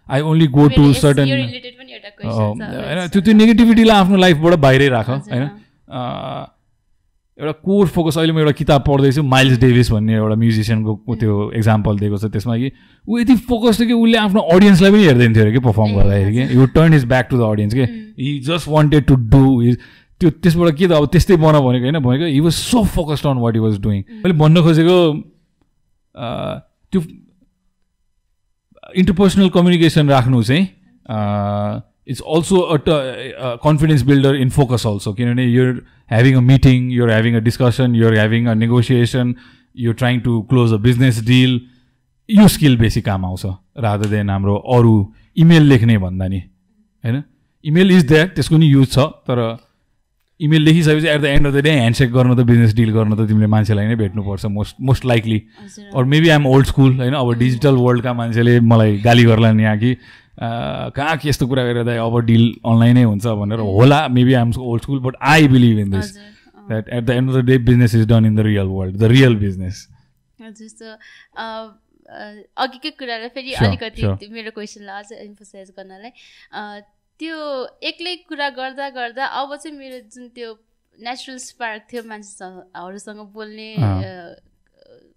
I 0.10 0.22
only 0.32 0.48
go 0.58 0.68
to 0.70 0.84
certain 0.94 1.28
होइन? 1.30 3.08
त्यो 3.08 3.22
त्यो 3.22 3.34
नेगेटिभिटीलाई 3.34 3.98
आफ्नो 3.98 4.18
लाइफबाट 4.18 4.54
बाहिरै 4.66 4.88
राख 4.90 5.10
होइन? 5.10 5.46
एउटा 7.40 7.52
कोर 7.66 7.88
फोकस 7.88 8.18
अहिले 8.18 8.34
म 8.34 8.40
एउटा 8.40 8.52
किताब 8.52 8.84
पढ्दैछु 8.88 9.24
माइल्स 9.26 9.60
डेभिस 9.60 9.92
भन्ने 9.92 10.14
एउटा 10.16 10.36
म्युजिसियनको 10.36 11.16
त्यो 11.16 11.52
एक्जाम्पल 11.58 12.00
दिएको 12.00 12.18
छ 12.18 12.26
त्यसमा 12.34 12.58
कि 12.58 12.72
ऊ 13.08 13.18
यति 13.20 13.36
फोकस 13.50 13.80
थियो 13.80 13.88
कि 13.88 13.94
उसले 13.94 14.18
आफ्नो 14.18 14.42
अडियन्सलाई 14.54 14.92
पनि 14.92 15.04
हेर्दैन 15.04 15.34
थियो 15.36 15.44
अरे 15.44 15.52
कि 15.52 15.60
पर्फर्म 15.60 15.96
गर्दाखेरि 15.96 16.34
कि। 16.34 16.58
You 16.58 16.66
turn 16.76 16.94
is 16.94 17.06
back 17.06 17.28
to 17.30 17.38
the 17.38 17.50
audience 17.50 17.74
कि। 17.74 17.86
He 18.20 18.40
just 18.48 18.68
wanted 18.68 19.06
to 19.06 19.16
do 19.34 19.62
is 19.62 19.78
त्यो 20.22 20.30
त्यसबाट 20.30 20.76
के 20.76 20.88
त 20.88 20.92
अब 20.92 21.06
त्यस्तै 21.08 21.36
बन 21.38 21.60
भनेको 21.60 21.84
होइन 21.84 22.00
भनेको 22.00 22.26
he 22.26 22.40
was 22.40 22.54
so 22.54 22.84
focused 22.98 23.28
on 23.28 23.38
what 23.38 23.54
he 23.54 23.60
was 23.60 23.80
doing 23.82 24.04
मैले 24.24 24.38
भन्न 24.38 24.62
खोजेको 24.64 24.98
त्यो 26.94 27.02
इन्टरपर्सनल 28.94 29.50
कम्युनिकेसन 29.50 30.10
राख्नु 30.10 30.44
चाहिँ 30.44 30.68
it's 32.08 32.22
also 32.36 32.60
a 32.60 32.78
confidence 33.64 34.04
builder 34.06 34.36
in 34.36 34.50
focus 34.60 34.88
also 34.88 35.14
किनभने 35.14 35.46
you're 35.46 35.74
having 36.12 36.36
a 36.36 36.40
meeting 36.52 36.92
you're 36.92 37.10
having 37.10 37.36
a 37.36 37.40
discussion 37.50 37.96
you're 37.96 38.14
having 38.14 38.48
a 38.48 38.54
negotiation 38.64 39.36
you 39.78 39.94
trying 40.00 40.20
to 40.22 40.42
close 40.50 40.74
a 40.74 40.78
business 40.88 41.24
deal 41.26 41.60
यो 42.30 42.48
skill 42.48 42.78
बेसी 42.78 43.02
काम 43.02 43.26
आउँछ 43.26 43.46
रादर 43.84 44.08
देन 44.10 44.30
हाम्रो 44.30 44.56
अरू 44.78 44.96
email 45.38 45.64
लेख्ने 45.70 45.98
भन्दा 45.98 46.28
नि 46.28 46.40
होइन? 47.04 47.24
इमेल 47.66 47.92
इज 47.92 48.08
द्याट 48.08 48.36
त्यसको 48.36 48.58
नि 48.58 48.66
युज 48.68 48.92
छ 48.92 49.06
तर 49.30 49.40
इमेल 50.40 50.62
लेखिसकेपछि 50.62 51.08
at 51.08 51.22
the 51.22 51.26
end 51.26 51.48
of 51.48 51.54
the 51.54 51.64
day 51.64 51.72
handshake 51.72 52.12
गर्न 52.14 52.36
त 52.36 52.46
बिजनेस 52.46 52.74
डिल 52.76 52.92
गर्न 52.92 53.16
त 53.16 53.28
तिमीले 53.28 53.48
मान्छेलाई 53.48 53.88
नै 53.88 53.96
भेट्नुपर्छ 53.96 54.46
most 54.56 54.76
most 54.90 55.06
likely 55.06 55.42
or 55.96 56.04
maybe 56.14 56.30
I'm 56.30 56.46
old 56.48 56.66
school 56.68 56.92
होइन? 57.00 57.14
अब 57.14 57.34
डिजिटल 57.40 57.76
वर्ल्डका 57.86 58.14
मान्छेले 58.14 58.60
मलाई 58.72 58.98
गाली 59.06 59.24
गर्लान् 59.26 59.62
यहाँ 59.62 59.78
कि 59.78 59.96
कहाँ 60.38 61.18
के 61.18 61.30
यस्तो 61.30 61.48
कुरा 61.48 61.64
गरेर 61.64 61.98
अब 62.00 62.20
डिल 62.26 62.46
अनलाइनै 62.66 63.04
हुन्छ 63.04 63.26
भनेर 63.42 63.60
होला 63.60 64.08
maybe 64.10 64.34
I'm 64.34 64.52
old 64.60 64.82
school 64.84 65.00
but 65.00 65.16
I 65.32 65.48
believe 65.48 65.80
in 65.80 65.90
this. 65.92 66.16
That 66.16 66.90
at 66.90 67.04
the 67.04 67.10
end 67.12 67.30
of 67.30 67.36
the 67.36 67.46
day 67.46 67.58
business 67.68 67.96
is 67.96 68.08
done 68.08 68.26
in 68.26 68.36
the 68.36 68.40
real 68.48 68.68
world 68.72 68.98
the 68.98 69.04
real 69.12 69.36
business 69.38 69.88
अघिकै 72.60 72.90
कुरालाई 72.92 73.30
फेरि 73.36 73.54
अलिकति 73.60 74.28
मेरो 74.32 74.52
क्वेसनलाई 74.52 75.04
अझ 75.04 75.12
इम्फोसाइज 75.14 75.70
गर्नलाई। 75.78 76.12
त्यो 77.20 77.38
एक्लै 77.90 78.16
कुरा 78.30 78.50
गर्दा 78.58 78.90
गर्दा 78.90 79.26
अब 79.42 79.56
चाहिँ 79.56 79.78
मेरो 79.78 80.00
जुन 80.16 80.28
त्यो 80.36 80.50
नेचुरल 80.98 81.38
स्पार्क 81.40 81.82
थियो 81.92 82.02
मान्छेहरूसँग 82.10 83.22
बोल्ने। 83.34 83.70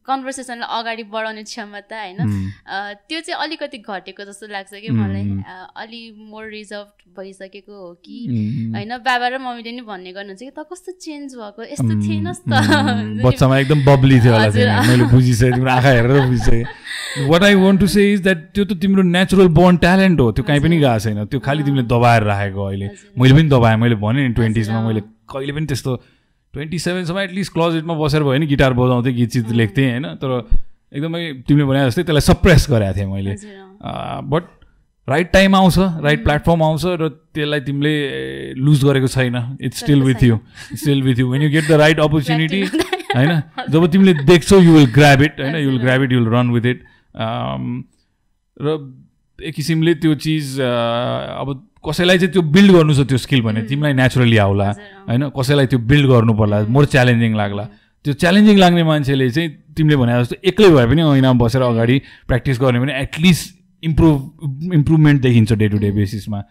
कन्भर्सेसनलाई 0.07 0.69
अगाडि 0.71 1.03
बढाउने 1.11 1.43
क्षमता 1.43 1.97
होइन? 1.99 2.19
त्यो 3.11 3.21
चाहिँ 3.27 3.39
अलिकति 3.43 3.79
घटेको 3.83 4.23
जस्तो 4.25 4.47
लाग्छ 4.47 4.73
कि 4.75 4.91
मलाई। 4.95 5.25
अलि 5.83 6.01
मोर 6.31 6.45
रिजर्भ 6.47 6.89
भइसकेको 7.19 7.75
हो 7.75 7.93
कि. 8.07 8.19
होइन 8.75 8.93
बाबा 9.03 9.27
र 9.29 9.39
मम्मीले 9.43 9.73
नि 9.73 9.83
भन्ने 9.83 10.13
गर्नुहुन्छ 10.15 10.43
कि 10.43 10.55
त 10.55 10.63
कस्तो 10.71 10.93
चेन्ज 11.03 11.35
भएको? 11.35 11.63
यस्तो 11.75 11.95
थिएनस् 12.07 12.41
त। 12.47 12.55
बच्चामा 13.27 13.59
एकदम 13.59 13.83
बब्ली 13.83 14.21
थियो 14.23 14.35
आँखा 14.35 15.91
हेरेर 15.91 16.21
बुझिसकेँ। 16.31 16.65
What 17.27 17.43
I 17.43 17.55
want 17.55 17.81
to 17.81 17.87
say 17.87 18.13
is 18.13 18.23
that 18.23 18.39
त्यो 18.55 18.65
त 18.65 18.79
तिम्रो 18.79 19.03
नेचुरल 19.03 19.49
बोर्न 19.59 19.77
ट्यालेन्ट 19.83 20.21
हो। 20.21 20.31
त्यो 20.33 20.45
कहीँ 20.45 20.61
पनि 20.61 20.79
गएको 20.79 20.99
छैन। 21.03 21.25
त्यो 21.27 21.41
खालि 21.41 21.63
तिमीले 21.67 21.83
दबाएर 21.91 22.23
राखेको 22.23 22.63
अहिले। 22.63 22.87
मैले 23.19 23.35
पनि 23.35 23.49
दबाएँ। 23.51 23.77
मैले 23.83 23.95
भने 23.99 24.29
नि 24.29 24.35
ट्वेन्टिजमा। 24.35 24.81
मैले 24.87 25.01
कहिले 25.27 25.53
पनि 25.53 25.67
त्यस्तो 25.67 25.93
ट्वेन्टी 26.57 26.79
सेभेनसम्म 26.81 27.19
एटलिस्ट 27.21 27.53
क्लोजेटमा 27.53 27.95
बसेर 27.95 28.23
भयो 28.25 28.39
नि 28.41 28.47
गिटार 28.49 28.73
बजाउँथेँ 28.73 29.13
गीत 29.15 29.31
चित 29.31 29.51
लेख्थेँ 29.53 29.89
होइन? 29.91 30.07
तर 30.17 30.31
एकदमै 30.93 31.21
तिमीले 31.45 31.65
भने 31.69 31.81
जस्तै 31.87 32.03
त्यसलाई 32.03 32.25
सप्रेस 32.33 32.67
गरेको 32.71 32.97
थिएँ 32.97 33.09
मैले। 33.13 33.33
बट 34.33 34.45
राइट 35.09 35.29
टाइम 35.33 35.55
आउँछ 35.55 35.79
राइट 35.79 36.25
प्लेटफर्म 36.25 36.63
आउँछ 36.63 36.83
र 36.97 37.09
त्यसलाई 37.37 37.61
तिमीले 37.61 37.95
लुज 38.57 38.85
गरेको 38.85 39.09
छैन। 39.09 39.37
It's 39.61 39.79
still 39.79 40.03
with 40.03 40.23
you 40.25 40.39
still 40.75 41.03
with 41.03 41.19
you 41.19 41.27
when 41.31 41.43
you 41.43 41.51
get 41.51 41.69
the 41.69 41.73
right 41.83 42.01
opportunity 42.01 42.63
होइन? 43.13 43.33
जब 43.71 43.87
तिमीले 43.93 44.15
देख्छौ 44.25 44.61
यु 44.61 44.73
विल 44.73 44.89
ग्राब 44.95 45.23
इट 45.23 45.41
होइन? 45.41 45.57
You 45.57 45.69
will 45.71 45.81
grab 45.81 46.03
it 46.03 46.13
you 46.13 46.19
will 46.21 46.33
run 46.33 46.51
with 46.57 46.67
it 46.67 46.85
र 48.57 48.79
एक 49.39 49.55
किसिमले 49.55 49.95
त्यो 50.01 50.15
चिज 50.25 50.61
अब 50.61 51.49
कसैलाई 51.89 52.19
चाहिँ 52.19 52.33
त्यो 52.33 52.43
बिल्ड 52.43 52.73
गर्नु 52.73 52.95
छ 52.95 53.07
त्यो 53.09 53.19
स्किल 53.19 53.41
भने 53.43 53.63
तिमीलाई 53.63 53.93
नेचुरली 53.93 54.37
आउला। 54.37 54.69
होइन? 55.09 55.29
कसैलाई 55.39 55.67
त्यो 55.67 55.79
बिल्ड 55.79 56.07
गर्नु 56.11 56.33
पर्ला 56.35 56.63
मोर 56.69 56.85
च्यालेन्जिङ 56.95 57.37
लाग्ला। 57.37 57.65
त्यो 58.05 58.15
च्यालेन्जिङ 58.15 58.59
लाग्ने 58.59 58.83
मान्छेले 58.83 59.31
चाहिँ 59.31 59.51
तिमीले 59.77 59.97
भने 59.97 60.13
जस्तो 60.21 60.37
एक्लै 60.45 60.69
भए 60.71 60.87
पनि 60.87 61.03
ऐनामा 61.03 61.45
बसेर 61.45 61.63
अगाडि 61.63 61.97
प्र्याक्टिस 62.27 62.61
गर्ने 62.61 62.81
भने 62.81 63.01
एटलिस्ट 63.01 63.55
इम्प्रुभ 63.83 64.71
इम्प्रुभमेन्ट 64.75 65.23
देखिन्छ 65.23 65.53
day 65.53 65.69
to 65.69 65.79
day 65.79 65.91
बेसिसमा 65.93 66.43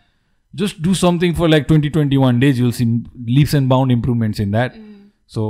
just 0.54 0.82
do 0.82 0.94
something 0.94 1.34
for 1.34 1.48
like 1.48 1.66
twenty 1.68 1.90
twenty 1.90 2.18
one 2.18 2.40
days 2.40 2.60
you'll 2.60 2.72
see 2.72 2.86
leaps 3.30 3.56
and 3.56 3.70
bound 3.70 3.92
improvements 3.92 4.40
in 4.40 4.52
that 4.52 4.74
so 5.32 5.44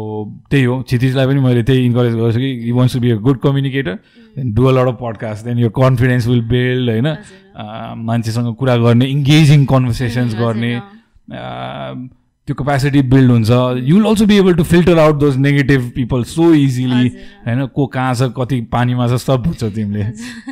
त्यही 0.50 0.64
हो। 0.64 0.82
क्षितिजलाई 0.82 1.26
पनि 1.28 1.40
मैले 1.40 1.64
त्यही 1.64 1.86
इन्करेज 1.86 2.14
गर्छु 2.16 2.40
कि 2.40 2.70
you 2.70 2.76
wants 2.76 2.94
to 2.96 3.00
be 3.02 3.12
a 3.12 3.16
good 3.20 3.40
communicator 3.40 3.94
then 4.38 4.54
do 4.54 4.66
a 4.66 4.72
lot 4.72 4.88
of 4.88 4.98
podcast 5.02 5.46
then 5.46 5.58
यो 5.60 5.70
confidence 5.70 6.28
will 6.28 6.42
build 6.50 6.90
होइन? 6.90 7.08
अँ, 7.08 7.96
मान्छेसँग 7.96 8.56
कुरा 8.56 8.76
गर्ने 8.78 9.06
इङ्गेजिङ 9.06 9.66
कन्भर्सेसन्स 9.66 10.36
हजुर, 10.36 10.46
गर्ने। 10.46 10.74
अँ, 10.76 12.08
त्यो 12.48 12.56
क्यापेसिटी 12.56 13.02
बिल्ड 13.12 13.32
हुन्छ। 13.32 13.50
You 13.50 13.96
will 13.96 14.06
also 14.06 14.26
be 14.26 14.38
able 14.38 14.54
to 14.56 14.64
filter 14.64 14.98
out 15.00 15.16
those 15.20 15.38
negative 15.38 15.92
people 15.96 16.24
so 16.24 16.54
easily. 16.54 17.08
होइन? 17.46 17.66
को 17.68 17.86
कहाँ 17.88 18.14
छ 18.16 18.32
कति 18.38 18.62
पानीमा 18.72 19.08
छ 19.08 19.20
सब 19.22 19.44
बुझ्छ 19.44 19.64
तिमीले 19.64 20.04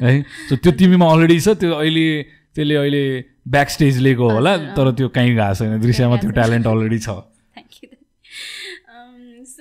है? 0.03 0.21
सो 0.49 0.55
त्यो 0.55 0.71
तिमीमा 0.73 1.11
अलरेडी 1.11 1.39
छ 1.39 1.49
त्यो 1.61 1.71
अहिले 1.71 2.07
त्यसले 2.55 2.75
अहिले 2.75 3.03
ब्याक 3.47 3.69
स्टेज 3.69 3.97
लिएको 3.99 4.29
होला। 4.29 4.57
तर 4.73 4.91
त्यो 4.91 5.07
कहीँ 5.09 5.35
गएको 5.35 5.53
छैन। 5.55 5.79
दृश्यमा 5.81 6.17
त्यो। 6.17 6.31
ट्यालेन्ट 6.31 6.67
अलरेडी 6.67 6.99
छ। 6.99 7.09
थ्याङ्क 7.09 7.83
यू 7.83 7.89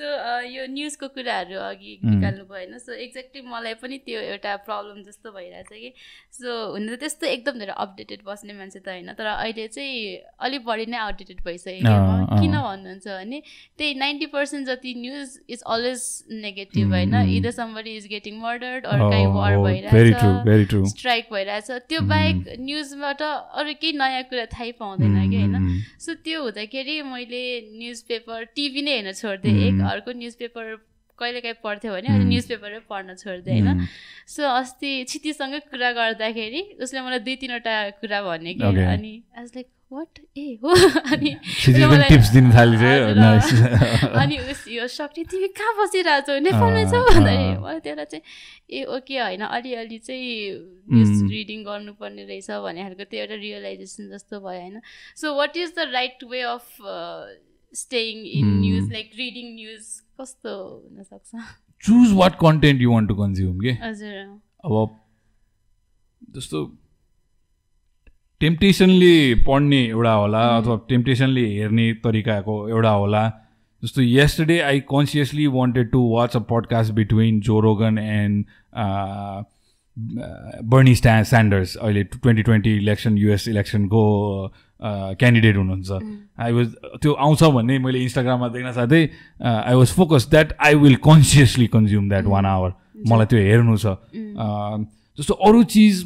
सो 0.03 0.11
यो 0.50 0.66
न्युजको 0.66 1.09
कुराहरू 1.14 1.59
अघि. 1.62 1.94
निकाल्नु 2.03 2.44
भयो 2.44 2.59
होइन 2.59 2.78
सो 2.78 2.92
एक्ज्याक्टली 3.05 3.40
मलाई 3.46 3.74
पनि 3.78 3.98
त्यो 4.07 4.20
एउटा 4.20 4.57
प्रब्लम 4.66 5.03
जस्तो 5.03 5.30
भइरहेछ 5.32 5.68
कि। 5.72 5.90
सो 6.38 6.50
हुन 6.72 6.88
त 6.88 6.98
त्यस्तो 7.00 7.26
एकदम 7.28 7.59
धेरै 7.59 7.74
अपडेटेड 7.78 8.20
बस्ने 8.26 8.53
मान्छे 8.53 8.80
त 8.80 8.88
होइन 8.88 9.12
तर 9.14 9.26
अहिले 9.26 9.66
चाहिँ 9.68 9.94
अलिक 10.42 10.64
बढी 10.66 10.86
नै 10.90 10.98
आउटडेटेड 10.98 11.38
भइसक्यो। 11.46 11.94
किन 12.32 12.55
भन्नुहुन्छ 12.59 13.07
भने 13.07 13.38
त्यही 13.78 13.94
नाइन्टी 14.03 14.26
पर्सेन्ट 14.34 14.66
जति 14.66 14.94
न्युज 14.98 15.38
इज 15.48 15.62
अलवेज 15.62 16.03
नेगेटिभ 16.42 16.92
होइन. 16.92 17.14
Either 17.38 17.50
somebody 17.53 17.96
is 17.96 18.07
getting 18.09 18.40
murdered 18.42 18.86
or 18.86 18.98
कहीँ 19.07 19.26
वार 19.38 19.57
भइरहेछ 19.62 20.74
स्ट्राइक 20.92 21.32
भइरहेछ। 21.32 21.70
त्यो 21.88 22.00
बाहेक 22.11 22.36
न्युजबाट 22.61 23.22
अरू 23.22 23.78
केही 23.80 23.92
नयाँ 23.98 24.22
कुरा 24.32 24.46
थाहै 24.50 24.72
पाउँदैन 24.82 25.30
कि 25.30 25.36
होइन? 25.36 25.71
सो 25.98 26.14
त्यो 26.24 26.42
हुँदाखेरि 26.42 27.02
मैले 27.02 27.42
न्युज 27.78 28.02
पेपर 28.08 28.44
टिभी 28.56 28.82
नै 28.82 28.92
हेर्न 28.96 29.12
छोडिदिएँ 29.12 29.68
एक. 29.68 29.80
अर्को 29.92 30.12
न्युज 30.12 30.34
पेपर 30.42 30.64
कहिलेकाहीँ 31.18 31.54
पढ्थ्यो 31.64 31.92
भने 31.92 32.08
अहिले 32.08 32.24
Mm. 32.24 32.28
न्युज 32.28 32.46
पेपरै 32.48 32.78
पढ्न 32.90 33.14
छोडिदिएँ 33.14 33.60
होइन. 33.62 33.86
सो 34.26 34.42
अस्ति 34.42 34.90
क्षितिसँगै 35.04 35.58
कुरा 35.70 35.90
गर्दाखेरि 35.92 36.62
उसले 36.82 37.00
मलाई 37.00 37.18
दुई 37.26 37.36
तिनवटा 37.42 37.74
कुरा 38.00 38.22
भन्यो 38.22 38.52
कि. 38.58 38.62
अनि 38.94 39.12
आज 39.38 39.50
लाइक 39.54 39.66
वाट 39.93 40.18
ए 40.38 40.59
हो। 40.62 40.70
अनि 41.12 41.30
अनि 44.22 44.36
उस 44.51 44.61
यो 44.68 44.86
सक्ने 44.88 45.24
तिमी 45.24 45.49
कहाँ 45.59 45.74
बसिरहेछौ? 45.78 46.38
नेपालमै 46.49 46.84
छौ? 46.84 47.01
भन्दाखेरि। 47.09 47.59
मलाई 47.62 47.80
त्यसलाई 47.80 48.07
चाहिँ 48.12 48.24
ए 48.70 48.84
ओके 48.97 49.18
होइन 49.18 49.43
अलिअलि 49.49 49.99
चाहिँ 49.99 50.32
न्युज. 50.93 51.30
रिडिङ 51.30 51.64
गर्नुपर्ने 51.64 52.22
रहेछ 52.24 52.51
भन्ने 52.51 52.82
खालको 52.82 53.05
त्यो 53.05 53.20
एउटा 53.20 53.34
रियलाइजेसन 53.34 54.11
जस्तो 54.11 54.40
भयो 54.40 54.61
होइन। 54.61 54.80
So 55.16 55.34
what 55.36 55.57
is 55.57 55.74
the 55.78 55.88
right 55.93 56.24
way 56.30 56.40
of 56.40 56.66
staying 57.72 58.24
in. 58.26 58.47
News 58.61 58.93
like 58.93 59.11
reading 59.18 59.55
news 59.55 59.84
कस्तो 60.20 60.53
हुनसक्छ? 60.90 61.30
Choose 61.84 62.12
what 62.14 62.34
content 62.40 62.80
you 62.82 62.93
want 62.93 63.09
to 63.09 63.14
consume 63.14 63.61
के? 63.61 63.72
हजुर। 63.82 64.16
अब 64.64 64.99
जस्तो 66.30 66.59
टेम्पटेसनले 68.43 69.14
पढ्ने 69.47 69.80
एउटा 69.86 70.12
होला 70.12 70.43
अथवा 70.57 70.76
टेम्पटेसनले 70.88 71.47
हेर्ने 71.55 71.93
तरिकाको 72.05 72.57
एउटा 72.68 72.90
होला। 72.90 73.22
जस्तो 73.82 74.03
yesterday 74.03 74.61
I 74.62 74.80
consciously 74.90 75.47
wanted 75.55 75.90
to 75.93 76.01
watch 76.11 76.36
a 76.36 76.40
podcast 76.51 76.93
between 76.95 77.40
Joe Rogan 77.49 77.99
and 77.99 78.45
Bernie 80.70 80.95
स्ट्या 80.95 81.22
Sanders 81.22 81.76
अहिले 81.76 82.03
ट्वेन्टी 82.05 82.43
ट्वेन्टी 82.43 82.76
इलेक्सन 82.76 83.18
युएस 83.18 83.49
इलेक्सनको 83.49 84.03
क्यान्डिडेट 85.18 85.57
हुनुहुन्छ। 85.57 85.90
आई 86.40 86.53
वाज 86.53 86.68
त्यो 87.03 87.12
आउँछ 87.26 87.43
भन्ने 87.57 87.78
मैले 87.78 87.99
इन्स्टाग्राममा 88.03 88.49
देख्न 88.49 88.72
साथै 88.72 89.03
I 89.45 89.74
was 89.74 89.93
focus 89.97 90.28
that 90.30 90.53
I 90.66 90.74
will 90.84 90.97
consciously 91.05 91.66
consume 91.74 92.09
that 92.09 92.24
one 92.34 92.47
hour 92.47 92.72
मलाई 93.11 93.26
त्यो 93.26 93.38
हेर्नु 93.38 93.76
छ। 93.76 93.86
अँ, 93.86 94.86
जस्तो 95.18 95.34
अरू 95.34 95.62
चिज 95.74 96.03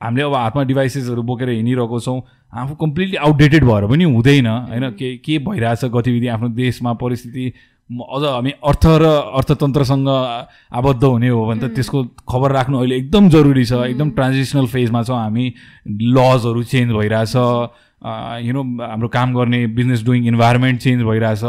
हामीले 0.00 0.24
अब 0.24 0.34
हातमा 0.34 0.62
डिभाइसेसहरू 0.62 1.22
बोकेर 1.22 1.48
हिँडिरहेको 1.48 2.00
छौँ। 2.00 2.20
आफू 2.52 2.74
कम्प्लिटली 2.74 3.16
आउटडेटेड 3.16 3.64
भएर 3.64 3.86
पनि 3.86 4.04
हुँदैन 4.04 4.46
होइन? 4.46 4.90
के 4.98 5.16
के 5.16 5.38
भइरहेछ 5.38 5.84
गतिविधि 5.84 6.26
आफ्नो 6.26 6.48
देशमा 6.52 6.92
परिस्थिति? 7.00 7.52
अझ 7.86 8.22
हामी 8.24 8.50
अर्थ 8.66 8.84
र 9.00 9.04
अर्थतन्त्रसँग 9.38 10.08
आबद्ध 10.08 11.04
हुने 11.04 11.28
हो 11.28 11.46
भने 11.46 11.60
त 11.60 11.74
त्यसको 11.74 12.02
खबर 12.28 12.52
राख्नु 12.52 12.78
अहिले 12.78 12.96
एकदम 12.96 13.28
जरुरी 13.30 13.64
छ। 13.64 13.72
एकदम 13.88 14.10
ट्रान्जिसनल 14.10 14.66
फेजमा 14.66 15.02
छौँ 15.02 15.16
हामी। 15.16 15.46
लजहरू 15.86 16.62
चेन्ज 16.62 16.92
भइरहेछ। 16.92 17.36
यु 18.46 18.52
नो 18.52 18.62
हाम्रो 18.82 19.08
काम 19.08 19.34
गर्ने 19.34 19.66
बिजनेस 19.70 20.04
डुइङ 20.04 20.26
इन्भाइरोमेन्ट 20.26 20.80
चेन्ज 20.80 21.02
भइरहेछ। 21.02 21.44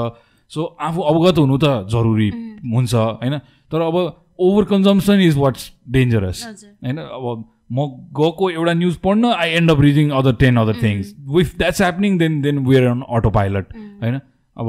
सो 0.51 0.63
आफू 0.79 1.01
अवगत 1.03 1.37
हुनु 1.37 1.57
त 1.57 1.89
जरुरी 1.89 2.29
हुन्छ 2.63 2.93
होइन? 2.95 3.37
तर 3.71 3.81
अब 3.81 3.95
over 4.39 4.63
consumption 4.69 5.19
is 5.21 5.37
what's 5.37 5.71
dangerous 5.89 6.43
होइन? 6.85 6.97
अब 6.97 7.45
म 7.70 7.86
गएको 8.18 8.49
एउटा 8.51 8.74
न्युज 8.74 8.95
पढ्न 9.03 9.34
I 9.34 9.49
end 9.51 9.72
up 9.72 9.82
reading 9.82 10.09
other 10.20 10.34
ten 10.39 10.57
other 10.57 10.82
things 10.84 11.13
with 11.30 11.57
that's 11.57 11.82
happening 11.82 12.18
then 12.18 12.41
then 12.41 12.57
we're 12.68 12.88
on 12.88 13.01
autopilot 13.30 13.65
होइन? 14.03 14.20
अब 14.57 14.68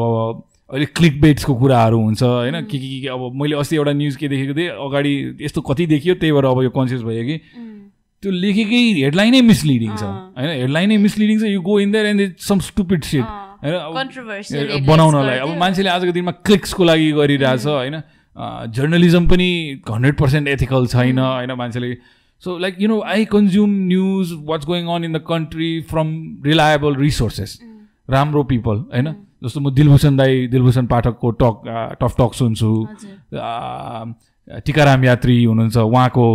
अहिले 0.71 0.87
क्लिक 0.97 1.21
बेट्सको 1.21 1.55
कुराहरू 1.55 1.99
हुन्छ 2.01 2.23
होइन? 2.23 2.61
के 2.63 2.79
के 2.79 3.01
के 3.01 3.09
अब 3.09 3.31
मैले 3.41 3.57
अस्ति 3.57 3.77
एउटा 3.77 3.93
न्युज 3.93 4.17
के 4.17 4.29
देखेको 4.29 4.55
थिएँ 4.59 4.69
अगाडि 4.69 5.15
यस्तो 5.41 5.61
कति 5.71 5.87
देखियो 5.87 6.15
त्यही 6.15 6.33
भएर 6.33 6.45
अब 6.45 6.63
यो 6.63 6.71
कन्सियस 6.71 7.03
भयो 7.03 7.25
कि। 7.25 7.37
त्यो 8.23 8.31
लेखेकै 8.33 8.83
हेडलाइनै 9.01 9.41
मिसलिडिङ 9.49 9.97
छ। 9.97 10.03
होइन? 10.03 10.51
हेडलाइनै 10.61 10.97
मिसलिडिङ 10.99 11.41
छ 11.41 11.43
you 11.49 11.61
go 11.63 11.79
in 11.81 11.93
there 11.93 12.07
and 12.07 12.37
some 12.37 12.59
stupid 12.69 13.03
shit 13.05 13.25
होइन? 13.65 14.85
बनाउनलाई। 14.87 15.39
अब 15.39 15.57
मान्छेले 15.59 15.91
आजको 15.91 16.13
दिनमा 16.13 16.33
क्लिक्सको 16.45 16.85
लागि 16.85 17.11
गरिरहेछ 17.13 17.67
होइन? 17.67 18.01
जर्नलिजम 18.75 19.27
पनि 19.27 19.49
हन्ड्रेड 19.91 20.17
पर्सेन्ट 20.17 20.49
एथिकल 20.49 20.87
छैन 20.89 21.19
होइन? 21.19 21.53
मान्छेले 21.55 21.91
so 22.43 22.59
like 22.59 22.77
you 22.81 22.89
know 22.89 23.01
I 23.07 23.25
consume 23.27 23.71
news 23.87 24.33
what's 24.47 24.67
going 24.67 24.87
on 24.89 25.05
in 25.05 25.13
the 25.13 25.21
country 25.29 25.81
from 25.91 26.13
reliable 26.45 26.97
resources 26.97 27.59
राम्रो 28.09 28.43
पिपल 28.47 28.85
होइन 28.93 29.15
जस्तो 29.45 29.61
म 29.61 29.71
दिलभूषण 29.73 30.17
दाई 30.17 30.47
दिलभूषण 30.47 30.87
पाठकको 30.87 31.31
टक 31.43 31.63
टफ 32.01 32.15
टक 32.19 32.35
सुन्छु 32.35 32.73
टिकाराम 34.67 35.05
यात्री 35.05 35.43
हुनुहुन्छ 35.45 35.77
उहाँको 35.79 36.27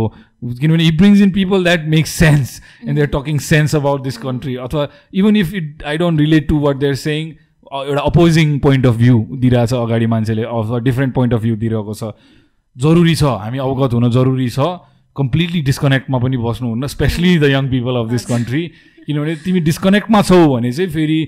किनभने 0.52 0.84
he 0.84 0.90
brings 0.96 1.20
in 1.20 1.30
people 1.30 1.64
that 1.64 1.86
makes 1.88 2.10
sense 2.16 2.60
and 2.82 2.94
they're 2.94 3.08
talking 3.12 3.38
sense 3.42 3.74
about 3.74 4.02
this 4.02 4.16
country 4.18 4.54
अथवा 4.60 4.88
even 5.14 5.36
if 5.36 5.54
it 5.54 5.82
I 5.86 5.98
don't 5.98 6.20
relate 6.20 6.48
to 6.48 6.58
what 6.60 6.76
they're 6.76 6.94
saying 7.00 7.34
एउटा 7.74 8.00
अपोजिङ 8.02 8.58
पोइन्ट 8.60 8.86
अफ 8.86 8.96
भ्यू 8.96 9.26
दिइरहेछ 9.34 9.72
अगाडि 9.74 10.06
मान्छेले 10.08 10.42
अथवा 10.44 10.78
डिफ्रेन्ट 10.80 11.14
पोइन्ट 11.14 11.34
अफ 11.34 11.40
भ्यू 11.42 11.56
दिइरहेको 11.56 11.94
छ 11.94 12.12
जरुरी 12.76 13.14
छ 13.14 13.38
हामी 13.40 13.58
अवगत 13.60 13.94
हुन 13.94 14.10
जरुरी 14.12 14.48
छ 14.50 14.68
कम्प्लिटली 15.16 15.60
डिस्कनेक्टमा 15.62 16.18
पनि 16.18 16.36
बस्नुहुन्न 16.36 16.86
especially 16.86 17.38
the 17.38 17.50
young 17.50 17.68
people 17.70 17.96
of 17.96 18.10
this 18.10 18.24
country 18.26 18.62
किनभने 19.06 19.34
तिमी 19.44 19.60
डिस्कनेक्टमा 19.60 20.22
छौ 20.22 20.46
भने 20.54 20.72
चाहिँ 20.72 20.90
फेरि 20.90 21.18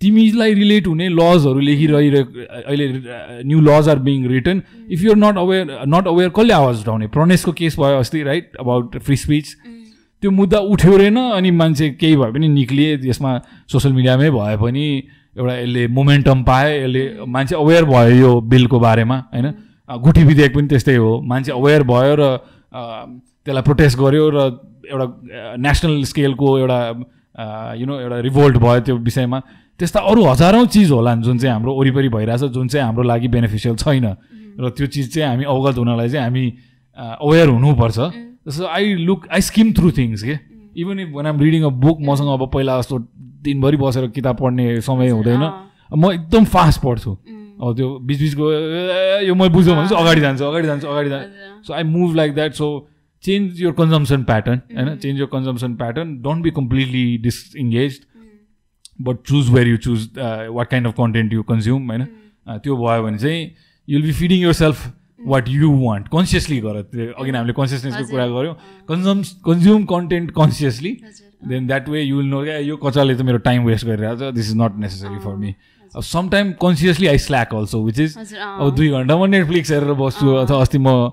तिमीलाई 0.00 0.54
रिलेट 0.54 0.86
हुने 0.86 1.08
लजहरू 1.08 1.60
लेखिरहिरहेको 1.60 2.40
अहिले 2.66 2.86
new 3.46 3.60
laws 3.60 3.88
are 3.88 3.98
being 4.08 4.26
written 4.28 4.62
if 4.90 5.02
you're 5.04 5.16
not 5.16 5.36
aware 5.38 5.66
not 5.88 6.06
aware 6.08 6.28
कसले 6.28 6.54
आवाज 6.54 6.80
उठाउने? 6.80 7.06
प्रणेशको 7.06 7.52
केस 7.52 7.78
भयो 7.78 7.98
अस्ति 7.98 8.22
राइट 8.22 8.56
अबाउट 8.60 8.98
फ्री 8.98 9.16
स्पिच 9.16 9.56
त्यो 10.22 10.30
मुद्दा 10.30 10.58
उठ्यो 10.74 10.96
रहेन 10.96 11.16
अनि 11.18 11.50
मान्छे 11.50 11.90
केही 12.00 12.16
भए 12.16 12.30
पनि 12.32 12.48
निक्लिए 12.48 12.98
यसमा 13.04 13.38
सोसियल 13.72 13.94
मिडियामै 13.94 14.30
भए 14.30 14.56
पनि 14.56 14.86
एउटा 15.38 15.54
यसले 15.58 15.86
मोमेन्टम 15.88 16.42
पाए 16.44 16.82
यसले 16.82 17.02
मान्छे 17.26 17.54
अवेर 17.56 17.84
भयो 17.84 18.16
यो 18.16 18.40
बिलको 18.40 18.80
बारेमा 18.80 19.18
होइन? 19.34 19.46
गुठी 20.02 20.24
विधेयक 20.24 20.54
पनि 20.54 20.68
त्यस्तै 20.68 20.96
हो। 20.96 21.20
मान्छे 21.22 21.52
अवेर 21.52 21.82
भयो 21.84 22.16
र 22.18 22.28
त्यसलाई 22.72 23.62
प्रोटेस्ट 23.62 23.98
गर्यो 23.98 24.24
र 24.32 24.38
एउटा 24.88 25.06
नेसनल 25.56 26.02
स्केलको 26.10 26.48
एउटा 26.58 26.78
यु 27.78 27.86
नो 27.86 27.94
एउटा 28.00 28.18
रिभोल्ट 28.28 28.56
भयो 28.56 28.80
त्यो 28.80 28.96
विषयमा। 28.96 29.38
त्यस्ता 29.78 30.00
अरू 30.00 30.22
हजारौँ 30.24 30.66
चिज 30.66 30.90
होलान् 30.90 31.22
जुन 31.22 31.38
चाहिँ 31.38 31.52
हाम्रो 31.52 31.72
वरिपरि 31.74 32.08
भइरहेछ 32.08 32.42
जुन 32.52 32.68
चाहिँ 32.68 32.84
हाम्रो 32.86 33.02
लागि 33.02 33.28
बेनिफिसियल 33.28 33.76
छैन। 33.76 34.06
र 34.60 34.68
त्यो 34.76 34.86
चिज 34.86 35.14
चाहिँ 35.14 35.28
हामी 35.28 35.44
अवगत 35.44 35.78
हुनलाई 35.78 36.08
चाहिँ 36.08 36.24
हामी 36.24 36.44
अवेर 36.96 37.48
हुनुपर्छ। 37.48 37.98
जस्तो 38.48 38.66
I 38.66 38.94
look 39.06 39.28
I 39.32 39.40
skim 39.40 39.72
through 39.72 39.90
things 39.96 40.22
के? 40.22 40.34
Even 40.76 40.98
if 41.00 41.08
one 41.14 41.26
um 41.26 41.40
reading 41.40 41.62
a 41.62 41.68
book 41.68 41.98
मसँग 42.00 42.28
अब 42.32 42.42
पहिला 42.52 42.78
जस्तो 42.80 42.98
दिनभरि 43.42 43.76
बसेर 43.76 44.06
किताब 44.16 44.36
पढ्ने 44.40 44.80
समय 44.80 45.08
हुँदैन। 45.10 45.44
म 45.92 46.12
एकदम 46.12 46.44
फास्ट 46.44 46.80
पढ्छु। 46.82 47.10
अब 47.62 47.76
त्यो 47.76 47.88
बिचबिचको 48.02 48.44
ए, 48.52 49.26
यो 49.28 49.34
मैले 49.34 49.52
बुझ्यो 49.52 49.74
भने 49.74 49.88
चाहिँ 49.88 50.02
अगाडि 50.02 50.20
जान्छु 50.20 50.44
अगाडि 50.44 50.66
जान्छु 50.66 50.86
अगाडि 50.88 51.10
जान्छु। 51.10 51.51
So 51.66 51.74
I 51.74 51.82
move 51.88 52.14
like 52.16 52.34
that 52.34 52.54
so 52.54 52.70
change 53.24 53.60
your 53.62 53.72
consumption 53.74 54.22
pattern 54.24 54.60
होइन 54.76 54.96
change 54.96 55.20
your 55.20 55.28
consumption 55.32 55.74
pattern 55.76 56.16
don't 56.22 56.42
be 56.44 56.50
completely 56.56 57.04
disengage 57.22 58.00
but 59.02 59.16
choose 59.28 59.50
where 59.50 59.68
you 59.68 59.76
choose 59.84 60.08
what 60.18 60.70
kind 60.70 60.86
of 60.86 60.94
content 60.96 61.32
you 61.32 61.42
consume 61.52 61.90
होइन 61.90 62.06
त्यो 62.46 62.76
भयो 62.76 63.02
भने 63.02 63.18
चाहिँ 63.18 63.50
you'll 63.88 64.02
be 64.02 64.12
feeding 64.12 64.42
yourself 64.58 64.92
what 65.26 65.48
you 65.48 65.70
want 65.78 66.08
consciously 66.12 66.58
गर 66.60 66.80
त्यो 66.82 67.12
अघि 67.12 67.30
हामीले 67.30 67.52
कन्सियसनेसको 67.56 68.04
कुरा 68.10 68.26
गऱ्यौँ। 68.28 68.54
Consume 68.88 69.22
consume 69.46 69.84
content 69.86 70.30
consciously 70.36 70.96
then 71.48 71.66
that 71.66 71.88
way 71.88 72.02
you 72.02 72.16
will 72.16 72.26
know 72.26 72.42
क्या 72.44 72.56
यो 72.58 72.76
कचाले 72.76 73.14
त 73.14 73.22
मेरो 73.28 73.38
टाइम 73.46 73.64
वेस्ट 73.64 73.86
गरिरहेको 73.86 74.30
छ 74.30 74.34
this 74.34 74.50
is 74.50 74.56
not 74.56 74.78
necessary 74.78 75.18
for 75.24 75.34
me 75.36 75.54
अब 75.94 76.02
some 76.02 76.28
time 76.28 76.52
consciously 76.62 77.06
I 77.06 77.18
slack 77.18 77.54
also 77.54 77.82
which 77.84 78.00
is. 78.00 78.16
अब 78.34 78.74
दुई 78.76 78.88
घन्टा 78.90 79.16
म 79.16 79.30
नेटफ्लिक्स 79.30 79.72
हेरेर 79.72 79.92
बस्छु 80.00 80.34
अथवा 80.34 80.60
अस्ति 80.60 80.78
म 80.78 81.10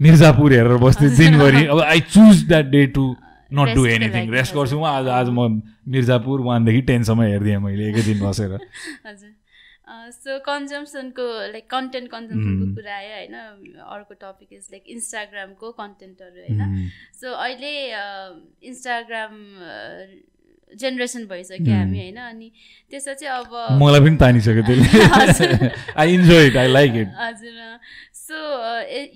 मिर्जापुर 0.00 0.52
हेरेर 0.52 0.76
बस्थेँ 0.84 1.10
दिनभरि 1.16 1.64
अब 1.66 1.80
I 1.80 2.00
choose 2.12 2.46
that 2.48 2.66
day 2.76 2.86
to 2.98 3.04
not 3.50 3.74
do 3.74 3.86
anything 3.88 4.30
rest. 4.32 4.54
गर्छु 4.54 4.78
म 4.78 4.84
आज 4.84 5.08
आज 5.08 5.28
म 5.32 5.48
मिर्जापुर 5.88 6.40
वानदेखि 6.46 6.82
टेनसम्म 6.90 7.22
हेरिदिएँ 7.22 7.58
मैले 7.66 7.88
एकै 7.90 8.02
दिन 8.06 8.18
बसेर 8.22 8.52
हजुर 9.06 9.32
सो 10.12 10.38
कन्जम्सनको 10.44 11.26
लाइक 11.52 11.66
कन्टेन्ट 11.70 12.10
कन्जम्सनको. 12.10 12.64
कुरा 12.76 12.96
आयो 12.96 13.12
होइन 13.14 13.34
अर्को 13.88 14.14
टपिक 14.22 14.48
इज 14.52 14.64
लाइक 14.72 14.84
इन्स्टाग्रामको 14.94 15.70
कन्टेन्टहरू 15.80 16.40
होइन. 16.44 16.90
सो 17.20 17.32
अहिले 17.44 17.72
इन्स्टाग्राम 18.68 19.32
जेनेरेसन 20.76 21.26
भइसक्यो. 21.28 21.74
हामी 21.74 21.98
होइन 21.98 22.16
अनि 22.24 22.50
त्यसमा 22.90 23.14
चाहिँ 23.14 23.32
अब 23.38 23.78
मलाई 23.82 24.00
पनि 24.00 24.16
तानिसक्यो 24.20 24.62
त्यसले 24.68 25.70
I 25.96 26.14
enjoy 26.14 26.46
it 26.46 26.56
I 26.56 26.68
like 26.68 26.96
it 27.02 27.08
हजुर 27.18 27.56
सो 28.28 28.38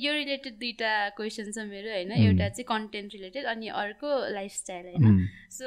यो 0.01 0.13
रिलेटेड 0.13 0.55
दुइटा 0.59 0.93
क्वेसन 1.17 1.51
छ 1.53 1.65
मेरो 1.69 1.91
होइन. 1.93 2.13
एउटा 2.13 2.49
चाहिँ 2.49 2.65
कन्टेन्ट 2.69 3.15
रिलेटेड 3.15 3.45
अनि 3.53 3.69
अर्को 3.83 4.09
लाइफस्टाइल 4.35 4.87
होइन. 4.93 5.29
So 5.59 5.67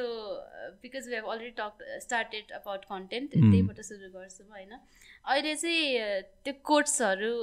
because 0.84 1.10
we 1.10 1.16
have 1.16 1.26
already 1.34 1.54
talk 1.60 2.00
started 2.04 2.52
about 2.62 2.86
content. 2.94 3.30
त्यहीबाट 3.32 3.82
सुरु 3.90 4.10
गर्छौँ 4.16 4.48
होइन 4.50 4.74
अहिले 4.74 5.54
चाहिँ 5.56 6.22
त्यो 6.46 6.54
कोट्सहरू 6.64 7.36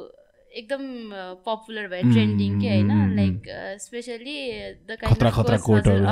एकदम 0.52 0.82
पपुलर 1.46 1.86
भयो 1.88 2.12
ट्रेन्डिङ 2.12 2.60
के 2.60 2.68
होइन 2.68 3.14
लाइक 3.16 3.42
स्पेसली 3.80 4.34
द 4.88 4.96
खतरा 5.04 5.30
खतरा 5.30 5.56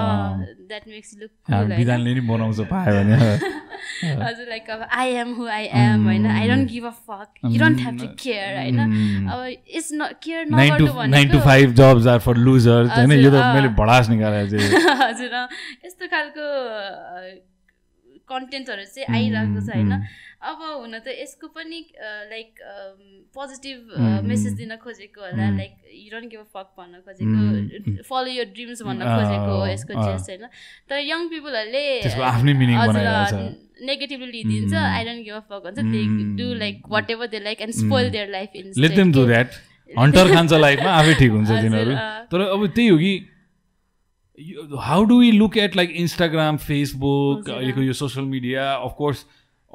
अँ। 0.01 0.47
द्याट 0.69 0.89
मेक्स 0.89 1.15
लुक 1.21 1.31
विधानले 1.79 2.15
नि 2.15 2.21
बनाउँछ 2.29 2.61
पायो 2.71 2.95
भने। 2.97 3.17
हजुर 4.23 4.47
लाइक 4.49 4.71
अब 4.71 4.87
I 4.99 5.09
am 5.23 5.35
who 5.35 5.47
I 5.49 5.65
am 5.83 6.05
होइन? 6.05 6.27
I 6.29 6.49
don't 6.49 6.69
give 6.71 6.85
a 6.87 6.91
fuck 7.09 7.29
you 7.45 7.61
don't 7.61 7.79
have 7.81 8.01
to 8.01 8.07
care 8.23 8.57
होइन. 8.57 8.79
अब 9.29 9.45
इट्स 9.49 9.91
न 9.93 10.09
केयर 10.25 10.47
नगर्नु 10.47 10.87
टु 10.87 10.93
नाइन 10.95 11.29
टु 11.29 11.37
भनेको 11.37 11.45
five 11.47 11.75
jobs 11.83 12.07
are 12.07 12.19
for 12.27 12.37
losers 12.39 12.91
होइन? 12.97 13.13
यो 13.13 13.31
त 13.31 13.35
हजुर, 13.35 13.55
मैले। 13.55 13.69
भडास 13.77 14.09
निकालेको 14.09 14.65
हजुर 15.05 15.39
यस्तो 15.85 16.07
खालको 16.17 16.49
कन्टेन्टहरू 18.31 18.85
चाहिँ 18.95 19.07
आइरहेको 19.17 19.61
छ 19.67 19.77
होइन? 19.77 19.93
अब 20.41 20.61
हुन 20.63 20.99
त 21.05 21.13
यसको 21.13 21.47
पनि 21.53 21.79
लाइक 22.33 22.51
पोजिटिभ 23.37 23.79
मेसेज. 24.25 24.53
दिन 24.57 24.77
खोजेको 24.81 25.21
होला. 25.21 25.49
Like 25.57 25.73
you 25.95 26.09
don't 26.11 26.31
give 26.31 26.41
a 26.41 26.49
fuck 26.55 26.69
भन्न 26.79 27.01
खोजेको. 27.05 28.05
फलो 28.09 28.31
यो 28.33 28.45
ड्रिम्स 28.53 28.83
भन्न 28.83 29.01
खोजेको 29.05 29.51
हो 29.53 29.67
यसको 29.67 29.93
अँ। 29.93 30.05
चेस्ट 30.07 30.31
होइन 30.31 30.45
तर 30.89 30.99
यङ 31.05 31.29
पिपलहरूले। 31.29 31.85
Negatively 33.87 34.31
लिइदिन्छ. 34.33 34.75
I 34.75 35.05
don't 35.05 35.25
give 35.25 35.35
a 35.35 35.41
fuck 35.51 35.61
भन्छ 35.65 35.79
they. 35.79 36.01
Do 36.39 36.47
like 36.61 36.77
whatever 37.11 37.27
they 37.35 37.41
like 37.41 37.61
and 37.61 37.75
spoil. 37.75 38.11
Their 38.11 38.29
life 38.31 38.57
in 38.57 38.73
let 38.77 38.93
them 38.97 39.13
do 39.13 39.27
that 39.27 39.49
hunter 39.91 40.33
खान्छ 40.35 40.53
लाइफमा 40.53 40.91
आफै 40.93 41.15
ठिक 41.19 41.31
हुन्छ 41.33 41.51
तिनीहरू। 41.51 41.95
तर 42.33 42.41
अब 42.47 42.67
त्यही 42.69 42.89
हो 42.89 42.97
कि 42.99 43.13
how 44.81 45.05
do 45.05 45.19
we 45.21 45.31
look 45.33 45.57
at 45.59 45.77
like 45.77 45.91
Instagram 46.03 46.57
Facebook 46.65 47.51
अहिलेको। 47.51 47.83
यो 47.83 47.93
सोसियल 48.01 48.27
मिडिया 48.27 48.73
अफकोर्स 48.89 49.25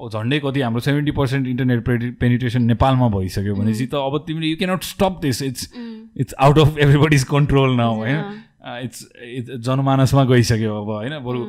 झन्डै 0.09 0.39
कति 0.39 0.61
हाम्रो 0.61 0.79
सेभेन्टी 0.85 1.11
पर्सेन्ट 1.17 1.47
इन्टरनेट 1.47 2.17
पेनिट्रेसन 2.19 2.63
नेपालमा 2.71 3.07
भइसक्यो 3.09 3.55
भनेपछि 3.55 3.85
त 3.87 3.95
अब 3.95 4.23
तिमीले 4.27 4.47
you 4.47 4.57
cannot 4.57 4.83
stop 4.83 5.19
this 5.21 5.41
it's 5.41 5.69
it's 6.17 6.33
out 6.39 6.59
of 6.59 6.77
everybody's 6.77 7.23
control 7.31 7.75
now 7.75 7.93
हजुर, 7.93 8.07
होइन? 8.07 8.41
इट्स 8.83 9.07
इट्स 9.23 9.65
जनमानसमा 9.67 10.23
गइसक्यो 10.25 10.75
अब 10.81 10.89
होइन? 10.89 11.17
बरु 11.25 11.45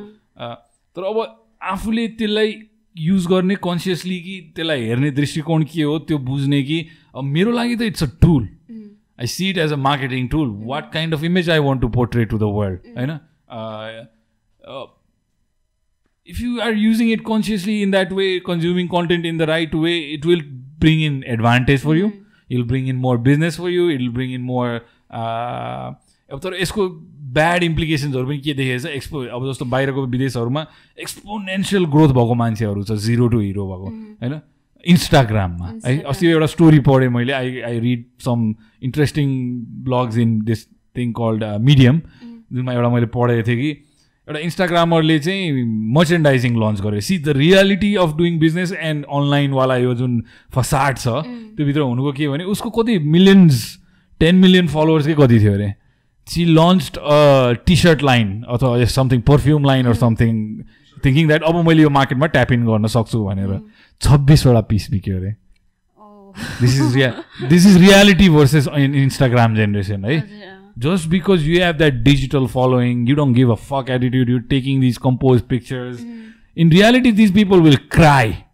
तर 0.95 1.03
अब 1.03 1.17
आफूले 1.73 2.07
त्यसलाई 2.17 2.55
युज 2.95 3.25
गर्ने 3.27 3.55
कन्सियसली 3.63 4.19
कि 4.19 4.39
त्यसलाई 4.55 4.85
हेर्ने 4.85 5.11
दृष्टिकोण 5.17 5.63
के 5.73 5.81
हो 5.81 5.97
त्यो 6.07 6.17
बुझ्ने 6.27 6.61
कि 6.63 6.85
अब 7.15 7.23
मेरो 7.23 7.51
लागि 7.51 7.75
त 7.75 7.81
it's 7.93 8.03
a 8.03 8.07
tool 8.21 8.47
I 9.19 9.27
see 9.27 9.49
it 9.49 9.57
as 9.57 9.73
a 9.73 9.75
marketing 9.85 10.27
tool 10.27 10.49
what 10.67 10.91
kind 10.93 11.13
of 11.15 11.23
image 11.23 11.49
I 11.49 11.59
want 11.67 11.81
to 11.81 11.89
portray 11.97 12.25
to 12.25 12.37
the 12.37 12.49
world 12.57 12.79
होइन? 12.97 13.11
If 16.27 16.39
you 16.41 16.61
are 16.61 16.73
using 16.73 17.09
it 17.09 17.23
consciously 17.23 17.81
in 17.81 17.91
that 17.91 18.11
way, 18.11 18.39
consuming 18.39 18.87
content 18.87 19.25
in 19.25 19.37
the 19.37 19.47
right 19.47 19.73
way, 19.73 19.99
it 20.15 20.25
will 20.25 20.41
bring 20.79 21.01
in 21.01 21.23
advantage 21.35 21.81
for 21.81 21.95
you. 21.95 22.11
It'll 22.49 22.65
bring 22.65 22.87
in 22.87 22.97
more 22.97 23.17
business 23.17 23.55
for 23.57 23.69
you. 23.69 23.89
It'll 23.89 24.11
bring 24.19 24.33
in 24.33 24.41
more. 24.41 24.81
Uh, 25.09 25.93
अब 26.31 26.39
तर 26.43 26.55
यसको 26.61 26.89
bad 27.35 27.63
इम्प्लिकेसन्सहरू 27.63 28.27
पनि 28.27 28.37
के 28.37 28.53
देखेको 28.53 28.79
छ 28.83 28.91
expo 28.95 29.19
अब 29.35 29.51
जस्तो 29.51 29.65
बाहिरको 29.73 30.05
विदेशहरूमा 30.15 30.65
एक्सपोनेन्सियल 30.99 31.85
ग्रोथ 31.93 32.13
भएको 32.17 32.33
मान्छेहरू 32.43 32.83
छ 32.83 32.97
जिरो 33.05 33.27
टु 33.27 33.39
हिरो 33.39 33.67
भएको 33.67 33.91
होइन 34.23 34.39
इन्स्टाग्राममा 34.85 35.67
है 35.67 35.73
Instagram. 35.79 36.09
अस्ति 36.09 36.27
एउटा 36.27 36.45
स्टोरी 36.45 36.79
पढेँ 36.87 37.09
मैले 37.09 37.33
I 37.33 37.59
I 37.69 37.79
read 37.79 38.05
some 38.25 38.43
interesting 38.83 39.29
blogs 39.87 40.17
in 40.17 40.39
this 40.51 40.67
thing 40.97 41.11
called 41.21 41.43
Medium 41.69 42.01
जुनमा 42.53 42.73
एउटा 42.73 42.89
मैले 42.89 43.05
पढेको 43.15 43.47
थिएँ 43.47 43.57
कि 43.61 43.71
एउटा 44.27 44.39
इन्स्टाग्रामरले 44.43 45.17
चाहिँ 45.25 45.63
मर्चेन्डाइजिङ 45.95 46.55
लन्च 46.63 46.81
गर्यो 46.81 47.01
see 47.09 47.17
the 47.17 47.35
reality 47.37 47.93
of 48.05 48.15
doing 48.17 48.39
business 48.39 48.71
and 48.79 49.05
अनलाइनवाला 49.17 49.75
यो 49.77 49.93
जुन 49.95 50.21
फसाड 50.55 50.97
छ 50.97 51.07
त्योभित्र 51.57 51.81
हुनुको 51.81 52.11
के 52.17 52.27
भने 52.27 52.43
उसको 52.55 52.69
कति 52.79 52.97
मिलियन्स 53.15 53.61
टेन 54.21 54.35
मिलियन 54.45 54.67
फलोवर्सकै 54.67 55.13
कति 55.21 55.39
थियो 55.39 55.53
अरे? 55.53 55.73
See 56.27 56.45
launch 56.45 56.91
T 57.65 57.75
shirt 57.85 58.03
line 58.03 58.41
or 58.57 58.85
something 58.97 59.21
perfume 59.31 59.65
line 59.65 59.85
or 59.87 59.93
something 60.03 60.33
thinking 61.05 61.27
that 61.27 61.43
अब 61.47 61.63
मैले 61.67 61.83
यो 61.83 61.89
मार्केटमा 61.97 62.25
ट्याप 62.35 62.51
इन 62.51 62.65
गर्न 62.67 62.87
सक्छु 62.97 63.23
भनेर 63.25 63.59
छब्बिसवटा 64.01 64.61
पिस 64.71 64.89
बिक्यो 64.91 65.17
अरे। 65.17 65.31
This 66.61 66.75
is 66.81 66.95
Riya 66.95 67.11
this 67.49 67.65
is 67.67 67.77
reality 67.81 68.29
versus 68.29 68.67
in 68.77 68.95
Instagram 69.03 69.55
generation 69.55 70.05
है? 70.05 70.17
just 70.78 71.08
because 71.10 71.46
you 71.46 71.62
have 71.62 71.78
that 71.78 72.02
digital 72.04 72.48
following, 72.48 73.06
you 73.06 73.14
don't 73.14 73.32
give 73.32 73.50
a 73.50 73.56
fuck 73.56 73.90
attitude, 73.90 74.28
you're 74.28 74.40
taking 74.40 74.80
these 74.80 74.98
composed 74.98 75.48
pictures. 75.48 76.00
In 76.56 76.70
reality, 76.70 77.10
these 77.10 77.30
people 77.30 77.60
will 77.60 77.78
cry 77.90 78.46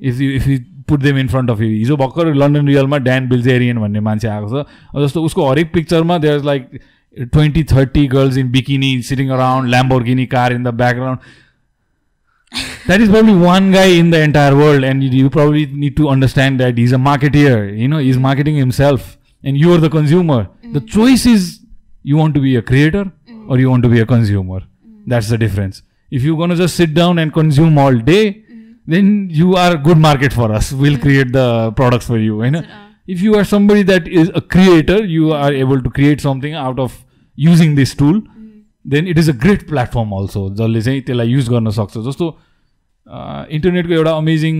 if 0.00 0.20
you 0.20 0.34
if 0.34 0.46
you 0.46 0.60
put 0.86 1.00
them 1.00 1.16
in 1.16 1.28
front 1.28 1.50
of 1.50 1.60
you. 1.60 1.68
हिजो 1.68 1.96
भर्खर 1.96 2.34
London 2.34 2.68
रियलमा 2.68 2.98
Dan 3.06 3.28
Bilzerian 3.28 3.78
भन्ने 3.80 4.00
मान्छे 4.08 4.28
आएको 4.28 4.48
छ 4.48 4.66
अब 4.94 5.02
जस्तो 5.04 5.22
उसको 5.24 5.48
हरेक 5.50 5.72
पिक्चरमा 5.72 6.18
there 6.26 6.42
like 6.44 6.68
twenty 7.32 7.64
thirty 7.72 8.06
girls 8.14 8.36
in 8.38 8.50
bikini 8.50 9.00
sitting 9.08 9.30
around 9.38 9.70
Lamborghini 9.70 10.26
car 10.36 10.52
in 10.52 10.62
the 10.64 10.74
background 10.82 11.34
that 12.88 13.02
is 13.04 13.08
probably 13.12 13.32
one 13.38 13.72
guy 13.72 13.86
in 14.00 14.10
the 14.10 14.18
entire 14.24 14.56
world 14.56 14.84
and 14.84 15.02
you, 15.04 15.08
you 15.10 15.30
probably 15.36 15.66
need 15.66 15.96
to 15.96 16.08
understand 16.08 16.60
that 16.60 16.78
he's 16.78 16.92
a 16.92 17.00
marketeer 17.06 17.56
you 17.78 17.88
know 17.88 17.98
he's 17.98 18.20
marketing 18.26 18.60
himself 19.40 19.44
and 19.44 19.56
you're 19.56 19.78
the 19.78 19.90
consumer 19.98 20.40
the 20.72 20.80
choice 20.80 21.26
is 21.34 21.60
you 22.02 22.16
want 22.16 22.34
to 22.34 22.40
be 22.40 22.54
a 22.56 22.62
creator 22.62 23.04
or 23.48 23.58
you 23.58 23.70
want 23.70 23.82
to 23.82 23.88
be 23.88 24.00
a 24.00 24.06
consumer 24.06 24.60
that's 25.06 25.28
the 25.28 25.38
difference 25.38 25.82
if 26.10 26.22
you're 26.22 26.36
going 26.36 26.50
to 26.50 26.56
just 26.56 26.76
sit 26.76 26.94
down 26.94 27.18
and 27.18 27.32
consume 27.32 27.78
all 27.78 27.98
day 28.14 28.42
then 28.86 29.28
you 29.30 29.54
are 29.56 29.74
a 29.74 29.78
good 29.78 29.98
market 29.98 30.32
for 30.32 30.52
us 30.52 30.72
we'll 30.72 30.98
create 30.98 31.32
the 31.32 31.72
products 31.82 32.06
for 32.06 32.18
you 32.18 32.44
you 32.44 32.50
know 32.50 32.62
if 33.06 33.20
you 33.22 33.34
are 33.36 33.44
somebody 33.44 33.82
that 33.82 34.08
is 34.08 34.30
a 34.34 34.40
creator 34.40 35.04
you 35.04 35.32
are 35.32 35.52
able 35.52 35.80
to 35.82 35.90
create 35.90 36.20
something 36.20 36.54
out 36.54 36.78
of 36.78 37.04
using 37.36 37.74
this 37.74 37.94
tool 37.94 38.22
then 38.92 39.06
it 39.08 39.18
is 39.18 39.28
a 39.30 39.32
great 39.42 39.68
platform 39.68 40.10
also 40.16 40.48
जसले 40.58 40.80
चाहिँ 40.82 41.00
त्यसलाई 41.06 41.28
use 41.28 41.48
गर्न 41.50 41.70
सक्छ 41.78 41.98
जस्तो 42.08 42.26
इन्टरनेटको 43.56 43.92
एउटा 43.94 44.10
amazing 44.16 44.56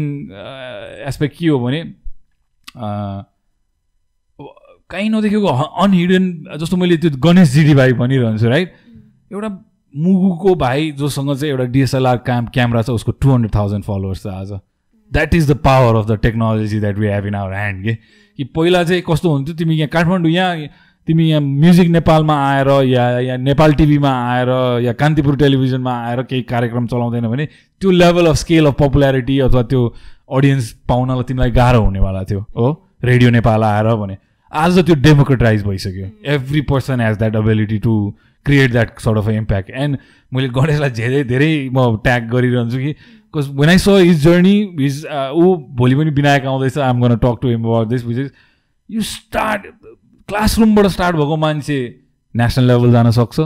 aspect 1.10 1.36
के 1.38 1.46
हो 1.48 1.58
भने 1.66 1.80
अ, 1.80 3.24
कहीँ 4.91 5.09
नदेखेको 5.09 5.47
अनहिडन 5.83 6.25
जस्तो 6.59 6.77
मैले 6.77 6.97
त्यो 6.97 7.11
गणेश 7.23 7.51
जिडी 7.51 7.73
भाइ 7.75 7.93
भनिरहन्छु 7.99 8.49
राइट 8.49 8.73
एउटा 9.33 9.49
मुगुको 9.93 10.55
भाइ 10.55 10.91
जोसँग 10.99 11.35
चाहिँ 11.35 11.51
एउटा 11.51 11.65
डिएसएलआर 11.71 12.17
क्याम 12.27 12.45
क्यामेरा 12.53 12.81
छ 12.81 12.89
उसको 12.99 13.11
टु 13.11 13.31
हन्ड्रेड 13.31 13.55
थाउजन्ड 13.55 13.83
फलोवर्स 13.83 14.23
छ 14.23 14.27
आज। 14.27 14.51
That 15.11 15.33
is 15.35 15.51
the 15.51 15.55
power 15.65 15.95
of 15.95 16.07
the 16.07 16.17
technology 16.21 16.79
that 16.79 16.97
we 16.97 17.07
have 17.07 17.25
in 17.27 17.35
our 17.35 17.53
hand 17.53 17.83
के? 17.83 17.93
कि 18.37 18.43
पहिला 18.55 18.83
चाहिँ 18.83 19.03
कस्तो 19.09 19.31
हुन्थ्यो 19.31 19.55
तिमी 19.55 19.75
यहाँ 19.75 19.89
काठमाडौँ 19.93 20.31
यहाँ 20.31 20.67
तिमी 21.07 21.29
यहाँ 21.29 21.41
म्युजिक 21.41 21.87
नेपालमा 21.89 22.35
आएर 22.47 22.69
या 22.87 23.03
या 23.19 23.37
नेपाल 23.37 23.73
टिभीमा 23.73 24.09
आएर 24.31 24.49
या 24.85 24.93
कान्तिपुर 24.93 25.37
टेलिभिजनमा 25.37 25.93
आएर 26.07 26.21
केही 26.23 26.41
कार्यक्रम 26.51 26.87
चलाउँदैन 26.87 27.27
भने 27.27 27.45
त्यो 27.81 27.91
level 27.91 28.27
of 28.27 28.35
scale 28.37 28.65
of 28.65 28.75
popularity 28.79 29.39
अथवा 29.39 29.63
त्यो 29.71 29.81
अडियन्स 30.37 30.71
पाउनलाई 30.89 31.23
तिमीलाई 31.27 31.51
गाह्रो 31.51 31.81
हुनेवाला 31.81 32.23
थियो 32.23 32.39
हो? 32.57 32.67
रेडियो 33.03 33.29
नेपाल 33.29 33.63
आएर 33.63 33.95
भने। 33.95 34.17
आज 34.53 34.79
त्यो 34.85 34.95
डेमोक्रेटाइज 34.95 35.63
भइसक्यो. 35.65 36.07
Every 36.33 36.61
person 36.69 37.01
has 37.01 37.17
that 37.17 37.35
ability 37.35 37.77
to 37.79 37.93
create 38.45 38.71
that 38.71 38.99
sort 38.99 39.17
of 39.17 39.29
impact 39.29 39.69
and 39.69 39.97
मैले 40.31 40.47
गणेशलाई 40.49 40.89
धेरै 40.89 41.23
धेरै 41.23 41.69
म 41.73 41.95
ट्याग 42.03 42.29
गरिरहन्छु 42.31 42.77
कि 42.77 42.91
because 43.33 43.49
when 43.59 43.69
I 43.69 43.77
saw 43.77 43.87
his 43.89 44.23
journey 44.23 44.55
his 44.79 45.05
ऊ 45.05 45.55
भोलि 45.77 45.95
पनि 45.95 46.11
विनायक 46.19 46.45
आउँदैछ 46.45 46.77
I'm 46.89 47.01
gonna 47.01 47.15
talk 47.23 47.37
to 47.41 47.49
him 47.49 47.63
about 47.63 47.87
this 47.87 48.05
which 48.05 48.17
is 48.17 48.31
you 48.89 49.01
start 49.11 49.67
क्लासरुमबाट 50.29 50.87
start 50.97 51.15
भएको 51.15 51.37
मान्छे 51.37 51.79
नेसनल 52.33 52.67
लेभल 52.67 52.91
जान 52.91 53.11
सक्छ। 53.11 53.39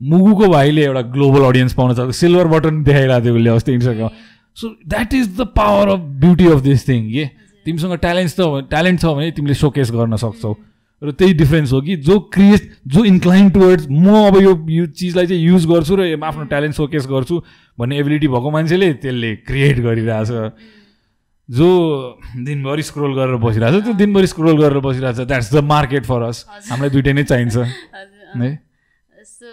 मुगुको 0.00 0.48
भाइले 0.48 0.84
एउटा 0.84 1.02
ग्लोबल 1.12 1.44
अडियन्स 1.44 1.74
पाउन 1.74 1.94
सक्छ। 1.94 2.14
सिल्भर 2.16 2.46
बटन 2.48 2.82
देखाइरहेको 2.84 3.24
थियो 3.24 3.34
उसले 3.36 3.50
अस्ति 3.50 3.72
Instagram 3.72 4.10
so 4.56 4.68
that 4.88 5.14
is 5.14 5.36
the 5.38 5.46
power 5.56 5.88
of 5.88 6.00
beauty 6.20 6.46
of 6.48 6.60
this 6.62 6.88
thing 6.88 7.10
के 7.12 7.28
तिमीसँग 7.66 7.98
ट्यालेन्ट 7.98 8.30
छ 8.30 8.70
ट्यालेन्ट 8.70 9.00
छ 9.00 9.04
भने 9.18 9.30
तिमीले 9.34 9.54
सोकेस 9.58 9.90
गर्न 9.90 10.16
सक्छौ। 10.16 10.54
र 11.02 11.12
त्यही 11.12 11.32
डिफ्रेन्स 11.36 11.72
हो 11.72 11.80
कि 11.84 11.96
जो 12.00 12.14
क्रिएट 12.32 12.62
जो 12.88 13.04
इन्क्लाइन 13.04 13.50
टुवर्ड्स 13.52 13.86
म 13.90 14.32
अब 14.32 14.36
यो 14.40 14.52
यो 14.70 14.86
चिजलाई 14.96 15.26
चाहिँ 15.26 15.42
युज 15.42 15.66
गर्छु 15.68 15.96
र 16.00 16.08
आफ्नो 16.16 16.44
ट्यालेन्ट 16.48 16.74
सोकेस 16.74 17.06
गर्छु 17.06 17.36
भन्ने 17.78 17.98
एबिलिटी 18.00 18.28
भएको 18.32 18.50
मान्छेले 18.50 18.92
त्यसले 19.04 19.30
क्रिएट 19.44 19.76
गरिरहेछ। 19.84 20.30
जो 21.48 21.68
दिनभरि 22.32 22.82
स्क्रोल 22.82 23.12
गरेर 23.14 23.36
बसिरहेको 23.44 23.80
छ 23.80 23.84
त्यो 23.84 23.94
दिनभरि 24.00 24.26
स्क्रोल 24.26 24.56
गरेर 24.56 24.80
बसिरहेको 24.80 25.20
छ 25.20 25.26
that's 25.28 25.52
the 25.52 25.60
market 25.68 26.04
for 26.08 26.22
us. 26.22 26.38
हामीलाई 26.70 26.90
दुइटै 26.90 27.12
नै 27.12 27.24
चाहिन्छ। 27.28 27.56
है? 28.40 28.50
सो 29.20 29.46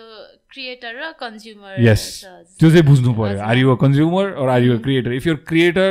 क्रिएटर 0.48 0.94
र 0.96 1.12
कन्ज्युमर 1.20 1.76
Yes. 1.84 2.24
त्यो 2.56 2.70
चाहिँ 2.72 2.86
बुझ्नु 2.88 3.14
पऱ्यो 3.14 3.44
are 3.44 3.58
you 3.58 3.68
a 3.68 3.78
consumer 3.84 4.26
or 4.40 4.48
are 4.50 4.62
you 4.64 4.74
a 4.74 4.82
creator 4.82 5.12
if 5.14 5.28
you're 5.28 5.38
creator 5.44 5.90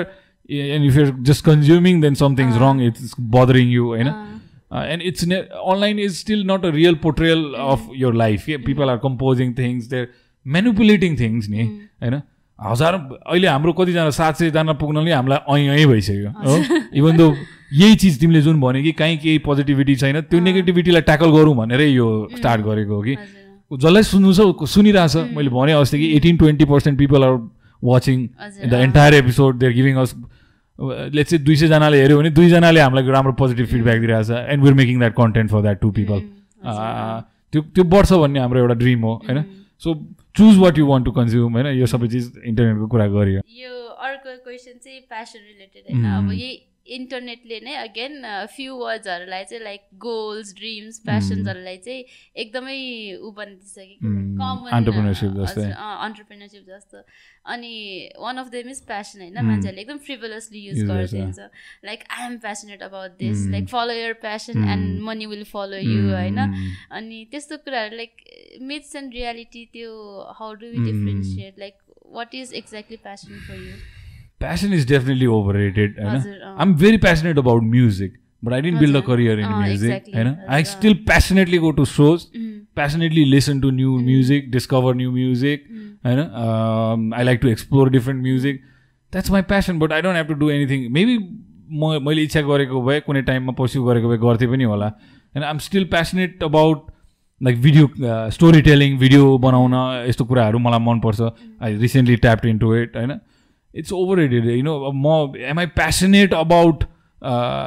and 0.53 0.87
if 0.87 0.97
you're 0.97 1.15
just 1.21 1.45
consuming 1.45 2.01
then 2.01 2.15
something 2.15 2.49
is 2.49 2.57
wrong 2.57 2.81
it's 2.83 3.15
bothering 3.21 3.71
you 3.71 3.85
होइन 3.85 4.09
and 4.09 5.03
it's 5.03 5.29
online 5.29 5.99
is 5.99 6.19
still 6.19 6.45
not 6.51 6.65
a 6.65 6.71
real 6.71 6.95
portrayal 6.95 7.45
of 7.59 7.89
your 7.97 8.15
life 8.15 8.45
people 8.67 8.91
are 8.91 8.97
composing 8.97 9.55
things 9.55 9.89
there 9.89 10.09
manipulating 10.47 11.19
things 11.21 11.49
नि 11.49 11.63
होइन 12.03 12.23
हजार 12.59 12.95
अहिले 12.95 13.49
हाम्रो 13.49 13.73
कतिजना 13.73 14.11
सात 14.11 14.37
सयजना 14.37 14.73
पुग्नले 14.73 15.13
हामीलाई 15.13 15.61
ऐ 15.61 15.83
ऐ 15.83 15.87
भइसक्यो 15.87 16.31
हो? 16.31 16.57
इभन 16.95 17.17
दो 17.17 17.35
यही 17.73 17.95
चिज 17.95 18.21
तिमीले 18.21 18.43
जुन 18.43 18.61
भन्यो 18.61 18.83
कि 18.83 18.93
कहीँ 18.93 19.17
केही 19.19 19.39
पोजिटिभिटी 19.39 19.97
छैन 19.97 20.21
त्यो 20.21 20.41
नेगेटिभिटीलाई 20.41 21.03
ट्याकल 21.03 21.31
गरौँ 21.31 21.55
भनेरै 21.57 21.87
यो 21.87 22.29
स्टार्ट 22.37 22.63
गरेको 22.63 22.95
हो 22.95 23.03
कि? 23.03 23.17
जसलाई 23.71 24.03
सुन्नु 24.03 24.33
छ 24.33 24.69
सुनिरहेछ। 24.69 25.17
मैले 25.17 25.51
भने 25.51 25.73
अस्ति 25.73 25.99
कि 25.99 26.17
eighteen 26.17 26.37
twenty 26.37 26.65
percent 26.65 26.99
people 26.99 27.25
are 27.25 27.35
watching 27.83 28.29
the 28.71 28.73
entire 28.75 29.15
episode 29.15 29.59
they're 29.59 29.73
giving 29.73 29.97
us 29.97 30.15
let's 30.83 31.31
चाहिँ 31.31 31.45
दुई 31.45 31.57
सयजनाले 31.57 32.01
हेऱ्यो 32.03 32.19
भने 32.19 32.31
दुईजनाले 32.31 32.81
हामीलाई 32.81 33.13
राम्रो 33.13 33.33
पोजिटिभ 33.41 33.67
फिडब्याक 33.67 33.99
दिइरहेछ 34.01 34.31
and 34.31 34.65
we're 34.65 34.75
making 34.75 34.99
that 34.99 35.15
content 35.17 35.51
for 35.51 35.61
that 35.63 35.81
to 35.81 35.91
people 35.99 36.21
त्यो 37.53 37.61
त्यो 37.75 37.85
बढ्छ 37.85 38.13
भन्ने 38.13 38.41
हाम्रो 38.41 38.61
एउटा 38.61 38.75
ड्रिम 38.81 39.01
हो 39.05 39.13
होइन? 39.29 39.45
So 39.83 39.95
choose 40.37 40.59
what 40.59 40.79
you 40.79 40.87
want 40.87 41.05
to 41.07 41.13
consume 41.13 41.53
होइन? 41.53 41.67
यो 41.79 41.87
सबै 41.87 42.09
चिज 42.09 42.33
इन्टरनेटको 42.45 42.87
कुरा 42.89 43.07
गरियो। 43.15 43.41
यो 43.61 43.73
अर्को 44.09 44.37
क्वेसन 44.45 44.79
चाहिँ 44.85 45.01
प्यासन 45.09 45.39
रिलेटेड 45.39 45.83
होइन। 45.91 46.05
अब 46.19 46.31
यही 46.33 46.53
इन्टरनेटले 46.97 47.59
नै 47.67 47.75
अगेन 47.77 48.15
फ्यु 48.55 48.75
वर्ड्सहरूलाई 48.77 49.45
चाहिँ 49.45 49.63
लाइक 49.65 49.83
गोल्स 50.05 50.55
ड्रिम्स 50.57 50.99
प्यासन्सहरूलाई 51.07 51.77
चाहिँ 51.87 52.05
एकदमै 52.45 52.79
ऊ 53.19 53.31
बनिदिइसक्यो 53.39 54.11
Mm, 54.13 54.39
कमन। 54.39 54.71
अन्टरप्रेनरसिप 56.05 56.65
जस्तो 56.67 56.99
अनि 57.53 57.75
one 58.19 58.37
of 58.39 58.49
them 58.51 58.69
is 58.71 58.81
passion 58.87 59.21
होइन 59.21 59.37
Mm. 59.37 59.47
मान्छेहरूले 59.49 59.83
एकदम 59.83 59.99
फ्रिभलसली 60.07 60.61
युज। 60.67 60.83
गरिदिन्छ 60.91 61.39
like 61.85 62.05
I 62.11 62.27
am 62.27 62.37
passionate 62.39 62.83
about 62.83 63.11
this. 63.19 63.47
Like 63.53 63.69
follow 63.69 63.93
your 63.93 64.13
passion 64.27 64.69
and. 64.69 65.01
Money 65.09 65.27
will 65.27 65.45
follow 65.53 65.79
you 65.79 66.03
होइन. 66.11 66.39
अनि 66.91 67.25
त्यस्तो 67.31 67.57
कुराहरू 67.65 67.97
लाइक 67.97 68.13
मिथ्स 68.71 68.97
एन्ड 68.97 69.15
रियालिटी 69.15 69.65
त्यो 69.73 69.91
how 70.39 70.55
do 70.55 70.67
you. 70.67 70.85
Differentiate 70.85 71.59
like 71.59 71.75
what 72.15 72.35
is 72.35 72.53
exactly 72.55 72.97
passion 73.03 73.39
for 73.49 73.57
you 73.57 73.77
Passion 74.43 74.73
is 74.79 74.85
definitely 74.91 75.29
overrated. 75.37 75.99
होइन 76.01 76.17
हजुर, 76.17 76.41
अँ। 76.41 76.57
I'm 76.65 76.75
very 76.83 76.99
passionate 77.05 77.41
about 77.43 77.67
music, 77.75 78.13
but 78.43 78.57
I 78.57 78.61
didn't 78.67 78.85
build 78.85 78.97
a 78.97 79.03
हजुर, 79.03 79.07
career 79.11 79.37
in 79.39 79.47
अँ, 79.47 79.61
music. 79.61 79.89
exactly, 79.91 80.15
होइन 80.15 80.33
I 80.49 80.61
हजुर, 80.61 80.73
still 80.73 80.97
passionately 81.13 81.61
go 81.67 81.73
to 81.81 81.87
shows, 81.93 82.27
Mm. 82.41 82.51
passionately 82.77 83.25
listen 83.35 83.63
to 83.63 83.71
new 83.79 83.95
music, 84.11 84.51
discover 84.57 84.95
new 85.01 85.15
music. 85.17 85.65
होइन 86.07 86.21
um, 86.43 87.09
I 87.21 87.25
like 87.31 87.43
to 87.47 87.51
explore 87.55 87.89
different 87.97 88.23
music. 88.29 88.61
That's 89.13 89.33
my 89.33 89.43
passion, 89.55 89.81
but 89.85 89.93
I 89.93 90.01
don't 90.07 90.19
have 90.21 90.29
to 90.29 90.39
do 90.45 90.51
anything. 90.59 90.87
Maybe 90.99 91.17
म 91.81 91.91
मैले 92.07 92.23
इच्छा 92.29 92.41
गरेको 92.49 92.81
भए 92.87 93.01
कुनै 93.05 93.21
टाइममा 93.29 93.53
pursue 93.59 93.83
गरेको 93.85 94.09
भए 94.09 94.17
गर्थेँ 94.25 94.49
पनि 94.49 94.65
होला 94.71 94.87
होइन 94.89 95.45
I'm 95.51 95.59
still 95.67 95.85
passionate 95.93 96.43
about 96.45 96.81
like 97.41 97.61
video 97.63 97.87
storytelling 98.67 98.99
video 98.99 99.29
बनाउन 99.45 99.75
यस्तो 100.09 100.25
कुराहरू 100.33 100.59
मलाई 100.67 100.81
मनपर्छ 100.89 101.21
I 101.69 101.77
recently 101.85 102.17
tapped 102.25 102.47
in 102.51 102.59
to 102.65 102.75
it 102.77 102.97
होइन 102.97 103.13
it's 103.75 103.93
over 103.93 104.19
rated 104.19 104.47
you 104.47 104.63
know 104.63 104.93
म 104.95 105.45
am 105.51 105.59
I 105.59 105.67
passionate 105.77 106.35
about 106.35 106.85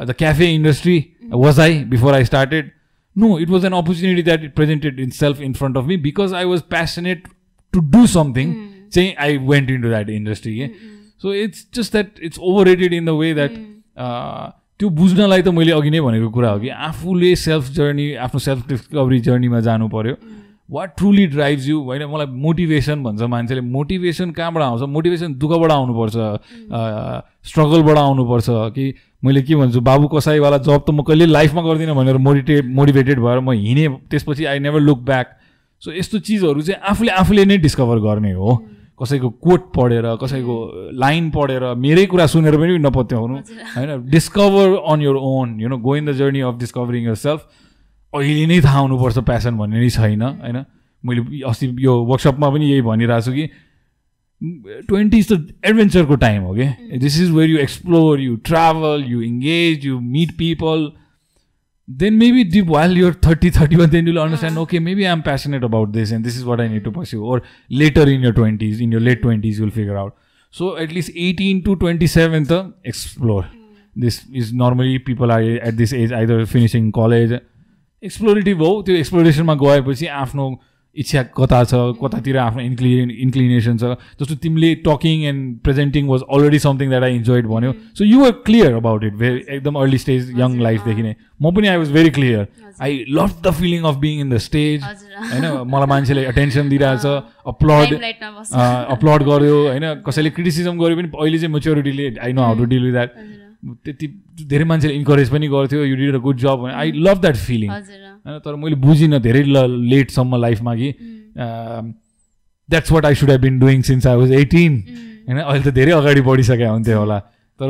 the 0.08 0.16
cafe 0.18 0.50
industry 0.56 0.98
was 1.34 1.60
I 1.60 1.84
before 1.90 2.14
I 2.14 2.26
started 2.26 2.72
no 3.16 3.38
it 3.40 3.50
was 3.50 3.66
an 3.66 3.74
opportunity 3.74 4.24
that 4.24 4.44
it 4.44 4.56
presented 4.56 5.00
in 5.00 5.10
self 5.20 5.42
in 5.42 5.54
front 5.54 5.78
of 5.78 5.86
me 5.86 5.98
because 6.06 6.34
I 6.34 6.46
was 6.46 6.62
passionate 6.70 7.28
to 7.74 7.80
do 7.92 8.06
something 8.08 8.54
चाहिँ 8.92 9.14
I 9.20 9.38
went 9.48 9.70
in 9.70 9.82
to 9.82 9.88
that 9.88 10.10
industry 10.10 10.58
के 10.58 10.70
so 11.22 11.34
it's 11.34 11.66
just 11.76 11.92
that 11.92 12.20
it's 12.24 12.40
overrated 12.68 12.94
in 12.94 13.06
the 13.06 13.18
way 13.20 13.34
that 13.34 13.58
त्यो 14.80 14.90
बुझ्नलाई 14.92 15.42
त 15.42 15.48
मैले 15.56 15.72
अघि 15.72 15.90
नै 15.90 16.00
भनेको 16.02 16.30
कुरा 16.30 16.50
हो 16.52 16.60
कि 16.60 16.70
आफूले 16.86 17.36
सेल्फ 17.42 17.70
जर्नी 17.76 18.14
आफ्नो 18.24 18.40
सेल्फ 18.46 18.68
डिस्कभरी 18.70 19.20
जर्नीमा 19.28 19.60
जानु 19.68 19.88
पऱ्यो 19.90 20.16
वाट 20.70 20.96
ट्रुली 20.98 21.26
ड्राइभ्स 21.28 21.68
यु 21.68 21.80
होइन 21.82 22.04
मलाई 22.10 22.26
मोटिभेसन 22.26 23.04
भन्छ 23.04 23.22
मान्छेले। 23.22 23.62
मोटिभेसन 23.62 24.32
कहाँबाट 24.32 24.64
आउँछ? 24.64 24.82
मोटिभेसन 24.90 25.34
दुःखबाट 25.38 25.72
आउनुपर्छ। 25.72 26.16
स्ट्रगलबाट 27.50 27.98
आउनुपर्छ 27.98 28.48
कि 28.50 28.94
मैले 29.24 29.42
के 29.42 29.56
भन्छु? 29.56 29.82
बाबु 29.82 30.08
कसाईवाला 30.08 30.58
जब 30.58 30.82
त 30.82 30.90
म 30.90 31.02
कहिले 31.04 31.26
लाइफमा 31.26 31.62
गर्दिनँ 31.62 31.96
भनेर 31.96 32.18
मोटिभेट 32.18 32.66
मोटिभेटेड 32.66 33.20
भएर 33.20 33.40
म 33.40 33.52
हिँडेँ। 33.52 34.10
त्यसपछि 34.10 34.46
I 34.46 34.60
never 34.60 34.80
look 34.80 35.00
back 35.06 35.28
so 35.82 35.92
यस्तो 35.94 36.20
चिजहरू 36.20 36.62
चाहिँ 36.62 36.82
आफूले 36.82 37.12
आफूले 37.14 37.46
नै 37.46 37.58
डिस्कभर 37.62 38.00
गर्ने 38.02 38.34
हो। 38.34 38.56
कसैको 38.96 39.30
कोट 39.44 39.62
पढेर 39.76 40.06
कसैको 40.18 40.56
लाइन 40.96 41.30
पढेर 41.30 41.64
मेरै 41.76 42.06
कुरा 42.08 42.26
सुनेर 42.32 42.56
पनि 42.58 42.78
नपत्याउनु। 42.80 43.36
होइन 43.76 44.10
discover 44.10 44.68
on 44.82 45.02
your 45.02 45.16
own 45.20 45.60
you 45.62 45.68
know 45.70 45.78
go 45.78 45.96
in 45.96 46.06
the 46.06 46.12
journey 46.16 46.42
of 46.42 46.56
discovering 46.58 47.06
yourself 47.20 47.42
अहिले 48.20 48.46
नै 48.48 48.62
थाहा 48.62 48.80
हुनुपर्छ 48.80 49.26
प्यासन 49.30 49.58
भन्ने 49.58 49.80
नै 49.80 49.90
छैन 49.98 50.22
होइन 50.22 50.64
मैले 51.04 51.42
अस्ति 51.52 51.72
यो 51.86 51.94
वर्कसपमा 52.12 52.50
पनि 52.50 52.72
यही 52.72 52.82
भनिरहेको 52.90 53.26
छु 53.26 53.32
कि 53.32 53.48
ट्वेन्टी 54.90 55.18
इज 55.18 55.32
द 55.32 55.54
एडभेन्चरको 55.66 56.16
टाइम 56.26 56.44
हो 56.44 56.54
कि 56.56 56.98
this 57.06 57.20
is 57.22 57.32
where 57.32 57.50
you 57.50 57.58
explore 57.66 58.22
you 58.22 58.36
travel 58.52 59.04
you 59.08 59.22
engage 59.32 59.86
you 59.86 60.00
meet 60.16 60.38
people 60.38 60.92
then 61.88 62.18
maybe 62.18 62.44
deep 62.44 62.66
while 62.66 62.92
you're 62.92 63.14
30 63.14 63.52
31 63.52 63.90
then 63.90 64.08
you'll 64.08 64.20
understand 64.20 64.58
okay 64.58 64.80
maybe 64.80 65.08
i'm 65.08 65.22
passionate 65.22 65.64
about 65.64 65.92
this 65.92 66.12
and 66.12 66.26
this 66.26 66.36
is 66.36 66.44
what 66.44 66.60
i 66.60 66.68
need 66.68 66.84
to 66.84 66.92
pursue 66.92 67.24
or 67.24 67.42
later 67.70 68.08
in 68.14 68.22
your 68.22 68.34
20s 68.34 68.82
in 68.82 68.92
your 68.92 69.02
late 69.02 69.22
20s 69.22 69.60
you'll 69.60 69.76
figure 69.76 69.98
out 69.98 70.16
so 70.54 70.76
at 70.78 70.92
least 70.92 71.12
18 71.14 71.64
to 71.64 71.76
27 71.76 72.46
the 72.46 72.74
explore 72.84 73.46
this 73.96 74.26
is 74.34 74.52
normally 74.52 74.98
people 74.98 75.32
are 75.32 75.42
at 75.42 75.78
this 75.78 75.94
age 75.94 76.12
either 76.12 76.46
finishing 76.46 76.92
college 76.92 77.40
explorative 78.06 78.64
हो 78.64 78.72
त्यो 78.86 78.96
एक्सप्लोरेसनमा 78.96 79.54
गएपछि 79.66 80.08
आफ्नो 80.22 80.48
इच्छा 80.98 81.22
कता 81.38 81.58
छ 81.64 81.78
कतातिर 82.02 82.38
आफ्नो 82.40 82.62
इन्क्लि 82.64 82.92
inclination 83.24 83.78
छ। 83.78 83.84
जस्तो 84.20 84.36
तिमीले 84.44 84.70
talking 84.84 85.24
and 85.30 85.58
presenting 85.64 86.08
was 86.08 86.22
already 86.36 86.60
something 86.66 86.90
that 86.90 87.04
I 87.04 87.16
enjoyed 87.16 87.48
भन्यो। 87.48 87.72
So 87.98 88.06
you 88.06 88.24
are 88.26 88.32
clear 88.46 88.74
about 88.76 89.04
it 89.04 89.14
very 89.24 89.42
एकदम 89.56 89.76
अर्ली 89.82 89.98
स्टेज 90.04 90.32
यङ 90.40 90.60
लाइफदेखि 90.62 91.04
नै 91.04 91.14
म 91.42 91.52
पनि 91.56 91.68
I 91.68 91.78
was 91.78 91.92
very 91.92 92.10
clear 92.20 92.48
I 92.82 93.04
love 93.10 93.32
the 93.44 93.52
feeling 93.60 93.84
of 93.92 93.96
being 94.06 94.20
in 94.22 94.30
the 94.30 94.38
stage 94.48 94.84
होइन 94.84 95.52
मलाई 95.74 95.88
मान्छेले 95.88 96.26
attention 96.26 96.70
दिइरहेछ 96.70 97.06
अप्लड 97.54 97.90
अपलोड 98.96 99.24
गर्यो 99.32 99.58
होइन 99.68 99.94
कसैले 100.08 100.30
क्रिटिसिजम 100.38 100.80
गर्यो 100.84 101.02
पनि 101.02 101.12
अहिले 101.16 101.38
चाहिँ 101.40 101.54
मेच्योरिटीले 101.54 102.14
I 102.20 102.34
know 102.34 102.42
how 102.42 102.58
to 102.58 102.66
deal 102.76 102.86
with 102.86 102.92
that 102.92 103.12
त्यति 103.66 104.08
धेरै 104.46 104.64
मान्छेले 104.64 104.94
इन्करेज 104.94 105.30
पनि 105.30 105.48
गर्थ्यो 105.48 105.84
यु 105.86 105.96
डिड 105.96 106.16
अ 106.16 106.20
गुड 106.22 106.38
जब 106.38 106.64
भने 106.64 106.74
आई 106.76 106.92
लभ 107.08 107.22
द्याट 107.22 107.36
फिलिङ 107.38 107.72
होइन 107.72 108.40
तर 108.46 108.56
मैले 108.56 108.76
बुझिनँ 108.82 109.20
धेरै 109.22 109.44
ल 109.44 109.66
लेटसम्म 109.90 110.42
लाइफमा 110.42 110.76
कि 110.76 110.94
that's 112.70 112.92
what 112.92 113.06
I 113.06 113.16
should 113.16 113.32
have 113.32 113.42
been 113.42 113.60
doing 113.60 113.82
since 113.90 114.08
I 114.08 114.16
was 114.16 114.32
eighteen 114.34 114.82
होइन 115.28 115.40
अहिले 115.40 115.64
त 115.64 115.74
धेरै 115.76 115.92
अगाडि 115.92 116.22
बढिसकेको 116.22 116.72
हुन्थ्यो 116.72 117.00
होला। 117.00 117.20
तर 117.60 117.70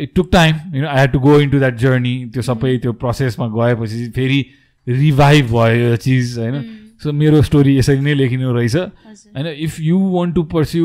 इट 0.00 0.14
टुक 0.14 0.28
टाइम 0.32 0.54
होइन 0.54 0.84
I 0.86 1.00
had 1.00 1.12
to 1.12 1.18
go 1.20 1.38
in 1.40 1.50
to 1.50 1.58
that 1.58 1.76
journey 1.78 2.14
त्यो 2.32 2.42
सबै 2.42 2.76
त्यो 2.78 2.92
प्रोसेसमा 3.04 3.46
गएपछि 3.54 4.08
फेरि 4.16 4.40
रिभाइभ 4.86 5.46
भयो 5.52 5.76
यो 5.84 5.96
चिज 5.98 6.38
होइन। 6.38 6.56
सो 7.02 7.12
मेरो 7.12 7.42
स्टोरी 7.42 7.76
यसरी 7.78 8.00
नै 8.00 8.14
लेखिनु 8.14 8.52
रहेछ। 8.54 8.76
होइन 8.76 9.46
if 9.46 9.80
you 9.80 9.98
want 10.10 10.34
to 10.34 10.42
pursue 10.52 10.84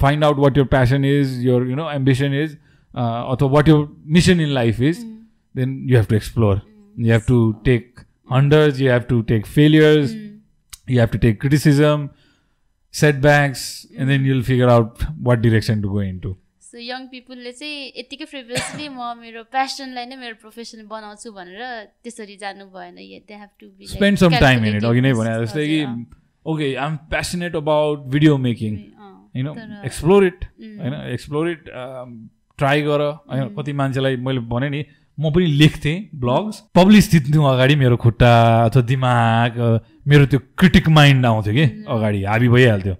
find 0.00 0.24
out 0.24 0.38
what 0.38 0.58
your 0.58 0.64
passion 0.72 1.04
is 1.04 1.38
your 1.46 1.70
you 1.70 1.76
know 1.76 1.90
ambition 1.90 2.34
is 2.42 2.56
अथवा 2.94 3.48
what 3.50 3.68
your 3.68 3.86
mission 4.16 4.40
in 4.40 4.48
life 4.54 4.80
is 4.80 5.06
then 5.54 5.70
you 5.86 5.96
have 5.96 6.08
to 6.08 6.16
explore. 6.16 6.62
You 6.96 7.12
have 7.12 7.26
to 7.26 7.60
take 7.64 8.00
hundreds, 8.28 8.80
you 8.80 8.90
have 8.90 9.08
to 9.08 9.22
take 9.24 9.46
failures, 9.46 10.12
you 10.86 11.00
have 11.00 11.10
to 11.10 11.18
take 11.18 11.40
criticism 11.40 12.10
setbacks 12.94 13.86
and 13.96 14.08
then 14.10 14.24
you'll 14.24 14.42
figure 14.42 14.68
out 14.68 15.02
what 15.20 15.42
direction 15.42 15.82
to 15.82 15.92
go 15.96 16.00
into 16.00 16.36
so 16.70 16.78
young 16.78 17.06
पिपुलले 17.12 17.52
चाहिँ 17.52 17.78
यत्तिकै 17.98 18.24
फ्रिभियसली 18.32 18.88
म 18.88 19.06
मेरो 19.20 19.42
प्यासनलाई 19.54 20.06
नै 20.06 20.16
मेरो 20.16 20.36
profession 20.42 20.86
बनाउँछु 20.90 21.32
भनेर 21.38 21.62
त्यसरी 22.04 22.36
जानु 22.42 22.66
भएन 22.74 22.94
they 23.26 23.34
have 23.34 23.50
to 23.60 24.16
some 24.22 24.36
time 24.44 24.66
in 24.70 24.78
it 24.80 24.84
अघि 24.90 25.00
नै 25.06 25.12
भने 25.20 25.32
जस्तै 25.44 25.66
कि 25.70 25.80
okay 26.46 26.68
I 26.74 26.86
am 26.86 26.96
passionate 27.14 27.56
about 27.62 28.06
video 28.14 28.36
making 28.46 28.76
होइन 29.00 29.80
एक्सप्लोर 29.90 30.26
इट 30.26 30.44
होइन 30.60 30.94
एक्सप्लोर 31.00 31.50
इट 31.50 31.70
ट्राई 32.60 32.82
गर। 32.82 33.00
होइन 33.30 33.48
कति 33.58 33.72
मान्छेलाई 33.80 34.16
मैले 34.26 34.40
भने 34.52 34.68
नि 34.70 34.84
म 35.18 35.30
पनि 35.32 35.46
लेख्थेँ 35.60 35.96
ब्लग्स 36.20 36.62
पब्लिस 36.74 37.10
जित्नु 37.10 37.42
अगाडि 37.44 37.74
मेरो 37.76 37.96
खुट्टा 38.04 38.32
अथवा 38.64 38.82
दिमाग 38.90 39.58
अ, 39.58 39.68
मेरो 40.08 40.26
त्यो 40.26 40.40
क्रिटिक 40.58 40.88
माइन्ड 40.88 41.26
आउँथ्यो 41.26 41.54
कि 41.54 41.64
अगाडि 41.88 42.22
हाबी 42.24 42.48
भइहाल्थ्यो। 42.48 42.94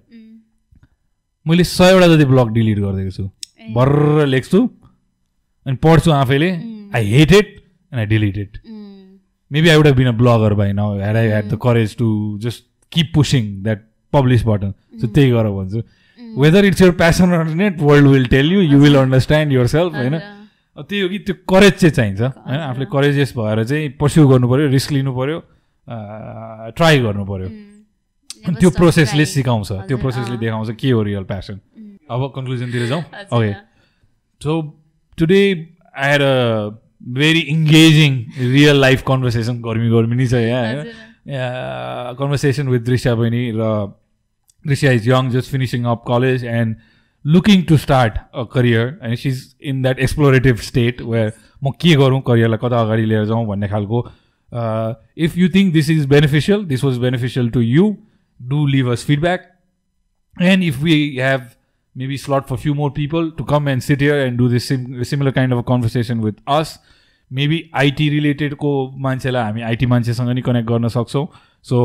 मैले 1.45 1.63
सयवटा 1.63 2.07
जति 2.07 2.25
ब्लग 2.31 2.51
डिलिट 2.53 2.79
गरिदिएको 2.79 3.11
छु। 3.11 3.29
भर्र 3.75 4.25
लेख्छु 4.25 4.59
अनि 5.65 5.75
पढ्छु 5.83 6.11
आफैले। 6.11 6.49
I 6.95 7.05
hate 7.13 7.31
it 7.31 7.47
and 7.91 7.99
I 7.99 8.05
delete 8.05 8.37
it 8.37 8.57
would 9.51 9.87
have 9.87 9.95
been 9.95 10.07
a 10.07 10.13
blogger 10.19 10.55
by 10.57 10.65
now 10.71 10.83
had 10.97 11.17
I 11.21 11.23
had 11.29 11.49
the 11.49 11.57
courage 11.63 11.95
to 11.97 12.09
just 12.43 12.61
keep 12.91 13.07
pushing 13.15 13.47
that 13.63 13.81
publish 14.13 14.43
button. 14.49 14.71
So 15.01 15.07
त्यही 15.15 15.31
गर 15.31 15.49
भन्छु। 15.57 15.81
Whether 16.37 16.65
it's 16.65 16.81
your 16.81 16.91
passion 16.97 17.31
or 17.33 17.55
not 17.57 17.79
world 17.81 18.07
will 18.07 18.25
tell 18.27 18.51
you 18.51 18.61
you 18.63 18.79
will 18.79 18.95
understand 18.97 19.53
yourself 19.67 19.93
होइन? 19.95 20.17
त्यही 20.77 21.01
हो 21.01 21.09
कि 21.09 21.17
त्यो 21.19 21.35
courage 21.49 21.73
चाहिँ 21.73 21.93
चाहिन्छ 21.93 22.21
होइन 22.21 22.59
आफूले 22.61 22.85
करेजेस 22.91 23.33
भएर 23.37 23.63
चाहिँ 23.63 23.89
पर्स्यु 23.99 24.27
गर्नु 24.27 24.49
पऱ्यो 24.49 24.67
रिस्क 24.69 24.91
लिनु 24.91 25.11
पऱ्यो 25.15 25.39
ट्राई 26.77 26.99
गर्नु 26.99 27.25
पऱ्यो 27.25 27.49
त्यो 28.53 28.69
प्रोसेसले 28.71 29.25
सिकाउँछ 29.27 29.71
त्यो 29.87 29.97
प्रोसेसले 29.97 30.37
देखाउँछ 30.37 30.69
के 30.75 30.91
हो 30.91 31.01
रियल 31.03 31.23
प्यासन 31.25 31.59
अब 32.09 32.31
कन्क्लुजनतिर 32.35 32.85
जाउँ 32.87 33.03
okay 33.31 33.53
so 34.41 34.61
today 35.17 35.41
our 36.01 36.21
very 37.13 37.39
engaging 37.51 38.11
real 38.49 38.77
life 38.81 39.03
conversation 39.07 39.61
गर्मी 39.61 39.89
गर्मी 39.89 40.15
नै 40.15 40.27
छ 40.27 40.41
यहाँ 40.41 40.65
होइन 40.65 42.15
कन्भर्सेसन 42.17 42.67
विथ 42.67 42.81
दृष्टा 42.81 43.15
बहिनी 43.15 43.43
र 43.55 43.67
Drisha 44.64 44.94
is 44.94 45.06
young 45.06 45.30
just 45.30 45.50
finishing 45.50 45.86
up 45.86 46.04
college 46.04 46.44
and 46.44 46.76
looking 47.24 47.64
to 47.66 47.78
start 47.78 48.18
a 48.34 48.46
career 48.46 48.98
and 49.00 49.18
she's 49.18 49.54
in 49.60 49.82
that 49.82 49.98
explorative 49.98 50.62
state 50.70 51.02
where 51.02 51.32
म 51.64 51.70
के 51.82 51.94
गरौँ 51.96 52.20
करियरलाई 52.26 52.58
कता 52.64 52.80
अगाडि 52.80 53.04
लिएर 53.04 53.24
जाउँ 53.26 53.46
भन्ने 53.46 53.68
खालको 53.68 54.06
if 55.26 55.36
you 55.38 55.48
think 55.54 55.72
this 55.72 55.90
is 55.90 56.06
beneficial 56.06 56.64
this 56.64 56.84
was 56.84 56.98
beneficial 57.04 57.48
to 57.50 57.60
you 57.60 57.94
do 58.40 58.66
leave 58.66 58.90
us 58.92 59.04
feedback 59.04 59.52
And 60.36 60.62
if 60.62 60.82
we 60.82 61.16
have 61.16 61.56
maybe 61.96 62.16
slot 62.18 62.48
for 62.48 62.56
few 62.58 62.74
more 62.74 62.90
people 62.90 63.30
to 63.32 63.44
come 63.44 63.68
and 63.68 63.82
sit 63.82 64.00
here 64.00 64.18
and 64.24 64.36
do 64.36 64.48
this 64.48 64.66
sim- 64.66 65.02
similar 65.04 65.32
kind 65.32 65.52
of 65.52 65.58
a 65.58 65.62
conversation 65.62 66.20
with 66.20 66.36
us, 66.46 66.78
maybe 67.30 67.70
IT 67.74 68.00
related 68.14 68.54
को 68.54 68.72
मान्छेलाई 69.00 69.44
हामी 69.44 69.62
IT 69.62 69.86
मान्छेसँग 69.88 70.30
नि 70.30 70.42
connect 70.42 70.68
गर्न 70.68 70.88
सक्छौँ 70.88 71.26
so 71.62 71.78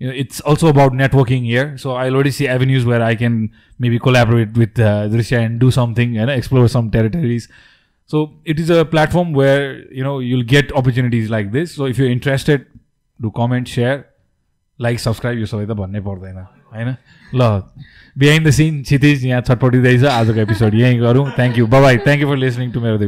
you 0.00 0.08
know, 0.08 0.14
it's 0.14 0.40
also 0.40 0.68
about 0.68 0.92
networking 0.92 1.44
here. 1.44 1.76
So 1.78 1.92
I'll 1.92 2.14
already 2.14 2.30
see 2.30 2.48
avenues 2.48 2.84
where 2.84 3.02
I 3.02 3.14
can 3.14 3.52
maybe 3.78 3.98
collaborate 3.98 4.56
with 4.56 4.78
uh, 4.78 5.08
Drisha 5.08 5.44
and 5.44 5.58
do 5.58 5.70
something 5.70 6.18
and 6.18 6.30
explore 6.30 6.68
some 6.68 6.90
territories. 6.90 7.48
So 8.06 8.34
it 8.44 8.60
is 8.60 8.70
a 8.70 8.84
platform 8.84 9.32
where 9.32 9.78
you 9.92 10.02
know 10.04 10.18
you'll 10.18 10.42
get 10.42 10.72
opportunities 10.72 11.30
like 11.30 11.52
this. 11.52 11.74
So 11.74 11.86
if 11.86 11.98
you're 11.98 12.10
interested, 12.10 12.66
do 13.20 13.30
comment, 13.30 13.68
share, 13.68 14.04
like 14.80 15.00
subscribe 15.00 15.38
यो 15.38 15.46
सबै 15.46 15.66
त 15.66 15.76
भन्नै 15.78 16.00
पर्दैन 16.06 16.38
होइन 16.74 16.88
ल 17.34 17.48
behind 18.18 18.46
the 18.46 18.50
scene 18.56 18.82
क्षितिज 18.82 19.24
यहाँ 19.26 19.42
छटपटिँदैछ 19.42 20.04
आजको 20.12 20.40
एपिसोड 20.40 20.74
यहीँ 20.74 20.98
गरौँ 21.00 21.26
thank 21.36 21.58
you 21.58 21.66
bye 21.74 21.96
thank 22.06 22.22
you 22.22 22.28
for 22.28 22.36
listening 22.36 22.70
to 22.72 22.80
मेरो 22.80 22.98